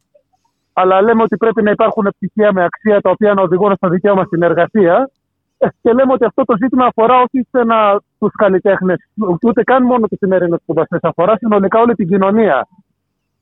αλλά 0.79 1.03
λέμε 1.03 1.23
ότι 1.23 1.37
πρέπει 1.37 1.63
να 1.63 1.71
υπάρχουν 1.71 2.09
πτυχία 2.17 2.53
με 2.53 2.65
αξία 2.65 3.01
τα 3.01 3.11
οποία 3.11 3.35
να 3.35 3.43
οδηγούν 3.43 3.77
στο 3.77 3.89
δικαίωμα 3.89 4.25
στην 4.25 4.43
εργασία. 4.43 5.11
Ε, 5.59 5.69
Και 5.83 5.93
λέμε 5.93 6.13
ότι 6.13 6.25
αυτό 6.25 6.45
το 6.45 6.55
ζήτημα 6.63 6.87
αφορά 6.87 7.15
όχι 7.21 7.47
σε 7.51 7.61
τους 8.19 8.33
καλλιτέχνες, 8.35 8.99
ούτε 9.43 9.63
καν 9.63 9.83
μόνο 9.83 10.07
τους 10.07 10.19
σημερινούς 10.19 10.61
σπουδαστές, 10.63 10.99
αφορά 11.03 11.37
συνολικά 11.37 11.81
όλη 11.81 11.95
την 11.95 12.09
κοινωνία. 12.09 12.67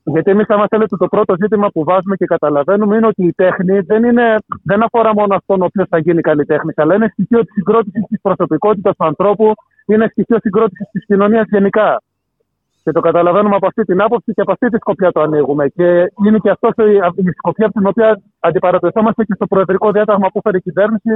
Γιατί 0.03 0.31
εμείς, 0.31 0.47
άμα 0.49 0.65
θέλετε, 0.69 0.97
το 0.97 1.07
πρώτο 1.07 1.35
ζήτημα 1.41 1.67
που 1.67 1.83
βάζουμε 1.83 2.15
και 2.15 2.25
καταλαβαίνουμε 2.25 2.95
είναι 2.95 3.07
ότι 3.07 3.25
η 3.25 3.33
τέχνη 3.33 3.79
δεν, 3.79 4.03
είναι, 4.03 4.35
δεν 4.63 4.83
αφορά 4.83 5.13
μόνο 5.13 5.35
αυτόν 5.35 5.61
ο 5.61 5.65
οποίος 5.65 5.87
θα 5.89 5.97
γίνει 5.97 6.21
καλλιτέχνης, 6.21 6.77
αλλά 6.77 6.95
είναι 6.95 7.07
στοιχείο 7.11 7.39
της 7.39 7.53
συγκρότησης 7.53 8.03
της 8.07 8.21
προσωπικότητας 8.21 8.95
του 8.95 9.05
ανθρώπου, 9.05 9.53
είναι 9.85 10.07
στοιχείο 10.11 10.37
συγκρότησης 10.39 10.89
της 10.91 11.05
κοινωνίας 11.05 11.45
γενικά. 11.49 12.01
Και 12.85 12.91
το 12.91 12.99
καταλαβαίνουμε 12.99 13.55
από 13.55 13.67
αυτή 13.67 13.83
την 13.83 14.01
άποψη 14.01 14.31
και 14.33 14.41
από 14.41 14.51
αυτή 14.51 14.67
τη 14.69 14.77
σκοπιά 14.77 15.11
το 15.11 15.21
ανοίγουμε. 15.21 15.67
Και 15.67 15.87
είναι 16.25 16.37
και 16.43 16.49
αυτός 16.49 16.71
η 16.75 17.31
σκοπιά 17.37 17.65
από 17.65 17.79
την 17.79 17.87
οποία 17.87 18.21
αντιπαρατεθόμαστε 18.39 19.23
και 19.23 19.33
στο 19.35 19.45
προεδρικό 19.47 19.91
διάταγμα 19.91 20.27
που 20.33 20.39
φέρει 20.43 20.57
η 20.57 20.61
κυβέρνηση, 20.61 21.13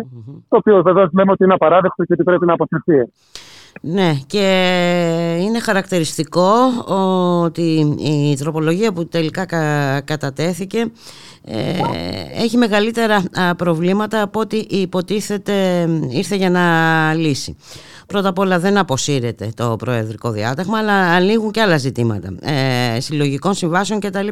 το 0.49 0.57
οποίο 0.57 0.81
βεβαίως 0.83 1.09
λέμε 1.13 1.31
ότι 1.31 1.43
είναι 1.43 1.53
απαράδεκτο 1.53 2.03
και 2.03 2.13
ότι 2.13 2.23
πρέπει 2.23 2.45
να 2.45 2.53
αποσυρθεί. 2.53 3.11
Ναι 3.81 4.11
και 4.27 4.45
είναι 5.41 5.59
χαρακτηριστικό 5.59 6.51
ότι 7.43 7.95
η 8.31 8.35
τροπολογία 8.35 8.91
που 8.93 9.07
τελικά 9.07 9.45
κα, 9.45 10.01
κατατέθηκε 10.01 10.91
ε, 11.45 11.79
έχει 12.43 12.57
μεγαλύτερα 12.57 13.23
α, 13.33 13.55
προβλήματα 13.55 14.21
από 14.21 14.39
ό,τι 14.39 14.57
υποτίθεται 14.57 15.87
ήρθε 16.09 16.35
για 16.35 16.49
να 16.49 16.63
λύσει. 17.13 17.57
Πρώτα 18.09 18.29
απ' 18.29 18.39
όλα 18.39 18.59
δεν 18.59 18.77
αποσύρεται 18.77 19.49
το 19.55 19.75
προεδρικό 19.77 20.31
διάταγμα 20.31 20.77
αλλά 20.77 20.93
ανοίγουν 20.93 21.51
και 21.51 21.61
άλλα 21.61 21.77
ζητήματα 21.77 22.27
ε, 22.41 22.99
συλλογικών 22.99 23.53
συμβάσεων 23.53 23.99
κτλ. 23.99 24.27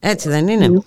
Έτσι 0.00 0.28
δεν 0.28 0.48
είναι; 0.48 0.82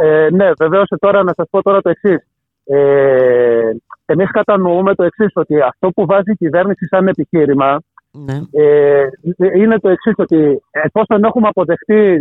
Ε, 0.00 0.28
ναι, 0.30 0.50
βεβαίως 0.58 0.88
τώρα 1.00 1.22
να 1.22 1.32
σας 1.36 1.46
πω 1.50 1.62
τώρα 1.62 1.80
το 1.80 1.90
εξής. 1.90 2.26
Ε, 2.64 3.70
Εμείς 4.04 4.30
κατανοούμε 4.30 4.94
το 4.94 5.02
εξής, 5.02 5.30
ότι 5.34 5.60
αυτό 5.60 5.88
που 5.88 6.06
βάζει 6.06 6.30
η 6.30 6.36
κυβέρνηση 6.36 6.86
σαν 6.86 7.08
επιχείρημα 7.08 7.80
ναι. 8.10 8.40
ε, 8.50 9.08
είναι 9.56 9.78
το 9.78 9.88
εξής, 9.88 10.14
ότι 10.16 10.62
εφόσον 10.70 11.24
έχουμε 11.24 11.48
αποδεχτεί, 11.48 12.18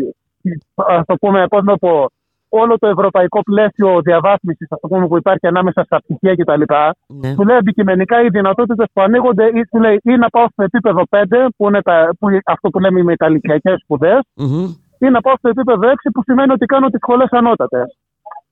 ας 0.76 1.06
το 1.06 1.16
πούμε, 1.16 1.48
πώς 1.48 1.64
να 1.64 1.78
πω, 1.78 2.12
όλο 2.50 2.78
το 2.78 2.88
ευρωπαϊκό 2.88 3.42
πλαίσιο 3.42 4.02
διαβάθμισης 4.02 4.68
που 5.08 5.18
υπάρχει 5.18 5.48
ανάμεσα 5.48 5.84
στα 5.84 5.98
πτυχία 5.98 6.36
κτλ. 6.36 6.62
Ναι. 7.08 7.36
Του 7.36 7.46
λέει 7.46 7.58
αντικειμενικά 7.58 8.22
οι 8.22 8.30
δυνατότητες 8.30 8.88
που 8.94 9.02
ανοίγονται 9.02 9.46
ή, 9.46 9.62
του 9.72 9.80
λέει, 9.80 10.00
ή 10.04 10.16
να 10.16 10.30
πάω 10.30 10.46
στο 10.52 10.64
επίπεδο 10.64 11.04
5, 11.10 11.24
που 11.58 11.68
είναι 11.68 11.82
τα, 11.82 12.10
που, 12.20 12.28
αυτό 12.46 12.70
που 12.70 12.80
λέμε 12.80 13.00
οι 13.00 13.04
μεταλλικιακές 13.04 13.80
σπουδές, 13.84 14.20
mm-hmm. 14.42 14.68
ή 15.00 15.10
να 15.10 15.22
πάω 15.22 15.36
στο 15.38 15.50
επίπεδο 15.50 15.90
6, 15.90 15.94
που 16.14 16.22
σημαίνει 16.24 16.52
ότι 16.52 16.66
κάνω 16.66 16.88
τις 16.88 17.00
σχολές 17.02 17.30
ανώτατες. 17.32 17.98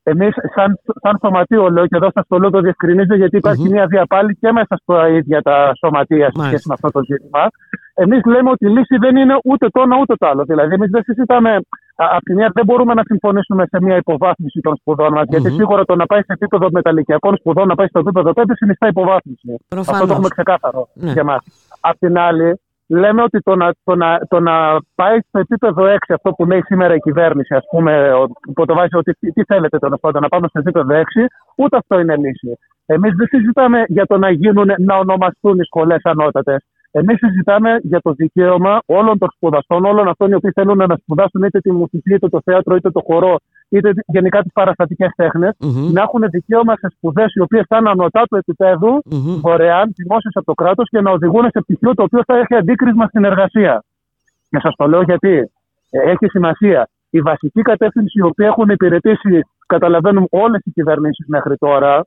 Εμείς, 0.04 0.34
σαν, 0.56 0.80
σαν 1.02 1.18
σωματείο, 1.22 1.70
λέω 1.70 1.88
και 1.88 1.96
εδώ 1.96 2.10
σας 2.14 2.28
το 2.28 2.38
λέω, 2.40 2.50
το 2.50 2.60
διευκρινίζω, 2.60 3.16
γιατί 3.16 3.38
υπάρχει 3.38 3.64
mm-hmm. 3.66 3.72
μια 3.72 3.86
διαπάλη 3.86 4.36
και 4.36 4.52
μέσα 4.52 4.76
στα 4.82 5.08
ίδια 5.08 5.42
τα 5.42 5.72
σωματεία 5.78 6.32
σε 6.36 6.44
σχέση 6.46 6.68
με 6.68 6.74
αυτό 6.74 6.90
το 6.92 7.02
ζήτημα. 7.04 7.48
Εμείς 7.94 8.22
λέμε 8.26 8.50
ότι 8.50 8.66
η 8.66 8.70
λύση 8.70 8.98
δεν 8.98 9.16
είναι 9.16 9.36
ούτε 9.44 9.70
το 9.70 9.82
ένα 9.82 9.98
ούτε 10.02 10.16
το 10.16 10.28
άλλο. 10.28 10.44
Δηλαδή, 10.44 10.74
εμείς 10.74 10.90
δεν 10.90 11.04
συζητάμε. 11.04 11.60
Απ' 12.00 12.24
τη 12.24 12.34
μια, 12.34 12.52
δεν 12.54 12.66
μπορούμε 12.66 12.94
να 12.94 13.02
συμφωνήσουμε 13.06 13.64
σε 13.68 13.82
μια 13.82 13.96
υποβάθμιση 13.96 14.60
των 14.60 14.76
σπουδών 14.76 15.14
μας, 15.14 15.24
mm-hmm. 15.24 15.30
γιατί 15.30 15.50
σίγουρα 15.52 15.86
το 15.86 15.96
να 15.96 16.06
πάει 16.06 16.20
σε 16.20 16.34
επίπεδο 16.34 16.68
μεταλλικιακών 16.72 17.38
σπουδών, 17.38 17.68
να 17.68 17.76
πάει 17.76 17.88
στο 17.88 18.00
επίπεδο 18.00 18.32
5, 18.36 18.44
συνιστά 18.56 18.88
υποβάθμιση. 18.88 19.56
Προφανώς. 19.68 19.90
Αυτό 19.90 20.06
το 20.08 20.14
έχουμε 20.14 20.28
ξεκάθαρο 20.28 20.88
ναι. 20.94 21.12
για 21.12 21.24
μας. 21.24 21.44
Απ' 21.82 21.98
την 21.98 22.18
άλλη, 22.18 22.60
λέμε 22.88 23.22
ότι 23.22 23.40
το 23.40 23.56
να, 23.56 23.72
το, 23.84 23.96
να, 23.96 24.20
το 24.28 24.40
να 24.40 24.78
πάει 24.96 25.20
στο 25.28 25.40
επίπεδο 25.40 25.84
6, 25.86 25.98
αυτό 26.08 26.32
που 26.32 26.46
λέει 26.46 26.62
σήμερα 26.62 26.94
η 26.94 27.00
κυβέρνηση, 27.00 27.56
ας 27.56 27.64
πούμε, 27.70 28.12
που 28.54 28.66
το 28.66 28.74
βάζει 28.74 28.96
ότι 28.96 29.12
τι, 29.14 29.32
τι 29.32 29.44
θέλετε 29.44 29.78
τέλος 29.78 30.00
πάντων, 30.00 30.22
να 30.22 30.28
πάμε 30.28 30.48
στο 30.48 30.60
επίπεδο 30.60 30.94
6, 30.96 31.04
ούτε 31.56 31.78
αυτό 31.78 32.00
είναι 32.00 32.16
λύση. 32.16 32.58
Εμείς 32.86 33.14
δεν 33.16 33.28
συζητάμε 33.28 33.84
για 33.88 34.06
το 34.06 34.18
να 34.18 34.30
γίνουν, 34.32 34.70
να 34.78 34.98
ονομαστούν 34.98 35.60
οι 35.60 35.64
σχολές 35.64 36.02
ανώτατες. 36.04 36.66
Εμείς 37.02 37.18
συζητάμε 37.18 37.78
για 37.82 38.00
το 38.02 38.12
δικαίωμα 38.12 38.82
όλων 38.86 39.18
των 39.18 39.30
σπουδαστών, 39.36 39.86
όλων 39.86 40.08
αυτών 40.08 40.32
οι 40.32 40.34
οποίοι 40.34 40.52
θέλουν 40.52 40.78
να 40.78 40.96
σπουδάσουν 41.02 41.44
είτε 41.44 41.60
τη 41.60 41.72
μουσική, 41.72 42.14
είτε 42.14 42.30
το 42.30 42.42
θέατρο, 42.46 42.76
είτε 42.76 42.92
το 42.92 43.02
χορό, 43.06 43.36
είτε 43.70 43.92
γενικά 44.06 44.42
τις 44.42 44.52
παραστατικές 44.54 45.12
τέχνες, 45.16 45.56
Mm-hmm. 45.60 45.92
να 45.92 46.02
έχουν 46.02 46.24
δικαίωμα 46.30 46.74
σε 46.76 46.88
σπουδές 46.96 47.34
οι 47.34 47.42
οποίες 47.42 47.66
θα 47.68 47.78
είναι 47.78 47.90
ανωτά 47.90 48.24
του 48.30 48.36
επίπεδου, 48.36 48.92
Mm-hmm. 49.12 49.40
δωρεάν, 49.44 49.94
δημόσιες 49.96 50.36
από 50.36 50.46
το 50.46 50.54
κράτος 50.54 50.90
και 50.90 51.02
να 51.02 51.12
οδηγούν 51.12 51.46
σε 51.52 51.60
πτυχίο 51.60 51.94
το 51.94 52.04
οποίο 52.04 52.22
θα 52.26 52.38
έχει 52.38 52.56
αντίκρισμα 52.56 53.06
στην 53.08 53.24
εργασία. 53.24 53.84
Και 54.50 54.60
σας 54.62 54.76
το 54.76 54.88
λέω 54.88 55.02
γιατί 55.02 55.52
ε, 55.90 56.00
έχει 56.12 56.26
σημασία. 56.28 56.90
Η 57.10 57.22
βασική 57.22 57.62
κατεύθυνση 57.62 58.20
η 58.20 58.22
οποία 58.22 58.48
έχουν 58.48 58.70
υπηρετήσει, 58.70 59.40
καταλαβαίνουν 59.68 60.28
όλες 60.30 60.62
οι 60.64 60.72
κυβερνήσεις 60.72 61.26
μέχρι 61.28 61.58
τώρα, 61.58 62.06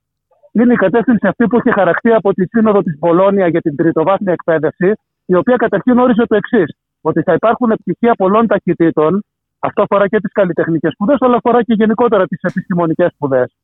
είναι 0.52 0.72
η 0.72 0.76
κατεύθυνση 0.76 1.26
αυτή 1.26 1.46
που 1.46 1.56
έχει 1.56 1.72
χαρακτεί 1.72 2.12
από 2.12 2.32
τη 2.32 2.46
Σύνοδο 2.46 2.82
της 2.82 2.98
Πολώνια 2.98 3.48
για 3.48 3.60
την 3.60 3.76
τριτοβάθμια 3.76 4.32
εκπαίδευση, 4.32 4.92
η 5.24 5.34
οποία 5.34 5.56
καταρχήν 5.56 5.98
όριζε 5.98 6.26
το 6.26 6.36
εξής: 6.36 6.76
Ότι 7.00 7.22
θα 7.22 7.32
υπάρχουν 7.32 7.74
πτυχία 7.82 8.14
πολλών 8.14 8.46
ταχυτήτων, 8.46 9.24
αυτό 9.58 9.82
αφορά 9.82 10.08
και 10.08 10.20
τις 10.20 10.32
καλλιτεχνικές 10.32 10.92
σπουδές, 10.92 11.16
αλλά 11.20 11.36
αφορά 11.36 11.62
και 11.62 11.74
γενικότερα 11.74 12.26
τις 12.26 12.40
επιστημονικές 12.42 13.12
σπουδές. 13.12 13.54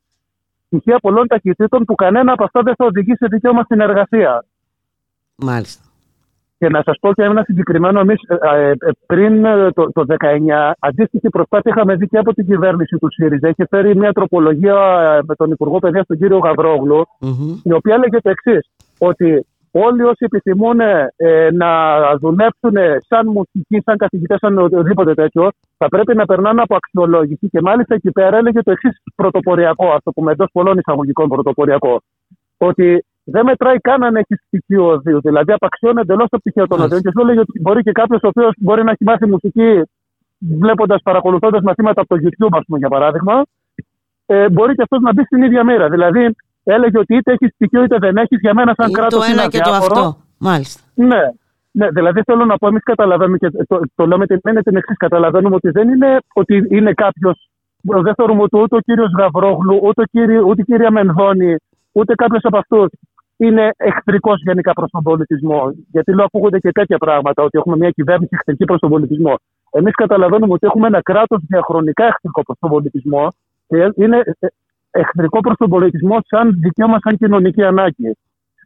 Πτυχία 0.69 0.99
πολλών 0.99 1.27
ταχυτήτων 1.27 1.85
που 1.85 1.95
κανένα 1.95 2.33
από 2.33 2.45
αυτά 2.45 2.63
δεν 2.63 2.75
θα 2.75 2.85
οδηγεί 2.85 3.15
σε 3.17 3.27
δικαίωμα 3.27 3.63
στην 3.63 3.81
εργασία. 3.81 4.45
Μάλιστα. 5.37 5.85
Και 6.59 6.69
να 6.69 6.83
σας 6.85 6.97
πω 7.01 7.13
και 7.13 7.23
ένα 7.23 7.43
συγκεκριμένο, 7.43 8.01
εμείς 8.01 8.21
πριν 9.07 9.45
ε, 9.45 9.71
το, 9.71 9.93
το 9.93 10.05
19, 10.19 10.73
αντίστοιχη 10.79 11.29
προσπάθεια 11.29 11.73
είχαμε 11.75 11.95
δει 11.95 12.07
και 12.07 12.19
από 12.19 12.35
την 12.35 12.47
κυβέρνηση 12.47 12.97
του 12.97 13.13
ΣΥΡΙΖΑ. 13.13 13.49
Είχε 13.49 13.67
φέρει 13.71 13.97
μια 13.97 14.13
τροπολογία 14.13 14.77
ε, 15.19 15.25
με 15.27 15.35
τον 15.35 15.51
Υπουργό 15.51 15.79
Παιδείας, 15.79 16.07
τον 16.07 16.19
κύριο 16.19 16.39
Γαβρόγλου, 16.39 17.03
Mm-hmm. 17.21 17.61
η 17.63 17.73
οποία 17.73 17.99
λέγεται 17.99 18.21
το 18.21 18.31
εξής: 18.31 18.71
Ότι 18.99 19.47
όλοι 19.71 20.03
όσοι 20.03 20.25
επιθυμούν 20.25 20.81
ε, 20.81 21.07
να 21.53 21.71
δουλέψουν 22.17 22.77
σαν 23.09 23.27
μουσικοί, 23.27 23.81
σαν 23.85 23.97
καθηγητές, 23.97 24.39
σαν 24.39 24.59
οτιδήποτε 24.59 25.15
τέτοιο, 25.15 25.51
θα 25.77 25.89
πρέπει 25.89 26.17
να 26.17 26.25
περνάνε 26.25 26.63
από 26.63 26.77
αξιολόγηση. 26.77 27.49
Και 27.49 27.61
μάλιστα 27.61 27.95
εκεί 27.95 28.11
πέρα 28.11 28.37
έλεγε 28.37 28.63
το 28.63 28.71
εξής 28.71 29.03
πρωτοποριακό, 29.15 29.87
α 29.87 29.99
το 30.05 30.11
πούμε 30.11 30.33
εντός 30.33 30.49
πολλών 30.53 30.79
εισαγωγικών 30.79 31.29
πρωτοποριακό. 31.29 32.01
Ότι 32.59 33.06
δεν 33.29 33.45
μετράει 33.45 33.79
καν 33.79 34.03
αν 34.03 34.17
έχεις 34.17 34.39
στοιχείο 34.47 34.87
οδείου. 34.87 35.21
Δηλαδή, 35.21 35.53
απαξιώνει 35.53 36.01
εντελώς 36.01 36.29
το 36.29 36.39
πτυχίο 36.39 36.67
των 36.67 36.81
οδείων. 36.81 37.01
Και 37.01 37.11
σου 37.11 37.21
έλεγε 37.21 37.41
ότι 37.41 37.61
μπορεί 37.61 37.83
και 37.83 37.93
κάποιος 37.93 38.23
ο 38.23 38.29
οποίος 38.29 38.55
μπορεί 38.59 38.85
να 38.85 38.91
έχει 38.91 39.05
μάθει 39.05 39.27
μουσική 39.27 39.83
βλέποντας, 40.39 41.03
παρακολουθώντας 41.03 41.63
μαθήματα 41.63 42.01
από 42.01 42.15
το 42.15 42.21
YouTube, 42.23 42.57
ας 42.59 42.65
πούμε, 42.67 42.79
για 42.79 42.89
παράδειγμα, 42.89 43.43
ε, 44.27 44.49
μπορεί 44.49 44.75
και 44.75 44.83
αυτός 44.83 45.01
να 45.01 45.13
μπει 45.13 45.25
στην 45.25 45.43
ίδια 45.43 45.65
μοίρα. 45.65 45.89
Δηλαδή, 45.89 46.35
έλεγε 46.65 46.99
ότι 46.99 47.17
είτε 47.17 47.33
έχεις 47.33 47.51
στοιχείο 47.55 47.83
είτε 47.83 47.97
δεν 47.99 48.17
έχεις, 48.17 48.39
για 48.41 48.55
μένα 48.55 48.75
σαν 48.77 48.89
Είναι 48.89 48.99
κράτος. 48.99 49.27
το 49.27 49.33
ένα 49.33 49.49
και 49.49 49.59
το 49.59 49.71
αυτό. 49.71 50.17
Μάλιστα. 50.39 50.83
Ναι. 50.95 51.23
Ναι, 51.71 51.89
δηλαδή 51.91 52.21
θέλω 52.25 52.45
να 52.45 52.57
πω, 52.57 52.67
εμείς 52.67 52.83
καταλαβαίνουμε 52.83 53.37
και 53.37 53.51
το, 53.51 53.81
το 53.95 54.07
λέω 54.07 54.19
με 54.19 54.27
την 54.27 54.41
έννοια 54.43 54.63
την 54.63 54.77
εξής. 54.77 54.97
Καταλαβαίνουμε 54.97 55.55
ότι 55.55 55.71
δεν 55.71 55.89
είναι 55.89 56.19
ότι 56.35 56.67
είναι 56.71 56.93
κάποιος. 56.93 57.51
Δεν 57.83 58.15
θεωρούμε 58.15 58.43
ότι 58.43 58.59
ούτε 58.59 58.77
ο 58.77 58.79
κύριος 58.79 59.11
Γαβρόγλου, 59.19 59.81
ούτε, 59.83 60.03
ο 60.03 60.05
κύριο, 60.05 60.43
ούτε 60.47 60.61
η 60.61 60.65
κυρία 60.65 60.91
Μενδώνη, 60.91 61.57
ούτε 61.93 62.15
κάποιος 62.15 62.45
από 62.45 62.59
αυτούς 62.59 62.89
είναι 63.37 63.71
εχθρικός 63.77 64.43
γενικά 64.43 64.73
προς 64.73 64.91
τον 64.91 65.03
πολιτισμό. 65.03 65.71
Γιατί 65.91 66.15
λέω 66.15 66.25
ακούγονται 66.25 66.59
και 66.59 66.73
τέτοια 66.73 66.99
πράγματα, 66.99 67.43
ότι 67.43 67.59
έχουμε 67.59 67.77
μια 67.77 67.91
κυβέρνηση 67.91 68.31
εχθρική 68.33 68.65
προς 68.65 68.81
τον 68.81 68.91
πολιτισμό. 68.91 69.35
Εμείς 69.71 69.95
καταλαβαίνουμε 69.95 70.53
ότι 70.53 70.67
έχουμε 70.67 70.87
ένα 70.87 71.03
κράτος 71.03 71.43
διαχρονικά 71.49 72.05
εχθρικό 72.05 72.43
προς 72.43 72.59
τον 72.61 72.71
πολιτισμό 72.71 73.29
και 73.67 73.91
είναι 73.95 74.23
εχθρικό 74.91 75.41
προς 75.41 75.57
τον 75.57 75.69
πολιτισμό 75.69 76.19
σαν 76.27 76.59
δικαίωμα, 76.61 76.99
σαν 77.01 77.17
κοινωνική 77.17 77.63
ανάγκη. 77.63 78.17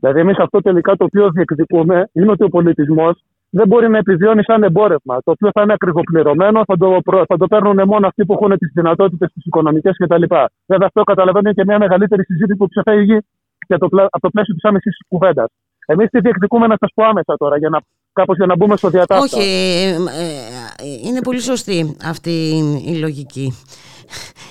Δηλαδή, 0.00 0.20
εμείς 0.20 0.38
αυτό 0.38 0.60
τελικά 0.60 0.96
το 0.96 1.04
οποίο 1.04 1.30
διεκδικούμε 1.30 2.08
είναι 2.12 2.30
ότι 2.30 2.44
ο 2.44 2.48
πολιτισμός 2.48 3.24
δεν 3.50 3.66
μπορεί 3.66 3.88
να 3.88 3.98
επιβιώνει 3.98 4.42
σαν 4.44 4.62
εμπόρευμα, 4.62 5.16
το 5.24 5.30
οποίο 5.30 5.50
θα 5.52 5.62
είναι 5.62 5.72
ακριβοπληρωμένο, 5.72 6.62
θα 6.66 6.76
το, 6.76 6.98
προ... 7.04 7.24
θα 7.28 7.36
το 7.36 7.46
παίρνουν 7.46 7.82
μόνο 7.86 8.06
αυτοί 8.06 8.24
που 8.26 8.32
έχουν 8.32 8.58
τις 8.58 8.70
δυνατότητες, 8.74 9.32
τις 9.32 9.44
οικονομικές 9.44 9.96
κτλ. 9.96 10.22
Βέβαια, 10.66 10.86
αυτό 10.86 11.02
καταλαβαίνω 11.02 11.52
και 11.52 11.64
μια 11.66 11.78
μεγαλύτερη 11.78 12.24
συζήτηση 12.24 12.56
που 12.56 12.68
ξεφεύγει 12.68 13.18
για 13.70 13.78
το, 13.78 13.88
πλα... 13.88 14.02
από 14.02 14.20
το 14.20 14.30
πλαίσιο 14.30 14.54
της 14.54 14.64
άμεσης 14.64 14.98
κουβέντας. 15.08 15.48
Εμείς 15.86 16.10
τι 16.10 16.20
διεκδικούμε 16.20 16.66
να 16.66 16.76
σας 16.80 16.90
πω 16.94 17.04
άμεσα 17.04 17.36
τώρα, 17.36 17.56
για 17.58 17.68
να, 17.68 17.78
κάπως 18.12 18.36
για 18.36 18.46
να 18.46 18.56
μπούμε 18.56 18.76
στο 18.76 18.88
διατάφτα. 18.88 19.24
Όχι, 19.24 19.48
ε, 19.48 19.88
ε, 19.88 19.96
είναι 21.06 21.20
πολύ 21.20 21.40
σωστή 21.40 21.96
αυτή 22.04 22.30
η 22.86 22.94
λογική. 22.94 23.54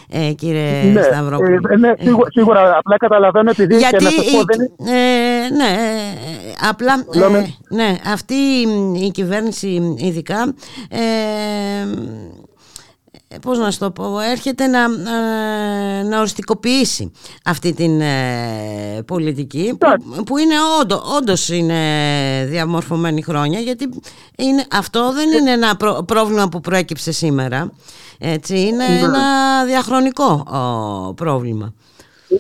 Ε, 0.10 0.32
κύριε 0.32 0.84
ναι, 0.84 1.02
Σταυρόπουλο. 1.02 1.60
Ε, 1.70 1.78
ναι, 1.78 1.94
σίγουρα, 2.00 2.30
σίγουρα, 2.32 2.78
απλά 2.78 2.98
καταλαβαίνω 2.98 3.50
επειδή 3.50 3.78
Γιατί, 3.78 3.98
και 3.98 4.04
να 4.04 4.10
σας 4.10 4.32
πω, 4.32 4.44
δεν... 4.44 4.60
ε, 4.96 5.50
ναι, 5.50 5.78
απλά 6.70 6.94
ε, 6.94 7.46
ναι, 7.76 7.96
αυτή 8.14 8.34
η 9.06 9.12
κυβέρνηση 9.12 9.96
ειδικά 9.98 10.54
ε, 10.90 11.00
πώς 13.42 13.60
να 13.60 13.72
σου 13.72 13.80
το 13.80 13.92
πω, 13.92 14.20
έρχεται 14.20 14.68
να, 14.68 14.88
να 16.04 16.20
οριστικοποιήσει 16.20 17.12
αυτή 17.46 17.74
την 17.74 18.02
ε, 18.02 19.04
πολιτική 19.08 19.78
που, 19.80 20.24
που 20.24 20.38
είναι 20.38 20.56
όντω, 20.82 21.02
όντως 21.18 21.50
είναι 21.50 21.76
διαμορφωμένη 22.46 23.22
χρόνια 23.22 23.60
γιατί 23.60 23.90
είναι, 24.38 24.64
αυτό 24.72 25.14
δεν 25.14 25.40
είναι 25.40 25.52
ένα 25.52 25.76
προ, 25.76 26.04
πρόβλημα 26.08 26.48
που 26.52 26.60
προέκυψε 26.62 27.12
σήμερα 27.12 27.72
έτσι, 28.20 28.60
είναι 28.60 28.86
Ναι. 28.88 29.00
ένα 29.00 29.66
διαχρονικό 29.66 30.44
ο, 30.58 31.14
πρόβλημα. 31.14 31.74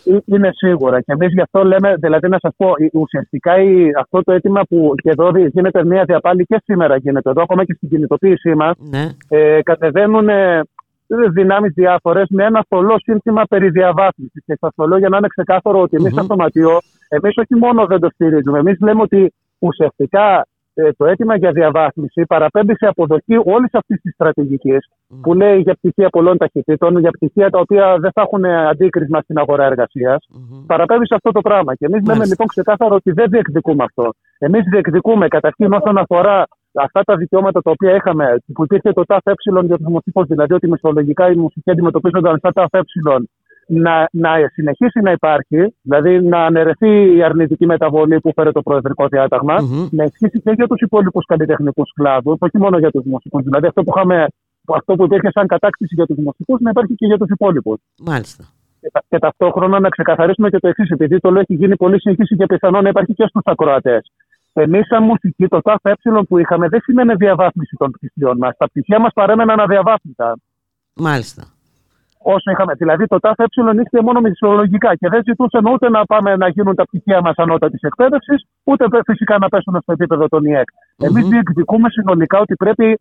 Ε, 0.05 0.17
Είναι 0.25 0.49
σίγουρα 0.53 1.01
και 1.01 1.11
εμείς 1.11 1.33
γι' 1.33 1.41
αυτό 1.41 1.63
λέμε, 1.63 1.95
δηλαδή 1.99 2.29
να 2.29 2.37
σας 2.41 2.51
πω, 2.57 2.71
ουσιαστικά 2.93 3.61
η, 3.61 3.89
αυτό 3.99 4.23
το 4.23 4.31
αίτημα 4.31 4.61
που 4.69 4.91
και 5.03 5.09
εδώ 5.09 5.31
γίνεται 5.53 5.85
μια 5.85 6.03
διαπάλη 6.03 6.45
και 6.45 6.61
σήμερα 6.63 6.97
γίνεται 6.97 7.29
εδώ, 7.29 7.41
ακόμα 7.41 7.65
και 7.65 7.73
στην 7.73 7.89
κινητοποίησή 7.89 8.55
μας, 8.55 8.75
ναι. 8.77 9.09
ε, 9.27 9.61
κατεβαίνουν 9.63 10.29
ε, 10.29 10.61
δυνάμεις 11.31 11.73
διάφορες 11.73 12.27
με 12.29 12.43
ένα 12.43 12.65
θολό 12.69 12.95
σύνθημα 12.99 13.43
περί 13.49 13.69
διαβάθμισης. 13.69 14.43
Και 14.45 14.57
σας 14.59 14.71
το 14.75 14.87
λέω 14.87 14.97
για 14.97 15.09
να 15.09 15.17
είναι 15.17 15.27
ξεκάθαρο 15.27 15.81
ότι 15.81 15.95
εμείς, 15.95 16.11
mm-hmm. 16.11 16.15
σαν 16.15 16.25
σωματείο, 16.25 16.77
εμείς 17.07 17.37
όχι 17.37 17.55
μόνο 17.55 17.85
δεν 17.85 17.99
το 17.99 18.09
στηρίζουμε, 18.13 18.59
εμείς 18.59 18.79
λέμε 18.79 19.01
ότι 19.01 19.33
ουσιαστικά 19.59 20.45
ε, 20.73 20.91
το 20.97 21.05
αίτημα 21.05 21.35
για 21.37 21.51
διαβάθμιση 21.51 22.25
παραπέμπει 22.27 22.75
σε 22.75 22.85
αποδοχή 22.85 23.35
όλης 23.45 23.69
αυτής 23.73 24.01
της 24.01 24.13
στρατηγικής 24.13 24.87
mm. 24.87 25.17
που 25.21 25.33
λέει 25.33 25.59
για 25.59 25.73
πτυχία 25.73 26.09
πολλών 26.09 26.37
ταχυτήτων, 26.37 26.99
για 26.99 27.11
πτυχία 27.11 27.49
τα 27.49 27.59
οποία 27.59 27.97
δεν 27.99 28.11
θα 28.11 28.21
έχουν 28.21 28.45
αντίκρισμα 28.45 29.21
στην 29.21 29.37
αγορά 29.37 29.65
εργασίας. 29.65 30.27
Mm-hmm. 30.33 30.63
Παραπέμπει 30.67 31.07
σε 31.07 31.15
αυτό 31.15 31.31
το 31.31 31.41
πράγμα. 31.41 31.75
Και 31.75 31.85
εμείς 31.85 32.07
λέμε 32.07 32.25
λοιπόν 32.25 32.47
ξεκάθαρο 32.47 32.95
ότι 32.95 33.11
δεν 33.11 33.29
διεκδικούμε 33.29 33.83
αυτό. 33.83 34.09
Εμείς 34.37 34.63
διεκδικούμε 34.71 35.27
καταρχήν 35.27 35.73
όσον 35.73 35.97
αφορά 35.97 36.45
αυτά 36.83 37.01
τα 37.03 37.15
δικαιώματα 37.15 37.61
τα 37.61 37.71
οποία 37.71 37.95
είχαμε, 37.95 38.25
που 38.53 38.63
υπήρχε 38.63 38.91
το 38.93 39.03
ΤΑΦ 39.03 39.25
ε 39.25 39.31
για 39.65 39.77
τους 39.77 39.87
μουσικούς, 39.87 40.27
δηλαδή 40.27 40.53
ότι 40.53 40.67
μισθολογικά 40.67 41.31
οι 41.31 41.35
μουσικοί 41.35 41.71
αντιμετωπίζονταν 41.71 42.39
σαν 42.41 42.53
ΤΑΦ 42.53 42.73
ε, 42.73 42.79
να, 43.69 44.09
να 44.11 44.29
συνεχίσει 44.53 44.99
να 44.99 45.11
υπάρχει, 45.11 45.75
δηλαδή 45.81 46.21
να 46.21 46.45
αναιρεθεί 46.45 47.15
η 47.15 47.23
αρνητική 47.23 47.65
μεταβολή 47.65 48.19
που 48.19 48.31
φέρει 48.35 48.51
το 48.51 48.61
Προεδρικό 48.61 49.07
Διάταγμα, 49.07 49.55
mm-hmm. 49.59 49.87
να 49.91 50.03
ισχύσει 50.03 50.41
και 50.41 50.51
για 50.51 50.67
τους 50.67 50.81
υπόλοιπους 50.81 51.25
καλλιτεχνικούς 51.25 51.91
κλάδους, 51.95 52.37
όχι 52.39 52.57
μόνο 52.57 52.77
για 52.77 52.91
τους 52.91 53.05
μουσικούς. 53.05 53.43
Δηλαδή 53.43 53.67
αυτό 53.67 53.83
που, 53.83 53.93
είχαμε, 53.95 54.27
αυτό 54.75 54.95
που 54.95 55.03
υπήρχε 55.03 55.29
σαν 55.31 55.47
κατάκτηση 55.47 55.93
για 55.95 56.05
τους 56.05 56.17
μουσικούς 56.17 56.59
να 56.59 56.69
υπάρχει 56.69 56.95
και 56.95 57.05
για 57.05 57.17
τους 57.17 57.29
υπόλοιπους. 57.29 57.79
Μάλιστα. 58.05 58.43
Και, 58.81 58.89
και 59.09 59.19
ταυτόχρονα 59.19 59.79
να 59.79 59.89
ξεκαθαρίσουμε 59.89 60.49
και 60.49 60.59
το 60.59 60.67
εξής, 60.67 60.89
επειδή 60.89 61.19
το 61.19 61.31
λέω 61.31 61.41
έχει 61.41 61.53
γίνει 61.53 61.75
πολύ 61.75 61.99
σύγχυση 62.01 62.35
και 62.35 62.45
πιθανό 62.45 62.81
να 62.81 62.89
υπάρχει 62.89 63.13
και 63.13 63.25
στους 63.27 63.41
ακροατές. 63.45 64.11
Εμείς, 64.61 64.87
σαν 64.87 65.03
μουσική, 65.03 65.47
το 65.47 65.61
ΤΑΦ 65.61 65.85
ε 65.85 65.93
που 66.27 66.37
είχαμε 66.37 66.67
δεν 66.67 66.81
σημαίνει 66.81 67.13
διαβάθμιση 67.13 67.75
των 67.77 67.91
πτυχίων 67.91 68.37
μας. 68.37 68.57
Τα 68.57 68.65
πτυχία 68.65 68.99
μας 68.99 69.13
παρέμεναν 69.13 69.59
αδιαβάθμιτα. 69.59 70.37
Μάλιστα 70.93 71.43
όσο 72.21 72.51
είχαμε. 72.51 72.73
Δηλαδή 72.73 73.05
το 73.07 73.19
ΤΑΦ 73.19 73.39
ε 73.39 73.43
ήρθε 73.75 74.01
μόνο 74.01 74.19
μισθολογικά 74.19 74.95
και 74.95 75.09
δεν 75.09 75.21
ζητούσαν 75.25 75.65
ούτε 75.65 75.89
να 75.89 76.05
πάμε 76.05 76.35
να 76.35 76.47
γίνουν 76.47 76.75
τα 76.75 76.83
πτυχία 76.83 77.21
μας 77.21 77.35
ανώτατης 77.35 77.81
εκπαίδευσης, 77.81 78.45
ούτε 78.63 78.85
φυσικά 79.05 79.37
να 79.37 79.47
πέσουν 79.49 79.79
στο 79.81 79.91
επίπεδο 79.91 80.27
των 80.27 80.43
ΙΕΚ. 80.45 80.69
Mm-hmm. 80.69 81.05
Εμείς 81.05 81.27
διεκδικούμε 81.27 81.89
συνολικά 81.89 82.39
ότι 82.39 82.55
πρέπει 82.55 82.99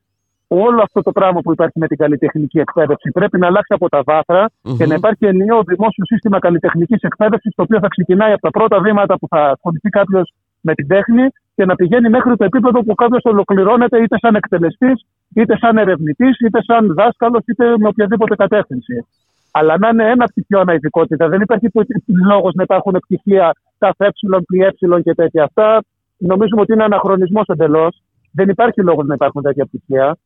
όλο 0.48 0.80
αυτό 0.82 1.02
το 1.02 1.12
πράγμα 1.12 1.40
που 1.40 1.52
υπάρχει 1.52 1.78
με 1.78 1.86
την 1.86 1.96
καλλιτεχνική 1.96 2.58
εκπαίδευση 2.58 3.10
πρέπει 3.10 3.38
να 3.38 3.46
αλλάξει 3.46 3.72
από 3.74 3.88
τα 3.88 4.02
βάθρα 4.04 4.48
mm-hmm. 4.48 4.76
και 4.76 4.86
να 4.86 4.94
υπάρχει 4.94 5.26
ενιαίο 5.26 5.62
δημόσιο 5.62 6.04
σύστημα 6.04 6.38
καλλιτεχνικής 6.38 7.00
εκπαίδευσης, 7.02 7.54
το 7.54 7.62
οποίο 7.62 7.78
θα 7.78 7.88
ξεκινάει 7.88 8.32
από 8.32 8.40
τα 8.40 8.50
πρώτα 8.50 8.80
βήματα 8.80 9.18
που 9.18 9.28
θα 9.28 9.40
ασχοληθεί 9.50 9.88
κάποιος 9.88 10.32
με 10.60 10.74
την 10.74 10.86
τέχνη 10.86 11.26
και 11.58 11.64
να 11.64 11.74
πηγαίνει 11.74 12.08
μέχρι 12.08 12.36
το 12.36 12.44
επίπεδο 12.44 12.80
που 12.84 12.94
κάποιος 12.94 13.24
ολοκληρώνεται 13.24 14.02
είτε 14.02 14.16
σαν 14.18 14.34
εκτελεστής, 14.34 15.06
είτε 15.34 15.56
σαν 15.56 15.78
ερευνητής, 15.78 16.40
είτε 16.40 16.58
σαν 16.62 16.94
δάσκαλος, 16.94 17.42
είτε 17.46 17.64
με 17.78 17.88
οποιαδήποτε 17.88 18.34
κατεύθυνση. 18.34 19.06
Αλλά 19.50 19.78
να 19.78 19.88
είναι 19.88 20.10
ένα 20.10 20.24
πτυχίο 20.24 20.60
αναειδικότητα. 20.60 21.28
Δεν 21.28 21.40
υπάρχει 21.40 21.68
λόγος 22.28 22.54
να 22.54 22.62
υπάρχουν 22.62 22.92
πτυχία 23.00 23.52
τα 23.78 23.94
ε, 23.98 24.08
πι, 24.48 25.02
και 25.02 25.14
τέτοια. 25.14 25.44
Αυτά 25.44 25.84
νομίζουμε 26.18 26.60
ότι 26.60 26.72
είναι 26.72 26.84
αναχρονισμός 26.84 27.46
εντελώς. 27.46 28.02
Δεν 28.32 28.48
υπάρχει 28.48 28.80
λόγος 28.82 29.06
να 29.06 29.14
υπάρχουν 29.14 29.42
τέτοια 29.42 29.64
πτυχία. 29.64 30.16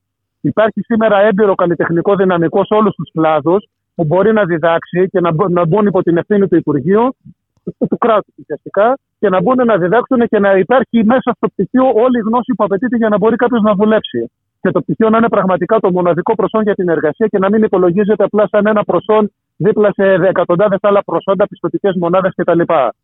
Υπάρχει 0.41 0.81
σήμερα 0.81 1.21
έμπειρο 1.21 1.55
καλλιτεχνικό 1.55 2.17
δυναμικό 2.17 2.65
σε 2.65 2.75
όλους 2.75 2.95
τους 2.95 3.11
κλάδους 3.13 3.69
που 3.95 4.05
μπορεί 4.05 4.33
να 4.33 4.45
διδάξει 4.45 5.09
και 5.13 5.21
να, 5.21 5.31
να 5.49 5.67
μπουν 5.67 5.87
υπό 5.87 6.03
την 6.03 6.17
ευθύνη 6.17 6.49
του 6.49 6.57
Υπουργείου, 6.57 7.17
του, 7.65 7.87
του 7.89 7.99
κράτους 7.99 8.35
ουσιαστικά, 8.39 8.99
και 9.23 9.29
να 9.29 9.41
μπουν 9.43 9.59
να 9.71 9.77
διδάξουν 9.77 10.21
και 10.31 10.39
να 10.39 10.51
υπάρχει 10.65 10.99
μέσα 11.13 11.29
στο 11.37 11.47
πτυχίο 11.53 11.85
όλη 12.05 12.17
η 12.23 12.25
γνώση 12.29 12.51
που 12.57 12.65
απαιτείται 12.65 12.97
για 12.97 13.09
να 13.09 13.17
μπορεί 13.19 13.37
κάποιος 13.37 13.63
να 13.63 13.73
δουλέψει. 13.75 14.21
Και 14.63 14.71
το 14.71 14.81
πτυχίο 14.81 15.09
να 15.11 15.19
είναι 15.19 15.29
πραγματικά 15.29 15.81
το 15.81 15.91
μοναδικό 15.93 16.35
προσόν 16.35 16.63
για 16.63 16.75
την 16.75 16.89
εργασία 16.89 17.27
και 17.27 17.39
να 17.39 17.49
μην 17.51 17.63
υπολογίζεται 17.63 18.25
απλά 18.25 18.45
σαν 18.51 18.67
ένα 18.67 18.83
προσόν 18.85 19.33
δίπλα 19.57 19.91
σε 19.93 20.05
εκατοντάδες 20.33 20.79
άλλα 20.83 21.03
προσόντα, 21.05 21.47
πιστοτικές 21.47 21.95
μονάδες 22.01 22.33
κτλ. 22.37 22.61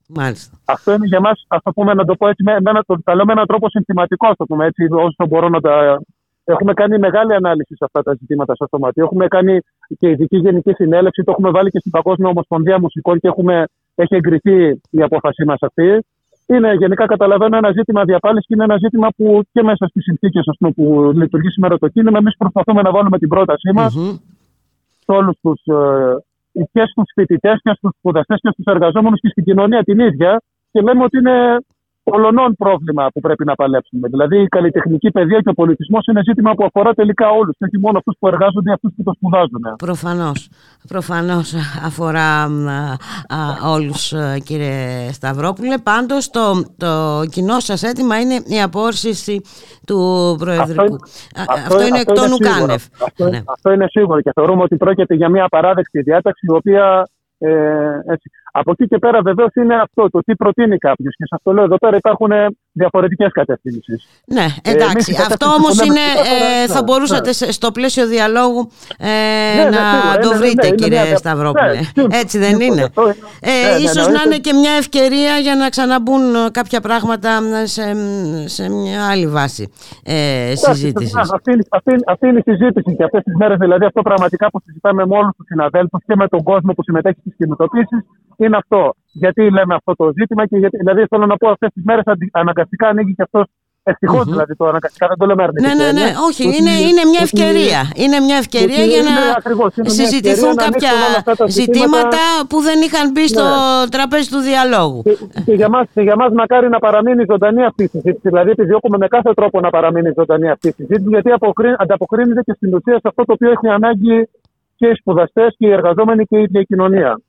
Μάλιστα. 0.09 0.59
Αυτό 0.65 0.93
είναι 0.95 1.07
για 1.07 1.21
μας, 1.21 1.45
ας 1.49 1.63
το 1.63 1.71
πούμε, 1.73 1.95
να 1.95 2.05
το 2.05 2.15
πω 2.15 2.29
έτσι, 2.29 2.43
με, 2.43 2.53
ένα, 2.53 2.83
το, 2.87 3.03
τα 3.05 3.15
με 3.15 3.33
έναν 3.33 3.47
τρόπο 3.47 3.71
συνθηματικό, 3.71 4.27
ας 4.27 4.37
το 4.37 4.45
πούμε 4.45 4.67
έτσι, 4.67 4.87
όσο 4.91 5.27
μπορώ 5.29 5.49
να 5.49 5.61
τα. 5.61 6.01
Έχουμε 6.45 6.73
κάνει 6.73 6.99
μεγάλη 6.99 7.35
ανάλυση 7.35 7.75
σε 7.77 7.85
αυτά 7.85 8.03
τα 8.03 8.13
ζητήματα 8.21 8.55
στο 8.55 8.67
σωματείο. 8.71 9.05
Έχουμε 9.05 9.27
κάνει 9.29 9.59
και 9.99 10.09
ειδική 10.09 10.37
γενική 10.37 10.73
συνέλευση, 10.73 11.23
το 11.25 11.31
έχουμε 11.31 11.51
βάλει 11.51 11.71
και 11.71 11.79
στην 11.79 11.91
Παγκόσμια 11.91 12.29
Ομοσπονδία 12.29 12.79
Μουσικών 12.81 13.19
και 13.21 13.29
έχουμε, 13.29 13.65
έχει 14.03 14.15
εγκριθεί 14.15 14.81
η 14.91 15.03
απόφασή 15.03 15.45
μας 15.45 15.59
αυτή. 15.61 16.05
Είναι 16.47 16.75
γενικά 16.75 17.07
καταλαβαίνω 17.07 17.57
ένα 17.57 17.71
ζήτημα 17.73 18.05
διαπάληση 18.05 18.47
και 18.47 18.55
είναι 18.55 18.65
ένα 18.65 18.77
ζήτημα 18.79 19.09
που 19.17 19.43
και 19.53 19.63
μέσα 19.63 19.87
στις 19.87 20.03
συνθήκες 20.03 20.45
που 20.75 21.13
λειτουργεί 21.15 21.51
σήμερα 21.51 21.79
το 21.79 21.89
κίνημα, 21.89 22.19
εμείς 22.19 22.37
προσπαθούμε 22.37 22.83
να 22.83 22.91
βάλουμε 22.91 23.19
την 23.19 23.29
πρότασή 23.29 23.71
μας 23.75 23.95
mm-hmm. 23.99 24.19
σε 25.05 25.13
όλους 25.13 25.37
τους 25.43 25.63
ε, 25.65 26.65
και 26.73 26.83
στους 26.91 27.11
φοιτητές 27.15 27.61
και 27.63 27.73
στους 27.77 27.91
σπουδαστές 27.99 28.39
και 28.41 28.51
στους 28.53 28.65
εργαζόμενους 28.65 29.21
και 29.21 29.29
στην 29.29 29.45
κοινωνία 29.45 29.83
την 29.83 29.99
ίδια 29.99 30.43
και 30.71 30.81
λέμε 30.81 31.05
ότι 31.05 31.19
είναι 31.19 31.57
ολονών 32.13 32.55
πρόβλημα 32.57 33.07
που 33.13 33.21
πρέπει 33.21 33.45
να 33.45 33.55
παλέψουμε. 33.55 34.09
Δηλαδή, 34.09 34.43
η 34.43 34.47
καλλιτεχνική 34.47 35.11
παιδεία 35.11 35.39
και 35.39 35.49
ο 35.49 35.53
πολιτισμός 35.53 36.07
είναι 36.07 36.21
ζήτημα 36.25 36.55
που 36.55 36.65
αφορά 36.65 36.93
τελικά 36.95 37.31
όλους, 37.31 37.57
όχι 37.61 37.79
μόνο 37.79 37.99
αυτούς 37.99 38.17
που 38.19 38.29
εργάζονται 38.29 38.71
ή 38.71 38.73
αυτούς 38.73 38.93
που 38.97 39.03
το 39.03 39.13
σπουδάζουν. 39.17 39.63
Προφανώς. 39.79 40.49
Προφανώς 40.89 41.55
αφορά 41.85 42.49
όλους, 43.75 44.15
κύριε 44.45 45.13
Σταυρόπουλε. 45.13 45.79
Πάντως, 45.79 46.31
το, 46.31 46.65
το 46.77 47.23
κοινό 47.31 47.61
σας 47.61 47.83
αίτημα 47.83 48.21
είναι 48.21 48.35
η 48.35 48.63
απόρριση 48.63 49.41
του 49.87 49.99
Προεδρικού. 50.39 50.95
Αυτό, 50.95 51.53
αυτό, 51.53 51.53
αυτό 51.53 51.87
είναι 51.87 51.99
εκ 51.99 52.13
των 52.13 52.33
ουκάνευ. 52.33 52.83
Αυτό, 53.07 53.29
ναι. 53.29 53.41
αυτό 53.47 53.73
είναι 53.73 53.87
σίγουρο 53.89 54.21
και 54.21 54.31
θεωρούμε 54.35 54.63
ότι 54.63 54.77
πρόκειται 54.77 55.15
για 55.15 55.29
μια 55.29 55.49
παράδεκτη 55.49 56.01
διάταξη 56.01 56.47
η 56.49 56.53
οποία 56.53 57.09
ε, 57.39 57.51
έτσι. 58.07 58.31
Από 58.59 58.71
εκεί 58.71 58.87
και 58.87 58.99
πέρα 58.99 59.21
βεβαίως 59.23 59.55
είναι 59.55 59.75
αυτό 59.75 60.11
το 60.11 60.19
τι 60.27 60.35
προτείνει 60.37 60.79
κάποιος. 60.79 61.15
Και 61.17 61.25
σας 61.31 61.41
το 61.43 61.53
λέω 61.53 61.65
εδώ 61.65 61.79
πέρα 61.79 61.97
υπάρχουν 61.97 62.31
ε, 62.31 62.47
διαφορετικές 62.73 63.33
κατευθύνσεις. 63.33 64.09
Ναι, 64.27 64.47
ε, 64.63 64.71
εντάξει. 64.71 65.15
Ε, 65.19 65.23
αυτό 65.23 65.47
όμως 65.47 65.85
είναι. 65.87 66.05
Ε, 66.65 66.67
θα 66.67 66.83
μπορούσατε 66.83 67.31
ναι. 67.41 67.51
στο 67.51 67.71
πλαίσιο 67.71 68.07
διαλόγου 68.07 68.71
ε, 68.99 69.09
ναι, 69.57 69.65
ναι, 69.65 69.71
να 69.71 70.19
το 70.19 70.37
βρείτε, 70.37 70.71
κύριε 70.71 71.17
Σταυρόπουλε. 71.17 71.81
Έτσι 72.23 72.39
δεν 72.39 72.61
είναι. 72.61 72.83
Ε, 73.41 73.83
ίσως 73.83 74.07
να 74.09 74.21
είναι 74.27 74.39
και 74.39 74.53
μια 74.53 74.73
ευκαιρία 74.73 75.37
για 75.39 75.55
να 75.55 75.69
ξαναμπούν 75.69 76.51
κάποια 76.53 76.81
πράγματα 76.81 77.31
σε, 77.65 77.83
σε 78.45 78.71
μια 78.71 79.09
άλλη 79.11 79.27
βάση 79.27 79.73
ε, 80.05 80.53
συζήτησης. 80.55 81.17
Αυτή, 81.17 81.53
αυτή, 81.71 81.93
αυτή 82.07 82.29
είναι 82.29 82.39
η 82.39 82.51
συζήτηση 82.51 82.97
και 82.97 83.05
αυτές 83.05 83.23
τις 83.23 83.35
μέρες, 83.37 83.59
δηλαδή 83.59 83.85
αυτό 83.85 84.03
πραγματικά 84.03 84.51
που 84.51 84.61
συζητάμε 84.65 85.07
με 85.07 85.17
όλους 85.17 85.37
τους 85.37 85.47
συναδέλφους 85.47 86.01
και 86.07 86.17
με 86.17 86.29
τον 86.29 86.43
κόσμο 86.43 86.73
που 86.73 86.83
συμμετέχει 86.83 87.21
στις 87.21 87.35
κινητοποίησεις 87.37 88.01
είναι 88.45 88.57
αυτό. 88.57 88.95
Γιατί 89.13 89.51
λέμε 89.51 89.75
αυτό 89.75 89.93
το 89.97 90.13
ζήτημα 90.19 90.47
και 90.47 90.57
γιατί, 90.57 90.77
δηλαδή 90.77 91.05
θέλω 91.11 91.27
να 91.27 91.37
πω 91.37 91.49
αυτές 91.49 91.71
τις 91.75 91.85
μέρες 91.85 92.05
αναγκαστικά 92.33 92.89
ανοίγει 92.89 93.15
και 93.15 93.23
αυτός 93.23 93.47
Ευτυχώς 93.93 94.23
mm-hmm. 94.23 94.35
δηλαδή 94.35 94.57
το 94.57 94.65
αναγκαστικά 94.73 95.07
δεν 95.11 95.19
το 95.21 95.27
λέμε 95.27 95.43
αρνητικά. 95.43 95.75
Ναι, 95.75 95.85
ναι, 95.85 95.91
ναι. 96.01 96.09
Όχι, 96.29 96.43
είναι, 96.57 96.75
είναι 96.89 97.03
μια 97.13 97.23
ευκαιρία. 97.29 97.81
Είναι 98.03 98.19
μια 98.27 98.37
ευκαιρία 98.43 98.85
για 98.93 99.03
να 99.09 99.15
ακριβώς, 99.41 99.71
συζητηθούν 99.99 100.55
κάποια 100.67 100.93
ζητήματα 101.59 102.23
που 102.49 102.59
δεν 102.67 102.79
είχαν 102.87 103.07
μπει 103.13 103.27
στο 103.35 103.45
ναι. 103.49 103.89
τραπέζι 103.95 104.29
του 104.35 104.41
διαλόγου. 104.49 105.01
Και, 105.03 105.15
και 105.47 105.55
για 105.61 105.69
μας, 105.75 105.87
και 105.95 106.03
για 106.09 106.17
μας 106.21 106.31
μακάρι 106.41 106.69
να 106.69 106.79
παραμείνει 106.79 107.25
ζωντανή 107.33 107.63
αυτή 107.71 107.83
η 107.89 107.91
συζήτηση. 107.95 108.29
Δηλαδή 108.31 108.51
επιδιώκουμε 108.51 108.97
με 108.99 109.09
κάθε 109.15 109.33
τρόπο 109.39 109.61
να 109.61 109.71
παραμείνει 109.71 110.11
ζωντανή 110.17 110.49
αυτή 110.51 110.69
η 110.69 110.75
συζήτηση 110.77 111.09
γιατί 111.09 111.31
ανταποκρίνεται 111.79 112.43
και 112.43 112.53
στην 112.57 112.75
ουσία 112.75 112.97
σε 113.03 113.09
αυτό 113.11 113.23
το 113.25 113.33
οποίο 113.33 113.51
έχει 113.51 113.69
ανάγκη 113.69 114.29
και 114.77 114.87
οι 114.87 114.95
σπουδαστές 115.01 115.55
και 115.59 115.67
οι 115.67 115.73
εργαζόμενοι 115.73 116.25
και 116.25 116.37
η 116.39 116.43
ίδια 116.43 116.61
η 116.61 116.65
κοινωνία. 116.65 117.21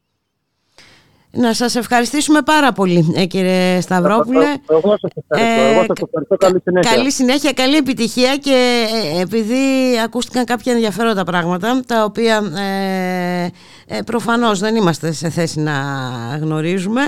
Να 1.31 1.53
σας 1.53 1.75
ευχαριστήσουμε 1.75 2.41
πάρα 2.41 2.71
πολύ 2.71 3.13
ε, 3.15 3.25
κύριε 3.25 3.81
Σταυρόπουλε. 3.81 4.45
Εγώ 4.69 4.97
σας 4.97 5.11
ευχαριστώ. 5.15 5.61
Εγώ 5.71 5.83
σας 5.87 5.97
ευχαριστώ. 6.05 6.35
Καλή 6.37 6.61
συνέχεια. 6.63 6.91
Καλή 6.95 7.11
συνέχεια, 7.11 7.53
καλή 7.53 7.75
επιτυχία 7.75 8.37
και 8.37 8.87
ε, 9.17 9.21
επειδή 9.21 9.55
ακούστηκαν 10.05 10.45
κάποια 10.45 10.73
ενδιαφέροντα 10.73 11.23
πράγματα 11.23 11.79
τα 11.87 12.03
οποία 12.03 12.37
ε, 12.37 13.49
ε, 13.97 14.01
προφανώς 14.05 14.59
δεν 14.59 14.75
είμαστε 14.75 15.11
σε 15.11 15.29
θέση 15.29 15.59
να 15.59 15.73
γνωρίζουμε 16.41 17.01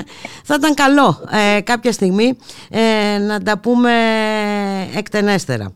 θα 0.43 0.55
ήταν 0.57 0.73
καλό 0.73 1.15
ε, 1.57 1.61
κάποια 1.61 1.91
στιγμή 1.91 2.37
ε, 2.69 3.17
να 3.17 3.41
τα 3.41 3.59
πούμε 3.59 3.91
εκτενέστερα. 4.97 5.73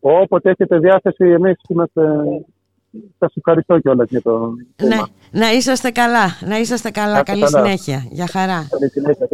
Όποτε 0.00 0.50
έχετε 0.50 0.78
διάθεση 0.78 1.24
εμείς 1.24 1.56
είμαστε 1.68 2.02
Σας 3.18 3.36
ευχαριστώ 3.36 3.78
κιόλας 3.78 4.08
για 4.08 4.22
το. 4.22 4.54
Ναι, 4.82 4.96
να 5.30 5.52
είσαστε 5.52 5.90
καλά. 5.90 6.38
Να 6.40 6.58
είσαστε 6.58 6.90
καλά. 6.90 7.22
Καλή 7.22 7.48
συνέχεια. 7.48 8.06
Για 8.10 8.26
χαρά. 8.26 8.66
Καλή 8.70 8.90
συνέχεια. 8.90 9.28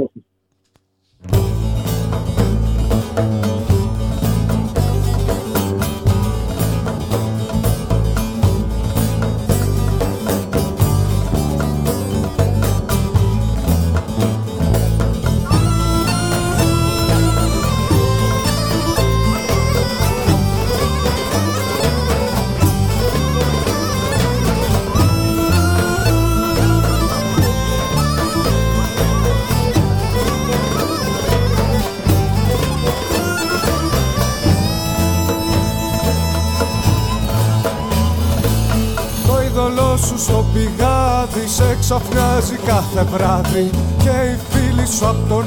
Πηγάδι 40.61 41.47
σε 41.57 41.77
ξαφνιάζει 41.81 42.57
κάθε 42.66 43.03
βράδυ 43.12 43.70
Και 44.03 44.16
οι 44.28 44.39
φίλοι 44.51 44.87
σου 44.87 45.07
απ' 45.09 45.28
τον 45.28 45.47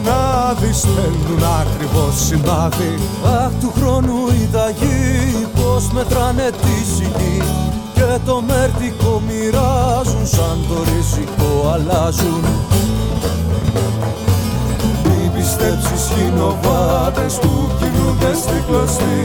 άδει 0.50 0.74
στέλνουν 0.74 1.44
ακριβώς 1.62 2.16
σημάδι. 2.26 2.94
Αχ 3.26 3.52
του 3.62 3.72
χρόνου 3.78 4.18
η 4.42 4.50
δαγή 4.52 5.48
πως 5.56 5.92
μετράνε 5.92 6.50
τη 6.62 6.76
σιγή 6.96 7.42
Και 7.94 8.20
το 8.26 8.44
μέρτικο 8.48 9.22
μοιράζουν 9.28 10.26
σαν 10.28 10.58
το 10.68 10.78
ριζικό 10.90 11.52
αλλάζουν. 11.74 12.44
Μην 15.06 15.32
πιστέψεις 15.34 16.04
χινοβάτες 16.14 17.34
που 17.42 17.54
κινούνται 17.80 18.34
στη 18.42 18.58
κλωστή 18.68 19.20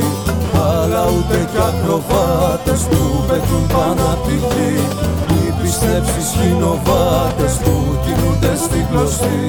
αλλά 0.69 1.03
ούτε 1.17 1.49
κι 1.53 1.61
ακροβάτες 1.69 2.81
που 2.91 3.01
πετούν 3.29 3.67
πάνω 3.67 4.03
απ' 4.13 4.27
τη 4.27 4.35
γη 4.35 4.75
πιστέψεις 5.69 6.29
χινοβάτες 6.41 7.55
που 7.65 7.75
κινούνται 8.05 8.57
στην 8.65 8.85
κλωστή. 8.91 9.41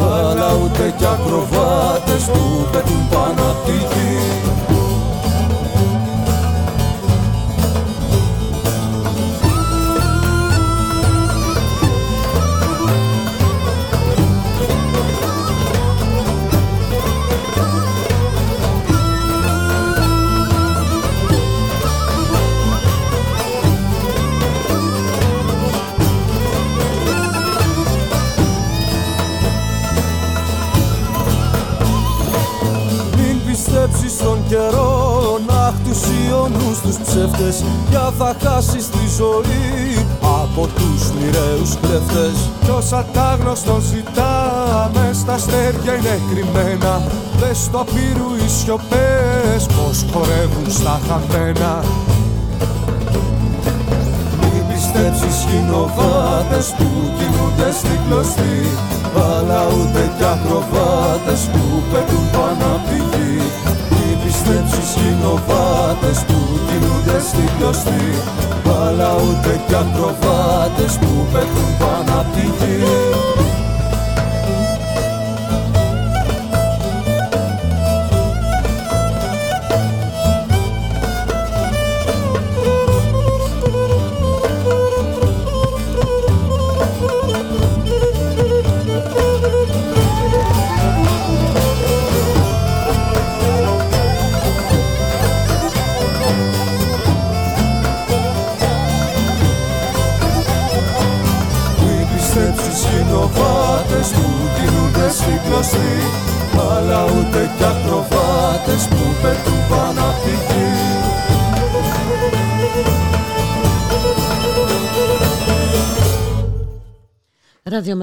Αλλά 0.00 0.48
ούτε 0.62 0.94
κι 0.98 1.06
ακροβάτες 1.14 2.24
που 2.32 2.42
πετούν 2.72 3.08
πάνω 3.12 3.42
απ' 3.50 3.64
τη 3.64 3.76
γη 3.90 4.81
ψεύτες 37.32 37.64
Για 37.90 38.12
θα 38.18 38.36
χάσεις 38.42 38.88
τη 38.88 39.06
ζωή. 39.16 40.06
Από 40.42 40.66
τους 40.66 41.10
μοιραίους 41.10 41.76
κλέφτες 41.80 42.50
Κι 42.64 42.70
όσα 42.70 43.06
τα 43.12 43.38
γνωστό 43.40 43.80
ζητάμε 43.80 45.10
στα 45.12 45.32
αστέρια 45.32 45.94
είναι 45.94 46.20
κρυμμένα. 46.30 47.02
Δες 47.40 47.68
το 47.72 47.78
απείρου 47.78 48.30
οι 48.44 48.48
σιωπές 48.48 49.66
πως 49.66 50.04
χορεύουν 50.12 50.70
στα 50.70 51.00
χαμένα. 51.06 51.84
Πιστέψεις 54.68 55.46
χινοβάτες 55.48 56.74
που 56.78 56.88
κινούνται 57.16 57.72
στην 57.72 57.98
κλωστή 58.06 58.58
Αλλά 59.14 59.62
ούτε 59.66 60.10
κι 60.18 60.24
ακροβάτες 60.24 61.40
που 61.52 61.62
πετούν 61.92 62.26
πάνω 62.32 62.66
απ' 62.74 62.88
τη 62.88 62.96
γη 62.96 63.32
Μην 64.12 64.24
πιστέψεις 64.24 64.88
χινοβάτες 64.94 66.18
που 66.26 66.38
κινούνται 66.66 67.18
στην 67.28 67.48
κλωστή. 67.58 68.04
Αλλά 68.82 69.10
ούτε 69.14 69.60
κι 69.66 69.74
ακροβάτες 69.74 70.92
που 71.00 71.26
πετούν 71.32 71.70
πάνω 71.78 72.20
απ' 72.20 72.34
τη 72.34 72.40
γη 72.40 72.76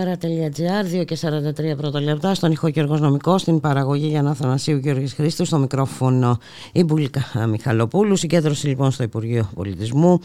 Ραδιομέρα.gr, 0.03 1.01
2 1.01 1.05
και 1.05 1.17
43 1.73 1.77
πρώτα 1.77 2.01
λεπτά, 2.01 2.33
στον 2.33 2.51
ηχό 2.51 2.69
και 2.69 2.81
Νομικός, 2.81 3.41
στην 3.41 3.59
παραγωγή 3.59 4.07
για 4.07 4.21
να 4.21 4.33
Θανασίου 4.33 4.77
Γιώργης 4.77 5.13
Χρήστου, 5.13 5.45
στο 5.45 5.57
μικρόφωνο 5.57 6.39
η 6.71 6.83
Μπουλίκα 6.83 7.47
Μιχαλοπούλου, 7.49 8.15
συγκέντρωση 8.15 8.67
λοιπόν 8.67 8.91
στο 8.91 9.03
Υπουργείο 9.03 9.49
Πολιτισμού, 9.55 10.19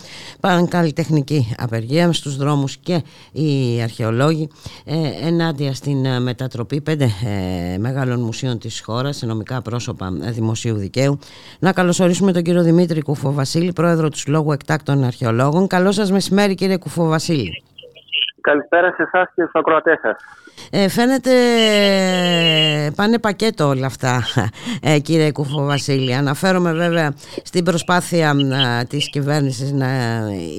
καλλιτεχνική 0.68 1.54
απεργία 1.58 2.12
στους 2.12 2.36
δρόμους 2.36 2.76
και 2.76 3.02
οι 3.32 3.82
αρχαιολόγοι 3.82 4.48
ε, 4.84 4.96
ενάντια 5.26 5.74
στην 5.74 6.04
ε, 6.04 6.20
μετατροπή 6.20 6.80
πέντε 6.80 7.04
ε, 7.04 7.78
μεγάλων 7.78 8.20
μουσείων 8.20 8.58
της 8.58 8.80
χώρας 8.80 9.16
σε 9.16 9.26
νομικά 9.26 9.62
πρόσωπα 9.62 10.10
δημοσίου 10.10 10.76
δικαίου. 10.76 11.18
Να 11.58 11.72
καλωσορίσουμε 11.72 12.32
τον 12.32 12.42
κύριο 12.42 12.62
Δημήτρη 12.62 13.02
Κουφοβασίλη, 13.02 13.72
πρόεδρο 13.72 14.08
του 14.08 14.18
Συλλόγου 14.18 14.52
Εκτάκτων 14.52 15.04
Αρχαιολόγων. 15.04 15.66
Καλό 15.66 15.92
σας 15.92 16.10
μεσημέρι 16.10 16.54
κύριε 16.54 16.76
Κουφοβασίλη. 16.76 17.62
Καλησπέρα 18.50 18.92
σε 18.92 19.02
εσάς 19.02 19.26
και 19.34 19.42
στους 19.42 19.54
ακροατές 19.54 19.98
σας. 20.00 20.16
Ε, 20.70 20.88
φαίνεται 20.88 21.30
πάνε 22.96 23.18
πακέτο 23.18 23.66
όλα 23.66 23.86
αυτά 23.86 24.26
ε, 24.80 24.98
κύριε 24.98 25.30
Κουφό 25.30 25.64
Βασίλη. 25.64 26.14
Αναφέρομαι 26.14 26.72
βέβαια 26.72 27.14
στην 27.42 27.64
προσπάθεια 27.64 28.34
ε, 28.80 28.84
της 28.84 29.10
κυβέρνησης 29.10 29.72
να 29.72 29.88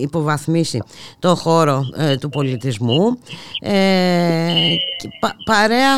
υποβαθμίσει 0.01 0.81
το 1.19 1.35
χώρο 1.35 1.85
ε, 1.97 2.17
του 2.17 2.29
πολιτισμού. 2.29 3.19
Πα, 5.19 5.35
παρέα 5.45 5.93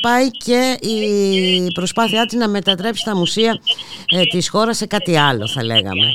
πάει 0.00 0.30
και 0.30 0.78
η 0.80 1.72
προσπάθειά 1.74 2.26
της 2.26 2.38
να 2.38 2.48
μετατρέψει 2.48 3.04
τα 3.04 3.16
μουσεία 3.16 3.60
της 4.30 4.48
χώρας 4.48 4.76
σε 4.76 4.86
κάτι 4.86 5.16
άλλο 5.16 5.48
θα 5.48 5.64
λέγαμε. 5.64 6.06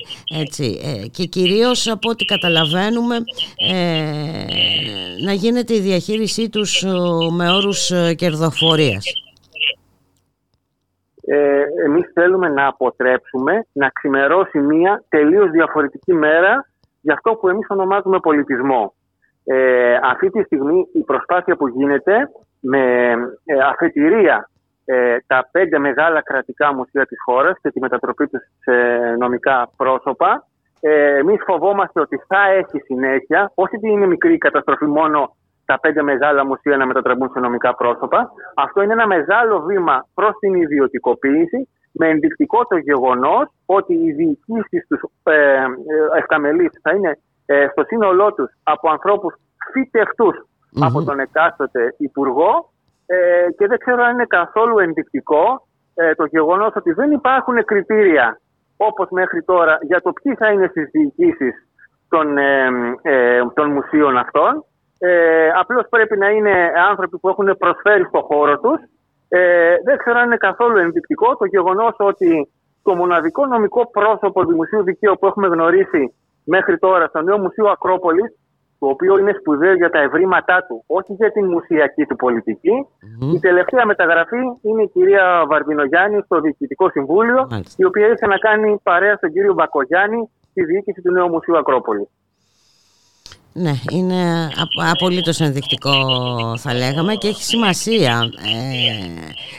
Έτσι. 0.42 0.80
και 1.12 1.26
κυρίως 1.26 1.88
από 1.88 2.10
ό,τι 2.10 2.26
καταλαβαίνουμε 2.26 3.18
να 5.26 5.34
γίνεται 5.34 5.76
η 5.76 5.80
διαχείρισή 5.80 6.50
τους 6.50 6.86
με 7.32 7.52
όρους 7.52 7.92
ε, 7.92 8.14
κερδοφορίας. 8.14 9.06
Ε, 11.22 11.64
εμείς 11.86 12.12
θέλουμε 12.14 12.50
να 12.50 12.68
αποτρέψουμε 12.68 13.66
να 13.72 13.90
ξημερώσει 13.90 14.60
μία 14.60 15.04
τελείως 15.10 15.52
διαφορετική 15.52 16.14
μέρα 16.14 16.70
για 17.02 17.14
αυτό 17.14 17.36
που 17.36 17.50
εμείς 17.50 17.66
ονομάζουμε 17.70 18.20
πολιτισμό. 18.20 18.94
Ε, 19.44 19.98
αυτή 20.04 20.30
τη 20.30 20.44
στιγμή 20.44 20.88
η 20.94 21.04
προσπάθεια 21.04 21.56
που 21.56 21.68
γίνεται 21.68 22.30
με 22.60 23.12
ε, 23.46 23.58
αφετηρία 23.72 24.50
ε, 24.86 25.18
τα 25.28 25.50
πέντε 25.52 25.80
μεγάλα 25.80 26.22
κρατικά 26.22 26.74
μουσεία 26.74 27.06
της 27.06 27.18
χώρας 27.26 27.58
και 27.62 27.72
τη 27.72 27.80
μετατροπή 27.80 28.28
τους 28.28 28.42
σε 28.60 28.72
νομικά 29.18 29.70
πρόσωπα 29.78 30.48
ε, 30.80 31.18
εμείς 31.18 31.44
φοβόμαστε 31.46 32.00
ότι 32.00 32.22
θα 32.28 32.50
έχει 32.52 32.80
συνέχεια, 32.86 33.52
όχι 33.56 33.76
ότι 33.76 33.90
είναι 33.90 34.06
μικρή 34.06 34.34
η 34.34 34.38
καταστροφή 34.38 34.86
μόνο 34.86 35.36
τα 35.70 35.80
πέντε 35.80 36.02
μεγάλα 36.02 36.46
μουσεία 36.46 36.78
να 36.78 36.86
μετατραπούν 36.86 37.30
σε 37.34 37.40
νομικά 37.40 37.76
πρόσωπα. 37.76 38.32
Αυτό 38.56 38.82
είναι 38.82 38.94
ένα 38.94 39.08
μεγάλο 39.08 39.62
βήμα 39.62 40.08
προς 40.14 40.34
την 40.40 40.54
ιδιωτικοποίηση, 40.54 41.70
με 41.92 42.08
ενδεικτικό 42.08 42.66
το 42.66 42.78
γεγονός 42.78 43.46
ότι 43.66 43.94
οι 43.94 44.12
διοικήσεις 44.12 44.88
τους 44.88 45.02
ε, 45.24 45.34
ε 45.34 46.78
θα 46.82 46.92
είναι 46.96 47.20
ε, 47.46 47.68
στο 47.72 47.84
σύνολό 47.88 48.34
τους 48.34 48.52
από 48.64 48.90
ανθρώπους 48.90 49.34
από 50.80 51.04
τον 51.04 51.20
εκάστοτε 51.20 51.96
υπουργό. 51.98 52.72
Ε, 53.06 53.48
και 53.58 53.68
δεν 53.68 53.78
ξέρω 53.78 54.04
αν 54.04 54.14
είναι 54.14 54.26
καθόλου 54.26 54.80
ενδεικτικό 54.80 55.68
ε, 55.96 56.16
το 56.16 56.26
γεγονός 56.26 56.72
ότι 56.76 56.92
δεν 56.92 57.12
υπάρχουν 57.12 57.66
κριτήρια 57.66 58.40
όπως 58.78 59.08
μέχρι 59.10 59.44
τώρα 59.44 59.78
για 59.82 60.02
το 60.02 60.12
ποιοι 60.12 60.36
θα 60.36 60.52
είναι 60.52 60.68
στις 60.68 60.90
διοικήσεις 60.92 61.68
των, 62.10 62.38
ε, 62.38 62.68
ε, 63.02 63.42
των 63.54 63.72
μουσείων 63.72 64.18
αυτών 64.18 64.66
ε, 65.00 65.50
Απλώς 65.60 65.86
πρέπει 65.90 66.18
να 66.18 66.30
είναι 66.30 66.72
άνθρωποι 66.90 67.18
που 67.20 67.30
έχουν 67.30 67.58
προσφέρει 67.58 68.04
στο 68.04 68.22
χώρο 68.22 68.60
τους. 68.60 68.80
Ε, 69.30 69.76
δεν 69.84 69.98
ξέρω 69.98 70.20
αν 70.20 70.26
είναι 70.26 70.38
καθόλου 70.38 70.78
ενδεικτικό 70.78 71.36
το 71.38 71.46
γεγονός 71.46 71.96
ότι 71.98 72.52
το 72.84 72.96
μοναδικό 72.96 73.46
νομικό 73.46 73.90
πρόσωπο 73.92 74.44
δημοσίου 74.46 74.84
δικαίου 74.84 75.16
που 75.20 75.26
έχουμε 75.28 75.48
γνωρίσει 75.48 76.14
μέχρι 76.44 76.78
τώρα 76.78 77.08
στο 77.08 77.22
νέο 77.22 77.38
Μουσείο 77.40 77.68
Ακρόπολης, 77.68 78.30
το 78.80 78.88
οποίο 78.88 79.18
είναι 79.18 79.34
σπουδαίο 79.40 79.74
για 79.74 79.90
τα 79.90 80.00
ευρήματά 80.00 80.66
του, 80.68 80.84
όχι 80.88 81.14
για 81.14 81.32
την 81.32 81.46
μουσιακή 81.46 82.06
του 82.06 82.16
πολιτικη 82.16 82.76
Η 83.36 83.40
τελευταία 83.40 83.86
μεταγραφή 83.86 84.42
είναι 84.62 84.84
η 84.84 84.90
κυρία 84.94 85.44
Βαρδινογιάννη 85.48 86.22
στο 86.26 86.40
Διοικητικό 86.40 86.90
Συμβούλιο, 86.90 87.48
η 87.78 87.86
οποία 87.86 88.08
ήρθε 88.08 88.28
να 88.28 88.38
κάνει 88.38 88.80
παρέα 88.84 89.16
στον 89.16 89.32
κύριο 89.32 89.54
Μπακογιάννη 89.54 90.30
στη 90.50 90.64
διοίκηση 90.64 91.02
του 91.02 91.12
νέου 91.12 91.30
Μουσείου 91.30 91.58
Ακρόπολης. 91.58 92.08
Ναι, 93.54 93.80
είναι 93.92 94.50
απολύτως 94.92 95.40
ενδεικτικό 95.40 95.94
θα 96.58 96.74
λέγαμε 96.74 97.16
και 97.16 97.28
έχει 97.28 97.44
σημασία 97.44 98.30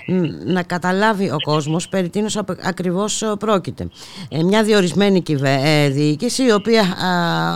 ε, 0.07 0.13
να 0.53 0.63
καταλάβει 0.63 1.31
ο 1.31 1.37
κόσμος 1.43 1.89
περί 1.89 2.09
τίνος 2.09 2.39
ακριβώς 2.63 3.25
πρόκειται. 3.39 3.89
Ε, 4.29 4.43
μια 4.43 4.63
διορισμένη 4.63 5.23
ε, 5.43 5.89
διοίκηση 5.89 6.45
η 6.45 6.53
οποία 6.53 6.85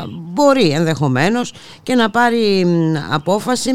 μπορεί 0.09 0.71
ενδεχομένως 0.71 1.53
και 1.83 1.95
να 1.95 2.11
πάρει 2.11 2.67
απόφαση 3.11 3.71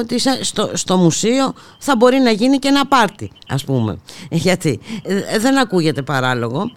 ότι 0.00 0.18
στο, 0.44 0.70
στο 0.72 0.96
μουσείο 0.96 1.54
θα 1.78 1.96
μπορεί 1.96 2.18
να 2.18 2.30
γίνει 2.30 2.58
και 2.58 2.68
ένα 2.68 2.86
πάρτι 2.86 3.30
ας 3.48 3.64
πούμε. 3.64 3.98
Γιατί 4.30 4.80
δεν 5.40 5.58
ακούγεται 5.58 6.02
παράλογο 6.02 6.70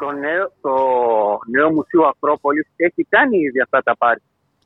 το 0.00 0.12
νέο, 0.12 0.44
το 0.60 0.74
νέο 1.54 1.68
Μουσείο 1.76 2.02
Ακρόπολης 2.12 2.66
έχει 2.76 3.06
κάνει 3.08 3.36
ήδη 3.46 3.60
αυτά 3.60 3.82
τα 3.82 3.96
πάρτι. 3.96 4.22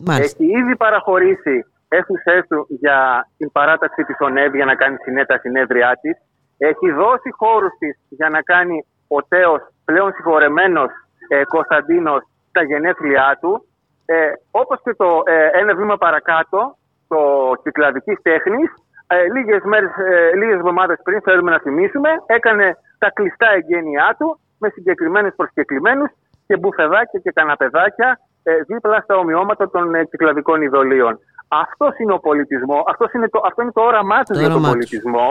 Έχει 0.09 0.45
ήδη 0.61 0.77
παραχωρήσει 0.77 1.57
αίθουσές 1.89 2.47
του 2.49 2.67
για 2.69 3.29
την 3.37 3.53
παράταξη 3.53 4.03
της 4.05 4.17
ΟΝΕΒ 4.21 4.55
για 4.55 4.65
να 4.65 4.75
κάνει 4.75 4.97
συνέτα 5.05 5.39
συνέδριά 5.39 5.99
της. 6.01 6.17
Έχει 6.59 6.91
δώσει 6.91 7.31
χώρους 7.31 7.73
της 7.79 7.95
για 8.09 8.29
να 8.29 8.41
κάνει 8.43 8.87
ο 9.09 9.23
Τέος 9.23 9.63
πλέον 9.85 10.13
συγχωρεμένος 10.13 10.91
ε, 11.29 11.45
Κωνσταντίνος 11.45 12.23
τα 12.53 12.63
γενέθλιά 12.63 13.39
του. 13.41 13.67
Ε, 14.07 14.33
όπως 14.51 14.79
και 14.85 14.95
το 14.95 15.23
ε, 15.27 15.49
ένα 15.61 15.75
βήμα 15.75 15.97
παρακάτω, 15.97 16.77
το 17.09 17.53
κυκλαδικής 17.63 18.19
τέχνης, 18.23 18.71
ε, 19.07 19.23
λίγες, 19.35 19.63
μέρες, 19.63 19.91
ε, 19.97 20.37
λίγες 20.37 20.55
εβδομάδες 20.55 20.99
πριν 21.03 21.21
θέλουμε 21.23 21.51
να 21.51 21.61
θυμίσουμε, 21.61 22.11
έκανε 22.27 22.77
τα 22.99 23.11
κλειστά 23.11 23.49
εγγένειά 23.51 24.17
του 24.19 24.41
με 24.59 24.69
συγκεκριμένου 24.69 25.31
προσκεκλημένους 25.37 26.11
και 26.47 26.57
μπουφεδάκια 26.57 27.21
και 27.23 27.31
καναπεδάκια 27.31 28.21
ε, 28.43 28.53
δίπλα 28.67 29.01
στα 29.01 29.17
ομοιώματα 29.17 29.71
των 29.71 29.95
ε, 29.95 30.05
κυκλαδικών 30.05 30.63
ειδωλίων. 30.63 31.19
Αυτός 31.49 31.99
είναι 31.99 32.13
ο 32.13 32.19
πολιτισμός, 32.19 32.83
αυτός 32.87 33.13
είναι 33.13 33.29
το, 33.29 33.41
αυτό 33.45 33.63
είναι 33.63 33.73
το 33.73 33.81
όραμά 33.81 34.23
τους 34.23 34.39
για 34.39 34.49
τον 34.49 34.63
πολιτισμό. 34.63 35.29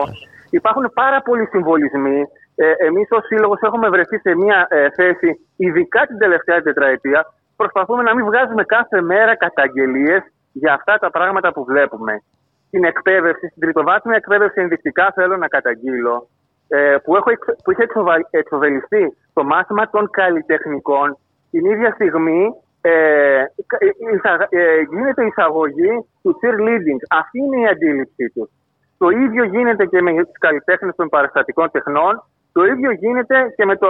Υπάρχουν 0.50 0.91
πάρα 0.94 1.22
πολλοί 1.22 1.45
συμβολισμοί. 1.48 2.22
Ε, 2.56 2.72
Εμείς 2.88 3.08
ως 3.10 3.26
σύλλογος 3.26 3.60
έχουμε 3.62 3.90
βρεθεί 3.90 4.18
σε 4.20 4.36
μια 4.36 4.68
ε, 4.70 4.90
θέση, 4.90 5.48
ειδικά 5.56 6.06
την 6.08 6.18
τελευταία 6.18 6.62
τετραετία, 6.62 7.26
προσπαθούμε 7.56 8.04
να 8.04 8.16
μην 8.16 8.26
βγάζουμε 8.26 8.64
κάθε 8.64 9.02
μέρα 9.02 9.36
καταγγελίες 9.36 10.24
για 10.52 10.74
αυτά 10.74 10.98
τα 10.98 11.10
πράγματα 11.12 11.54
που 11.54 11.64
βλέπουμε. 11.64 12.24
Στην 12.68 12.84
εκπαίδευση, 12.84 13.48
στην 13.48 13.62
τριτοβάθμια 13.62 14.16
εκπαίδευση 14.16 14.62
ενδεικτικά 14.62 15.12
θέλω 15.16 15.38
να 15.38 15.48
καταγγείλω 15.48 16.16
ε, 16.18 16.43
που, 17.04 17.16
έχω, 17.16 17.30
είχε 17.72 17.88
εξοβελιστεί 18.30 19.18
το 19.34 19.44
μάθημα 19.44 19.90
των 19.90 20.10
καλλιτεχνικών 20.10 21.18
την 21.52 21.66
ίδια 21.66 21.91
στιγμή 21.91 22.56
ε, 22.82 23.45
ε, 24.50 24.82
γίνεται 24.91 25.26
εισαγωγή 25.26 26.06
του 26.22 26.40
cheerleading. 26.40 27.00
Αυτή 27.10 27.38
είναι 27.40 27.60
η 27.60 27.68
αντίληψή 27.68 28.30
τους. 28.34 28.50
Το 28.98 29.10
ίδιο 29.10 29.44
γίνεται 29.44 29.86
και 29.86 30.02
με 30.02 30.12
τις 30.12 30.38
καλλιτέχνες 30.40 30.95
των 30.95 31.10
παραστατικών 31.10 31.72
τεχνών. 31.72 32.24
Το 32.54 32.64
ίδιο 32.66 32.91
γίνεται 32.91 33.54
και 33.56 33.66
με 33.66 33.76
το, 33.76 33.90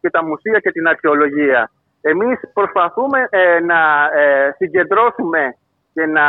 και 0.00 0.10
τα 0.10 0.24
μουσεία 0.24 0.58
και 0.58 0.70
την 0.70 0.88
αρχαιολογία. 0.88 1.70
Εμείς 2.00 2.38
προσπαθούμε 2.52 3.28
να 3.66 3.80
συγκεντρώσουμε 4.56 5.56
και 5.94 6.06
να 6.06 6.26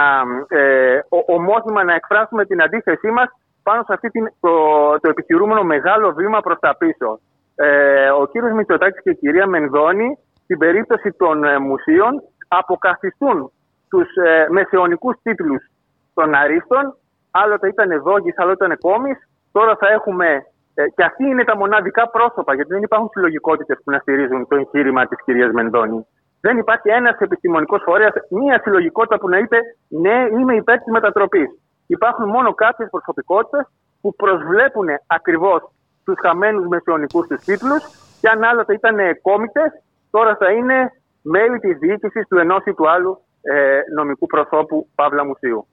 ε, 0.48 1.00
ομόθυμα 1.26 1.84
να 1.84 1.94
εκφράσουμε 1.94 2.46
την 2.46 2.62
αντίθεσή 2.62 3.08
μας 3.08 3.30
πάνω 3.64 3.84
σε 3.84 3.94
αυτή 3.94 4.10
το, 4.40 4.54
το 5.02 5.10
επιχειρούμενο 5.10 5.64
μεγάλο 5.64 6.14
βήμα 6.14 6.40
προς 6.42 6.60
τα 6.60 6.76
πίσω. 6.78 7.20
Ε, 7.56 8.10
ο 8.10 8.26
κύριος 8.26 8.52
Μητσοτάκης 8.52 9.02
και 9.02 9.10
η 9.10 9.16
κυρία 9.16 9.48
Μενδώνη 9.48 10.18
στην 10.44 10.58
περίπτωση 10.58 11.12
των 11.12 11.44
ε, 11.44 11.60
μουσείων 11.60 12.24
αποκαθιστούν 12.48 13.52
τους 13.90 14.16
ε, 14.16 14.48
μεσαιωνικούς 14.50 15.16
τίτλους 15.24 15.64
των 16.14 16.34
αρίστων 16.34 16.98
άλλοτε 17.32 17.68
ήταν 17.68 18.02
δόγης, 18.02 18.34
άλλοτε 18.38 18.66
ήταν 18.66 18.78
κόμις 18.78 19.18
τώρα 19.52 19.76
θα 19.76 19.88
έχουμε 19.88 20.28
ε, 20.74 20.88
και 20.96 21.04
αυτοί 21.04 21.24
είναι 21.24 21.44
τα 21.44 21.58
μοναδικά 21.58 22.10
πρόσωπα 22.10 22.56
γιατί 22.56 22.74
δεν 22.74 22.84
υπάρχουν 22.84 23.10
συλλογικότητες 23.10 23.78
που 23.84 23.92
να 23.92 24.00
στηρίζουν 24.00 24.48
το 24.48 24.56
εγχείρημα 24.56 25.08
της 25.08 25.24
κυρίας 25.24 25.52
Μενδώνη. 25.52 26.06
Δεν 26.42 26.58
υπάρχει 26.58 26.90
ένας 26.90 27.18
επιστημονικός 27.20 27.82
φορέας, 27.86 28.14
μία 28.30 28.60
συλλογικότητα 28.64 29.18
που 29.20 29.30
να 29.30 29.38
είπε 29.38 29.58
ναι, 29.88 30.28
είμαι 30.40 30.56
υπέρ 30.56 30.78
της 30.78 30.92
μετατροπής. 30.92 31.50
Υπάρχουν 31.96 32.30
μόνο 32.30 32.54
κάποιες 32.54 32.90
προσωπικότητες 32.90 33.68
που 34.02 34.16
προσβλέπουν 34.16 34.88
ακριβώς 35.08 35.62
τους 36.04 36.16
χαμένους 36.22 36.68
μεσαιωνικούς 36.68 37.28
τους 37.28 37.44
τίτλους 37.44 37.84
και 38.22 38.28
αν 38.30 38.44
άλλοτε 38.44 38.74
ήταν 38.74 38.98
κόμιτες, 39.22 39.72
τώρα 40.12 40.36
θα 40.36 40.52
είναι 40.52 40.92
μέλη 41.22 41.60
της 41.60 41.78
διοίκησης 41.78 42.28
του 42.28 42.38
ενός 42.38 42.66
ή 42.66 42.74
του 42.74 42.90
άλλου 42.90 43.22
ε, 43.42 43.80
νομικού 43.96 44.26
προσώπου 44.26 44.88
Παύλα 44.96 45.26
Μουσείου. 45.26 45.68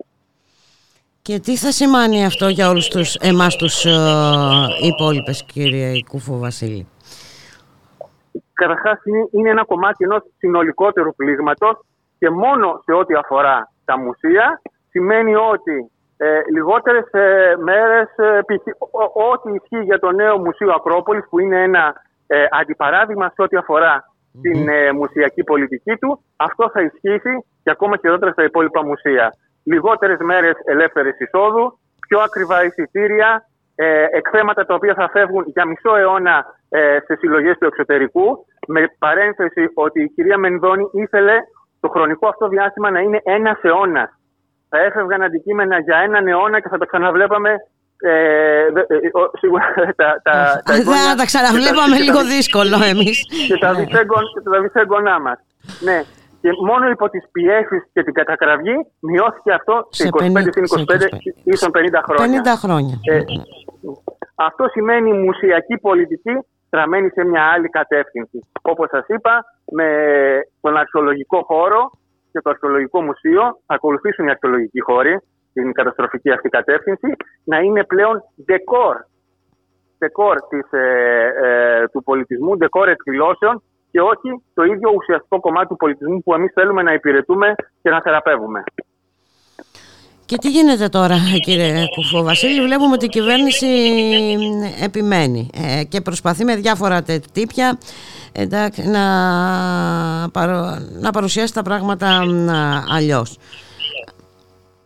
Και 1.23 1.39
τι 1.39 1.57
θα 1.57 1.71
σημαίνει 1.71 2.25
αυτό 2.25 2.49
για 2.49 2.69
όλους 2.69 2.89
τους, 2.89 3.15
εμάς 3.15 3.57
τους 3.57 3.85
ε, 3.85 3.91
υπόλοιπες 4.83 5.45
κύριε 5.45 6.03
Κούφο 6.09 6.39
Βασίλη; 6.39 6.89
Καταρχάς, 8.53 8.99
είναι 9.31 9.51
ένα 9.51 9.65
κομμάτι 9.65 10.05
ενός 10.05 10.23
συνολικότερου 10.39 11.15
πλήγματος 11.15 11.85
και 12.19 12.31
μόνο 12.31 12.83
σε 12.85 12.93
ό,τι 12.93 13.15
αφορά 13.15 13.73
τα 13.85 13.99
μουσεία 13.99 14.63
σημαίνει 14.91 15.35
ότι 15.35 15.91
ε, 16.17 16.41
λιγότερες 16.53 17.11
ε, 17.11 17.55
μέρες, 17.59 18.09
ε, 18.17 18.41
ό,τι 19.33 19.53
ισχύει 19.53 19.85
για 19.85 19.99
το 19.99 20.11
νέο 20.11 20.39
Μουσείο 20.39 20.73
Ακρόπολης, 20.73 21.27
που 21.31 21.39
είναι 21.39 21.63
ένα 21.63 21.95
ε, 22.27 22.45
αντιπαράδειγμα 22.51 23.33
σε 23.35 23.43
ό,τι 23.43 23.57
την 24.41 24.69
ε, 24.69 24.93
μουσιακή 24.93 25.45
πολιτική 25.45 25.97
του, 25.97 26.21
αυτό 26.37 26.71
θα 26.71 26.81
ισχύσει 26.83 27.45
και 27.63 27.71
ακόμα 27.71 27.97
χειρότερα 27.97 28.33
στα 28.33 28.45
υπόλοιπα 28.45 28.85
μουσεία. 28.85 29.35
Λιγότερες 29.65 30.19
μέρες 30.19 30.55
ελεύθερης 30.65 31.21
εισόδου, 31.21 31.79
πιο 32.09 32.21
ακριβά 32.21 32.65
εισιτήρια, 32.65 33.47
ε, 33.75 34.05
εκθέματα 34.11 34.67
τα 34.67 34.75
οποία 34.75 34.95
θα 34.95 35.09
φεύγουν 35.13 35.45
για 35.47 35.67
μισό 35.67 35.97
αιώνα 35.97 36.45
ε, 36.69 36.99
σε 37.05 37.17
συλλογές 37.17 37.59
του 37.59 37.67
εξωτερικού. 37.67 38.47
Με 38.67 38.87
παρένθεση 38.99 39.71
ότι 39.75 40.03
η 40.03 40.09
κυρία 40.09 40.39
Μενδώνη 40.39 40.91
ήθελε 40.93 41.37
το 41.81 41.89
χρονικό 41.89 42.29
αυτό 42.29 42.49
διάστημα 42.49 42.91
να 42.91 43.01
είναι 43.01 43.21
ένας 43.25 43.59
αιώνας. 43.63 44.16
Θα 44.77 44.85
έφευγαν 44.85 45.23
αντικείμενα 45.23 45.81
για 45.81 45.97
έναν 46.07 46.27
αιώνα 46.27 46.61
και 46.61 46.69
θα 46.69 46.79
τα 46.79 46.87
ξαναβλέπαμε. 46.87 47.51
Ε, 48.01 48.13
ε, 48.13 49.09
σίγουρα 49.41 49.65
τα, 50.01 50.21
τα, 50.23 50.63
τα, 50.65 50.75
εγγόνια, 50.75 51.15
τα 51.17 51.25
ξαναβλέπαμε 51.25 51.97
λίγο 51.99 52.25
δύσκολο 52.25 52.77
εμείς. 52.93 53.17
Και 53.49 53.59
τα 53.59 54.61
δυσέγγονά 54.61 55.21
μας. 55.21 55.39
Ναι, 55.81 55.99
και 56.41 56.51
μόνο 56.67 56.91
υπό 56.91 57.09
τις 57.11 57.25
πιέσεις 57.33 57.83
και 57.93 58.03
την 58.03 58.13
κατακραυγή 58.13 58.77
μειώθηκε 59.01 59.53
αυτό 59.53 59.89
σε 59.91 60.09
25, 60.13 60.23
25, 60.23 60.25
25 60.25 60.43
ίσον 61.45 61.71
50 61.75 62.03
χρόνια. 62.09 62.43
50 62.45 62.47
χρόνια. 62.63 62.95
Ε, 63.03 63.21
αυτό 64.35 64.65
σημαίνει 64.69 65.13
μουσιακή 65.13 65.79
πολιτική 65.79 66.35
στραμμένη 66.67 67.09
σε 67.11 67.25
μια 67.25 67.43
άλλη 67.55 67.69
κατεύθυνση. 67.69 68.39
Όπως 68.63 68.89
σας 68.91 69.05
είπα, 69.09 69.45
με 69.73 69.89
τον 70.61 70.77
αρχαιολογικό 70.77 71.43
χώρο 71.47 71.91
και 72.37 72.43
το 72.43 72.51
αρχαιολογικό 72.51 73.03
μουσείο 73.03 73.43
θα 73.67 73.75
ακολουθήσουν 73.75 74.27
οι 74.27 74.31
αρχαιολογικοί 74.31 74.81
χώροι 74.81 75.15
στην 75.51 75.73
καταστροφική 75.73 76.31
αυτή 76.31 76.49
κατεύθυνση 76.49 77.09
να 77.45 77.59
είναι 77.59 77.85
πλέον 77.85 78.23
decor, 78.51 78.95
decor 80.03 80.37
της, 80.49 80.73
ε, 80.73 80.87
ε, 81.45 81.89
του 81.93 82.03
πολιτισμού, 82.03 82.53
decor 82.63 82.87
εκδηλώσεων 82.87 83.63
και 83.91 84.01
όχι 84.01 84.29
το 84.55 84.63
ίδιο 84.65 84.91
ουσιαστικό 84.95 85.41
κομμάτι 85.41 85.69
του 85.69 85.77
πολιτισμού 85.77 86.23
που 86.23 86.35
εμείς 86.35 86.53
θέλουμε 86.55 86.83
να 86.83 86.93
υπηρετούμε 86.93 87.55
και 87.83 87.91
να 87.91 88.01
θεραπεύουμε. 88.01 88.63
Και 90.27 90.37
τι 90.37 90.51
γίνεται 90.51 90.89
τώρα 90.89 91.17
κύριε 91.45 91.85
Κουφοβασίλη, 91.95 92.61
βλέπουμε 92.61 92.93
ότι 92.93 93.05
η 93.05 93.09
κυβέρνηση 93.09 93.67
επιμένει 94.83 95.51
ε, 95.55 95.85
και 95.85 96.01
προσπαθεί 96.01 96.45
με 96.45 96.55
διάφορα 96.57 97.03
τύπια 97.33 97.79
εντάξει, 98.33 98.89
να, 98.89 99.05
να 101.01 101.11
παρουσιάσει 101.13 101.55
τα 101.55 101.63
πράγματα 101.63 102.07
αλλιώς. 102.97 103.39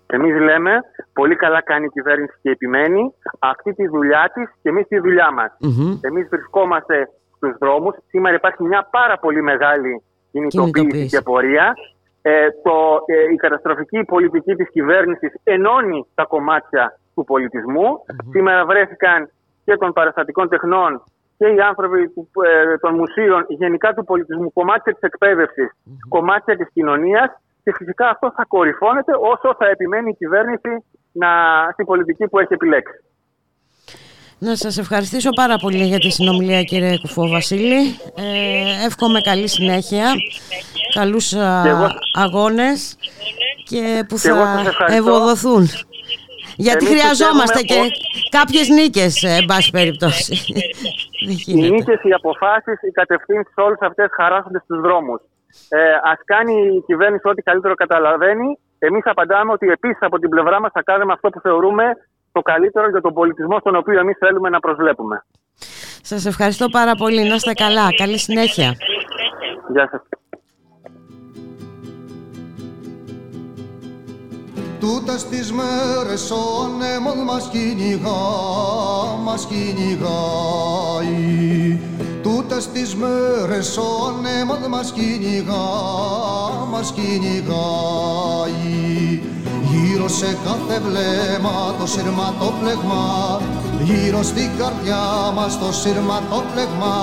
Εμείς 0.06 0.40
λέμε, 0.40 0.70
πολύ 1.12 1.36
καλά 1.36 1.62
κάνει 1.62 1.84
η 1.84 1.88
κυβέρνηση 1.88 2.38
και 2.42 2.50
επιμένει 2.50 3.14
αυτή 3.38 3.72
τη 3.74 3.88
δουλειά 3.88 4.30
της 4.34 4.50
και 4.62 4.68
εμείς 4.68 4.86
τη 4.86 4.98
δουλειά 5.00 5.32
μας. 5.32 5.50
mm 5.62 5.98
Εμείς 6.00 6.28
βρισκόμαστε 6.28 7.08
στους 7.36 7.56
δρόμους. 7.60 7.94
Σήμερα 8.08 8.34
υπάρχει 8.34 8.62
μια 8.62 8.88
πάρα 8.90 9.18
πολύ 9.18 9.42
μεγάλη 9.42 10.02
κινητοποίηση 10.32 11.06
και 11.06 11.20
πορεία 11.20 11.74
ε, 12.22 12.46
το, 12.62 13.04
ε, 13.06 13.32
η 13.32 13.36
καταστροφική 13.36 14.04
πολιτική 14.04 14.54
της 14.54 14.70
κυβέρνησης 14.70 15.32
ενώνει 15.44 16.06
τα 16.14 16.24
κομμάτια 16.24 16.98
του 17.14 17.24
πολιτισμου 17.24 18.04
Σήμερα 18.30 18.66
βρέθηκαν 18.66 19.30
και 19.64 19.76
των 19.76 19.92
παραστατικών 19.92 20.48
τεχνών 20.48 21.02
και 21.38 21.46
οι 21.46 21.60
άνθρωποι 21.60 22.08
του, 22.08 22.28
ε, 22.44 22.78
των 22.78 22.94
μουσείων, 22.94 23.44
γενικά 23.48 23.94
του 23.94 24.04
πολιτισμού, 24.04 24.52
κομμάτια 24.52 24.92
της 24.92 25.02
εκπαίδευσης, 25.02 25.70
κομμάτια 26.08 26.56
της 26.56 26.68
κοινωνίας. 26.72 27.30
Και 27.62 27.72
φυσικά 27.76 28.08
αυτό 28.08 28.32
θα 28.36 28.44
κορυφώνεται 28.48 29.12
όσο 29.20 29.54
θα 29.58 29.66
επιμένει 29.68 30.10
η 30.10 30.14
κυβέρνηση 30.14 30.84
να, 31.12 31.28
στην 31.72 31.86
πολιτική 31.86 32.28
που 32.28 32.38
έχει 32.38 32.52
επιλέξει. 32.52 33.04
Να 34.42 34.56
σας 34.56 34.78
ευχαριστήσω 34.78 35.30
πάρα 35.30 35.56
πολύ 35.56 35.84
για 35.84 35.98
τη 35.98 36.10
συνομιλία 36.10 36.62
κύριε 36.62 36.98
Κουφό 36.98 37.28
Βασίλη. 37.28 37.80
Ε, 38.16 38.86
εύχομαι 38.86 39.20
καλή 39.20 39.48
συνέχεια, 39.48 40.06
καλούς 40.94 41.34
αγώνες 42.24 42.96
και 43.64 44.04
που 44.08 44.18
θα 44.18 44.64
ευοδοθούν. 44.86 45.64
Γιατί 46.56 46.86
χρειαζόμαστε 46.86 47.60
και 47.62 47.80
κάποιες 48.30 48.68
νίκες, 48.68 49.22
εν 49.22 49.44
πάση 49.44 49.70
περιπτώσει. 49.70 50.34
οι 51.46 51.54
νίκες, 51.54 52.00
οι 52.02 52.12
αποφάσεις, 52.12 52.82
οι 52.82 52.90
κατευθύνσεις 52.90 53.54
όλες 53.56 53.78
αυτές 53.80 54.08
χαράσσονται 54.16 54.60
στους 54.64 54.80
δρόμους. 54.80 55.20
Ε, 55.68 55.78
ας 56.12 56.18
κάνει 56.24 56.54
η 56.76 56.82
κυβέρνηση 56.86 57.28
ό,τι 57.28 57.42
καλύτερο 57.42 57.74
καταλαβαίνει. 57.74 58.58
Εμείς 58.78 59.02
απαντάμε 59.04 59.52
ότι 59.52 59.66
επίσης 59.68 60.02
από 60.02 60.18
την 60.18 60.28
πλευρά 60.28 60.60
μας 60.60 60.70
θα 60.74 60.82
κάνουμε 60.82 61.12
αυτό 61.12 61.28
που 61.28 61.40
θεωρούμε 61.40 61.84
το 62.32 62.40
καλύτερο 62.40 62.88
για 62.88 63.00
τον 63.00 63.12
πολιτισμό 63.12 63.58
στον 63.58 63.76
οποίο 63.76 63.98
εμείς 64.00 64.16
θέλουμε 64.18 64.48
να 64.48 64.60
προσβλέπουμε. 64.60 65.24
Σας 66.02 66.26
ευχαριστώ 66.26 66.68
πάρα 66.68 66.94
πολύ. 66.94 67.28
Να 67.28 67.34
είστε 67.34 67.52
καλά. 67.52 67.94
Καλή 67.96 68.18
συνέχεια. 68.18 68.74
Γεια 69.72 69.88
σας. 69.90 70.02
Τούτες 74.80 75.28
τις 75.28 75.52
μέρες 75.52 76.30
ο 76.30 76.64
ανέμος 76.64 77.24
μας 77.24 77.48
κυνηγά, 77.48 78.10
μας 79.24 79.46
κυνηγάει 79.46 81.10
Τούτες 82.22 82.68
τις 82.72 82.94
μέρες 82.94 83.76
ο 83.76 84.06
ανέμος 84.08 84.58
μας 84.68 84.92
κυνηγά, 84.92 85.68
μας 86.70 86.92
κυνηγάει. 86.92 88.40
Γύρω 89.70 90.08
σε 90.08 90.38
κάθε 90.44 90.80
βλέμμα 90.86 91.74
το 91.78 91.86
σειρματόπλεγμα 91.86 93.40
Γύρω 93.82 94.22
στην 94.22 94.50
καρδιά 94.58 95.32
μας 95.34 95.58
το 95.58 95.72
σειρματόπλεγμα 95.72 96.96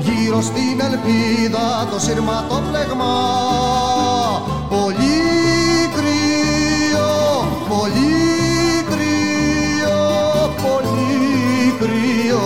Γύρω 0.00 0.42
στην 0.42 0.80
ελπίδα 0.80 1.88
το 1.90 2.00
σειρματόπλεγμα 2.00 3.14
Πολύ 4.68 5.20
κρύο, 5.96 7.12
πολύ 7.68 8.84
κρύο, 8.90 9.98
πολύ 10.62 11.74
κρύο 11.78 12.42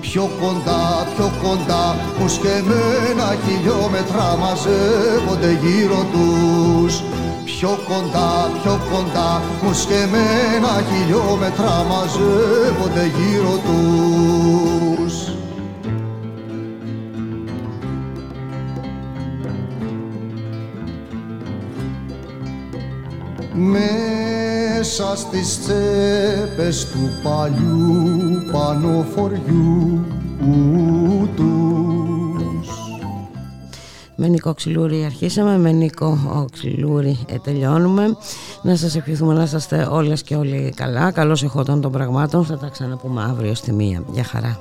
Πιο 0.00 0.30
κοντά, 0.40 1.06
πιο 1.16 1.30
κοντά, 1.42 1.96
πως 2.18 2.38
και 2.38 2.48
εμένα 2.48 3.36
χιλιόμετρα 3.44 4.36
μαζεύονται 4.36 5.58
γύρω 5.62 6.06
τους. 6.12 7.02
Πιο 7.44 7.78
κοντά, 7.88 8.50
πιο 8.62 8.80
κοντά, 8.92 9.42
πως 9.62 9.86
και 9.86 9.94
εμένα 9.94 10.82
χιλιόμετρα 10.90 11.84
μαζεύονται 11.90 13.10
γύρω 13.16 13.54
τους. 13.66 15.14
Με 23.52 24.05
μέσα 24.86 25.16
στις 25.16 25.60
τσέπες 25.60 26.86
του 26.86 26.98
παλιού 27.22 28.42
πανοφοριού 28.52 30.04
τους. 31.36 32.68
Με 34.16 34.28
Νικό 34.28 34.54
Ξυλούρη 34.54 35.04
αρχίσαμε, 35.04 35.58
με 35.58 35.72
Νικό 35.72 36.46
Ξυλούρη 36.52 37.18
ε, 37.26 37.38
τελειώνουμε. 37.38 38.16
Να 38.62 38.76
σας 38.76 38.96
ευχηθούμε 38.96 39.34
να 39.34 39.42
είστε 39.42 39.88
όλες 39.90 40.22
και 40.22 40.36
όλοι 40.36 40.72
καλά. 40.76 41.10
Καλώς 41.10 41.42
εχόταν 41.42 41.80
των 41.80 41.92
πραγμάτων, 41.92 42.44
θα 42.44 42.58
τα 42.58 42.68
ξαναπούμε 42.68 43.22
αύριο 43.22 43.54
στη 43.54 43.72
μία. 43.72 44.02
Γεια 44.12 44.24
χαρά. 44.24 44.60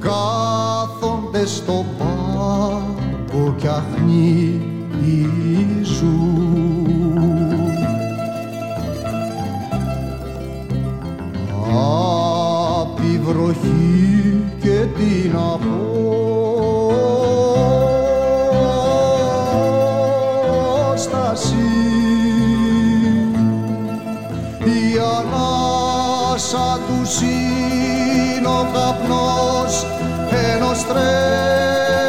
Κάθονται 0.00 1.46
στο 1.46 1.84
πάγκο 3.38 3.54
κι 3.56 3.66
Απ' 12.80 13.00
τη 13.00 13.18
βροχή 13.18 14.44
και 14.60 14.86
την 14.96 15.36
απόσταση 15.36 15.76
η 24.64 24.98
ανάσα 25.18 26.68
τους 26.86 27.20
είναι 27.20 28.48
ο 28.48 28.66
καπνός 28.72 29.86
ενός 30.30 30.84
τρένου 30.84 32.07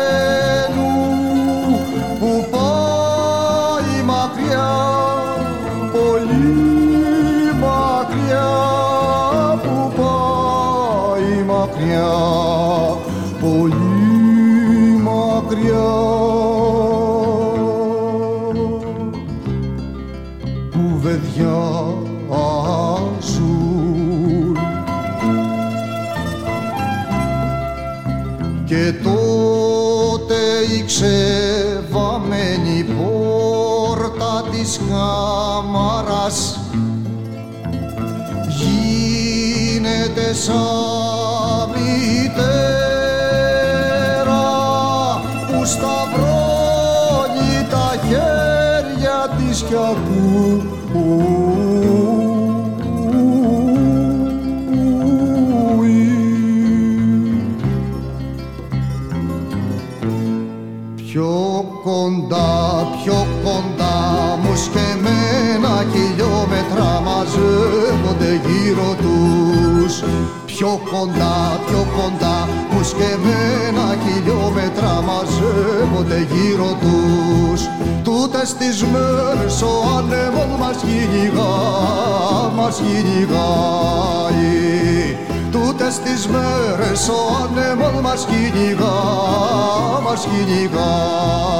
γίνεται 40.39 40.78
Πιο 70.59 70.79
κοντά, 70.91 71.59
πιο 71.67 71.87
κοντά 71.95 72.49
μου 72.71 72.83
σκεμμένα 72.83 73.95
χιλιόμετρα 74.03 75.03
μαζεύονται 75.07 76.27
γύρω 76.31 76.77
τους. 76.81 77.61
Τούτες 78.03 78.53
τις 78.53 78.83
μέρες 78.83 79.61
ο 79.61 79.83
άνεμος 79.97 80.59
μας 80.59 80.77
κυνηγά, 80.77 81.55
μας 82.55 82.75
κυνηγάει. 82.77 84.47
Τούτες 85.51 85.99
τις 85.99 86.27
μέρες 86.27 87.09
ο 87.09 87.19
άνεμος 87.43 88.01
μας 88.01 88.25
κυνηγά, 88.25 88.99
μας 90.03 90.27
κυνηγάει 90.29 91.59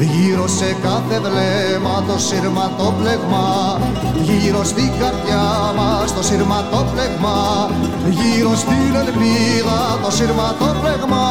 Γύρω 0.00 0.48
σε 0.48 0.76
κάθε 0.82 1.20
βλέμμα 1.20 2.04
το 2.06 2.18
σειρματόπλεγμα 2.18 3.80
Γύρω 4.22 4.64
στην 4.64 4.90
καρδιά 5.00 5.72
μας 5.76 6.14
το 6.14 6.22
σειρματόπλεγμα 6.22 7.70
Γύρω 8.08 8.56
στην 8.56 8.94
ελπίδα 8.94 9.98
το 10.04 10.10
σειρματόπλεγμα 10.10 11.24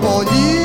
Πολύ 0.00 0.63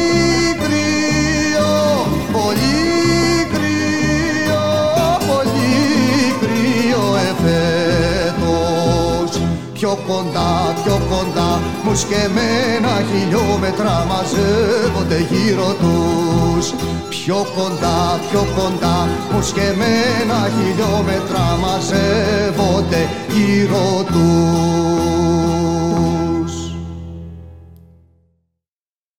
Πιο 9.79 9.97
κοντά, 10.07 10.73
πιο 10.83 11.01
κοντά. 11.09 11.61
Μου 11.83 11.95
σκεμμένα 11.95 13.03
χιλιόμετρα 13.11 14.05
μαζεύονται 14.09 15.17
γύρω 15.29 15.75
τους. 15.81 16.73
Πιο 17.09 17.45
κοντά, 17.55 18.19
πιο 18.29 18.47
κοντά. 18.55 19.07
Μου 19.31 19.41
σκεμμένα 19.41 20.49
χιλιόμετρα 20.57 21.57
μαζεύονται 21.61 23.09
γύρω 23.33 24.03
τους 24.07 25.78